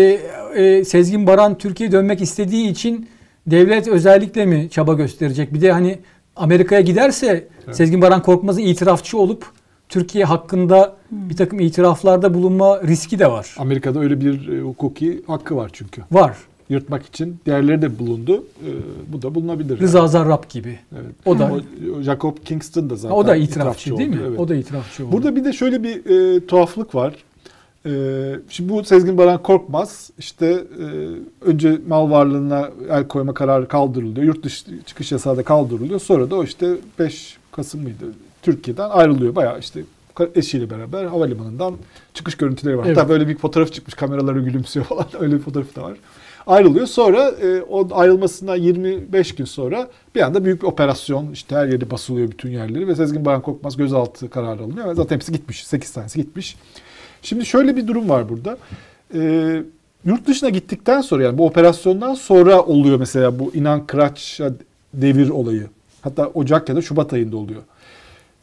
e, 0.54 0.62
e, 0.62 0.84
Sezgin 0.84 1.26
Baran 1.26 1.58
Türkiye'ye 1.58 1.92
dönmek 1.92 2.20
istediği 2.22 2.68
için 2.68 3.08
devlet 3.46 3.88
özellikle 3.88 4.46
mi 4.46 4.68
çaba 4.70 4.94
gösterecek? 4.94 5.54
Bir 5.54 5.60
de 5.60 5.72
hani 5.72 5.98
Amerika'ya 6.36 6.80
giderse 6.80 7.48
Sezgin 7.72 8.02
Baran 8.02 8.22
Korkmaz'ın 8.22 8.60
itirafçı 8.62 9.18
olup 9.18 9.46
Türkiye 9.88 10.24
hakkında 10.24 10.96
bir 11.10 11.36
takım 11.36 11.60
itiraflarda 11.60 12.34
bulunma 12.34 12.82
riski 12.82 13.18
de 13.18 13.30
var. 13.30 13.54
Amerika'da 13.58 14.00
öyle 14.00 14.20
bir 14.20 14.48
e, 14.48 14.60
hukuki 14.60 15.22
hakkı 15.26 15.56
var 15.56 15.70
çünkü. 15.72 16.02
Var. 16.12 16.36
Yırtmak 16.68 17.06
için 17.06 17.36
diğerleri 17.46 17.82
de 17.82 17.98
bulundu. 17.98 18.44
E, 18.66 18.70
bu 19.12 19.22
da 19.22 19.34
bulunabilir. 19.34 19.78
Rıza 19.78 20.06
Zarrab 20.06 20.42
gibi. 20.50 20.78
Evet. 20.92 21.14
O 21.26 21.38
da 21.38 21.50
O- 21.98 22.02
Jacob 22.02 22.36
Kingston 22.44 22.90
da 22.90 22.96
zaten 22.96 23.16
o 23.16 23.26
da 23.26 23.36
itirafçı 23.36 23.96
değil 23.96 24.08
mi? 24.08 24.20
evet. 24.28 24.40
O 24.40 24.48
da 24.48 24.54
itirafçı 24.54 25.06
oldu. 25.06 25.12
Burada 25.12 25.36
bir 25.36 25.44
de 25.44 25.52
şöyle 25.52 25.82
bir 25.82 26.06
e, 26.36 26.46
tuhaflık 26.46 26.94
var. 26.94 27.14
E, 27.86 27.90
şimdi 28.48 28.72
bu 28.72 28.84
Sezgin 28.84 29.18
Baran 29.18 29.42
Korkmaz 29.42 30.10
işte 30.18 30.46
e, 30.46 30.84
önce 31.50 31.78
mal 31.88 32.10
varlığına 32.10 32.70
el 32.90 33.08
koyma 33.08 33.34
kararı 33.34 33.68
kaldırılıyor. 33.68 34.26
Yurt 34.26 34.42
dışı 34.44 34.64
çıkış 34.86 35.12
yasağı 35.12 35.36
da 35.36 35.42
kaldırılıyor. 35.42 36.00
Sonra 36.00 36.30
da 36.30 36.36
o 36.36 36.44
işte 36.44 36.76
5 36.98 37.38
Kasım 37.52 37.82
mıydı? 37.82 38.04
Türkiye'den 38.42 38.90
ayrılıyor. 38.90 39.34
Bayağı 39.34 39.58
işte 39.58 39.80
eşiyle 40.34 40.70
beraber 40.70 41.04
havalimanından 41.04 41.74
çıkış 42.14 42.34
görüntüleri 42.34 42.78
var. 42.78 42.86
Evet. 42.86 42.96
Hatta 42.96 43.08
böyle 43.08 43.28
bir 43.28 43.36
fotoğraf 43.36 43.72
çıkmış 43.72 43.94
kameralara 43.94 44.38
gülümsüyor 44.38 44.86
falan 44.88 45.06
öyle 45.20 45.34
bir 45.34 45.40
fotoğraf 45.40 45.76
da 45.76 45.82
var. 45.82 45.96
Ayrılıyor. 46.46 46.86
Sonra 46.86 47.28
e, 47.28 47.62
o 47.62 47.88
ayrılmasından 47.92 48.56
25 48.56 49.34
gün 49.34 49.44
sonra 49.44 49.88
bir 50.14 50.20
anda 50.20 50.44
büyük 50.44 50.62
bir 50.62 50.66
operasyon 50.66 51.32
işte 51.32 51.56
her 51.56 51.66
yeri 51.66 51.90
basılıyor 51.90 52.30
bütün 52.30 52.50
yerleri 52.50 52.88
ve 52.88 52.94
Sezgin 52.94 53.24
Baran 53.24 53.42
Korkmaz 53.42 53.76
gözaltı 53.76 54.30
kararı 54.30 54.62
alınıyor. 54.62 54.94
Zaten 54.94 55.16
hepsi 55.16 55.32
gitmiş. 55.32 55.66
8 55.66 55.92
tanesi 55.92 56.22
gitmiş. 56.22 56.56
Şimdi 57.22 57.46
şöyle 57.46 57.76
bir 57.76 57.86
durum 57.86 58.08
var 58.08 58.28
burada. 58.28 58.58
Ee, 59.14 59.62
yurt 60.04 60.26
dışına 60.26 60.48
gittikten 60.48 61.00
sonra 61.00 61.22
yani 61.22 61.38
bu 61.38 61.46
operasyondan 61.46 62.14
sonra 62.14 62.62
oluyor 62.62 62.98
mesela 62.98 63.38
bu 63.38 63.54
inan 63.54 63.86
Kıraç'a 63.86 64.52
devir 64.94 65.28
olayı. 65.28 65.66
Hatta 66.00 66.26
Ocak 66.26 66.68
ya 66.68 66.76
da 66.76 66.82
Şubat 66.82 67.12
ayında 67.12 67.36
oluyor. 67.36 67.62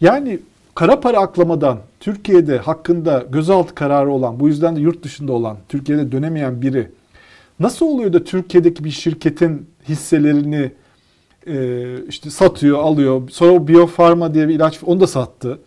Yani 0.02 0.39
kara 0.76 1.00
para 1.00 1.20
aklamadan 1.20 1.80
Türkiye'de 2.00 2.58
hakkında 2.58 3.26
gözaltı 3.32 3.76
kararı 3.76 4.12
olan 4.12 4.39
bu 4.39 4.48
yüzden 4.48 4.76
de 4.76 4.80
yurt 4.80 5.04
dışında 5.04 5.34
olan 5.34 5.58
Türkiye'de 5.70 6.12
dönemeyen 6.12 6.62
biri 6.62 6.91
nasıl 7.60 7.86
oluyor 7.86 8.14
da 8.14 8.24
Türkiye'deki 8.24 8.84
bir 8.84 8.91
şirketin 8.91 9.70
hisselerini 9.89 10.72
e, 11.48 11.86
işte 12.08 12.30
satıyor, 12.30 12.80
alıyor. 12.80 13.30
Sonra 13.30 13.52
o 13.52 13.68
Biofarma 13.68 14.34
diye 14.34 14.48
bir 14.48 14.56
ilaç 14.56 14.80
onu 14.84 15.00
da 15.00 15.08
sattı. 15.08 15.60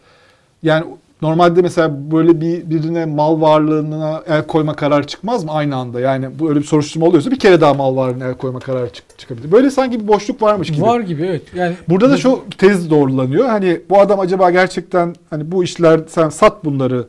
Yani 0.63 0.85
normalde 1.23 1.63
mesela 1.63 2.11
böyle 2.11 2.41
bir 2.41 2.71
birine 2.71 3.05
mal 3.07 3.41
varlığına 3.41 4.23
el 4.29 4.47
koyma 4.47 4.75
kararı 4.75 5.07
çıkmaz 5.07 5.45
mı 5.45 5.53
aynı 5.53 5.77
anda? 5.77 6.01
Yani 6.01 6.29
bu 6.39 6.49
öyle 6.49 6.61
bir 6.61 6.65
soruşturma 6.65 7.07
oluyorsa 7.07 7.31
bir 7.31 7.39
kere 7.39 7.61
daha 7.61 7.75
mal 7.75 7.97
varlığına 7.97 8.25
el 8.29 8.35
koyma 8.35 8.59
kararı 8.59 8.91
çık- 8.93 9.19
çıkabilir. 9.19 9.53
Böyle 9.53 9.71
sanki 9.71 10.01
bir 10.01 10.09
boşluk 10.09 10.43
varmış 10.43 10.73
gibi. 10.73 10.83
Var 10.83 11.01
gibi 11.01 11.23
evet. 11.27 11.43
Yani 11.55 11.75
Burada 11.89 12.11
da 12.11 12.17
şu 12.17 12.41
tez 12.59 12.91
doğrulanıyor. 12.91 13.47
Hani 13.49 13.81
bu 13.91 14.01
adam 14.01 14.21
acaba 14.21 14.51
gerçekten 14.51 15.15
hani 15.31 15.53
bu 15.53 15.65
işler 15.65 16.01
sen 16.09 16.29
sat 16.29 16.65
bunları 16.65 17.07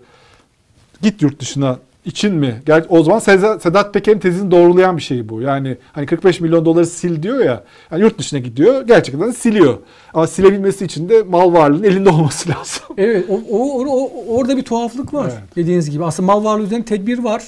git 1.01 1.21
yurt 1.21 1.39
dışına 1.39 1.77
için 2.05 2.35
mi? 2.35 2.61
Ger 2.65 2.85
o 2.89 3.03
zaman 3.03 3.19
Sedat 3.19 3.93
Peker'in 3.93 4.19
tezini 4.19 4.51
doğrulayan 4.51 4.97
bir 4.97 5.01
şey 5.01 5.29
bu. 5.29 5.41
Yani 5.41 5.77
hani 5.91 6.05
45 6.05 6.39
milyon 6.41 6.65
doları 6.65 6.85
sil 6.97 7.15
diyor 7.23 7.39
ya. 7.45 7.63
Yani 7.91 8.01
yurt 8.01 8.19
dışına 8.19 8.39
gidiyor. 8.39 8.87
Gerçekten 8.87 9.31
siliyor. 9.31 9.77
Ama 10.13 10.27
silebilmesi 10.27 10.85
için 10.85 11.09
de 11.09 11.23
mal 11.23 11.53
varlığının 11.53 11.83
elinde 11.83 12.09
olması 12.09 12.49
lazım. 12.49 12.83
Evet, 12.97 13.25
o, 13.29 13.41
o, 13.51 13.85
o- 13.85 14.35
orada 14.37 14.57
bir 14.57 14.63
tuhaflık 14.63 15.13
var. 15.13 15.31
Evet. 15.33 15.55
Dediğiniz 15.55 15.89
gibi. 15.89 16.05
Aslında 16.05 16.27
mal 16.33 16.43
varlığı 16.43 16.63
üzerine 16.63 16.85
tedbir 16.85 17.19
var. 17.19 17.43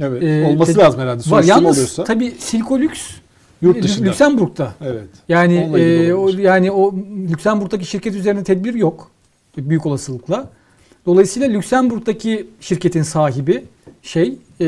Evet. 0.00 0.22
Ee, 0.22 0.44
olması 0.44 0.72
ted- 0.72 0.78
lazım 0.78 1.00
herhalde. 1.00 1.30
Var. 1.30 1.42
Yalnız 1.42 1.76
oluyorsa. 1.76 2.04
tabii 2.04 2.30
Silkolüks 2.38 3.00
Yurt 3.62 3.82
dışında. 3.82 4.08
Lüksemburg'da. 4.08 4.72
Evet. 4.84 5.08
Yani 5.28 5.56
e, 5.78 6.14
o, 6.14 6.28
yani 6.28 6.70
o 6.70 6.94
Lüksemburg'daki 7.30 7.84
şirket 7.84 8.14
üzerine 8.14 8.44
tedbir 8.44 8.74
yok. 8.74 9.10
Büyük 9.56 9.86
olasılıkla. 9.86 10.48
Dolayısıyla 11.06 11.48
Lüksemburg'daki 11.48 12.46
şirketin 12.60 13.02
sahibi 13.02 13.64
şey 14.02 14.38
e, 14.60 14.66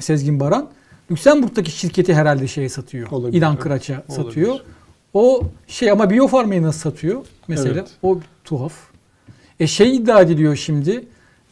Sezgin 0.00 0.40
Baran 0.40 0.68
Lüksemburg'daki 1.10 1.70
şirketi 1.70 2.14
herhalde 2.14 2.48
şeye 2.48 2.68
satıyor. 2.68 3.10
Olabilir, 3.10 3.42
evet. 3.50 3.58
Kıraç'a 3.60 3.92
Olabilir. 4.08 4.14
satıyor. 4.14 4.58
O 5.14 5.42
şey 5.66 5.90
ama 5.90 6.10
Biofarma'yı 6.10 6.62
nasıl 6.62 6.80
satıyor 6.80 7.24
mesela? 7.48 7.74
Evet. 7.74 7.88
O 8.02 8.18
tuhaf. 8.44 8.72
E 9.60 9.66
şey 9.66 9.96
iddia 9.96 10.20
ediliyor 10.20 10.56
şimdi. 10.56 11.04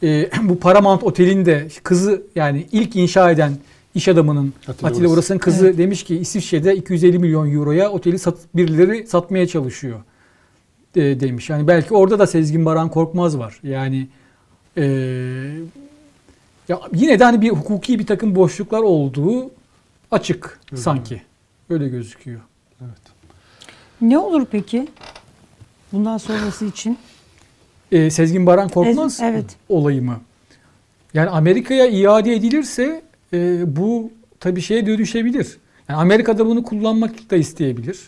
e, 0.03 0.31
bu 0.43 0.59
Paramount 0.59 1.05
Otel'in 1.05 1.47
de 1.47 1.69
kızı 1.83 2.23
yani 2.35 2.67
ilk 2.73 2.97
inşa 2.97 3.31
eden 3.31 3.53
iş 3.95 4.09
adamının 4.09 4.53
Atilla 4.69 4.89
Atilla, 4.91 5.09
Uras. 5.09 5.13
Uras'ın 5.15 5.39
kızı 5.39 5.67
Evet. 5.67 5.79
demiş 5.79 6.03
ki 6.03 6.17
İsviçre'de 6.17 6.77
250 6.77 7.19
milyon 7.19 7.55
euroya 7.55 7.91
oteli 7.91 8.19
sat, 8.19 8.37
birileri 8.55 9.07
satmaya 9.07 9.47
çalışıyor 9.47 10.01
e, 10.99 11.21
demiş. 11.21 11.51
Yani 11.51 11.67
belki 11.67 11.95
orada 11.95 12.19
da 12.19 12.27
Sezgin 12.27 12.65
Baran 12.65 12.91
Korkmaz 12.91 13.39
var. 13.39 13.61
Yani 13.63 14.09
e, 14.77 14.85
ya 16.69 16.81
yine 16.95 17.19
de 17.19 17.25
hani 17.25 17.43
bir 17.43 17.51
hukuki 17.51 17.99
bir 17.99 18.07
takım 18.07 18.35
boşluklar 18.35 18.81
olduğu 18.81 19.51
açık 20.11 20.61
hı. 20.71 20.77
sanki. 20.77 21.23
Öyle 21.71 21.89
gözüküyor. 21.89 22.41
Evet. 22.81 23.03
Ne 24.01 24.19
olur 24.19 24.47
peki? 24.51 24.89
Bundan 25.93 26.19
sonrası 26.19 26.65
için. 26.65 26.99
E, 27.93 28.11
Sezgin 28.11 28.47
Baran 28.47 28.69
Korkmaz 28.69 29.21
Evet. 29.23 29.57
olayı 29.69 30.03
mı? 30.03 30.21
Yani 31.15 31.31
Amerika'ya 31.31 31.87
iade 31.87 32.35
edilirse 32.35 33.03
e, 33.33 33.63
bu 33.77 34.11
tabii 34.41 34.61
şeye 34.61 34.87
dönüşebilir. 34.87 35.59
Yani 35.89 35.99
Amerika'da 35.99 36.47
bunu 36.47 36.63
kullanmak 36.63 37.31
da 37.31 37.37
isteyebilir. 37.37 38.01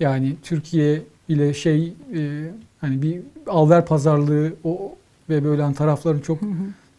Yani 0.00 0.36
Türkiye 0.42 1.02
ile 1.28 1.54
şey 1.54 1.92
e, 2.14 2.50
hani 2.80 3.02
bir 3.02 3.20
alver 3.46 3.86
pazarlığı 3.86 4.52
o 4.64 4.94
ve 5.30 5.44
böyle 5.44 5.62
hani 5.62 5.74
tarafların 5.74 6.20
çok 6.20 6.38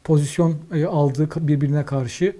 pozisyon 0.03 0.55
e, 0.73 0.85
aldığı 0.85 1.29
birbirine 1.47 1.85
karşı 1.85 2.35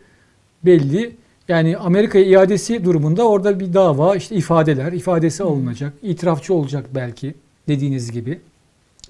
belli. 0.65 1.15
Yani 1.47 1.77
Amerika'ya 1.77 2.25
iadesi 2.25 2.85
durumunda 2.85 3.27
orada 3.27 3.59
bir 3.59 3.73
dava 3.73 4.15
işte 4.15 4.35
ifadeler, 4.35 4.91
ifadesi 4.91 5.43
alınacak, 5.43 5.93
itirafçı 6.01 6.53
olacak 6.53 6.85
belki 6.95 7.35
dediğiniz 7.67 8.11
gibi. 8.11 8.39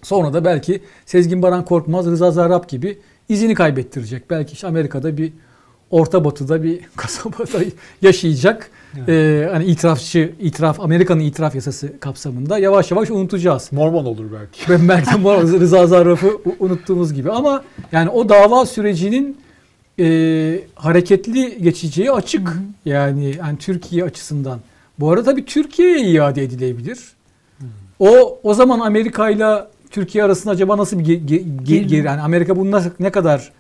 Sonra 0.04 0.34
da 0.34 0.46
belki 0.46 0.82
Sezgin 1.06 1.42
Baran 1.42 1.66
Korkmaz, 1.66 2.06
Rıza 2.06 2.32
Zarrab 2.32 2.70
gibi 2.70 2.98
izini 3.30 3.54
kaybettirecek. 3.54 4.30
Belki 4.30 4.54
işte 4.54 4.68
Amerika'da 4.68 5.18
bir 5.18 5.34
Orta 5.92 6.26
Batı'da 6.26 6.64
bir 6.64 6.80
kasabada 6.96 7.66
yaşayacak. 8.02 8.72
Ee, 9.08 9.50
hani 9.52 9.66
itirafçı, 9.66 10.32
itiraf, 10.40 10.80
Amerika'nın 10.80 11.20
itiraf 11.20 11.56
yasası 11.56 12.00
kapsamında 12.00 12.58
yavaş 12.60 12.92
yavaş 12.92 13.10
unutacağız. 13.10 13.70
Mormon 13.72 14.06
olur 14.06 14.26
belki. 14.34 14.70
Ben 14.72 14.90
belki 14.90 15.24
bu 15.24 15.32
Rıza 15.42 15.88
Zarrab'ı 15.88 16.28
u- 16.46 16.56
unuttuğumuz 16.60 17.14
gibi 17.14 17.32
ama 17.32 17.64
yani 17.92 18.10
o 18.10 18.30
dava 18.30 18.66
sürecinin 18.66 19.38
e, 20.00 20.06
hareketli 20.76 21.64
geçeceği 21.64 22.12
açık. 22.12 22.54
Yani, 22.86 23.36
yani 23.40 23.58
Türkiye 23.58 24.04
açısından. 24.04 24.60
Bu 25.00 25.12
arada 25.12 25.38
bir 25.38 25.46
Türkiye'ye 25.46 26.00
iade 26.12 26.44
edilebilir. 26.44 27.00
O 28.00 28.40
o 28.44 28.54
zaman 28.54 28.80
Amerika 28.80 29.30
ile 29.30 29.46
Türkiye 29.92 30.24
arasında 30.24 30.52
acaba 30.54 30.78
nasıl 30.78 31.00
bir 31.00 31.06
ge- 31.06 31.26
ge- 31.26 31.44
ge- 31.66 31.84
geri 31.86 32.06
yani 32.06 32.22
Amerika 32.22 32.58
bunu 32.58 32.72
nasıl 32.72 32.90
ne 33.00 33.12
kadar 33.12 33.52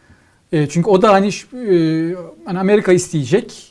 e, 0.51 0.69
çünkü 0.69 0.89
o 0.89 1.01
da 1.01 1.13
hani 1.13 1.27
e, 1.27 2.15
hani 2.45 2.59
Amerika 2.59 2.91
isteyecek 2.91 3.68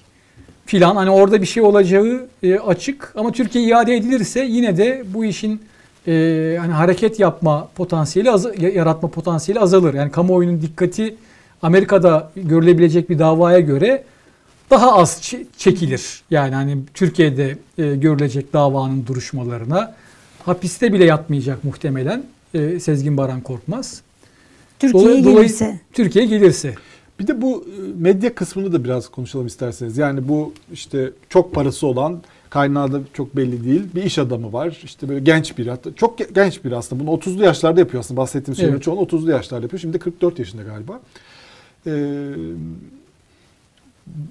filan 0.68 0.96
hani 0.96 1.10
orada 1.10 1.40
bir 1.42 1.46
şey 1.46 1.62
olacağı 1.62 2.26
e, 2.42 2.58
açık 2.58 3.12
ama 3.16 3.32
Türkiye 3.32 3.64
iade 3.64 3.96
edilirse 3.96 4.44
yine 4.44 4.76
de 4.76 5.02
bu 5.14 5.24
işin 5.24 5.62
e, 6.08 6.12
hani 6.60 6.72
hareket 6.72 7.20
yapma 7.20 7.68
potansiyeli 7.76 8.28
ya- 8.62 8.68
yaratma 8.70 9.08
potansiyeli 9.10 9.60
azalır. 9.60 9.94
Yani 9.94 10.10
kamuoyunun 10.10 10.62
dikkati 10.62 11.14
Amerika'da 11.62 12.30
görülebilecek 12.36 13.10
bir 13.10 13.18
davaya 13.18 13.60
göre 13.60 14.04
daha 14.70 14.94
az 14.96 15.22
çekilir. 15.58 16.22
Yani 16.30 16.54
hani 16.54 16.76
Türkiye'de 16.94 17.56
e, 17.78 17.94
görülecek 17.96 18.52
davanın 18.52 19.06
duruşmalarına 19.06 19.94
hapiste 20.46 20.92
bile 20.92 21.04
yatmayacak 21.04 21.64
muhtemelen 21.64 22.22
e, 22.54 22.80
Sezgin 22.80 23.16
Baran 23.16 23.40
Korkmaz. 23.40 24.00
Türkiye'ye 24.78 25.22
Dolay- 25.24 25.34
gelirse. 25.34 25.80
Türkiye 25.92 26.24
gelirse. 26.26 26.74
Bir 27.20 27.26
de 27.26 27.42
bu 27.42 27.64
e, 27.64 27.80
medya 27.98 28.34
kısmını 28.34 28.72
da 28.72 28.84
biraz 28.84 29.08
konuşalım 29.08 29.46
isterseniz. 29.46 29.98
Yani 29.98 30.28
bu 30.28 30.52
işte 30.72 31.10
çok 31.28 31.55
parası 31.55 31.86
olan 31.86 32.20
kaynağı 32.51 32.93
da 32.93 33.01
çok 33.14 33.36
belli 33.36 33.64
değil. 33.64 33.82
Bir 33.94 34.02
iş 34.02 34.18
adamı 34.18 34.52
var. 34.52 34.80
İşte 34.84 35.09
böyle 35.09 35.20
genç 35.20 35.59
biri. 35.59 35.70
Hatta 35.70 35.94
çok 35.94 36.20
ge- 36.20 36.34
genç 36.34 36.64
biri 36.64 36.76
aslında. 36.76 37.06
Bunu 37.06 37.10
30'lu 37.16 37.44
yaşlarda 37.44 37.80
yapıyor 37.80 38.01
aslında. 38.01 38.20
Bahsettiğim 38.20 38.56
şeylerin 38.56 38.72
Evet. 38.74 38.82
çoğunu 38.82 39.01
30'lu 39.01 39.30
yaşlarda 39.30 39.62
yapıyor. 39.64 39.80
Şimdi 39.80 39.94
de 39.94 39.98
44 39.98 40.38
yaşında 40.38 40.62
galiba. 40.62 41.01
Ee, 41.86 41.90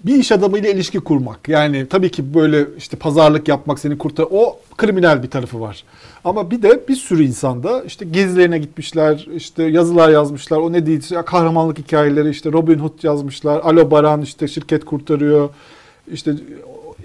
bir 0.04 0.16
iş 0.16 0.32
adamıyla 0.32 0.70
ilişki 0.70 1.00
kurmak. 1.00 1.50
Yani 1.50 1.88
tabii 1.90 2.12
ki 2.12 2.34
böyle 2.34 2.66
işte 2.78 2.98
pazarlık 2.98 3.48
yapmak 3.48 3.80
seni 3.80 3.98
kurtar. 3.98 4.28
O 4.32 4.60
kriminal 4.78 5.24
bir 5.24 5.30
tarafı 5.30 5.62
var. 5.62 5.84
Ama 6.24 6.52
bir 6.52 6.62
de 6.62 6.88
bir 6.88 6.96
sürü 6.96 7.24
insanda 7.24 7.84
işte 7.84 8.06
gezilerine 8.06 8.58
gitmişler, 8.58 9.28
işte 9.36 9.64
yazılar 9.64 10.10
yazmışlar. 10.10 10.58
O 10.58 10.72
ne 10.72 10.86
değil, 10.86 11.02
kahramanlık 11.26 11.78
hikayeleri, 11.80 12.30
işte 12.30 12.52
Robin 12.52 12.80
Hood 12.80 13.04
yazmışlar. 13.04 13.60
Alo 13.64 13.92
Baran 13.92 14.22
işte 14.22 14.48
şirket 14.48 14.86
kurtarıyor. 14.86 15.50
İşte 16.12 16.36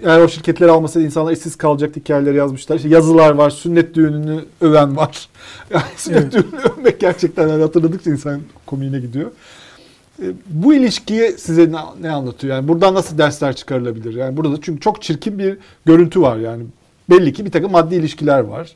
eğer 0.03 0.19
o 0.19 0.27
şirketleri 0.27 0.71
almasa 0.71 1.01
insanlar 1.01 1.31
işsiz 1.31 1.55
kalacak 1.55 1.95
hikayeleri 1.95 2.37
yazmışlar. 2.37 2.75
İşte 2.75 2.89
yazılar 2.89 3.31
var, 3.31 3.49
sünnet 3.49 3.95
düğününü 3.95 4.39
öven 4.61 4.97
var. 4.97 5.29
Yani 5.69 5.83
sünnet 5.97 6.21
Evet. 6.21 6.33
düğününü 6.33 6.61
övmek 6.61 6.99
gerçekten 6.99 7.49
hani 7.49 7.61
hatırladıkça 7.61 8.11
insan 8.11 8.41
komiğine 8.65 8.99
gidiyor. 8.99 9.31
E, 10.21 10.25
Bu 10.49 10.73
ilişkiye 10.73 11.31
size 11.31 11.71
ne, 11.71 11.77
ne 12.01 12.11
anlatıyor? 12.11 12.55
Yani 12.55 12.67
buradan 12.67 12.93
nasıl 12.93 13.17
dersler 13.17 13.55
çıkarılabilir? 13.55 14.13
Yani 14.15 14.37
burada 14.37 14.51
da 14.53 14.57
çünkü 14.61 14.79
çok 14.81 15.01
çirkin 15.01 15.39
bir 15.39 15.57
görüntü 15.85 16.21
var 16.21 16.37
yani. 16.37 16.63
Belli 17.09 17.33
ki 17.33 17.45
bir 17.45 17.51
takım 17.51 17.71
maddi 17.71 17.95
ilişkiler 17.95 18.39
var. 18.39 18.75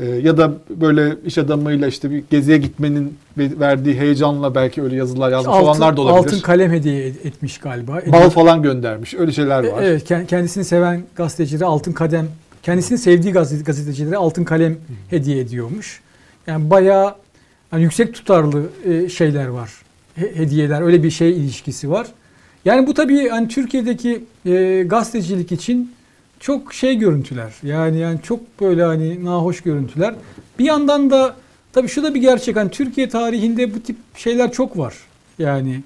E, 0.00 0.04
ya 0.06 0.36
da 0.38 0.52
böyle 0.70 1.16
iş 1.26 1.38
adamıyla 1.38 1.88
işte 1.88 2.10
bir 2.10 2.24
geziye 2.30 2.58
gitmenin 2.58 3.18
ve- 3.38 3.60
verdiği 3.60 3.94
heyecanla 4.00 4.54
belki 4.54 4.82
öyle 4.82 4.96
yazılar 4.96 5.30
yazmış 5.32 5.54
Altın, 5.54 5.64
olanlar 5.66 5.96
da 5.96 6.00
olabilir. 6.00 6.18
altın 6.18 6.40
kalem 6.40 6.72
hediye 6.72 7.08
ed- 7.08 7.26
etmiş 7.28 7.58
galiba. 7.58 8.00
Bal 8.12 8.30
falan 8.30 8.62
göndermiş. 8.62 9.14
Öyle 9.14 9.32
şeyler 9.32 9.58
var. 9.72 9.82
E, 9.82 9.86
Evet, 9.86 10.10
kend- 10.10 10.26
kendisini 10.26 10.64
seven 10.64 11.02
gazetecilere 11.16 11.64
altın 11.64 11.92
kalem, 11.92 12.26
kendisini 12.62 12.98
sevdiği 12.98 13.32
gazete- 13.34 13.64
gazetecilere 13.64 14.16
altın 14.16 14.44
kalem 14.44 14.76
hediye 15.10 15.38
ediyormuş. 15.40 16.00
Yani 16.46 16.70
bayağı 16.70 17.14
hani 17.70 17.82
yüksek 17.82 18.14
tutarlı 18.14 18.62
e, 18.84 19.08
şeyler 19.08 19.46
var. 19.46 19.70
He- 20.16 20.36
hediyeler 20.36 20.82
öyle 20.82 21.02
bir 21.02 21.10
şey 21.10 21.30
ilişkisi 21.30 21.90
var. 21.90 22.06
Yani 22.64 22.86
bu 22.86 22.94
tabii 22.94 23.28
hani 23.28 23.48
Türkiye'deki 23.48 24.24
e, 24.46 24.82
gazetecilik 24.86 25.52
için 25.52 25.92
çok 26.40 26.74
şey 26.74 26.96
görüntüler. 26.96 27.54
Yani 27.62 27.98
yani 27.98 28.18
çok 28.22 28.60
böyle 28.60 28.84
hani 28.84 29.24
nahoş 29.24 29.60
görüntüler. 29.60 30.14
Bir 30.58 30.64
yandan 30.64 31.10
da 31.10 31.36
tabii 31.72 31.88
şu 31.88 32.02
da 32.02 32.14
bir 32.14 32.20
gerçek. 32.20 32.56
Hani 32.56 32.70
Türkiye 32.70 33.08
tarihinde 33.08 33.74
bu 33.74 33.80
tip 33.80 33.96
şeyler 34.16 34.52
çok 34.52 34.78
var. 34.78 34.94
Yani 35.38 35.80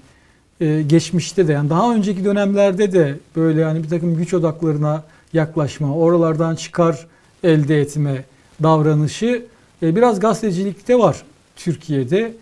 e, 0.61 0.81
geçmişte 0.81 1.47
de 1.47 1.53
yani 1.53 1.69
daha 1.69 1.93
önceki 1.95 2.25
dönemlerde 2.25 2.91
de 2.91 3.15
böyle 3.35 3.63
hani 3.63 3.83
bir 3.83 3.89
takım 3.89 4.17
güç 4.17 4.33
odaklarına 4.33 5.03
yaklaşma, 5.33 5.95
oralardan 5.95 6.55
çıkar 6.55 7.07
elde 7.43 7.81
etme 7.81 8.23
davranışı 8.63 9.45
e, 9.83 9.95
biraz 9.95 10.19
gazetecilikte 10.19 10.99
var 10.99 11.23
Türkiye'de. 11.55 12.33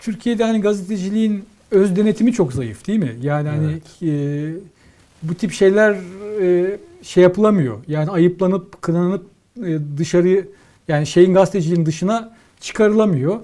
Türkiye'de 0.00 0.44
hani 0.44 0.60
gazeteciliğin 0.60 1.44
öz 1.70 1.96
denetimi 1.96 2.32
çok 2.32 2.52
zayıf 2.52 2.86
değil 2.86 2.98
mi? 2.98 3.12
Yani 3.22 3.48
hani 3.48 3.72
e, 4.12 4.52
bu 5.22 5.34
tip 5.34 5.52
şeyler 5.52 5.96
e, 6.42 6.76
şey 7.02 7.22
yapılamıyor. 7.22 7.78
Yani 7.88 8.10
ayıplanıp 8.10 8.82
kınanıp 8.82 9.24
e, 9.66 9.78
dışarı 9.98 10.44
yani 10.88 11.06
şeyin 11.06 11.34
gazeteciliğin 11.34 11.86
dışına 11.86 12.30
çıkarılamıyor. 12.60 13.36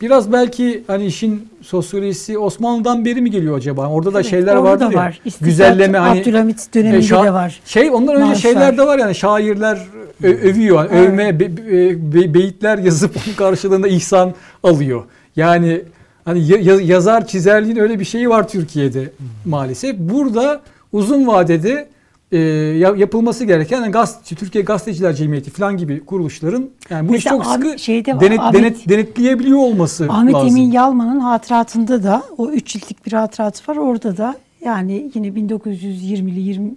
Biraz 0.00 0.32
belki 0.32 0.84
hani 0.86 1.06
işin 1.06 1.48
sosyolojisi 1.62 2.38
Osmanlı'dan 2.38 3.04
beri 3.04 3.20
mi 3.22 3.30
geliyor 3.30 3.56
acaba? 3.56 3.88
Orada 3.88 4.14
da 4.14 4.20
Evet, 4.20 4.30
şeyler 4.30 4.56
orada 4.56 4.62
vardır 4.70 4.86
da 4.86 4.92
ya. 4.92 4.98
var. 4.98 5.20
İstikrat, 5.24 5.48
Güzelleme 5.48 5.98
hani 5.98 6.20
Abdülhamit 6.20 6.74
döneminde 6.74 6.96
e, 6.96 7.00
şa- 7.00 7.24
de 7.24 7.32
var. 7.32 7.60
Şey 7.64 7.90
ondan 7.90 8.14
önce 8.14 8.24
Maaşlar. 8.24 8.40
şeyler 8.50 8.78
de 8.78 8.86
var 8.86 8.98
yani 8.98 9.14
şairler 9.14 9.78
ö- 10.22 10.28
övüyor. 10.50 10.76
Yani 10.84 10.88
Evet. 10.92 11.08
Övme 11.08 11.40
be- 11.40 11.56
be- 11.56 12.14
be- 12.14 12.34
beyitler 12.34 12.78
yazıp 12.78 13.16
onun 13.26 13.34
karşılığında 13.36 13.88
ihsan 13.88 14.34
alıyor. 14.62 15.04
Yani 15.36 15.82
hani 16.24 16.46
ya- 16.46 16.58
ya- 16.58 16.80
yazar 16.80 17.26
çizerliğin 17.26 17.76
öyle 17.76 18.00
bir 18.00 18.04
şeyi 18.04 18.28
var 18.28 18.48
Türkiye'de 18.48 19.12
maalesef. 19.44 19.98
Burada 19.98 20.60
uzun 20.92 21.26
vadede 21.26 21.88
e, 22.32 22.38
ya- 22.38 22.94
yapılması 22.96 23.44
gereken 23.44 23.80
yani 23.80 23.90
gazete, 23.92 24.34
Türkiye 24.34 24.64
Gazeteciler 24.64 25.12
Cemiyeti 25.14 25.50
falan 25.50 25.76
gibi 25.76 26.04
kuruluşların 26.04 26.70
yani 26.90 27.08
bu 27.08 27.12
Mesela 27.12 27.36
çok 27.36 27.46
sıkı 27.46 27.66
Ahmet- 27.68 27.78
şeyde 27.78 28.20
denet, 28.20 28.38
Ahmet- 28.40 28.54
denet- 28.54 28.88
denetleyebiliyor 28.88 29.58
olması 29.58 30.06
Ahmet 30.10 30.34
lazım. 30.34 30.48
Emin 30.48 30.70
Yalman'ın 30.72 31.20
hatıratında 31.20 32.02
da 32.02 32.22
o 32.38 32.50
üç 32.50 32.66
ciltlik 32.66 33.06
bir 33.06 33.12
hatıratı 33.12 33.72
var. 33.72 33.76
Orada 33.76 34.16
da 34.16 34.34
yani 34.64 35.10
yine 35.14 35.26
1920'li 35.28 36.40
20 36.40 36.74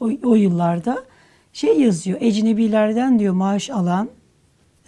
o, 0.00 0.10
o 0.24 0.34
yıllarda 0.34 0.98
şey 1.52 1.80
yazıyor. 1.80 2.18
Ecnebilerden 2.20 3.18
diyor 3.18 3.34
maaş 3.34 3.70
alan 3.70 4.08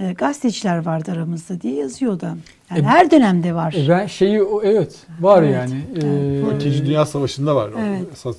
e, 0.00 0.12
gazeteciler 0.12 0.86
vardı 0.86 1.12
aramızda 1.12 1.60
diye 1.60 1.74
yazıyor 1.74 2.20
da. 2.20 2.36
Yani 2.70 2.80
E, 2.80 2.82
her 2.82 3.10
dönemde 3.10 3.54
var. 3.54 3.74
E 3.78 3.88
ben 3.88 4.06
şeyi 4.06 4.42
evet 4.64 4.96
var 5.20 5.42
Evet, 5.42 5.54
yani. 5.54 5.80
evet. 5.94 6.52
E, 6.52 6.56
İkinci 6.56 6.86
Dünya 6.86 7.06
Savaşı'nda 7.06 7.56
var. 7.56 7.70
Evet. 7.88 8.00
Esas 8.12 8.36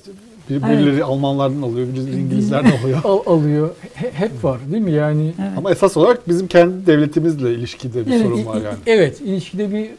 bir- 0.50 0.62
birileri 0.62 1.04
Almanlardan 1.04 1.62
alıyor, 1.62 1.88
birileri 1.94 2.20
İngilizlerden 2.20 2.72
alıyor. 2.82 3.00
al- 3.04 3.22
alıyor. 3.26 3.70
He- 3.94 4.10
hep 4.14 4.44
var 4.44 4.58
değil 4.72 4.82
mi? 4.82 4.92
Yani 4.92 5.32
Evet. 5.40 5.50
Ama 5.58 5.70
esas 5.70 5.96
olarak 5.96 6.28
bizim 6.28 6.46
kendi 6.46 6.86
devletimizle 6.86 7.54
ilişkide 7.54 8.06
bir 8.06 8.10
Evet. 8.12 8.22
sorun 8.22 8.46
var 8.46 8.56
İ- 8.60 8.64
yani. 8.64 8.76
Evet, 8.86 9.20
ilişkide 9.20 9.72
bir 9.72 9.90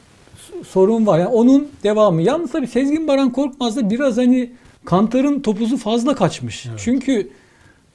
sorun 0.68 1.08
var. 1.08 1.20
Yani 1.20 1.30
onun 1.30 1.68
devamı. 1.84 2.22
Yalnız 2.22 2.52
tabii 2.52 2.68
Sezgin 2.68 3.08
Baran 3.08 3.32
Korkmaz 3.32 3.76
da 3.76 3.90
biraz 3.90 4.18
hani 4.18 4.50
Kantar'ın 4.86 5.40
topuzu 5.40 5.78
fazla 5.78 6.16
kaçmış. 6.16 6.68
Çünkü 6.78 7.30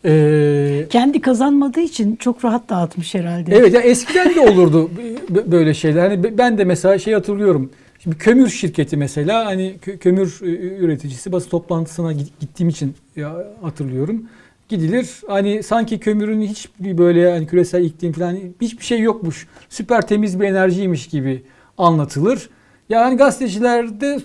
eee 0.05 0.86
Kendi 0.90 1.20
kazanmadığı 1.20 1.81
için 1.81 2.16
çok 2.16 2.44
rahat 2.44 2.68
dağıtmış 2.68 3.14
herhalde. 3.14 3.56
Evet 3.56 3.74
ya 3.74 3.81
eskiden 3.81 4.35
de 4.35 4.40
olurdu 4.40 4.90
böyle 5.47 5.74
şeyler. 5.74 6.01
Hani 6.09 6.24
be- 6.24 6.39
ben 6.39 6.59
de 6.59 6.64
mesela 6.64 6.98
şey 6.98 7.14
hatırlıyorum. 7.14 7.70
Şimdi 7.98 8.18
kömür 8.18 8.48
şirketi 8.48 8.97
mesela 8.97 9.47
hani 9.47 9.76
kö- 9.86 9.98
kömür 9.98 10.39
üreticisi 10.81 11.32
basın 11.32 11.51
toplantısına 11.51 12.12
git- 12.12 12.40
gittiğim 12.40 12.68
için 12.68 12.94
ya 13.16 13.36
hatırlıyorum. 13.62 14.22
Gidilir 14.68 15.09
hani 15.28 15.62
sanki 15.62 15.98
kömürün 15.98 16.43
hiç 16.43 16.68
bir 16.81 16.98
böyle 16.98 17.31
hani 17.31 17.47
küresel 17.47 17.85
iklim 17.85 18.12
falan 18.12 18.36
hiçbir 18.60 18.85
şey 18.85 19.01
yokmuş. 19.01 19.47
Süper 19.68 20.06
temiz 20.06 20.40
bir 20.40 20.44
enerjiymiş 20.44 21.06
gibi 21.06 21.43
anlatılır. 21.78 22.48
Yani 22.89 23.16
gazetecilerde 23.16 24.18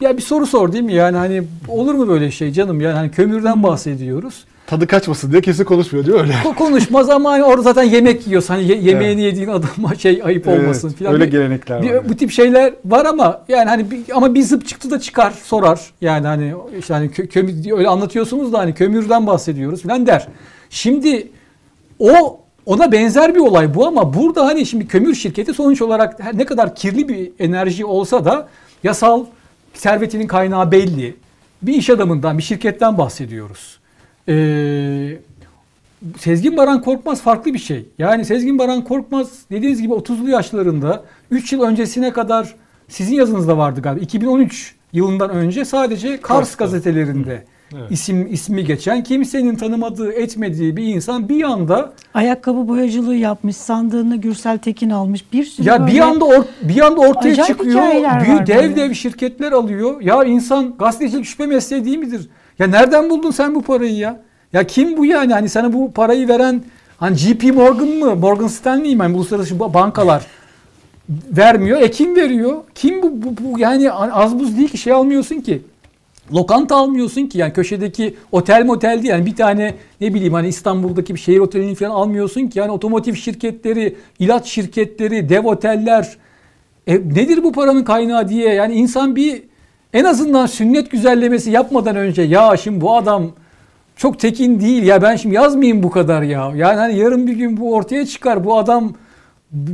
ya 0.00 0.16
bir 0.16 0.22
soru 0.22 0.46
sor 0.46 0.72
değil 0.72 0.84
mi? 0.84 0.92
Yani 0.94 1.16
hani 1.16 1.42
olur 1.68 1.94
mu 1.94 2.08
böyle 2.08 2.30
şey 2.30 2.52
canım? 2.52 2.80
Yani 2.80 2.94
hani 2.94 3.10
kömürden 3.10 3.62
bahsediyoruz. 3.62 4.44
Tadı 4.66 4.86
kaçmasın 4.86 5.32
diye 5.32 5.40
kesin 5.42 5.64
konuşmuyor 5.64 6.06
değil 6.06 6.16
mi 6.16 6.22
öyle? 6.22 6.32
Ko- 6.32 6.54
konuşmaz 6.54 7.10
ama 7.10 7.30
hani 7.32 7.44
orada 7.44 7.62
zaten 7.62 7.82
yemek 7.82 8.26
yiyorsun. 8.26 8.54
Hani 8.54 8.68
ye- 8.68 8.80
yemeğini 8.80 9.22
yediğin 9.22 9.48
adama 9.48 9.94
şey 9.94 10.20
ayıp 10.24 10.48
olmasın 10.48 10.88
Evet, 10.88 10.98
filan. 10.98 11.14
Öyle 11.14 11.26
Bir- 11.26 11.30
gelenekler 11.30 11.82
bir- 11.82 11.90
var. 11.94 12.08
bu 12.08 12.16
tip 12.16 12.30
şeyler 12.30 12.74
var 12.84 13.04
ama 13.04 13.42
yani 13.48 13.68
hani 13.68 13.90
bir, 13.90 14.00
ama 14.14 14.34
bir 14.34 14.42
zıp 14.42 14.66
çıktı 14.68 14.90
da 14.90 15.00
çıkar 15.00 15.30
sorar. 15.30 15.80
Yani 16.00 16.26
hani 16.26 16.54
işte 16.78 16.94
hani 16.94 17.06
kö- 17.06 17.26
kömür 17.28 17.72
öyle 17.78 17.88
anlatıyorsunuz 17.88 18.52
da 18.52 18.58
hani 18.58 18.74
kömürden 18.74 19.26
bahsediyoruz 19.26 19.82
falan 19.82 20.06
der. 20.06 20.28
Şimdi 20.70 21.28
o 21.98 22.40
ona 22.66 22.92
benzer 22.92 23.34
bir 23.34 23.40
olay 23.40 23.74
bu 23.74 23.86
ama 23.86 24.14
burada 24.14 24.46
hani 24.46 24.66
şimdi 24.66 24.88
kömür 24.88 25.14
şirketi 25.14 25.54
sonuç 25.54 25.82
olarak 25.82 26.34
ne 26.34 26.44
kadar 26.44 26.74
kirli 26.74 27.08
bir 27.08 27.30
enerji 27.38 27.84
olsa 27.84 28.24
da 28.24 28.48
yasal 28.84 29.24
servetinin 29.74 30.26
kaynağı 30.26 30.70
belli. 30.72 31.16
Bir 31.62 31.74
iş 31.74 31.90
adamından, 31.90 32.38
bir 32.38 32.42
şirketten 32.42 32.98
bahsediyoruz. 32.98 33.78
Ee, 34.28 35.18
Sezgin 36.18 36.56
Baran 36.56 36.82
Korkmaz 36.82 37.20
farklı 37.22 37.54
bir 37.54 37.58
şey. 37.58 37.86
Yani 37.98 38.24
Sezgin 38.24 38.58
Baran 38.58 38.84
Korkmaz 38.84 39.28
dediğiniz 39.50 39.82
gibi 39.82 39.92
30'lu 39.92 40.28
yaşlarında 40.30 41.04
3 41.30 41.52
yıl 41.52 41.62
öncesine 41.62 42.12
kadar 42.12 42.54
sizin 42.88 43.14
yazınızda 43.14 43.58
vardı 43.58 43.80
galiba. 43.82 44.00
2013 44.04 44.74
yılından 44.92 45.30
önce 45.30 45.64
sadece 45.64 46.20
Kars 46.20 46.38
Kars'ta. 46.38 46.64
gazetelerinde 46.64 47.44
Evet. 47.74 47.90
isim 47.90 48.32
ismi 48.32 48.64
geçen 48.64 49.02
kimsenin 49.02 49.56
tanımadığı 49.56 50.12
etmediği 50.12 50.76
bir 50.76 50.84
insan 50.84 51.28
bir 51.28 51.42
anda 51.42 51.92
Ayakkabı 52.14 52.68
boyacılığı 52.68 53.14
yapmış, 53.14 53.56
sandığını 53.56 54.16
Gürsel 54.16 54.58
Tekin 54.58 54.90
almış. 54.90 55.32
Bir 55.32 55.44
sürü 55.44 55.68
ya 55.68 55.86
bir 55.86 56.00
anda 56.00 56.24
or- 56.24 56.44
bir 56.62 56.80
anda 56.80 57.00
ortaya 57.00 57.44
çıkıyor. 57.44 57.82
Büyük 58.26 58.46
dev 58.46 58.56
böyle. 58.56 58.76
dev 58.76 58.92
şirketler 58.92 59.52
alıyor. 59.52 60.00
Ya 60.00 60.24
insan 60.24 60.74
gazetecilik 60.78 61.24
şüphe 61.26 61.46
mesleği 61.46 61.84
değil 61.84 61.98
midir? 61.98 62.28
Ya 62.58 62.66
nereden 62.66 63.10
buldun 63.10 63.30
sen 63.30 63.54
bu 63.54 63.62
parayı 63.62 63.94
ya? 63.94 64.20
Ya 64.52 64.66
kim 64.66 64.96
bu 64.96 65.06
yani? 65.06 65.32
Hani 65.32 65.48
sana 65.48 65.72
bu 65.72 65.92
parayı 65.92 66.28
veren 66.28 66.62
hani 66.96 67.16
JP 67.16 67.42
Morgan 67.54 67.88
mı? 67.88 68.16
Morgan 68.16 68.46
Stanley 68.46 68.96
mi? 68.96 69.02
Yani 69.02 69.16
uluslararası 69.16 69.60
bankalar 69.60 70.26
vermiyor. 71.08 71.80
E 71.80 71.90
kim 71.90 72.16
veriyor? 72.16 72.62
Kim 72.74 73.02
bu, 73.02 73.22
bu, 73.22 73.34
bu 73.40 73.58
yani 73.58 73.92
az 73.92 74.38
buz 74.38 74.56
değil 74.56 74.68
ki 74.68 74.78
şey 74.78 74.92
almıyorsun 74.92 75.40
ki. 75.40 75.62
Lokanta 76.32 76.76
almıyorsun 76.76 77.26
ki 77.26 77.38
yani 77.38 77.52
köşedeki 77.52 78.16
otel 78.32 78.64
motel 78.64 78.92
değil 78.92 79.04
yani 79.04 79.26
bir 79.26 79.36
tane 79.36 79.74
ne 80.00 80.14
bileyim 80.14 80.32
hani 80.32 80.48
İstanbul'daki 80.48 81.14
bir 81.14 81.20
şehir 81.20 81.38
otelini 81.38 81.74
falan 81.74 81.90
almıyorsun 81.90 82.46
ki 82.46 82.58
yani 82.58 82.70
otomotiv 82.70 83.14
şirketleri, 83.14 83.96
ilaç 84.18 84.46
şirketleri, 84.46 85.28
dev 85.28 85.44
oteller 85.44 86.16
e, 86.86 86.94
nedir 86.94 87.42
bu 87.42 87.52
paranın 87.52 87.84
kaynağı 87.84 88.28
diye 88.28 88.54
yani 88.54 88.74
insan 88.74 89.16
bir 89.16 89.42
en 89.94 90.04
azından 90.04 90.46
sünnet 90.46 90.90
güzellemesi 90.90 91.50
yapmadan 91.50 91.96
önce 91.96 92.22
ya 92.22 92.56
şimdi 92.56 92.80
bu 92.80 92.96
adam 92.96 93.32
çok 93.96 94.20
tekin 94.20 94.60
değil 94.60 94.82
ya 94.82 95.02
ben 95.02 95.16
şimdi 95.16 95.34
yazmayayım 95.34 95.82
bu 95.82 95.90
kadar 95.90 96.22
ya. 96.22 96.52
Yani 96.56 96.76
hani 96.76 96.98
yarın 96.98 97.26
bir 97.26 97.32
gün 97.32 97.56
bu 97.56 97.74
ortaya 97.74 98.06
çıkar 98.06 98.44
bu 98.44 98.58
adam 98.58 98.92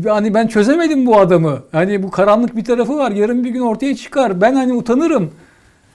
hani 0.08 0.34
ben 0.34 0.46
çözemedim 0.46 1.06
bu 1.06 1.18
adamı. 1.18 1.58
Hani 1.72 2.02
bu 2.02 2.10
karanlık 2.10 2.56
bir 2.56 2.64
tarafı 2.64 2.96
var 2.98 3.10
yarın 3.10 3.44
bir 3.44 3.50
gün 3.50 3.60
ortaya 3.60 3.96
çıkar 3.96 4.40
ben 4.40 4.54
hani 4.54 4.72
utanırım 4.72 5.30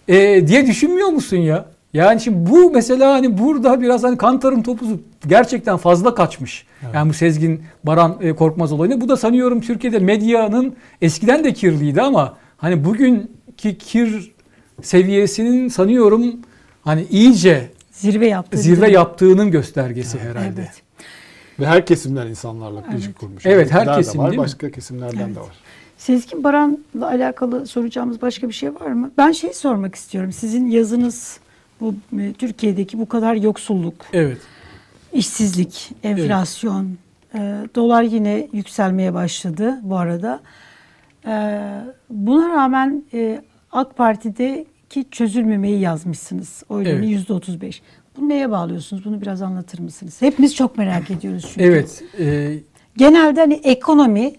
e, 0.07 0.47
diye 0.47 0.67
düşünmüyor 0.67 1.07
musun 1.07 1.37
ya? 1.37 1.65
Yani 1.93 2.21
şimdi 2.21 2.51
bu 2.51 2.71
mesela 2.71 3.13
hani 3.13 3.37
burada 3.37 3.81
biraz 3.81 4.03
hani 4.03 4.17
Kantar'ın 4.17 4.61
topuzu 4.61 4.99
gerçekten 5.27 5.77
fazla 5.77 6.15
kaçmış. 6.15 6.65
Yani 6.93 7.09
bu 7.09 7.13
Sezgin 7.13 7.63
Baran 7.83 8.17
e, 8.21 8.33
Korkmaz 8.33 8.71
olayını. 8.71 9.01
Bu 9.01 9.09
da 9.09 9.17
sanıyorum 9.17 9.61
Türkiye'de 9.61 9.99
medyanın 9.99 10.75
eskiden 11.01 11.43
de 11.43 11.53
kirliydi 11.53 12.01
ama 12.01 12.33
hani 12.57 12.85
bugünkü 13.63 13.77
kir 13.77 14.31
seviyesinin 14.81 15.67
sanıyorum 15.67 16.23
hani 16.83 17.05
iyice 17.09 17.71
zirve 17.91 18.27
yaptı. 18.27 18.57
zirve 18.57 18.91
yaptığının 18.91 19.51
göstergesi 19.51 20.19
herhalde. 20.19 20.61
Evet. 20.61 20.81
Ve 21.59 21.65
her 21.65 21.85
kesimden 21.85 22.27
insanlarla 22.27 22.83
ilişki 22.93 23.13
kurmuş. 23.13 23.45
Evet, 23.45 23.71
her 23.71 23.79
Bizimkiler 23.81 23.97
de 23.97 24.01
kesim 24.01 24.21
var, 24.21 24.31
değil 24.31 24.39
mi? 24.39 24.43
Başka 24.43 24.71
kesimlerden 24.71 25.25
Evet. 25.25 25.35
de 25.35 25.39
var. 25.39 25.55
Sezgin 25.97 26.43
Baran'la 26.43 27.07
alakalı 27.07 27.67
soracağımız 27.67 28.21
başka 28.21 28.47
bir 28.47 28.53
şey 28.53 28.75
var 28.75 28.91
mı? 28.91 29.11
Ben 29.17 29.31
şey 29.31 29.53
sormak 29.53 29.95
istiyorum. 29.95 30.31
Sizin 30.31 30.65
yazınız 30.69 31.39
bu 31.81 31.95
e, 32.19 32.33
Türkiye'deki 32.33 32.99
bu 32.99 33.05
kadar 33.09 33.35
yoksulluk, 33.35 33.95
Evet. 34.13 34.37
işsizlik, 35.13 35.91
enflasyon, 36.03 36.97
e, 37.35 37.39
dolar 37.75 38.03
yine 38.03 38.47
yükselmeye 38.53 39.13
başladı 39.13 39.79
bu 39.83 39.97
arada. 39.97 40.39
E, 41.27 41.31
buna 42.09 42.49
rağmen 42.49 43.03
e, 43.13 43.41
AK 43.71 43.97
Parti'deki 43.97 45.05
çözülmemeyi 45.11 45.79
yazmışsınız. 45.79 46.63
Oylarını 46.69 46.99
Evet. 46.99 47.09
yüzde 47.09 47.33
otuz 47.33 47.61
beş. 47.61 47.81
Bunu 48.17 48.29
neye 48.29 48.51
bağlıyorsunuz? 48.51 49.05
Bunu 49.05 49.21
biraz 49.21 49.41
anlatır 49.41 49.79
mısınız? 49.79 50.21
Hepimiz 50.21 50.55
çok 50.55 50.77
merak 50.77 51.11
ediyoruz 51.11 51.45
çünkü. 51.53 51.63
Evet. 51.67 52.03
e, 52.19 52.57
Genelde 52.97 53.39
hani 53.39 53.53
ekonomi 53.53 54.33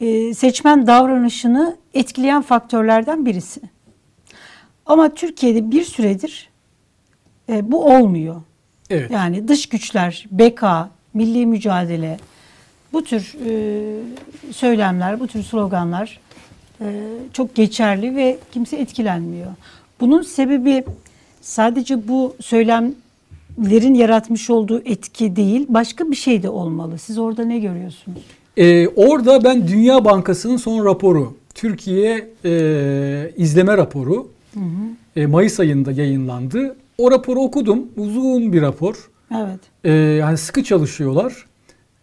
e, 0.00 0.34
seçmen 0.34 0.86
davranışını 0.86 1.76
etkileyen 1.94 2.42
faktörlerden 2.42 3.26
birisi. 3.26 3.60
Ama 4.86 5.14
Türkiye'de 5.14 5.70
bir 5.70 5.84
süredir 5.84 6.48
e, 7.48 7.72
bu 7.72 7.84
olmuyor. 7.84 8.42
Evet. 8.90 9.10
Yani 9.10 9.48
dış 9.48 9.68
güçler, 9.68 10.26
BK, 10.30 10.62
milli 11.14 11.46
mücadele, 11.46 12.18
bu 12.92 13.04
tür 13.04 13.36
e, 13.46 13.52
söylemler, 14.52 15.20
bu 15.20 15.26
tür 15.26 15.42
sloganlar 15.42 16.20
e, 16.80 16.86
çok 17.32 17.54
geçerli 17.54 18.16
ve 18.16 18.38
kimse 18.52 18.76
etkilenmiyor. 18.76 19.50
Bunun 20.00 20.22
sebebi 20.22 20.84
sadece 21.40 22.08
bu 22.08 22.36
söylemlerin 22.40 23.94
yaratmış 23.94 24.50
olduğu 24.50 24.82
etki 24.84 25.36
değil, 25.36 25.66
başka 25.68 26.10
bir 26.10 26.16
şey 26.16 26.42
de 26.42 26.48
olmalı. 26.48 26.98
Siz 26.98 27.18
orada 27.18 27.44
ne 27.44 27.58
görüyorsunuz? 27.58 28.18
Ee, 28.56 28.88
orada 28.88 29.44
ben 29.44 29.68
Dünya 29.68 30.04
Bankası'nın 30.04 30.56
son 30.56 30.84
raporu, 30.84 31.36
Türkiye 31.54 32.28
e, 32.44 33.32
izleme 33.36 33.76
raporu 33.76 34.28
e, 35.16 35.26
Mayıs 35.26 35.60
ayında 35.60 35.92
yayınlandı. 35.92 36.76
O 36.98 37.10
raporu 37.10 37.40
okudum. 37.40 37.86
Uzun 37.96 38.52
bir 38.52 38.62
rapor. 38.62 39.10
Evet. 39.36 39.60
Ee, 39.84 39.92
yani 39.92 40.38
sıkı 40.38 40.64
çalışıyorlar. 40.64 41.46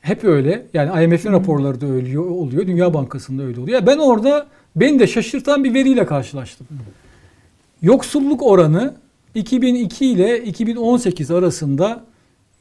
Hep 0.05 0.23
öyle. 0.23 0.65
Yani 0.73 1.03
IMF'in 1.03 1.31
raporları 1.31 1.81
da 1.81 1.85
öyle 1.85 2.19
oluyor. 2.19 2.67
Dünya 2.67 2.93
Bankası'nda 2.93 3.43
öyle 3.43 3.59
oluyor. 3.59 3.85
Ben 3.87 3.97
orada 3.97 4.47
beni 4.75 4.99
de 4.99 5.07
şaşırtan 5.07 5.63
bir 5.63 5.73
veriyle 5.73 6.05
karşılaştım. 6.05 6.67
Yoksulluk 7.81 8.43
oranı 8.43 8.95
2002 9.35 10.05
ile 10.05 10.43
2018 10.43 11.31
arasında 11.31 12.05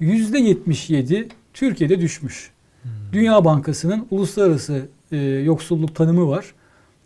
%77 0.00 1.28
Türkiye'de 1.54 2.00
düşmüş. 2.00 2.50
Dünya 3.12 3.44
Bankası'nın 3.44 4.06
uluslararası 4.10 4.86
e, 5.12 5.16
yoksulluk 5.16 5.94
tanımı 5.94 6.28
var. 6.28 6.54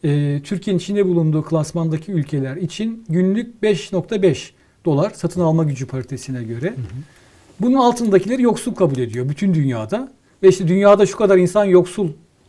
E, 0.05 0.41
Türkiye'nin 0.45 0.79
içinde 0.79 1.07
bulunduğu 1.07 1.43
klasmandaki 1.43 2.13
ülkeler 2.13 2.57
için 2.57 3.05
günlük 3.09 3.63
5.5 3.63 4.51
dolar 4.85 5.11
satın 5.11 5.41
alma 5.41 5.65
gücü 5.65 5.87
paritesine 5.87 6.43
göre. 6.45 6.75
Bunun 7.61 7.75
altındakileri 7.75 8.43
yoksul 8.43 8.75
kabul 8.75 8.99
ediyor 8.99 9.29
bütün 9.29 9.55
dünyada. 9.55 10.18
Ve 10.43 10.49
işte 10.49 10.69
dünyada 10.69 11.07
şu 11.07 11.17
kadar 11.17 11.37
insan 11.37 11.65
yoksul 11.65 12.09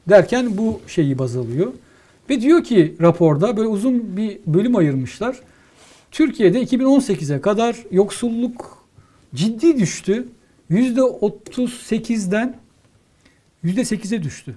derken 0.10 0.57
bu 0.57 0.80
şeyi 0.88 1.18
baz 1.20 1.36
alıyor. 1.38 1.74
Ve 2.30 2.41
diyor 2.41 2.64
ki 2.64 2.95
raporda 3.02 3.57
böyle 3.57 3.68
uzun 3.68 4.18
bir 4.18 4.38
bölüm 4.48 4.76
ayırmışlar. 4.76 5.40
Türkiye'de 6.11 6.64
2018'e 6.64 7.41
kadar 7.41 7.76
yoksulluk 7.91 8.78
ciddi 9.36 9.80
düştü. 9.80 10.28
%38'den 10.72 12.57
%8'e 13.64 14.24
düştü. 14.24 14.56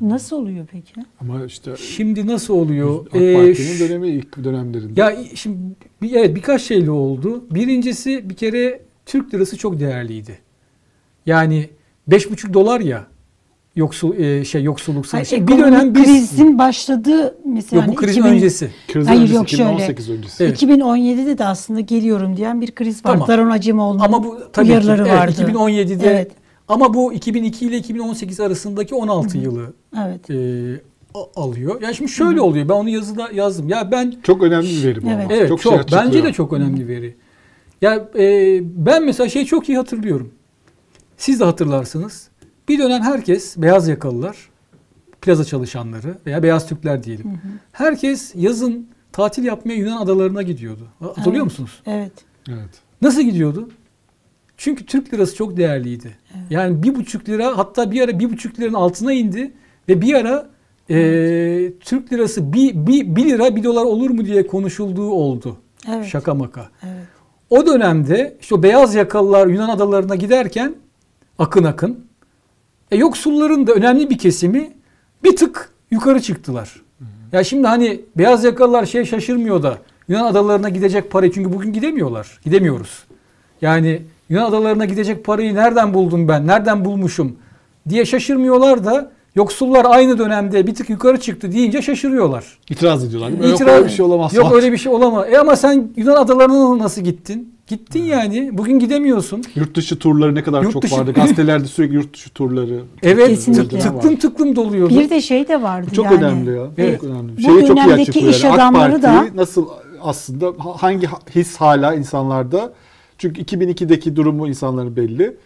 Nasıl 0.00 0.36
oluyor 0.36 0.66
peki? 0.72 0.92
Ama 1.20 1.44
işte 1.44 1.76
Şimdi 1.76 2.26
nasıl 2.26 2.54
oluyor? 2.54 3.06
AK 3.06 3.14
Ee, 3.20 3.34
Parti'nin 3.34 3.76
ş- 3.76 3.88
dönemi 3.88 4.08
ilk 4.08 4.44
dönemlerinde. 4.44 5.00
Ya 5.00 5.16
şimdi 5.34 5.58
bir- 6.02 6.12
evet 6.12 6.36
birkaç 6.36 6.62
şeyle 6.62 6.90
oldu. 6.90 7.44
Birincisi 7.50 8.30
bir 8.30 8.34
kere 8.34 8.80
Türk 9.06 9.34
lirası 9.34 9.58
çok 9.58 9.80
değerliydi. 9.80 10.38
Yani 11.26 11.68
5,5 12.08 12.54
dolar 12.54 12.80
ya 12.80 13.06
yoksul 13.76 14.16
e, 14.16 14.44
şey 14.44 14.62
yoksulluk 14.62 15.06
Hayır, 15.12 15.24
sınırı. 15.24 15.48
Bir 15.48 15.52
ekonomik 15.52 15.72
dönem 15.72 15.94
biz 15.94 16.04
krizin 16.04 16.58
başladığı 16.58 17.36
mesela 17.44 17.82
yok 17.82 17.88
bu 17.88 17.96
hani 17.96 18.06
krizin 18.06 18.20
2000 18.20 18.34
öncesi. 18.36 18.70
Kriz 18.92 19.08
Hayır, 19.08 19.20
öncesi, 19.20 19.36
yok, 19.36 19.48
şöyle. 19.48 19.62
2018 19.62 20.10
öncesi. 20.10 20.44
Evet. 20.44 20.62
2017'de 20.62 21.38
de 21.38 21.44
aslında 21.44 21.80
geliyorum 21.80 22.36
diyen 22.36 22.60
bir 22.60 22.70
kriz 22.74 23.04
var. 23.04 23.12
Tamam. 23.12 23.28
Daron 23.28 23.50
Acemoğlu'nun 23.50 24.00
Ama 24.00 24.24
bu 24.24 24.38
tabii 24.52 24.66
ki 24.66 24.72
uyarıları 24.72 25.02
evet, 25.02 25.12
vardı. 25.12 25.32
2017'de 25.38 26.06
Evet. 26.06 26.32
ama 26.68 26.94
bu 26.94 27.12
2002 27.12 27.66
ile 27.66 27.76
2018 27.76 28.40
arasındaki 28.40 28.94
16 28.94 29.38
yılı 29.38 29.74
Evet. 30.06 30.30
e, 30.30 30.80
alıyor. 31.36 31.82
Yani 31.82 31.94
şimdi 31.94 32.10
şöyle 32.10 32.40
oluyor. 32.40 32.68
Ben 32.68 32.74
onu 32.74 32.88
yazıda 32.88 33.28
yazdım. 33.32 33.68
Ya 33.68 33.90
ben 33.90 34.14
Çok 34.22 34.42
önemli 34.42 34.68
bir 34.68 34.84
veri 34.84 35.02
bu 35.02 35.06
Evet. 35.06 35.24
ama. 35.24 35.34
Evet 35.34 35.48
çok, 35.48 35.60
çok. 35.60 35.90
şey. 35.90 35.98
Bence 35.98 36.24
de 36.24 36.32
çok 36.32 36.52
önemli 36.52 36.88
veri. 36.88 37.16
Ya 37.82 38.08
e, 38.18 38.58
ben 38.62 39.04
mesela 39.04 39.28
şeyi 39.28 39.46
çok 39.46 39.68
iyi 39.68 39.78
hatırlıyorum. 39.78 40.30
Siz 41.24 41.40
de 41.40 41.44
hatırlarsınız. 41.44 42.28
Bir 42.68 42.78
dönem 42.78 43.02
herkes 43.02 43.56
beyaz 43.56 43.88
yakalılar, 43.88 44.36
plaza 45.22 45.44
çalışanları 45.44 46.18
veya 46.26 46.42
beyaz 46.42 46.68
Türkler 46.68 47.02
diyelim. 47.02 47.40
Herkes 47.72 48.32
yazın 48.34 48.88
tatil 49.12 49.44
yapmaya 49.44 49.74
Yunan 49.74 49.96
adalarına 49.96 50.42
gidiyordu. 50.42 50.88
Hatırlıyor 51.00 51.34
Evet. 51.34 51.44
musunuz? 51.44 51.82
Evet. 51.86 52.12
Evet. 52.48 52.70
Nasıl 53.02 53.22
gidiyordu? 53.22 53.70
Çünkü 54.56 54.86
Türk 54.86 55.14
lirası 55.14 55.36
çok 55.36 55.56
değerliydi. 55.56 56.18
Yani 56.50 56.82
bir 56.82 56.94
buçuk 56.94 57.28
lira 57.28 57.58
hatta 57.58 57.90
bir 57.90 58.00
ara 58.00 58.18
bir 58.18 58.30
buçuk 58.30 58.60
liranın 58.60 58.74
altına 58.74 59.12
indi 59.12 59.52
ve 59.88 60.00
bir 60.00 60.14
ara 60.14 60.48
e, 60.90 60.96
Türk 61.80 62.12
lirası 62.12 62.52
bir, 62.52 62.86
bir, 62.86 63.16
bir 63.16 63.24
lira 63.24 63.56
bir 63.56 63.64
dolar 63.64 63.84
olur 63.84 64.10
mu 64.10 64.24
diye 64.24 64.46
konuşulduğu 64.46 65.10
oldu. 65.10 65.56
Evet. 65.88 66.06
Şaka 66.06 66.34
maka. 66.34 66.68
Evet. 66.82 67.06
O 67.50 67.66
dönemde 67.66 68.36
işte 68.40 68.54
o 68.54 68.62
beyaz 68.62 68.94
yakalılar 68.94 69.46
Yunan 69.46 69.68
adalarına 69.68 70.14
giderken 70.14 70.74
akın 71.38 71.64
akın 71.64 72.04
e, 72.90 72.96
yoksulların 72.96 73.66
da 73.66 73.72
önemli 73.72 74.10
bir 74.10 74.18
kesimi 74.18 74.70
bir 75.24 75.36
tık 75.36 75.70
yukarı 75.90 76.20
çıktılar. 76.22 76.82
Ya 77.32 77.44
şimdi 77.44 77.66
hani 77.66 78.00
beyaz 78.16 78.44
yakalılar 78.44 78.86
şey 78.86 79.04
şaşırmıyor 79.04 79.62
da 79.62 79.78
Yunan 80.08 80.24
adalarına 80.24 80.68
gidecek 80.68 81.10
parayı 81.10 81.32
çünkü 81.32 81.52
bugün 81.52 81.72
gidemiyorlar. 81.72 82.40
Gidemiyoruz. 82.44 83.04
Yani 83.60 84.02
Yunan 84.28 84.44
adalarına 84.44 84.84
gidecek 84.84 85.24
parayı 85.24 85.54
nereden 85.54 85.94
buldum 85.94 86.28
ben? 86.28 86.46
Nereden 86.46 86.84
bulmuşum? 86.84 87.36
diye 87.88 88.04
şaşırmıyorlar 88.04 88.84
da 88.84 89.12
yoksullar 89.34 89.84
aynı 89.88 90.18
dönemde 90.18 90.66
bir 90.66 90.74
tık 90.74 90.90
yukarı 90.90 91.20
çıktı 91.20 91.52
deyince 91.52 91.82
şaşırıyorlar. 91.82 92.58
İtiraz 92.70 93.04
ediyorlar. 93.04 93.30
değil 93.30 93.40
mi? 93.40 93.48
Yok 93.50 93.60
İtiraz- 93.60 93.74
öyle 93.74 93.84
bir 93.84 93.90
şey 93.90 94.04
olamaz. 94.04 94.34
Yok 94.34 94.52
öyle 94.52 94.72
bir 94.72 94.76
şey 94.78 94.92
olamaz. 94.92 95.26
E 95.32 95.38
ama 95.38 95.56
sen 95.56 95.88
Yunan 95.96 96.16
adalarına 96.16 96.78
nasıl 96.78 97.02
gittin? 97.02 97.53
Gittin 97.66 98.02
yani. 98.02 98.58
Bugün 98.58 98.78
gidemiyorsun. 98.78 99.42
Yurt 99.54 99.74
dışı 99.76 99.98
turları 99.98 100.34
ne 100.34 100.42
kadar 100.42 100.62
Yurt 100.62 100.72
çok 100.72 100.82
dışı- 100.82 100.96
vardı. 100.96 101.12
Gazetelerde 101.12 101.64
sürekli 101.66 101.94
yurt 101.94 102.14
dışı 102.14 102.30
turları. 102.30 102.80
Evet 103.02 103.28
Kesinlikle. 103.28 103.78
tık- 103.78 103.82
tıklım 103.92 104.16
tıklım 104.16 104.56
doluyordu. 104.56 104.98
Bir 104.98 105.10
de 105.10 105.20
şey 105.20 105.48
de 105.48 105.62
vardı 105.62 105.90
Çok 105.94 106.04
yani. 106.04 106.16
önemli 106.16 106.50
ya. 106.56 106.66
Evet. 106.78 107.00
Çok 107.00 107.10
önemli. 107.10 107.36
Bu 107.36 107.40
Şeyi 107.40 107.60
çok 107.60 107.62
iyi 107.62 107.68
dönemdeki 107.68 108.02
açıklıyor. 108.10 108.28
iş 108.34 108.44
yani. 108.44 108.52
AK 108.52 108.58
adamları 108.60 109.02
da- 109.02 109.26
nasıl 109.34 109.66
aslında 110.02 110.46
ha- 110.46 110.74
hangi 110.82 111.06
ha- 111.06 111.18
his 111.34 111.56
hala 111.56 111.94
insanlarda 111.94 112.72
çünkü 113.18 113.40
2002'deki 113.42 114.16
durumu 114.16 114.48
insanların 114.48 114.96
belli. 114.96 115.36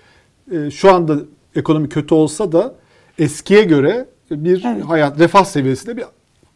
Ee, 0.52 0.70
şu 0.70 0.92
anda 0.94 1.16
ekonomi 1.56 1.88
kötü 1.88 2.14
olsa 2.14 2.52
da 2.52 2.74
eskiye 3.18 3.62
göre 3.62 4.06
bir 4.30 4.64
Evet. 4.66 4.84
hayat 4.84 5.18
refah 5.20 5.44
seviyesinde 5.44 5.96
bir 5.96 6.04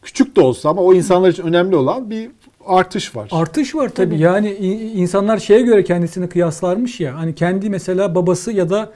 küçük 0.03 0.37
de 0.37 0.41
olsa 0.41 0.69
ama 0.71 0.83
o 0.83 0.95
insanlar 0.95 1.29
için 1.29 1.43
önemli 1.43 1.77
olan 1.77 2.11
bir 2.11 2.31
artış 2.67 3.17
var. 3.17 3.29
Artış 3.33 3.75
var 3.75 3.89
tabii. 3.89 4.11
Tabii. 4.11 4.23
Yani 4.23 4.51
insanlar 4.95 5.39
şeye 5.39 5.63
göre 5.63 5.85
kendisini 5.85 6.29
kıyaslarmış 6.29 7.01
ya. 7.01 7.17
Hani 7.17 7.35
kendi 7.35 7.71
mesela 7.71 8.15
babası 8.15 8.53
ya 8.53 8.71
da 8.71 8.93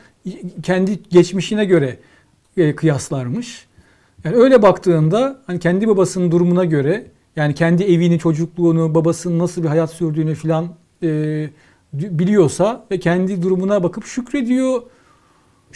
kendi 0.62 0.98
geçmişine 1.10 1.64
göre 1.64 1.97
e, 2.56 2.76
kıyaslarmış. 2.76 3.66
Yani 4.24 4.36
öyle 4.36 4.62
baktığında 4.62 5.43
hani 5.47 5.59
kendi 5.59 5.88
babasının 5.88 6.32
durumuna 6.32 6.64
göre 6.64 7.06
yani 7.36 7.55
kendi 7.55 7.84
evini, 7.84 8.18
çocukluğunu, 8.18 8.94
babasının 8.94 9.38
nasıl 9.38 9.62
bir 9.62 9.68
hayat 9.68 9.90
sürdüğünü 9.90 10.34
filan 10.34 10.68
e, 11.02 11.48
biliyorsa 11.93 12.86
ve 12.90 12.98
kendi 12.98 13.43
durumuna 13.43 13.82
bakıp 13.82 14.05
şükrediyor. 14.05 14.82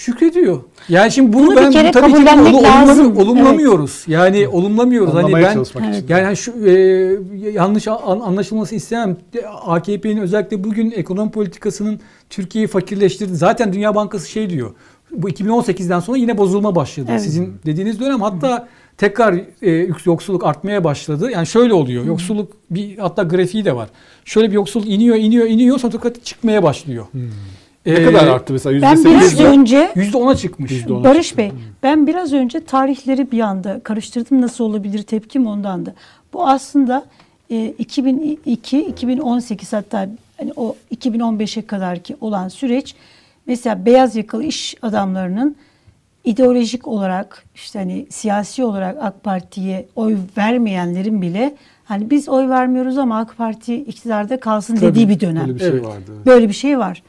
Şükrediyor. 0.01 0.61
Yani 0.89 1.13
şimdi 1.13 1.33
bunu, 1.33 1.47
Bunu 1.47 1.57
ben 1.57 1.73
tabii 1.93 2.13
ki 2.13 2.17
olumlamı- 2.17 2.63
lazım. 2.63 3.17
olumlamıyoruz. 3.17 4.05
Yani 4.07 4.49
olumlamıyoruz. 4.49 5.15
Hani 5.15 5.19
Anlamaya 5.25 5.47
ben 5.47 5.53
çalışmak 5.55 5.85
Evet. 5.85 5.97
için. 5.97 6.09
yani 6.09 6.25
hani 6.25 6.37
şu 6.37 6.53
e, 6.67 6.71
yanlış 7.51 7.89
an- 7.89 8.21
anlaşılması 8.21 8.75
istemem. 8.75 9.17
AKP'nin 9.67 10.17
özellikle 10.17 10.65
bugün 10.65 10.91
ekonomi 10.91 11.31
politikasının 11.31 12.01
Türkiye'yi 12.31 12.69
fakirleştirdi. 12.69 13.37
Zaten 13.37 13.73
Dünya 13.73 13.95
Bankası 13.95 14.29
şey 14.31 14.51
diyor. 14.51 14.71
Bu 15.13 15.29
2018'den 15.31 16.01
sonra 16.01 16.19
yine 16.19 16.39
bozulma 16.39 16.75
başladı. 16.75 17.07
Evet. 17.11 17.23
Sizin 17.23 17.55
dediğiniz 17.67 18.01
dönem 18.01 18.21
hatta 18.21 18.69
tekrar 18.97 19.35
e, 19.63 19.71
yoksulluk 20.05 20.45
artmaya 20.45 20.85
başladı. 20.85 21.31
Yani 21.31 21.47
şöyle 21.47 21.73
oluyor. 21.75 22.05
Yoksulluk 22.05 22.53
bir 22.71 22.99
hatta 22.99 23.23
grafiği 23.23 23.65
de 23.65 23.77
var. 23.77 23.89
Şöyle 24.25 24.49
bir 24.49 24.55
yoksulluk 24.55 24.89
iniyor, 24.89 25.17
iniyor, 25.17 25.47
iniyor 25.47 25.79
sonra 25.79 25.93
tekrar 25.93 26.13
çıkmaya 26.25 26.63
başlıyor. 26.63 27.07
Ne 27.87 27.93
Ee, 27.93 28.05
kadar 28.05 28.27
arttı 28.27 28.53
mesela? 28.53 28.83
Ben 28.83 29.05
biraz 29.05 29.35
%8 29.41 29.45
önce 29.45 29.93
%10'a 29.97 30.37
çıkmış. 30.37 30.71
Yüzde 30.71 30.93
ona 30.93 31.05
Barış 31.05 31.27
çıktı. 31.29 31.43
Bey, 31.43 31.53
ben 31.83 32.07
biraz 32.07 32.33
önce 32.33 32.65
tarihleri 32.65 33.31
bir 33.33 33.41
anda 33.41 33.81
karıştırdım. 33.81 34.41
Nasıl 34.41 34.65
olabilir 34.65 35.03
tepkim 35.03 35.47
ondandı. 35.47 35.95
Bu 36.33 36.49
aslında 36.49 37.05
e, 37.51 37.75
2002-2018 37.81 39.77
hatta 39.77 40.09
hani 40.39 40.53
o 40.57 40.77
2015'e 40.97 41.67
kadar 41.67 41.99
ki 41.99 42.17
olan 42.21 42.49
süreç 42.49 42.95
mesela 43.47 43.87
beyaz 43.87 44.17
yakalı 44.17 44.45
iş 44.45 44.75
adamlarının 44.83 45.57
ideolojik 46.25 46.89
olarak 46.89 47.45
işte 47.55 47.79
hani 47.79 48.07
siyasi 48.11 48.65
olarak 48.65 48.97
AK 49.01 49.25
Parti'ye 49.25 49.87
oy 49.97 50.17
vermeyenlerin 50.37 51.23
bile 51.23 51.55
hani 51.85 52.11
biz 52.11 52.29
oy 52.29 52.49
vermiyoruz 52.49 52.99
ama 52.99 53.19
AK 53.19 53.37
Parti 53.37 53.75
iktidarda 53.77 54.41
kalsın 54.41 54.77
Tabii, 54.77 54.87
dediği 54.87 55.09
bir 55.09 55.21
dönem. 55.21 55.43
Öyle 55.43 55.55
bir 55.55 55.61
şey 55.61 55.69
Evet. 55.69 55.85
vardı. 55.87 56.13
Böyle 56.27 56.49
bir 56.49 56.55
şey 56.55 56.79
var. 56.79 57.03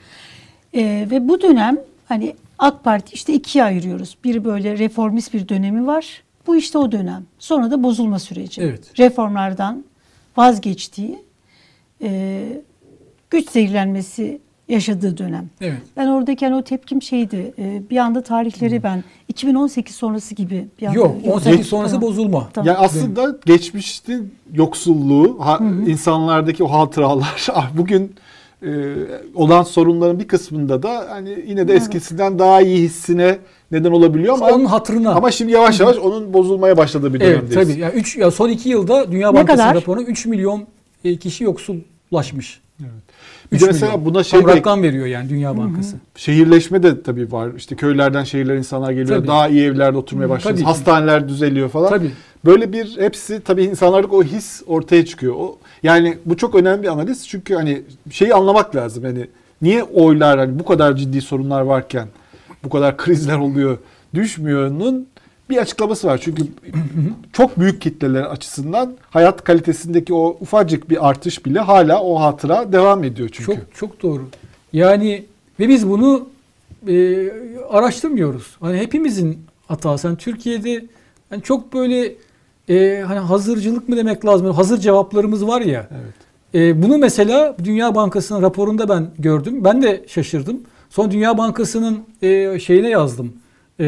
Ee, 0.76 1.08
ve 1.12 1.28
bu 1.28 1.42
dönem 1.42 1.78
hani 2.08 2.36
AK 2.60 2.84
Parti 2.84 3.14
işte 3.14 3.34
ikiye 3.34 3.64
ayırıyoruz. 3.64 4.18
Bir 4.24 4.44
böyle 4.46 4.78
reformist 4.78 5.34
bir 5.34 5.50
dönemi 5.50 5.88
var. 5.88 6.24
Bu 6.48 6.56
işte 6.56 6.78
o 6.78 6.92
dönem. 6.92 7.26
Sonra 7.40 7.72
da 7.72 7.84
bozulma 7.84 8.20
süreci. 8.20 8.62
Evet. 8.62 9.00
Reformlardan 9.00 9.84
vazgeçtiği, 10.38 11.20
e, 12.04 12.42
güç 13.30 13.50
zehirlenmesi 13.50 14.40
yaşadığı 14.68 15.18
dönem. 15.18 15.50
Evet. 15.62 15.78
Ben 15.98 16.08
oradayken 16.08 16.52
o 16.52 16.62
tepkim 16.62 17.02
şeydi. 17.02 17.54
e, 17.60 17.82
bir 17.90 17.98
anda 17.98 18.22
tarihleri 18.24 18.84
ben 18.84 19.04
2018 19.28 19.96
sonrası 19.96 20.36
gibi 20.36 20.68
bir 20.82 20.86
anda. 20.88 20.98
Yok 20.98 21.16
Yoksa- 21.26 21.32
18 21.50 21.68
sonrası 21.68 21.94
Tamam. 21.94 22.10
bozulma. 22.10 22.50
Tamam. 22.54 22.68
Ya 22.68 22.78
aslında 22.78 23.36
geçmiştin 23.46 24.34
yoksulluğu, 24.54 25.38
ha- 25.40 25.60
insanlardaki 25.88 26.64
o 26.64 26.68
hatıralar 26.72 27.48
ah, 27.54 27.70
bugün 27.78 28.16
e, 28.66 28.70
olan 29.36 29.64
sorunların 29.64 30.20
bir 30.20 30.28
kısmında 30.28 30.84
da 30.84 31.06
hani 31.10 31.44
yine 31.48 31.68
de 31.68 31.74
eskisinden 31.74 32.40
daha 32.40 32.62
iyi 32.62 32.78
hissine 32.78 33.38
neden 33.72 33.92
olabiliyor 33.92 34.34
ama 34.34 34.48
Onun 34.52 34.66
hatırına. 34.66 35.12
ama 35.12 35.32
şimdi 35.32 35.52
yavaş 35.52 35.80
yavaş 35.80 35.98
onun 35.98 36.34
bozulmaya 36.34 36.78
başladığı 36.78 37.14
bir 37.14 37.22
evet 37.22 37.38
dönemdeyiz. 37.42 37.70
tabii. 37.70 37.80
Ya 37.82 37.92
üç 37.92 38.18
ya 38.18 38.32
son 38.32 38.50
iki 38.50 38.70
yılda 38.70 39.12
Dünya 39.12 39.34
Bankası 39.34 39.64
raporuna 39.64 40.04
3 40.04 40.26
milyon 40.26 40.64
e, 41.06 41.16
kişi 41.18 41.44
yoksullaşmış. 41.44 42.62
Bir 43.52 43.60
de 43.60 43.66
mesela 43.66 43.92
milyon. 43.92 44.06
buna 44.06 44.24
şey 44.24 44.40
Tam 44.42 44.50
de 44.50 44.56
rakam 44.56 44.84
veriyor 44.84 45.06
yani 45.06 45.30
Dünya 45.30 45.58
Bankası. 45.58 45.96
şehirleşme 46.16 46.84
de 46.84 47.04
tabii 47.04 47.32
var. 47.32 47.50
İşte 47.58 47.76
köylerden 47.76 48.24
şehirler 48.24 48.56
insanlar 48.56 48.92
geliyor. 48.92 49.18
Tabii. 49.18 49.28
Daha 49.28 49.48
iyi 49.48 49.64
evlerde 49.64 49.98
oturmaya 49.98 50.26
Hı, 50.26 50.30
başlıyor. 50.30 50.56
tabii 50.56 50.62
ki. 50.64 50.66
Hastaneler 50.66 51.30
düzeliyor 51.30 51.70
falan. 51.70 51.90
Tabii. 51.90 52.12
Böyle 52.46 52.74
bir 52.74 52.98
hepsi 53.00 53.42
tabii 53.46 53.64
insanlardaki 53.64 54.16
o 54.16 54.24
his 54.24 54.62
ortaya 54.68 55.06
çıkıyor. 55.06 55.34
O 55.38 55.58
yani 55.84 56.18
bu 56.26 56.38
çok 56.38 56.56
önemli 56.56 56.84
bir 56.84 56.88
analiz 56.88 57.28
çünkü 57.28 57.56
hani 57.56 57.82
şeyi 58.12 58.34
anlamak 58.34 58.76
lazım. 58.76 59.04
Yani 59.06 59.28
niye 59.62 59.84
oylar 59.84 60.40
hani 60.40 60.60
bu 60.60 60.66
kadar 60.66 60.96
ciddi 60.96 61.22
sorunlar 61.22 61.62
varken 61.62 62.08
bu 62.64 62.70
kadar 62.70 62.98
krizler 62.98 63.38
oluyor 63.38 63.78
düşmüyor'nun 64.14 65.08
bir 65.52 65.58
açıklaması 65.58 66.08
var. 66.08 66.20
Çünkü 66.24 66.44
çok 67.34 67.60
büyük 67.60 67.82
kitleler 67.82 68.24
açısından 68.24 68.94
hayat 69.10 69.44
kalitesindeki 69.44 70.14
o 70.14 70.38
ufacık 70.42 70.90
bir 70.90 71.10
artış 71.10 71.46
bile 71.46 71.60
hala 71.60 72.04
o 72.04 72.20
hatıra 72.22 72.72
devam 72.74 73.04
ediyor 73.04 73.30
çünkü. 73.32 73.54
Çok 73.54 73.76
çok 73.76 74.04
doğru. 74.04 74.30
Yani 74.74 75.26
ve 75.60 75.68
biz 75.68 75.90
bunu 75.90 76.30
e, 76.88 77.28
araştırmıyoruz. 77.70 78.58
Hani 78.60 78.78
hepimizin 78.78 79.40
hatası. 79.68 80.08
Hani 80.08 80.18
Türkiye'de 80.18 80.86
hani 81.30 81.42
çok 81.42 81.74
böyle 81.74 82.14
e, 82.70 83.02
hani 83.08 83.20
hazırcılık 83.20 83.90
mı 83.90 83.98
demek 83.98 84.26
lazım? 84.26 84.48
Hazır 84.48 84.78
cevaplarımız 84.78 85.48
var 85.48 85.62
ya. 85.62 85.88
Evet. 85.92 86.14
E, 86.56 86.84
bunu 86.84 86.98
mesela 86.98 87.56
Dünya 87.64 87.96
Bankası'nın 87.96 88.42
raporunda 88.42 88.90
ben 88.90 89.10
gördüm. 89.20 89.64
Ben 89.64 89.82
de 89.82 90.06
şaşırdım. 90.08 90.62
Sonra 90.90 91.12
Dünya 91.12 91.38
Bankası'nın 91.38 92.00
e, 92.22 92.60
şeyine 92.60 92.90
yazdım. 92.90 93.34
E, 93.82 93.88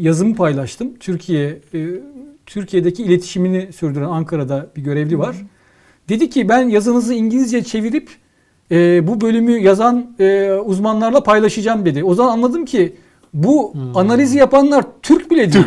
yazımı 0.00 0.34
paylaştım. 0.34 0.88
Türkiye 1.00 1.58
e, 1.74 1.86
Türkiye'deki 2.46 3.02
iletişimini 3.02 3.72
sürdüren 3.72 4.04
Ankara'da 4.08 4.66
bir 4.76 4.82
görevli 4.82 5.18
var. 5.18 5.36
Dedi 6.08 6.30
ki 6.30 6.48
ben 6.48 6.68
yazınızı 6.68 7.14
İngilizce 7.14 7.64
çevirip 7.64 8.08
e, 8.70 9.06
bu 9.06 9.20
bölümü 9.20 9.58
yazan 9.58 10.06
e, 10.20 10.50
uzmanlarla 10.64 11.22
paylaşacağım 11.22 11.84
dedi. 11.86 12.04
O 12.04 12.14
zaman 12.14 12.32
anladım 12.32 12.64
ki 12.64 12.96
bu 13.34 13.74
analizi 13.94 14.38
yapanlar 14.38 14.84
Türk 15.02 15.30
bile 15.30 15.52
değil. 15.52 15.64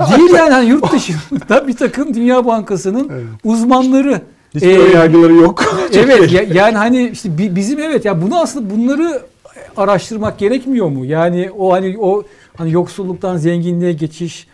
değil 0.18 0.30
yani 0.36 0.50
hani 0.52 0.68
yurt 0.68 0.92
dışında 0.92 1.68
bir 1.68 1.76
takım 1.76 2.14
Dünya 2.14 2.46
Bankası'nın 2.46 3.08
Evet. 3.12 3.24
uzmanları. 3.44 4.20
Hiçbir 4.54 4.68
e, 4.68 4.78
ön 4.78 4.90
yargıları 4.92 5.34
yok. 5.34 5.88
evet 5.94 6.32
ya- 6.32 6.42
yani 6.42 6.76
hani 6.76 7.08
işte 7.08 7.38
bi- 7.38 7.56
bizim 7.56 7.78
evet 7.80 8.04
ya 8.04 8.22
bunu 8.22 8.40
aslında 8.40 8.70
bunları 8.70 9.22
araştırmak 9.76 10.38
gerekmiyor 10.38 10.88
mu? 10.88 11.04
Yani 11.04 11.50
o 11.58 11.72
hani 11.72 11.96
o 12.00 12.22
hani 12.56 12.72
yoksulluktan 12.72 13.36
zenginliğe 13.36 13.92
geçiş 13.92 14.46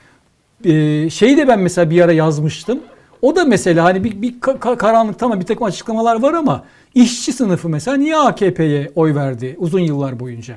e, 0.64 1.10
şeyi 1.10 1.36
de 1.36 1.48
ben 1.48 1.60
mesela 1.60 1.90
bir 1.90 2.00
ara 2.00 2.12
yazmıştım. 2.12 2.80
O 3.22 3.36
da 3.36 3.44
mesela 3.44 3.84
hani 3.84 4.04
bir, 4.04 4.22
bir 4.22 4.40
ka- 4.40 4.58
ka- 4.58 4.76
karanlık 4.76 5.18
tamam 5.18 5.40
bir 5.40 5.46
takım 5.46 5.66
açıklamalar 5.66 6.22
var 6.22 6.34
ama 6.34 6.64
işçi 6.94 7.32
sınıfı 7.32 7.68
mesela 7.68 7.96
niye 7.96 8.16
AKP'ye 8.16 8.90
oy 8.94 9.14
verdi 9.14 9.56
uzun 9.58 9.80
yıllar 9.80 10.20
boyunca? 10.20 10.54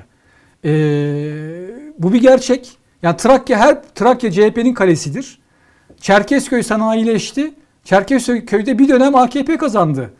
E, 0.64 0.70
bu 1.98 2.12
bir 2.12 2.20
gerçek. 2.20 2.70
Yani 3.02 3.16
Trakya 3.16 3.58
her 3.58 3.82
Trakya 3.94 4.30
CHP'nin 4.32 4.74
kalesidir. 4.74 5.38
Çerkezköy 6.00 6.62
sanayileşti. 6.62 7.54
Çerkezköy'de 7.84 8.78
bir 8.78 8.88
dönem 8.88 9.14
AKP 9.14 9.56
kazandı. 9.56 10.10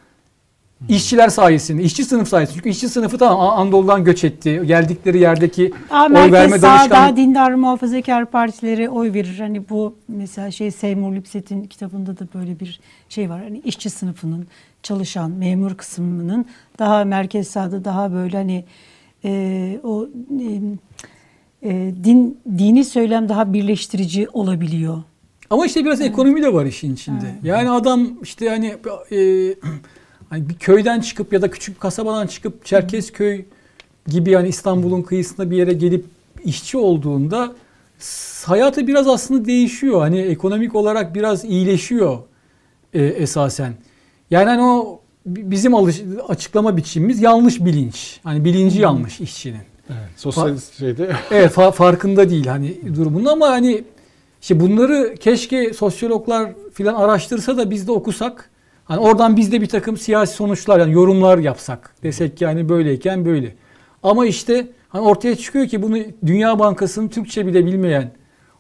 İşçiler 0.89 1.28
sayesinde, 1.28 1.82
işçi 1.82 2.05
sınıf 2.05 2.28
sayesinde. 2.28 2.56
Çünkü 2.56 2.69
işçi 2.69 2.89
sınıfı 2.89 3.19
tamam 3.19 3.59
Anadolu'dan 3.61 4.05
göç 4.05 4.24
etti. 4.24 4.62
Geldikleri 4.66 5.19
yerdeki 5.19 5.73
Aa, 5.90 6.05
oy 6.05 6.12
verme 6.12 6.31
merkez 6.31 6.61
sağ 6.61 6.69
danışkan... 6.69 6.90
daha 6.90 7.16
dindar 7.16 7.55
muhafazakar 7.55 8.31
partileri 8.31 8.89
oy 8.89 9.12
verir. 9.12 9.39
Hani 9.39 9.69
bu 9.69 9.97
mesela 10.09 10.51
şey 10.51 10.70
Seymour 10.70 11.15
Lipset'in 11.15 11.65
kitabında 11.65 12.19
da 12.19 12.28
böyle 12.35 12.61
bir 12.61 12.81
şey 13.09 13.31
var. 13.31 13.43
Hani 13.43 13.59
işçi 13.59 13.90
sınıfının 13.90 14.47
çalışan 14.82 15.31
memur 15.31 15.74
kısmının 15.74 16.47
daha 16.78 17.05
merkez 17.05 17.48
sağda 17.48 17.85
daha 17.85 18.12
böyle 18.12 18.36
hani 18.36 18.65
e, 19.24 19.81
o 19.82 20.09
e, 20.40 20.61
e, 21.70 21.93
din 22.05 22.39
dini 22.59 22.85
söylem 22.85 23.28
daha 23.28 23.52
birleştirici 23.52 24.28
olabiliyor. 24.32 25.02
Ama 25.51 25.66
işte 25.66 25.85
biraz 25.85 26.01
ekonomi 26.01 26.43
de 26.43 26.52
var 26.52 26.66
işin 26.66 26.94
içinde. 26.94 27.35
Yani 27.43 27.70
adam 27.70 28.09
işte 28.23 28.48
hani 28.48 28.77
e, 29.12 29.55
hani 30.35 30.48
bir 30.48 30.55
köyden 30.55 31.01
çıkıp 31.01 31.32
ya 31.32 31.43
da 31.43 31.51
küçük 31.51 31.81
kasabadan 31.81 32.27
çıkıp 32.27 32.65
Çerkezköy 32.66 33.44
gibi 34.06 34.31
yani 34.31 34.48
İstanbul'un 34.48 35.02
kıyısında 35.02 35.51
bir 35.51 35.56
yere 35.56 35.73
gelip 35.73 36.05
işçi 36.44 36.78
olduğunda 36.78 37.52
hayatı 38.44 38.86
biraz 38.86 39.09
aslında 39.09 39.44
değişiyor. 39.44 40.01
Hani 40.01 40.19
ekonomik 40.20 40.74
olarak 40.74 41.15
biraz 41.15 41.44
iyileşiyor 41.44 42.19
e, 42.94 43.05
esasen. 43.05 43.74
Yani 44.31 44.48
hani 44.48 44.62
o 44.62 45.01
bi- 45.27 45.51
bizim 45.51 45.74
alış, 45.74 46.02
açıklama 46.28 46.77
biçimimiz 46.77 47.23
yanlış 47.23 47.65
bilinç. 47.65 48.20
Hani 48.24 48.44
bilinci 48.44 48.81
yanlış 48.81 49.20
işçinin. 49.20 49.61
Evet, 49.89 50.11
sosyalist 50.16 50.78
şeyde 50.78 51.12
Evet 51.31 51.52
fa- 51.52 51.73
farkında 51.73 52.31
değil 52.31 52.47
hani 52.47 52.97
durumunun 52.97 53.24
ama 53.24 53.48
hani 53.48 53.85
işte 54.43 54.61
bunları 54.61 55.15
keşke 55.20 55.73
sosyologlar 55.73 56.52
filan 56.73 56.94
araştırsa 56.94 57.56
da 57.56 57.70
biz 57.70 57.86
de 57.89 57.93
okusak. 57.93 58.51
Hani 58.85 58.98
oradan 59.01 59.36
biz 59.36 59.52
de 59.52 59.61
bir 59.61 59.66
takım 59.66 59.97
siyasi 59.97 60.35
sonuçlar 60.35 60.81
yani 60.81 60.93
yorumlar 60.93 61.39
yapsak. 61.39 61.94
Desek 62.02 62.36
ki 62.36 62.47
hani 62.47 62.69
böyleyken 62.69 63.24
böyle. 63.24 63.55
Ama 64.02 64.27
işte 64.27 64.66
hani 64.89 65.02
ortaya 65.02 65.36
çıkıyor 65.36 65.66
ki 65.66 65.82
bunu 65.82 65.97
Dünya 66.27 66.59
Bankası'nın 66.59 67.09
Türkçe 67.09 67.47
bile 67.47 67.66
bilmeyen 67.66 68.11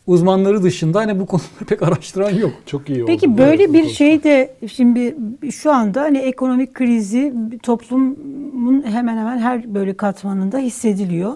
uzmanları 0.06 0.62
dışında 0.62 1.00
hani 1.00 1.20
bu 1.20 1.26
konuları 1.26 1.64
pek 1.68 1.82
araştıran 1.82 2.30
yok. 2.30 2.52
çok 2.66 2.88
iyi 2.88 3.02
oldu. 3.02 3.06
Peki 3.06 3.38
böyle 3.38 3.62
Evet, 3.62 3.72
bir 3.74 3.88
şey 3.88 4.22
de 4.24 4.54
şimdi 4.72 5.16
şu 5.50 5.72
anda 5.72 6.02
hani 6.02 6.18
ekonomik 6.18 6.74
krizi 6.74 7.34
toplumun 7.62 8.82
hemen 8.86 9.18
hemen 9.18 9.38
her 9.38 9.74
böyle 9.74 9.94
katmanında 9.94 10.58
hissediliyor. 10.58 11.32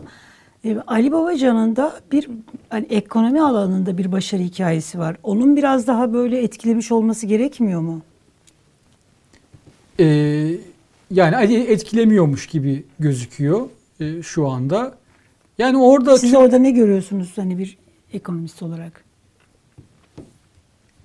E, 0.64 0.76
Ali 0.86 1.12
Babacan'ın 1.12 1.76
da 1.76 1.92
bir 2.12 2.28
hani 2.68 2.86
ekonomi 2.90 3.42
alanında 3.42 3.98
bir 3.98 4.12
başarı 4.12 4.42
hikayesi 4.42 4.98
var. 4.98 5.16
Onun 5.22 5.56
biraz 5.56 5.86
daha 5.86 6.12
böyle 6.12 6.42
etkilemiş 6.42 6.92
olması 6.92 7.26
gerekmiyor 7.26 7.80
mu? 7.80 8.00
Ee, 10.00 10.50
yani 11.10 11.54
etkilemiyormuş 11.54 12.46
gibi 12.46 12.84
gözüküyor 12.98 13.68
e, 14.00 14.22
şu 14.22 14.48
anda. 14.48 14.98
Yani 15.58 15.78
orada 15.78 16.18
Siz 16.18 16.34
orada 16.34 16.58
ne 16.58 16.70
görüyorsunuz 16.70 17.32
hani 17.36 17.58
bir 17.58 17.78
ekonomist 18.12 18.62
olarak? 18.62 19.04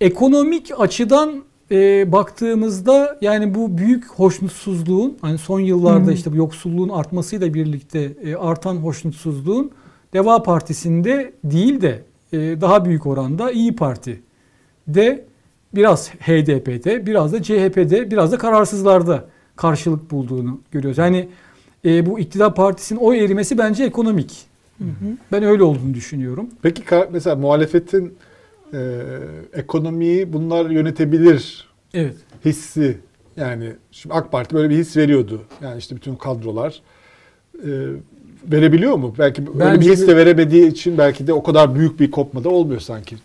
Ekonomik 0.01 0.71
açıdan 0.77 1.43
e, 1.71 2.11
baktığımızda 2.11 3.17
yani 3.21 3.55
bu 3.55 3.77
büyük 3.77 4.05
hoşnutsuzluğun 4.05 5.17
hani 5.21 5.37
son 5.37 5.59
yıllarda 5.59 6.11
işte 6.11 6.31
bu 6.31 6.35
yoksulluğun 6.35 6.89
artmasıyla 6.89 7.53
birlikte 7.53 8.11
e, 8.23 8.35
artan 8.35 8.75
hoşnutsuzluğun 8.75 9.71
Deva 10.13 10.43
Partisi'nde 10.43 11.33
değil 11.43 11.81
de 11.81 12.03
e, 12.33 12.37
daha 12.37 12.85
büyük 12.85 13.05
oranda 13.05 13.51
İyi 13.51 13.75
Parti 13.75 14.21
de 14.87 15.25
biraz 15.75 16.09
HDP'de 16.09 17.05
biraz 17.05 17.33
da 17.33 17.43
CHP'de 17.43 18.11
biraz 18.11 18.31
da 18.31 18.37
kararsızlarda 18.37 19.25
karşılık 19.55 20.11
bulduğunu 20.11 20.61
görüyoruz. 20.71 20.97
Yani 20.97 21.29
e, 21.85 22.05
bu 22.05 22.19
iktidar 22.19 22.55
partisinin 22.55 22.99
oy 22.99 23.25
erimesi 23.25 23.57
bence 23.57 23.83
ekonomik. 23.83 24.45
Ben 25.31 25.43
öyle 25.43 25.63
olduğunu 25.63 25.93
düşünüyorum. 25.93 26.49
Peki 26.61 26.83
mesela 27.11 27.35
muhalefetin 27.35 28.13
e, 28.73 28.99
ekonomiyi 29.53 30.33
bunlar 30.33 30.69
yönetebilir 30.69 31.67
Evet. 31.93 32.15
hissi 32.45 32.97
yani 33.37 33.73
şimdi 33.91 34.15
AK 34.15 34.31
Parti 34.31 34.55
böyle 34.55 34.69
bir 34.69 34.75
his 34.77 34.97
veriyordu. 34.97 35.41
Yani 35.61 35.77
işte 35.77 35.95
bütün 35.95 36.15
kadrolar 36.15 36.81
e, 37.55 37.69
verebiliyor 38.51 38.95
mu? 38.95 39.15
Belki 39.19 39.47
böyle 39.47 39.59
Bence 39.59 39.81
bir 39.81 39.93
his 39.93 40.07
de 40.07 40.15
veremediği 40.15 40.67
için 40.67 40.97
belki 40.97 41.27
de 41.27 41.33
o 41.33 41.43
kadar 41.43 41.75
büyük 41.75 41.99
bir 41.99 42.11
kopma 42.11 42.43
da 42.43 42.49
olmuyor 42.49 42.79
sanki. 42.81 43.15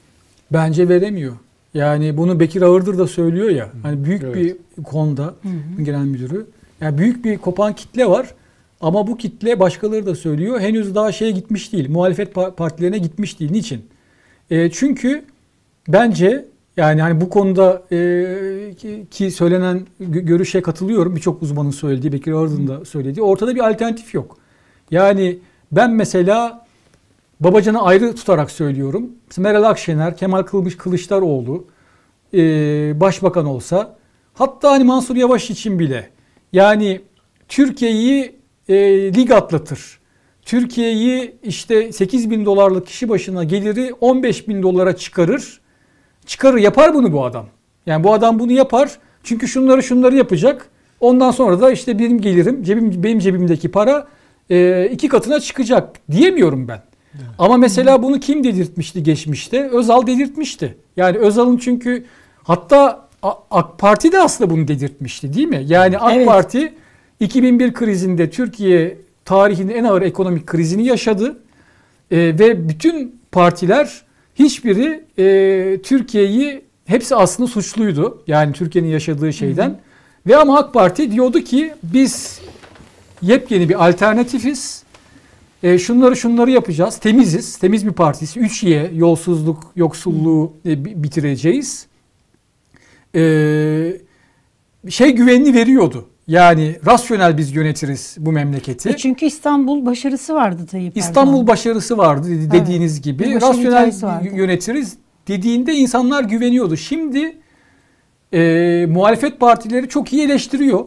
Bence 0.52 0.88
veremiyor. 0.88 1.32
Yani 1.74 2.16
bunu 2.16 2.40
Bekir 2.40 2.62
Ağırdır 2.62 2.98
da 2.98 3.06
söylüyor 3.06 3.48
ya. 3.50 3.68
Hani 3.82 4.04
büyük 4.04 4.22
Evet. 4.22 4.36
bir 4.36 4.82
konuda 4.84 5.34
genel 5.82 6.04
müdürü. 6.04 6.46
Yani 6.80 6.98
büyük 6.98 7.24
bir 7.24 7.38
kopan 7.38 7.72
kitle 7.74 8.06
var. 8.10 8.34
Ama 8.80 9.06
bu 9.06 9.16
kitle 9.16 9.60
başkaları 9.60 10.06
da 10.06 10.14
söylüyor. 10.14 10.60
Henüz 10.60 10.94
daha 10.94 11.12
şeye 11.12 11.30
gitmiş 11.30 11.72
değil. 11.72 11.90
Muhalefet 11.90 12.32
pa- 12.36 12.54
partilerine 12.54 12.98
gitmiş 12.98 13.40
değil. 13.40 13.50
Niçin? 13.50 13.84
E, 14.50 14.70
çünkü 14.70 15.24
bence 15.88 16.44
yani 16.76 17.02
hani 17.02 17.20
bu 17.20 17.28
konuda 17.30 17.82
e, 17.92 18.74
ki, 18.78 19.06
ki 19.10 19.30
söylenen 19.30 19.86
gö- 20.00 20.24
görüşe 20.24 20.62
katılıyorum. 20.62 21.16
Birçok 21.16 21.42
uzmanın 21.42 21.70
söylediği, 21.70 22.12
Bekir 22.12 22.32
Ağır'ın 22.32 22.68
da 22.68 22.84
söylediği. 22.84 23.24
Ortada 23.24 23.54
bir 23.54 23.68
alternatif 23.70 24.14
yok. 24.14 24.36
Yani 24.90 25.38
ben 25.72 25.90
mesela 25.90 26.66
Babacan'ı 27.40 27.82
ayrı 27.82 28.14
tutarak 28.14 28.50
söylüyorum. 28.50 29.10
Meral 29.38 29.62
Akşener, 29.62 30.16
Kemal 30.16 30.42
Kılıç 30.42 30.76
Kılıçdaroğlu 30.76 31.66
e, 32.34 32.40
başbakan 33.00 33.46
olsa 33.46 33.96
hatta 34.34 34.70
hani 34.70 34.84
Mansur 34.84 35.16
Yavaş 35.16 35.50
için 35.50 35.78
bile 35.78 36.10
yani 36.52 37.00
Türkiye'yi 37.48 38.36
e, 38.68 38.74
lig 39.14 39.30
atlatır. 39.30 39.98
Türkiye'yi 40.42 41.36
işte 41.42 41.92
8 41.92 42.30
bin 42.30 42.46
dolarlık 42.46 42.86
kişi 42.86 43.08
başına 43.08 43.44
geliri 43.44 43.94
15 44.00 44.48
bin 44.48 44.62
dolara 44.62 44.96
çıkarır. 44.96 45.60
Çıkarır 46.26 46.58
yapar 46.58 46.94
bunu 46.94 47.12
bu 47.12 47.24
adam. 47.24 47.46
Yani 47.86 48.04
bu 48.04 48.12
adam 48.12 48.38
bunu 48.38 48.52
yapar. 48.52 48.98
Çünkü 49.22 49.48
şunları 49.48 49.82
şunları 49.82 50.16
yapacak. 50.16 50.68
Ondan 51.00 51.30
sonra 51.30 51.60
da 51.60 51.70
işte 51.70 51.98
benim 51.98 52.20
gelirim, 52.20 52.62
cebim, 52.62 53.02
benim 53.02 53.18
cebimdeki 53.18 53.70
para 53.70 54.08
e, 54.50 54.86
iki 54.92 55.08
katına 55.08 55.40
çıkacak 55.40 56.10
diyemiyorum 56.10 56.68
ben. 56.68 56.87
Ama 57.38 57.56
mesela 57.56 58.02
bunu 58.02 58.20
kim 58.20 58.44
dedirtmişti 58.44 59.02
geçmişte? 59.02 59.68
Özal 59.68 60.06
dedirtmişti. 60.06 60.76
Yani 60.96 61.18
Özal'ın 61.18 61.56
çünkü 61.56 62.04
hatta 62.42 63.08
AK 63.50 63.78
Parti 63.78 64.12
de 64.12 64.20
aslında 64.20 64.50
bunu 64.50 64.68
dedirtmişti 64.68 65.34
değil 65.34 65.48
mi? 65.48 65.64
Yani 65.66 65.98
AK 65.98 66.16
Evet. 66.16 66.26
Parti 66.26 66.74
2001 67.20 67.74
krizinde 67.74 68.30
Türkiye 68.30 68.98
tarihinin 69.24 69.74
en 69.74 69.84
ağır 69.84 70.02
ekonomik 70.02 70.46
krizini 70.46 70.84
yaşadı. 70.84 71.36
E, 72.10 72.16
ve 72.18 72.68
bütün 72.68 73.20
partiler 73.32 74.02
hiçbiri 74.34 75.04
e, 75.18 75.82
Türkiye'yi 75.82 76.62
hepsi 76.86 77.16
aslında 77.16 77.46
suçluydu. 77.48 78.22
Yani 78.26 78.52
Türkiye'nin 78.52 78.88
yaşadığı 78.88 79.32
şeyden. 79.32 79.78
Ve 80.26 80.36
ama 80.36 80.58
AK 80.58 80.74
Parti 80.74 81.12
diyordu 81.12 81.40
ki 81.40 81.74
biz 81.82 82.40
yepyeni 83.22 83.68
bir 83.68 83.86
alternatifiz. 83.86 84.82
E, 85.62 85.78
şunları 85.78 86.16
şunları 86.16 86.50
yapacağız. 86.50 86.98
Temiziz. 86.98 87.56
Temiz 87.56 87.86
bir 87.86 87.92
partiyiz. 87.92 88.36
3Y 88.36 88.94
yolsuzluk, 88.94 89.72
yoksulluğu 89.76 90.52
e, 90.66 90.84
bi- 90.84 91.02
bitireceğiz. 91.02 91.86
E, 93.14 93.20
şey 94.88 95.10
güvenini 95.12 95.54
veriyordu. 95.54 96.06
Yani 96.28 96.76
rasyonel 96.86 97.38
biz 97.38 97.54
yönetiriz 97.56 98.16
bu 98.18 98.32
memleketi. 98.32 98.88
E 98.88 98.96
çünkü 98.96 99.26
İstanbul 99.26 99.86
başarısı 99.86 100.34
vardı 100.34 100.66
Tayyip 100.70 100.96
İstanbul 100.96 101.30
Erdoğan. 101.32 101.46
başarısı 101.46 101.98
vardı 101.98 102.28
dedi- 102.30 102.50
dediğiniz 102.50 103.02
gibi. 103.02 103.24
Bir 103.24 103.34
Rasyonel 103.40 103.92
yönetiriz 104.36 104.96
dediğinde 105.28 105.74
insanlar 105.74 106.24
güveniyordu. 106.24 106.76
Şimdi 106.76 107.36
e, 108.34 108.86
muhalefet 108.88 109.40
partileri 109.40 109.88
çok 109.88 110.12
iyi 110.12 110.22
eleştiriyor 110.24 110.84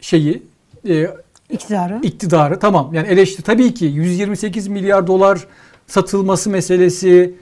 şeyi, 0.00 0.42
e, 0.88 1.06
iktidarı. 1.50 2.00
iktidarı. 2.02 2.58
Tamam 2.58 2.94
yani 2.94 3.08
eleştir 3.08 3.42
tabii 3.42 3.74
ki 3.74 3.84
128 3.84 4.68
milyar 4.68 5.06
dolar 5.06 5.46
satılması 5.86 6.50
meselesi, 6.50 7.34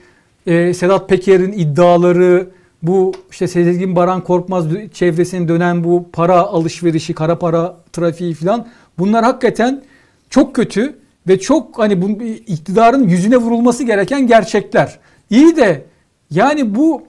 e, 0.47 0.73
Sedat 0.73 1.09
Peker'in 1.09 1.51
iddiaları, 1.51 2.49
bu 2.83 3.11
işte 3.31 3.47
Sezgin 3.47 3.95
Baran 3.95 4.23
Korkmaz 4.23 4.65
çevresine 4.93 5.47
dönen 5.47 5.83
bu 5.83 6.09
para 6.13 6.39
alışverişi, 6.39 7.13
kara 7.13 7.39
para 7.39 7.77
trafiği 7.93 8.33
falan 8.33 8.67
bunlar 8.99 9.25
hakikaten 9.25 9.83
çok 10.29 10.55
kötü 10.55 10.95
ve 11.27 11.39
çok 11.39 11.79
hani 11.79 12.01
bu 12.01 12.23
iktidarın 12.23 13.07
yüzüne 13.07 13.37
vurulması 13.37 13.83
gereken 13.83 14.27
gerçekler. 14.27 14.99
İyi 15.29 15.55
de 15.55 15.85
yani 16.31 16.75
bu 16.75 17.03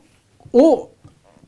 o 0.53 0.91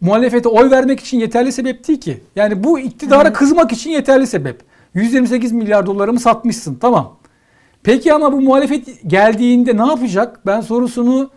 muhalefete 0.01 0.49
oy 0.49 0.71
vermek 0.71 1.01
için 1.01 1.21
yeterli 1.21 1.53
sebep 1.53 1.89
değil 1.89 2.01
ki. 2.01 2.21
Yani 2.37 2.65
bu 2.65 2.79
iktidara 2.79 3.33
kızmak 3.33 3.73
için 3.73 3.91
yeterli 3.91 4.27
sebep. 4.27 4.68
128 4.99 5.53
milyar 5.53 5.87
dolarımı 5.87 6.21
satmışsın 6.21 6.75
tamam. 6.75 7.17
Peki 7.83 8.15
ama 8.15 8.33
bu 8.33 8.41
muhalefet 8.41 8.87
geldiğinde 9.07 9.77
ne 9.77 9.87
yapacak? 9.87 10.41
Ben 10.47 10.61
sorusunu 10.61 11.31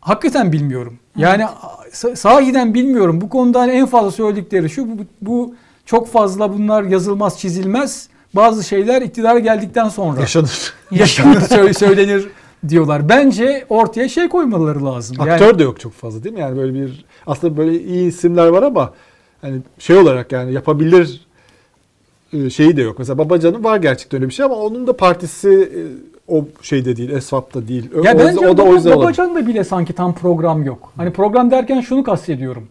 hakikaten 0.00 0.52
bilmiyorum. 0.52 0.98
Yani 1.16 1.44
sa- 1.92 2.16
sahiden 2.16 2.74
bilmiyorum. 2.74 3.20
Bu 3.20 3.28
konuda 3.28 3.60
hani 3.60 3.72
en 3.72 3.86
fazla 3.86 4.10
söyledikleri 4.10 4.70
şu 4.70 4.88
bu, 4.88 5.02
bu 5.22 5.54
çok 5.86 6.08
fazla 6.08 6.52
bunlar 6.52 6.82
yazılmaz 6.82 7.38
çizilmez. 7.40 8.08
Bazı 8.34 8.64
şeyler 8.64 9.02
iktidara 9.02 9.38
geldikten 9.38 9.88
sonra 9.88 10.20
Yaşanır. 10.20 10.72
yaşanır 10.90 11.40
söyle- 11.40 11.74
söylenir 11.74 12.28
diyorlar. 12.68 13.08
Bence 13.08 13.66
ortaya 13.68 14.08
şey 14.08 14.28
koymaları 14.28 14.84
lazım. 14.84 15.16
Yani- 15.20 15.32
Aktör 15.32 15.58
de 15.58 15.62
yok 15.62 15.80
çok 15.80 15.92
fazla 15.92 16.24
değil 16.24 16.34
mi? 16.34 16.40
Yani 16.40 16.56
böyle 16.56 16.74
bir 16.74 17.04
aslında 17.26 17.56
böyle 17.56 17.80
iyi 17.82 18.08
isimler 18.08 18.46
var 18.48 18.62
ama 18.62 18.92
hani 19.40 19.58
şey 19.78 19.96
olarak 19.96 20.32
yani 20.32 20.52
yapabilir 20.52 21.25
şeyi 22.50 22.76
de 22.76 22.82
yok. 22.82 22.98
Mesela 22.98 23.18
Babacan'ın 23.18 23.64
var 23.64 23.76
gerçekten 23.76 24.20
öyle 24.20 24.28
bir 24.28 24.34
şey 24.34 24.44
ama 24.46 24.54
onun 24.54 24.86
da 24.86 24.96
partisi 24.96 25.48
e, 25.48 25.80
o 26.28 26.44
şeyde 26.62 26.96
değil, 26.96 27.10
Esvap'ta 27.10 27.68
değil. 27.68 27.90
O, 27.94 28.04
Ya 28.04 28.14
o, 28.14 28.18
bence 28.18 28.48
o 28.48 28.56
da 28.56 28.62
o 28.62 28.74
yüzden 28.74 28.90
olabilir. 28.90 29.04
Babacan'da 29.04 29.46
bile 29.46 29.64
sanki 29.64 29.92
tam 29.92 30.14
program 30.14 30.62
yok. 30.62 30.92
Hani 30.96 31.10
program 31.10 31.50
derken 31.50 31.80
şunu 31.80 32.02
kastediyorum. 32.04 32.68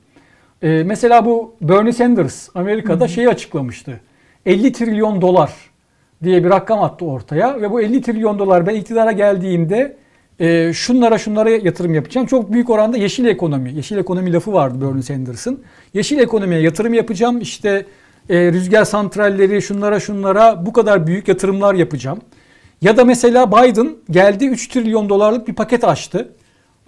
Ee, 0.63 0.83
mesela 0.85 1.25
bu 1.25 1.53
Bernie 1.61 1.93
Sanders 1.93 2.49
Amerika'da 2.55 3.07
şeyi 3.07 3.29
açıklamıştı. 3.29 3.99
50 4.45 4.71
trilyon 4.71 5.21
dolar 5.21 5.53
diye 6.23 6.43
bir 6.43 6.49
rakam 6.49 6.83
attı 6.83 7.05
ortaya 7.05 7.61
ve 7.61 7.71
bu 7.71 7.81
50 7.81 8.01
trilyon 8.01 8.39
dolar 8.39 8.67
ben 8.67 8.75
iktidara 8.75 9.11
geldiğimde 9.11 9.97
e, 10.39 10.73
şunlara 10.73 11.17
şunlara 11.17 11.49
yatırım 11.49 11.93
yapacağım. 11.93 12.27
Çok 12.27 12.51
büyük 12.51 12.69
oranda 12.69 12.97
yeşil 12.97 13.25
ekonomi. 13.25 13.73
Yeşil 13.73 13.97
ekonomi 13.97 14.33
lafı 14.33 14.53
vardı 14.53 14.81
Bernie 14.81 15.01
Sanders'ın. 15.01 15.63
Yeşil 15.93 16.19
ekonomiye 16.19 16.61
yatırım 16.61 16.93
yapacağım. 16.93 17.41
İşte 17.41 17.85
e, 18.29 18.51
rüzgar 18.51 18.85
santralleri 18.85 19.61
şunlara 19.61 19.99
şunlara 19.99 20.65
bu 20.65 20.73
kadar 20.73 21.07
büyük 21.07 21.27
yatırımlar 21.27 21.73
yapacağım. 21.73 22.19
Ya 22.81 22.97
da 22.97 23.05
mesela 23.05 23.51
Biden 23.51 23.95
geldi 24.09 24.45
3 24.45 24.67
trilyon 24.67 25.09
dolarlık 25.09 25.47
bir 25.47 25.53
paket 25.53 25.83
açtı. 25.83 26.29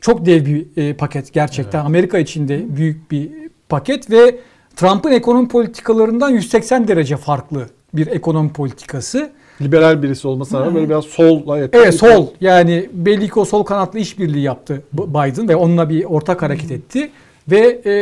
Çok 0.02 0.26
dev 0.26 0.46
bir 0.46 0.66
e, 0.78 0.94
paket 0.94 1.34
gerçekten. 1.34 1.86
Amerika 1.86 2.18
içinde 2.20 2.78
büyük 2.78 3.12
bir 3.12 3.32
paket 3.70 4.12
ve 4.12 4.40
Trump'ın 4.76 5.12
ekonomi 5.12 5.48
politikalarından 5.48 6.30
180 6.30 6.88
derece 6.88 7.18
farklı 7.18 7.68
bir 7.94 8.08
ekonomi 8.08 8.54
politikası. 8.54 9.32
Liberal 9.62 10.04
birisi 10.04 10.28
olmasına 10.28 10.60
rağmen 10.60 10.76
böyle 10.76 10.90
biraz 10.90 11.06
solla 11.06 11.58
yakın. 11.58 11.80
Evet 11.80 11.96
sol 11.96 12.28
yani 12.42 12.90
belli 12.94 13.30
ki 13.30 13.40
o 13.40 13.46
sol 13.46 13.64
kanatlı 13.64 14.00
işbirliği 14.00 14.44
yaptı 14.44 14.82
Biden 14.94 15.50
ve 15.50 15.56
onunla 15.56 15.90
bir 15.90 16.04
ortak 16.04 16.42
hareket 16.42 16.72
etti. 16.72 17.10
Ve 17.52 17.82
e, 17.86 17.94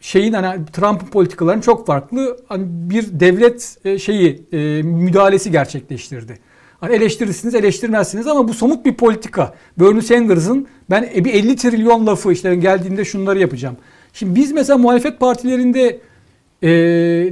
şeyin 0.00 0.32
hani 0.32 0.66
Trump'ın 0.66 1.06
politikalarının 1.06 1.62
çok 1.62 1.86
farklı 1.86 2.36
hani 2.48 2.64
bir 2.68 3.20
devlet 3.20 3.76
e, 3.84 3.98
şeyi 3.98 4.46
e, 4.52 4.82
müdahalesi 4.82 5.50
gerçekleştirdi. 5.50 6.38
Hani 6.80 6.94
eleştirirsiniz 6.94 7.54
eleştirmezsiniz 7.54 8.26
ama 8.26 8.48
bu 8.48 8.54
somut 8.54 8.84
bir 8.84 8.94
politika. 8.94 9.54
Bernie 9.80 10.02
Sanders'ın 10.02 10.68
ben 10.90 11.10
e, 11.14 11.24
bir 11.24 11.34
50 11.34 11.56
trilyon 11.56 12.06
lafı 12.06 12.32
işte 12.32 12.56
geldiğinde 12.56 13.04
şunları 13.04 13.38
yapacağım. 13.38 13.76
Şimdi 14.12 14.34
biz 14.34 14.52
mesela 14.52 14.78
muhalefet 14.78 15.20
partilerinde 15.20 16.00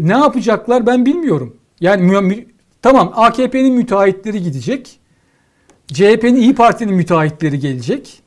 ne 0.01 0.12
yapacaklar 0.12 0.86
ben 0.86 1.07
bilmiyorum. 1.07 1.57
Yani 1.81 2.47
tamam 2.82 3.12
AKP'nin 3.16 3.74
müteahhitleri 3.74 4.43
gidecek. 4.43 4.99
CHP'nin 5.93 6.36
İyi 6.36 6.55
Parti'nin 6.55 6.95
müteahhitleri 6.95 7.59
gelecek. 7.59 8.23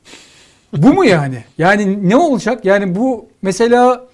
Bu 0.76 0.92
mu 0.92 1.04
yani? 1.04 1.44
Yani 1.58 2.08
ne 2.08 2.16
olacak? 2.16 2.64
Yani 2.64 2.94
bu 2.94 3.26
mesela 3.42 4.06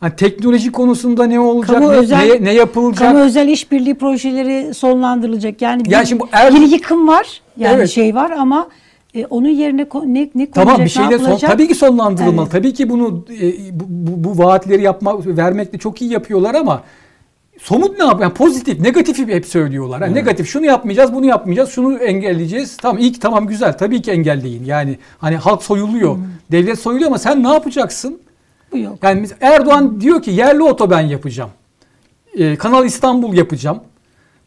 hani 0.00 0.16
teknoloji 0.16 0.72
konusunda 0.72 1.24
ne 1.26 1.40
olacak? 1.40 1.76
Kamu 1.76 1.92
ne, 1.92 1.96
özel- 1.96 2.28
ne, 2.40 2.44
ne 2.44 2.52
yapılacak? 2.54 2.98
Kamu 2.98 3.18
özel 3.18 3.48
işbirliği 3.48 3.94
projeleri 3.94 4.74
sonlandırılacak. 4.74 5.62
Yani 5.62 5.84
bir, 5.84 5.90
Ya 5.90 6.04
şimdi 6.04 6.20
bu 6.22 6.28
er- 6.32 6.54
bir 6.54 6.60
yıkım 6.60 7.08
var. 7.08 7.40
Yani 7.56 7.74
Evet. 7.76 7.90
şey 7.90 8.14
var 8.14 8.30
ama 8.30 8.68
e, 9.14 9.26
onun 9.26 9.48
yerine 9.48 9.82
ko- 9.82 10.14
ne 10.14 10.30
ne 10.34 10.50
Tamam 10.50 10.76
konacak, 10.76 10.86
bir 10.86 10.90
şeyler 10.90 11.30
ne 11.32 11.38
son, 11.38 11.48
tabii 11.48 11.68
ki 11.68 11.74
sonlandırılmalı. 11.74 12.42
Evet. 12.42 12.52
Tabii 12.52 12.74
ki 12.74 12.90
bunu 12.90 13.24
e, 13.40 13.52
bu, 13.80 13.84
bu, 13.88 14.24
bu 14.24 14.44
vaatleri 14.44 14.82
yapmak 14.82 15.26
vermekle 15.26 15.78
çok 15.78 16.02
iyi 16.02 16.12
yapıyorlar 16.12 16.54
ama 16.54 16.82
somut 17.62 17.98
ne 17.98 18.04
yap? 18.04 18.20
Yani 18.22 18.32
pozitif, 18.34 18.80
negatifi 18.80 19.26
hep 19.26 19.46
söylüyorlar. 19.46 20.00
Yani 20.00 20.14
negatif 20.14 20.48
şunu 20.48 20.64
yapmayacağız, 20.66 21.14
bunu 21.14 21.26
yapmayacağız, 21.26 21.70
şunu 21.70 21.98
engelleyeceğiz. 21.98 22.76
Tamam 22.76 23.02
ki 23.02 23.20
tamam 23.20 23.46
güzel. 23.46 23.78
Tabii 23.78 24.02
ki 24.02 24.10
engelleyin. 24.10 24.64
Yani 24.64 24.98
hani 25.18 25.36
halk 25.36 25.62
soyuluyor, 25.62 26.16
devlet 26.52 26.78
soyuluyor 26.78 27.08
ama 27.08 27.18
sen 27.18 27.42
ne 27.42 27.52
yapacaksın? 27.52 28.18
Bu 28.72 28.78
yok. 28.78 28.98
Yani 29.02 29.26
Erdoğan 29.40 30.00
diyor 30.00 30.22
ki 30.22 30.30
yerli 30.30 30.62
otoban 30.62 31.00
yapacağım. 31.00 31.50
Ee, 32.38 32.56
Kanal 32.56 32.84
İstanbul 32.84 33.34
yapacağım. 33.34 33.80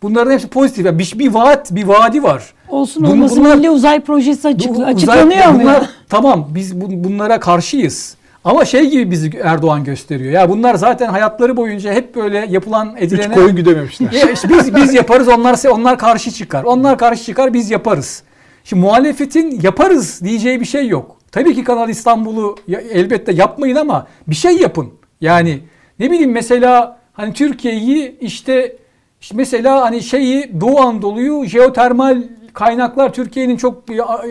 Bunların 0.02 0.32
hepsi 0.32 0.48
pozitif. 0.48 0.86
Yani 0.86 1.00
bir, 1.00 1.14
bir 1.20 1.34
vaat, 1.34 1.76
bir 1.76 1.84
vaadi 1.84 2.24
var. 2.24 2.54
Olsun 2.70 3.04
Bunu- 3.04 3.12
olmasın 3.12 3.44
bunlar- 3.44 3.56
milli 3.56 3.70
uzay 3.70 4.00
projesi 4.00 4.48
açık, 4.48 4.72
uzay- 4.72 4.94
açıklanıyor 4.94 5.48
mu 5.50 5.60
bunlar- 5.62 5.82
ya? 5.82 5.90
Tamam 6.10 6.48
biz 6.56 6.82
bu- 6.82 7.04
bunlara 7.04 7.40
karşıyız. 7.40 8.16
Ama 8.44 8.66
şey 8.66 8.90
gibi 8.90 9.12
bizi 9.12 9.30
Erdoğan 9.44 9.84
gösteriyor. 9.84 10.32
Ya 10.32 10.50
bunlar 10.50 10.76
zaten 10.76 11.10
hayatları 11.10 11.58
boyunca 11.58 11.94
hep 11.94 12.16
böyle 12.16 12.48
yapılan 12.50 12.96
Üç 12.96 13.04
edilene 13.04 13.34
koyun 13.34 13.56
güdememişler. 13.56 14.12
Ya 14.12 14.30
işte 14.32 14.50
biz 14.50 14.76
biz 14.76 14.94
yaparız 14.94 15.28
onlar 15.28 15.60
onlar 15.72 15.98
karşı 15.98 16.32
çıkar. 16.32 16.64
Onlar 16.64 16.98
karşı 16.98 17.24
çıkar 17.24 17.54
biz 17.54 17.72
yaparız. 17.72 18.24
Şimdi 18.64 18.82
muhalefetin 18.82 19.60
yaparız 19.64 20.22
diyeceği 20.24 20.60
bir 20.60 20.66
şey 20.66 20.88
yok. 20.88 21.18
Tabii 21.32 21.56
ki 21.56 21.64
Kanal 21.64 21.90
İstanbul'u 21.90 22.56
ya- 22.68 22.82
elbette 22.82 23.32
yapmayın 23.34 23.76
ama 23.76 24.08
bir 24.28 24.36
şey 24.36 24.58
yapın. 24.58 24.90
Yani 25.22 25.60
ne 26.00 26.12
bileyim 26.12 26.32
mesela 26.32 27.00
hani 27.14 27.34
Türkiye'yi 27.34 28.18
işte, 28.22 28.76
işte 29.22 29.36
mesela 29.38 29.82
hani 29.82 30.02
şeyi 30.02 30.62
Doğu 30.62 30.80
Anadolu'yu 30.80 31.46
jeotermal 31.46 32.24
kaynaklar 32.54 33.14
Türkiye'nin 33.14 33.58
çok 33.58 33.84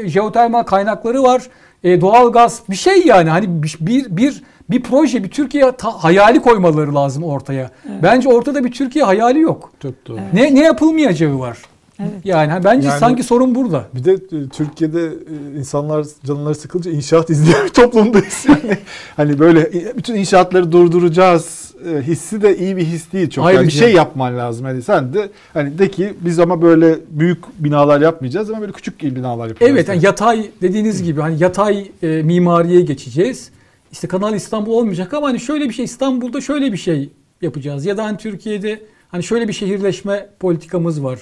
jeotermal 0.05 0.62
kaynakları 0.62 1.22
var. 1.22 1.43
E, 1.85 2.01
doğalgaz 2.01 2.62
bir 2.70 2.77
şey 2.77 3.06
yani 3.06 3.31
hani 3.31 3.62
bir 3.62 3.77
bir 3.81 4.06
bir, 4.16 4.43
bir 4.70 4.82
proje 4.82 5.24
bir 5.24 5.28
Türkiye 5.31 5.72
ta- 5.72 6.05
hayali 6.05 6.40
koymaları 6.43 6.94
lazım 6.94 7.24
ortaya. 7.24 7.70
Bence 8.02 8.28
ortada 8.28 8.64
bir 8.64 8.72
Türkiye 8.72 9.05
hayali 9.05 9.40
yok. 9.40 9.72
Çok 9.82 10.06
doğru. 10.06 10.18
Ne 10.32 10.55
ne 10.55 10.60
yapılmayacağı 10.60 11.39
var. 11.39 11.59
Evet. 12.01 12.12
Yani 12.24 12.64
bence 12.64 12.89
Yani- 12.89 12.98
sanki 13.01 13.22
sorun 13.22 13.55
burada. 13.55 13.85
Bir 13.94 14.05
de 14.05 14.12
e, 14.12 14.48
Türkiye'de 14.48 15.05
e, 15.06 15.59
insanlar 15.59 16.06
canları 16.24 16.55
sıkılınca 16.55 16.90
inşaat 16.90 17.31
izleyen 17.35 17.64
bir 17.64 17.68
toplumdayız 17.68 18.47
yani. 18.48 18.78
hani 19.16 19.39
böyle 19.39 19.60
e, 19.60 19.97
bütün 19.97 20.14
inşaatları 20.14 20.72
durduracağız 20.72 21.70
hissi 22.02 22.43
de 22.43 22.59
iyi 22.59 22.77
bir 22.77 22.85
his 22.85 23.12
değil 23.12 23.31
çok. 23.31 23.44
Yani 23.44 23.52
bir 23.55 23.59
Ayrıca- 23.59 23.78
şey 23.78 23.93
yapman 23.94 24.39
lazım. 24.39 24.64
Hani 24.66 24.82
sen 24.82 25.14
de 25.14 25.28
hani 25.55 25.78
de 25.78 25.90
ki 25.90 26.14
biz 26.20 26.39
ama 26.39 26.62
böyle 26.62 26.98
büyük 27.10 27.39
binalar 27.59 28.01
yapmayacağız 28.01 28.51
ama 28.51 28.60
böyle 28.60 28.72
küçük 28.72 29.02
binalar 29.02 29.48
yapacağız. 29.48 29.72
Evet 29.72 29.89
yani 29.89 30.05
yatay 30.05 30.51
dediğiniz 30.62 31.02
gibi 31.02 31.20
hani 31.20 31.43
yatay 31.43 31.90
e, 32.02 32.22
mimariye 32.22 32.81
geçeceğiz. 32.81 33.51
İşte 33.93 34.09
Kanal 34.09 34.35
İstanbul 34.35 34.72
olmayacak 34.72 35.14
ama 35.14 35.27
hani 35.28 35.40
şöyle 35.40 35.64
bir 35.68 35.74
şey 35.74 35.85
İstanbul'da 35.85 36.40
şöyle 36.40 36.72
bir 36.72 36.77
şey 36.77 37.10
yapacağız. 37.43 37.86
Ya 37.86 37.97
da 37.97 38.05
hani 38.05 38.16
Türkiye'de 38.18 38.81
hani 39.09 39.22
şöyle 39.22 39.48
bir 39.48 39.52
şehirleşme 39.52 40.28
politikamız 40.40 41.05
var. 41.05 41.18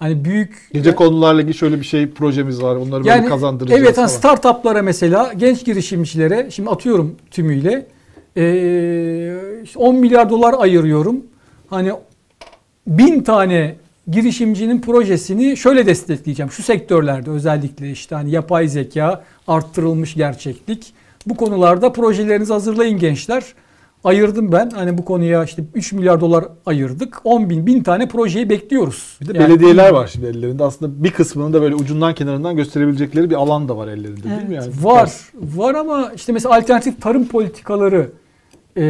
Hani 0.00 0.24
büyük 0.24 0.68
Gece 0.72 0.94
konularla 0.94 1.40
ilgili 1.40 1.54
şöyle 1.54 1.80
bir 1.80 1.84
şey 1.84 2.10
projemiz 2.10 2.62
var. 2.62 2.76
Onları 2.76 3.04
böyle 3.04 3.08
yani 3.08 3.28
kazandıracağız 3.28 3.82
evet 3.82 3.98
hani 3.98 4.08
startuplara 4.08 4.82
mesela 4.82 5.32
genç 5.36 5.64
girişimcilere 5.64 6.50
şimdi 6.50 6.70
atıyorum 6.70 7.16
tümüyle 7.30 7.86
e, 8.36 8.42
işte 9.64 9.78
10 9.78 9.96
milyar 9.96 10.30
dolar 10.30 10.54
ayırıyorum. 10.58 11.16
Hani 11.70 11.92
bin 12.86 13.22
tane 13.22 13.76
girişimcinin 14.08 14.80
projesini 14.80 15.56
şöyle 15.56 15.86
destekleyeceğim. 15.86 16.52
Şu 16.52 16.62
sektörlerde 16.62 17.30
özellikle 17.30 17.90
işte 17.90 18.14
hani 18.14 18.30
yapay 18.30 18.68
zeka, 18.68 19.24
arttırılmış 19.48 20.14
gerçeklik. 20.14 20.92
Bu 21.26 21.36
konularda 21.36 21.92
projelerinizi 21.92 22.52
hazırlayın 22.52 22.98
gençler. 22.98 23.44
Ayırdım 24.04 24.52
ben. 24.52 24.70
Hani 24.70 24.98
bu 24.98 25.04
konuya 25.04 25.44
işte 25.44 25.62
3 25.74 25.92
milyar 25.92 26.20
dolar 26.20 26.44
ayırdık. 26.66 27.18
10 27.24 27.50
bin, 27.50 27.66
bin 27.66 27.82
tane 27.82 28.08
projeyi 28.08 28.50
bekliyoruz. 28.50 29.18
Bir 29.20 29.28
de 29.34 29.38
Yani- 29.38 29.48
belediyeler 29.50 29.90
var 29.90 30.06
şimdi 30.06 30.26
ellerinde. 30.26 30.64
Aslında 30.64 31.04
bir 31.04 31.10
kısmını 31.10 31.52
da 31.52 31.62
böyle 31.62 31.74
ucundan 31.74 32.14
kenarından 32.14 32.56
gösterebilecekleri 32.56 33.30
bir 33.30 33.34
alan 33.34 33.68
da 33.68 33.76
var 33.76 33.88
ellerinde 33.88 34.22
değil 34.24 34.34
mi 34.48 34.54
Evet. 34.54 34.62
yani? 34.66 34.84
Var. 34.84 35.10
Var 35.34 35.74
ama 35.74 36.12
işte 36.16 36.32
mesela 36.32 36.54
alternatif 36.56 37.00
tarım 37.02 37.28
politikaları 37.28 38.10
eee, 38.76 38.84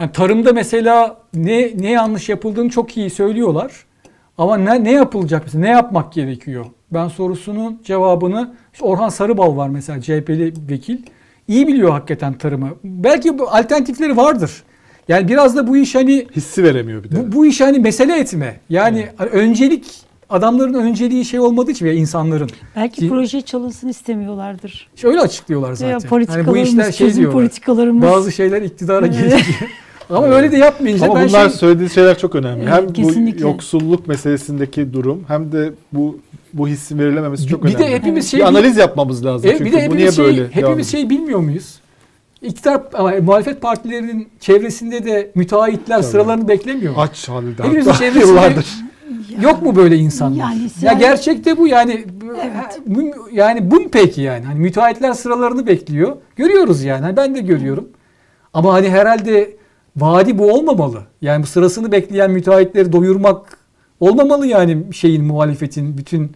yani 0.00 0.12
tarımda 0.12 0.52
mesela 0.52 1.16
ne 1.34 1.70
ne 1.76 1.90
yanlış 1.90 2.28
yapıldığını 2.28 2.68
çok 2.70 2.96
iyi 2.96 3.10
söylüyorlar. 3.10 3.72
Ama 4.38 4.56
ne 4.56 4.84
ne 4.84 4.92
yapılacak 4.92 5.42
mesela? 5.44 5.60
Ne 5.64 5.70
yapmak 5.70 6.12
gerekiyor? 6.12 6.66
Ben 6.92 7.08
sorusunun 7.08 7.80
cevabını 7.84 8.54
işte 8.72 8.84
Orhan 8.84 9.08
Sarıbal 9.08 9.56
var 9.56 9.68
mesela 9.68 10.00
CHP'li 10.00 10.54
vekil. 10.70 10.98
İyi 11.48 11.68
biliyor 11.68 11.90
hakikaten 11.90 12.32
tarımı. 12.32 12.70
Belki 12.84 13.38
bu 13.38 13.48
alternatifleri 13.50 14.16
vardır. 14.16 14.62
Yani 15.08 15.28
biraz 15.28 15.56
da 15.56 15.66
bu 15.68 15.76
iş 15.76 15.94
hani 15.94 16.26
Hissi 16.36 16.64
veremiyor 16.64 17.04
bir 17.04 17.10
de. 17.10 17.16
bu, 17.16 17.32
bu 17.36 17.46
iş 17.46 17.60
hani 17.60 17.78
mesele 17.78 18.18
etme. 18.18 18.60
Yani 18.70 19.08
hani 19.16 19.30
öncelik 19.30 19.84
adamların 20.30 20.74
önceliği 20.74 21.24
şey 21.24 21.40
olmadığı 21.40 21.70
için 21.70 21.86
ya 21.86 21.92
insanların. 21.92 22.50
Belki 22.76 23.00
Ki- 23.00 23.08
proje 23.08 23.40
çalınsın 23.40 23.88
istemiyorlardır. 23.88 24.88
İşte 24.96 25.08
öyle 25.08 25.20
açıklıyorlar 25.20 25.72
zaten. 25.74 25.92
Hani 25.92 26.04
bu 26.04 26.08
politikalarımız, 26.08 26.68
işler 26.68 26.92
şey 26.92 26.92
çözüm 26.92 27.20
diyorlar. 27.22 27.42
politikalarımız. 27.42 28.02
Bazı 28.10 28.32
şeyler 28.32 28.62
iktidara 28.62 29.06
gelince. 29.06 29.36
Ama 30.10 30.26
öyle 30.26 30.52
de 30.52 30.56
yapmayınca 30.56 31.06
Ama 31.06 31.14
ben 31.14 31.28
bunlar 31.28 31.48
şey, 31.48 31.58
söylediği 31.58 31.90
şeyler 31.90 32.18
çok 32.18 32.34
önemli. 32.34 32.62
Evet, 32.62 32.72
hem 32.72 32.92
kesinlikle. 32.92 33.44
bu 33.44 33.48
yoksulluk 33.48 34.06
meselesindeki 34.08 34.92
durum 34.92 35.24
hem 35.28 35.52
de 35.52 35.72
bu 35.92 36.18
bu 36.52 36.68
hissin 36.68 36.98
verilememesi 36.98 37.46
çok 37.48 37.64
bir 37.64 37.72
de 37.72 37.76
önemli. 37.76 37.94
hepimiz 37.94 38.24
Evet. 38.24 38.30
şey 38.30 38.40
bir 38.40 38.44
analiz 38.44 38.76
yapmamız 38.76 39.24
lazım. 39.24 39.50
E, 39.50 39.52
Çünkü 39.58 39.64
bir 39.64 39.72
de 39.72 39.76
bu 39.76 39.78
niye 39.78 39.88
hepimiz 39.88 40.16
şey, 40.16 40.24
böyle 40.24 40.48
hepimiz 40.48 40.92
şey 40.92 41.10
bilmiyor 41.10 41.38
muyuz? 41.40 41.80
İktidar 42.42 42.80
muhalefet 43.22 43.62
partilerinin 43.62 44.28
çevresinde 44.40 45.04
de 45.04 45.30
müteahhitler 45.34 45.96
Tabii. 45.96 46.06
sıralarını 46.10 46.48
beklemiyor. 46.48 46.94
aç 46.96 47.28
halde. 47.28 47.62
Hepimizin 47.62 47.92
çevresinde 47.98 48.24
yıllardır. 48.26 48.66
yok 49.42 49.62
mu 49.62 49.76
böyle 49.76 49.96
insanlar? 49.96 50.36
Yani 50.36 50.70
ya 50.82 50.92
gerçekte 50.92 51.56
bu 51.58 51.66
yani 51.66 52.04
bu- 52.86 53.28
yani 53.32 53.70
bu 53.70 53.80
mu 53.80 53.88
peki 53.92 54.20
yani? 54.20 54.44
Hani 54.44 54.58
müteahhitler 54.60 55.12
sıralarını 55.12 55.66
bekliyor. 55.66 56.16
Görüyoruz 56.36 56.82
yani. 56.82 57.02
Hani 57.02 57.16
ben 57.16 57.34
de 57.34 57.40
görüyorum. 57.40 57.88
Ama 58.54 58.72
hani 58.72 58.90
herhalde 58.90 59.56
vaadi 59.96 60.38
bu 60.38 60.52
olmamalı. 60.52 61.02
Yani 61.22 61.42
bu 61.42 61.46
sırasını 61.46 61.92
bekleyen 61.92 62.30
müteahhitleri 62.30 62.92
doyurmak 62.92 63.55
olmamalı 64.00 64.46
yani 64.46 64.94
şeyin 64.94 65.24
muhalefetin 65.24 65.98
bütün 65.98 66.32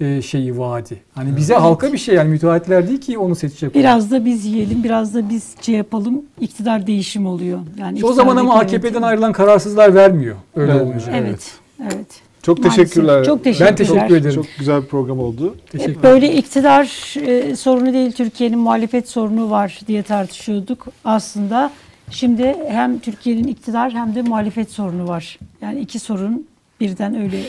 e, 0.00 0.22
şeyi 0.22 0.58
vaadi. 0.58 1.02
Hani 1.14 1.36
bize 1.36 1.54
halka 1.54 1.92
bir 1.92 1.98
şey 1.98 2.14
yani 2.14 2.28
müteahhitler 2.28 2.88
değil 2.88 3.00
ki 3.00 3.18
onu 3.18 3.34
seçecek. 3.34 3.74
Biraz 3.74 4.10
da 4.10 4.24
biz 4.24 4.44
yiyelim, 4.44 4.84
biraz 4.84 5.14
da 5.14 5.28
biz 5.30 5.54
şey 5.60 5.74
yapalım. 5.74 6.22
İktidar 6.40 6.86
değişim 6.86 7.26
oluyor. 7.26 7.58
Yani 7.78 8.04
o 8.04 8.12
zaman 8.12 8.36
ama 8.36 8.54
AKP'den 8.58 8.78
yönetim- 8.88 9.04
ayrılan 9.04 9.32
kararsızlar 9.32 9.94
vermiyor. 9.94 10.36
Öyle 10.56 10.72
Evet. 10.72 10.82
olunca. 10.82 11.12
Evet, 11.16 11.52
evet. 11.82 12.06
Çok 12.42 12.58
Maalesef. 12.58 12.76
teşekkürler. 12.76 13.24
Çok 13.24 13.44
teşekkürler. 13.44 13.70
Ben 13.70 13.76
teşekkür 13.76 14.16
ederim. 14.16 14.34
Çok 14.34 14.46
güzel 14.58 14.82
bir 14.82 14.86
program 14.86 15.18
oldu. 15.18 15.56
Teşekkür 15.72 16.02
böyle 16.02 16.32
iktidar 16.34 17.14
e, 17.26 17.56
sorunu 17.56 17.92
değil, 17.92 18.12
Türkiye'nin 18.12 18.58
muhalefet 18.58 19.08
sorunu 19.08 19.50
var 19.50 19.80
diye 19.88 20.02
tartışıyorduk. 20.02 20.86
Aslında 21.04 21.70
şimdi 22.10 22.56
hem 22.68 22.98
Türkiye'nin 22.98 23.44
iktidar 23.48 23.92
hem 23.92 24.14
de 24.14 24.22
muhalefet 24.22 24.70
sorunu 24.70 25.08
var. 25.08 25.38
Yani 25.62 25.80
iki 25.80 25.98
sorun 25.98 26.46
birden 26.80 27.14
öyle 27.22 27.40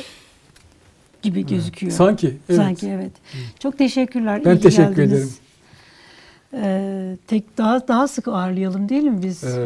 gibi 1.21 1.45
gözüküyor. 1.45 1.91
Sanki. 1.93 2.37
Evet. 2.49 2.59
Sanki 2.61 2.87
evet. 2.87 3.11
Çok 3.59 3.77
teşekkürler. 3.77 4.45
Ben 4.45 4.55
iyi 4.55 4.59
teşekkür 4.59 4.95
geldiniz. 4.95 5.11
ederim. 5.13 5.29
Ee, 6.53 7.15
tek 7.27 7.57
daha 7.57 7.87
daha 7.87 8.07
sık 8.07 8.27
ağırlayalım 8.27 8.89
değil 8.89 9.03
mi 9.03 9.23
biz? 9.23 9.43
Evet, 9.43 9.57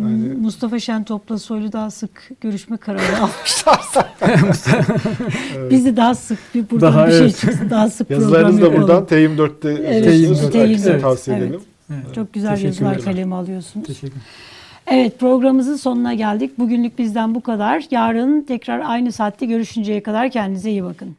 yani- 0.00 0.34
Mustafa 0.40 0.78
Şentop'la 0.80 1.38
Soylu 1.38 1.72
daha 1.72 1.90
sık 1.90 2.30
görüşme 2.40 2.76
kararı 2.76 3.16
almışlar. 3.22 3.80
Biz 5.70 5.84
de 5.84 5.96
daha 5.96 6.14
sık 6.14 6.38
bir 6.54 6.70
buradan 6.70 6.92
Daha, 6.92 7.06
bir 7.06 7.12
şey 7.12 7.20
evet. 7.20 7.38
çıksın. 7.40 7.70
Daha 7.70 7.90
sık 7.90 8.08
program 8.08 8.22
Yazılarınız 8.22 8.60
da 8.62 8.72
buradan 8.76 9.04
T24'te 9.04 9.68
Evet, 9.70 10.06
yazıyorsunuz. 10.06 10.54
T24, 10.54 10.60
Herkese 10.62 10.90
evet, 10.90 11.02
tavsiye 11.02 11.36
evet. 11.36 11.48
edelim. 11.48 11.60
Evet. 11.90 12.14
Çok 12.14 12.32
güzel 12.32 12.50
Teşekkür 12.50 12.66
yazılar 12.68 12.92
ederim. 12.92 13.04
kaleme 13.04 13.34
alıyorsunuz. 13.34 13.86
Teşekkür 13.86 14.16
Evet 14.90 15.18
programımızın 15.18 15.76
sonuna 15.76 16.14
geldik. 16.14 16.58
Bugünlük 16.58 16.98
bizden 16.98 17.34
bu 17.34 17.40
kadar. 17.40 17.84
Yarın 17.90 18.42
tekrar 18.42 18.80
aynı 18.80 19.12
saatte 19.12 19.46
görüşünceye 19.46 20.02
kadar 20.02 20.30
kendinize 20.30 20.70
iyi 20.70 20.84
bakın. 20.84 21.16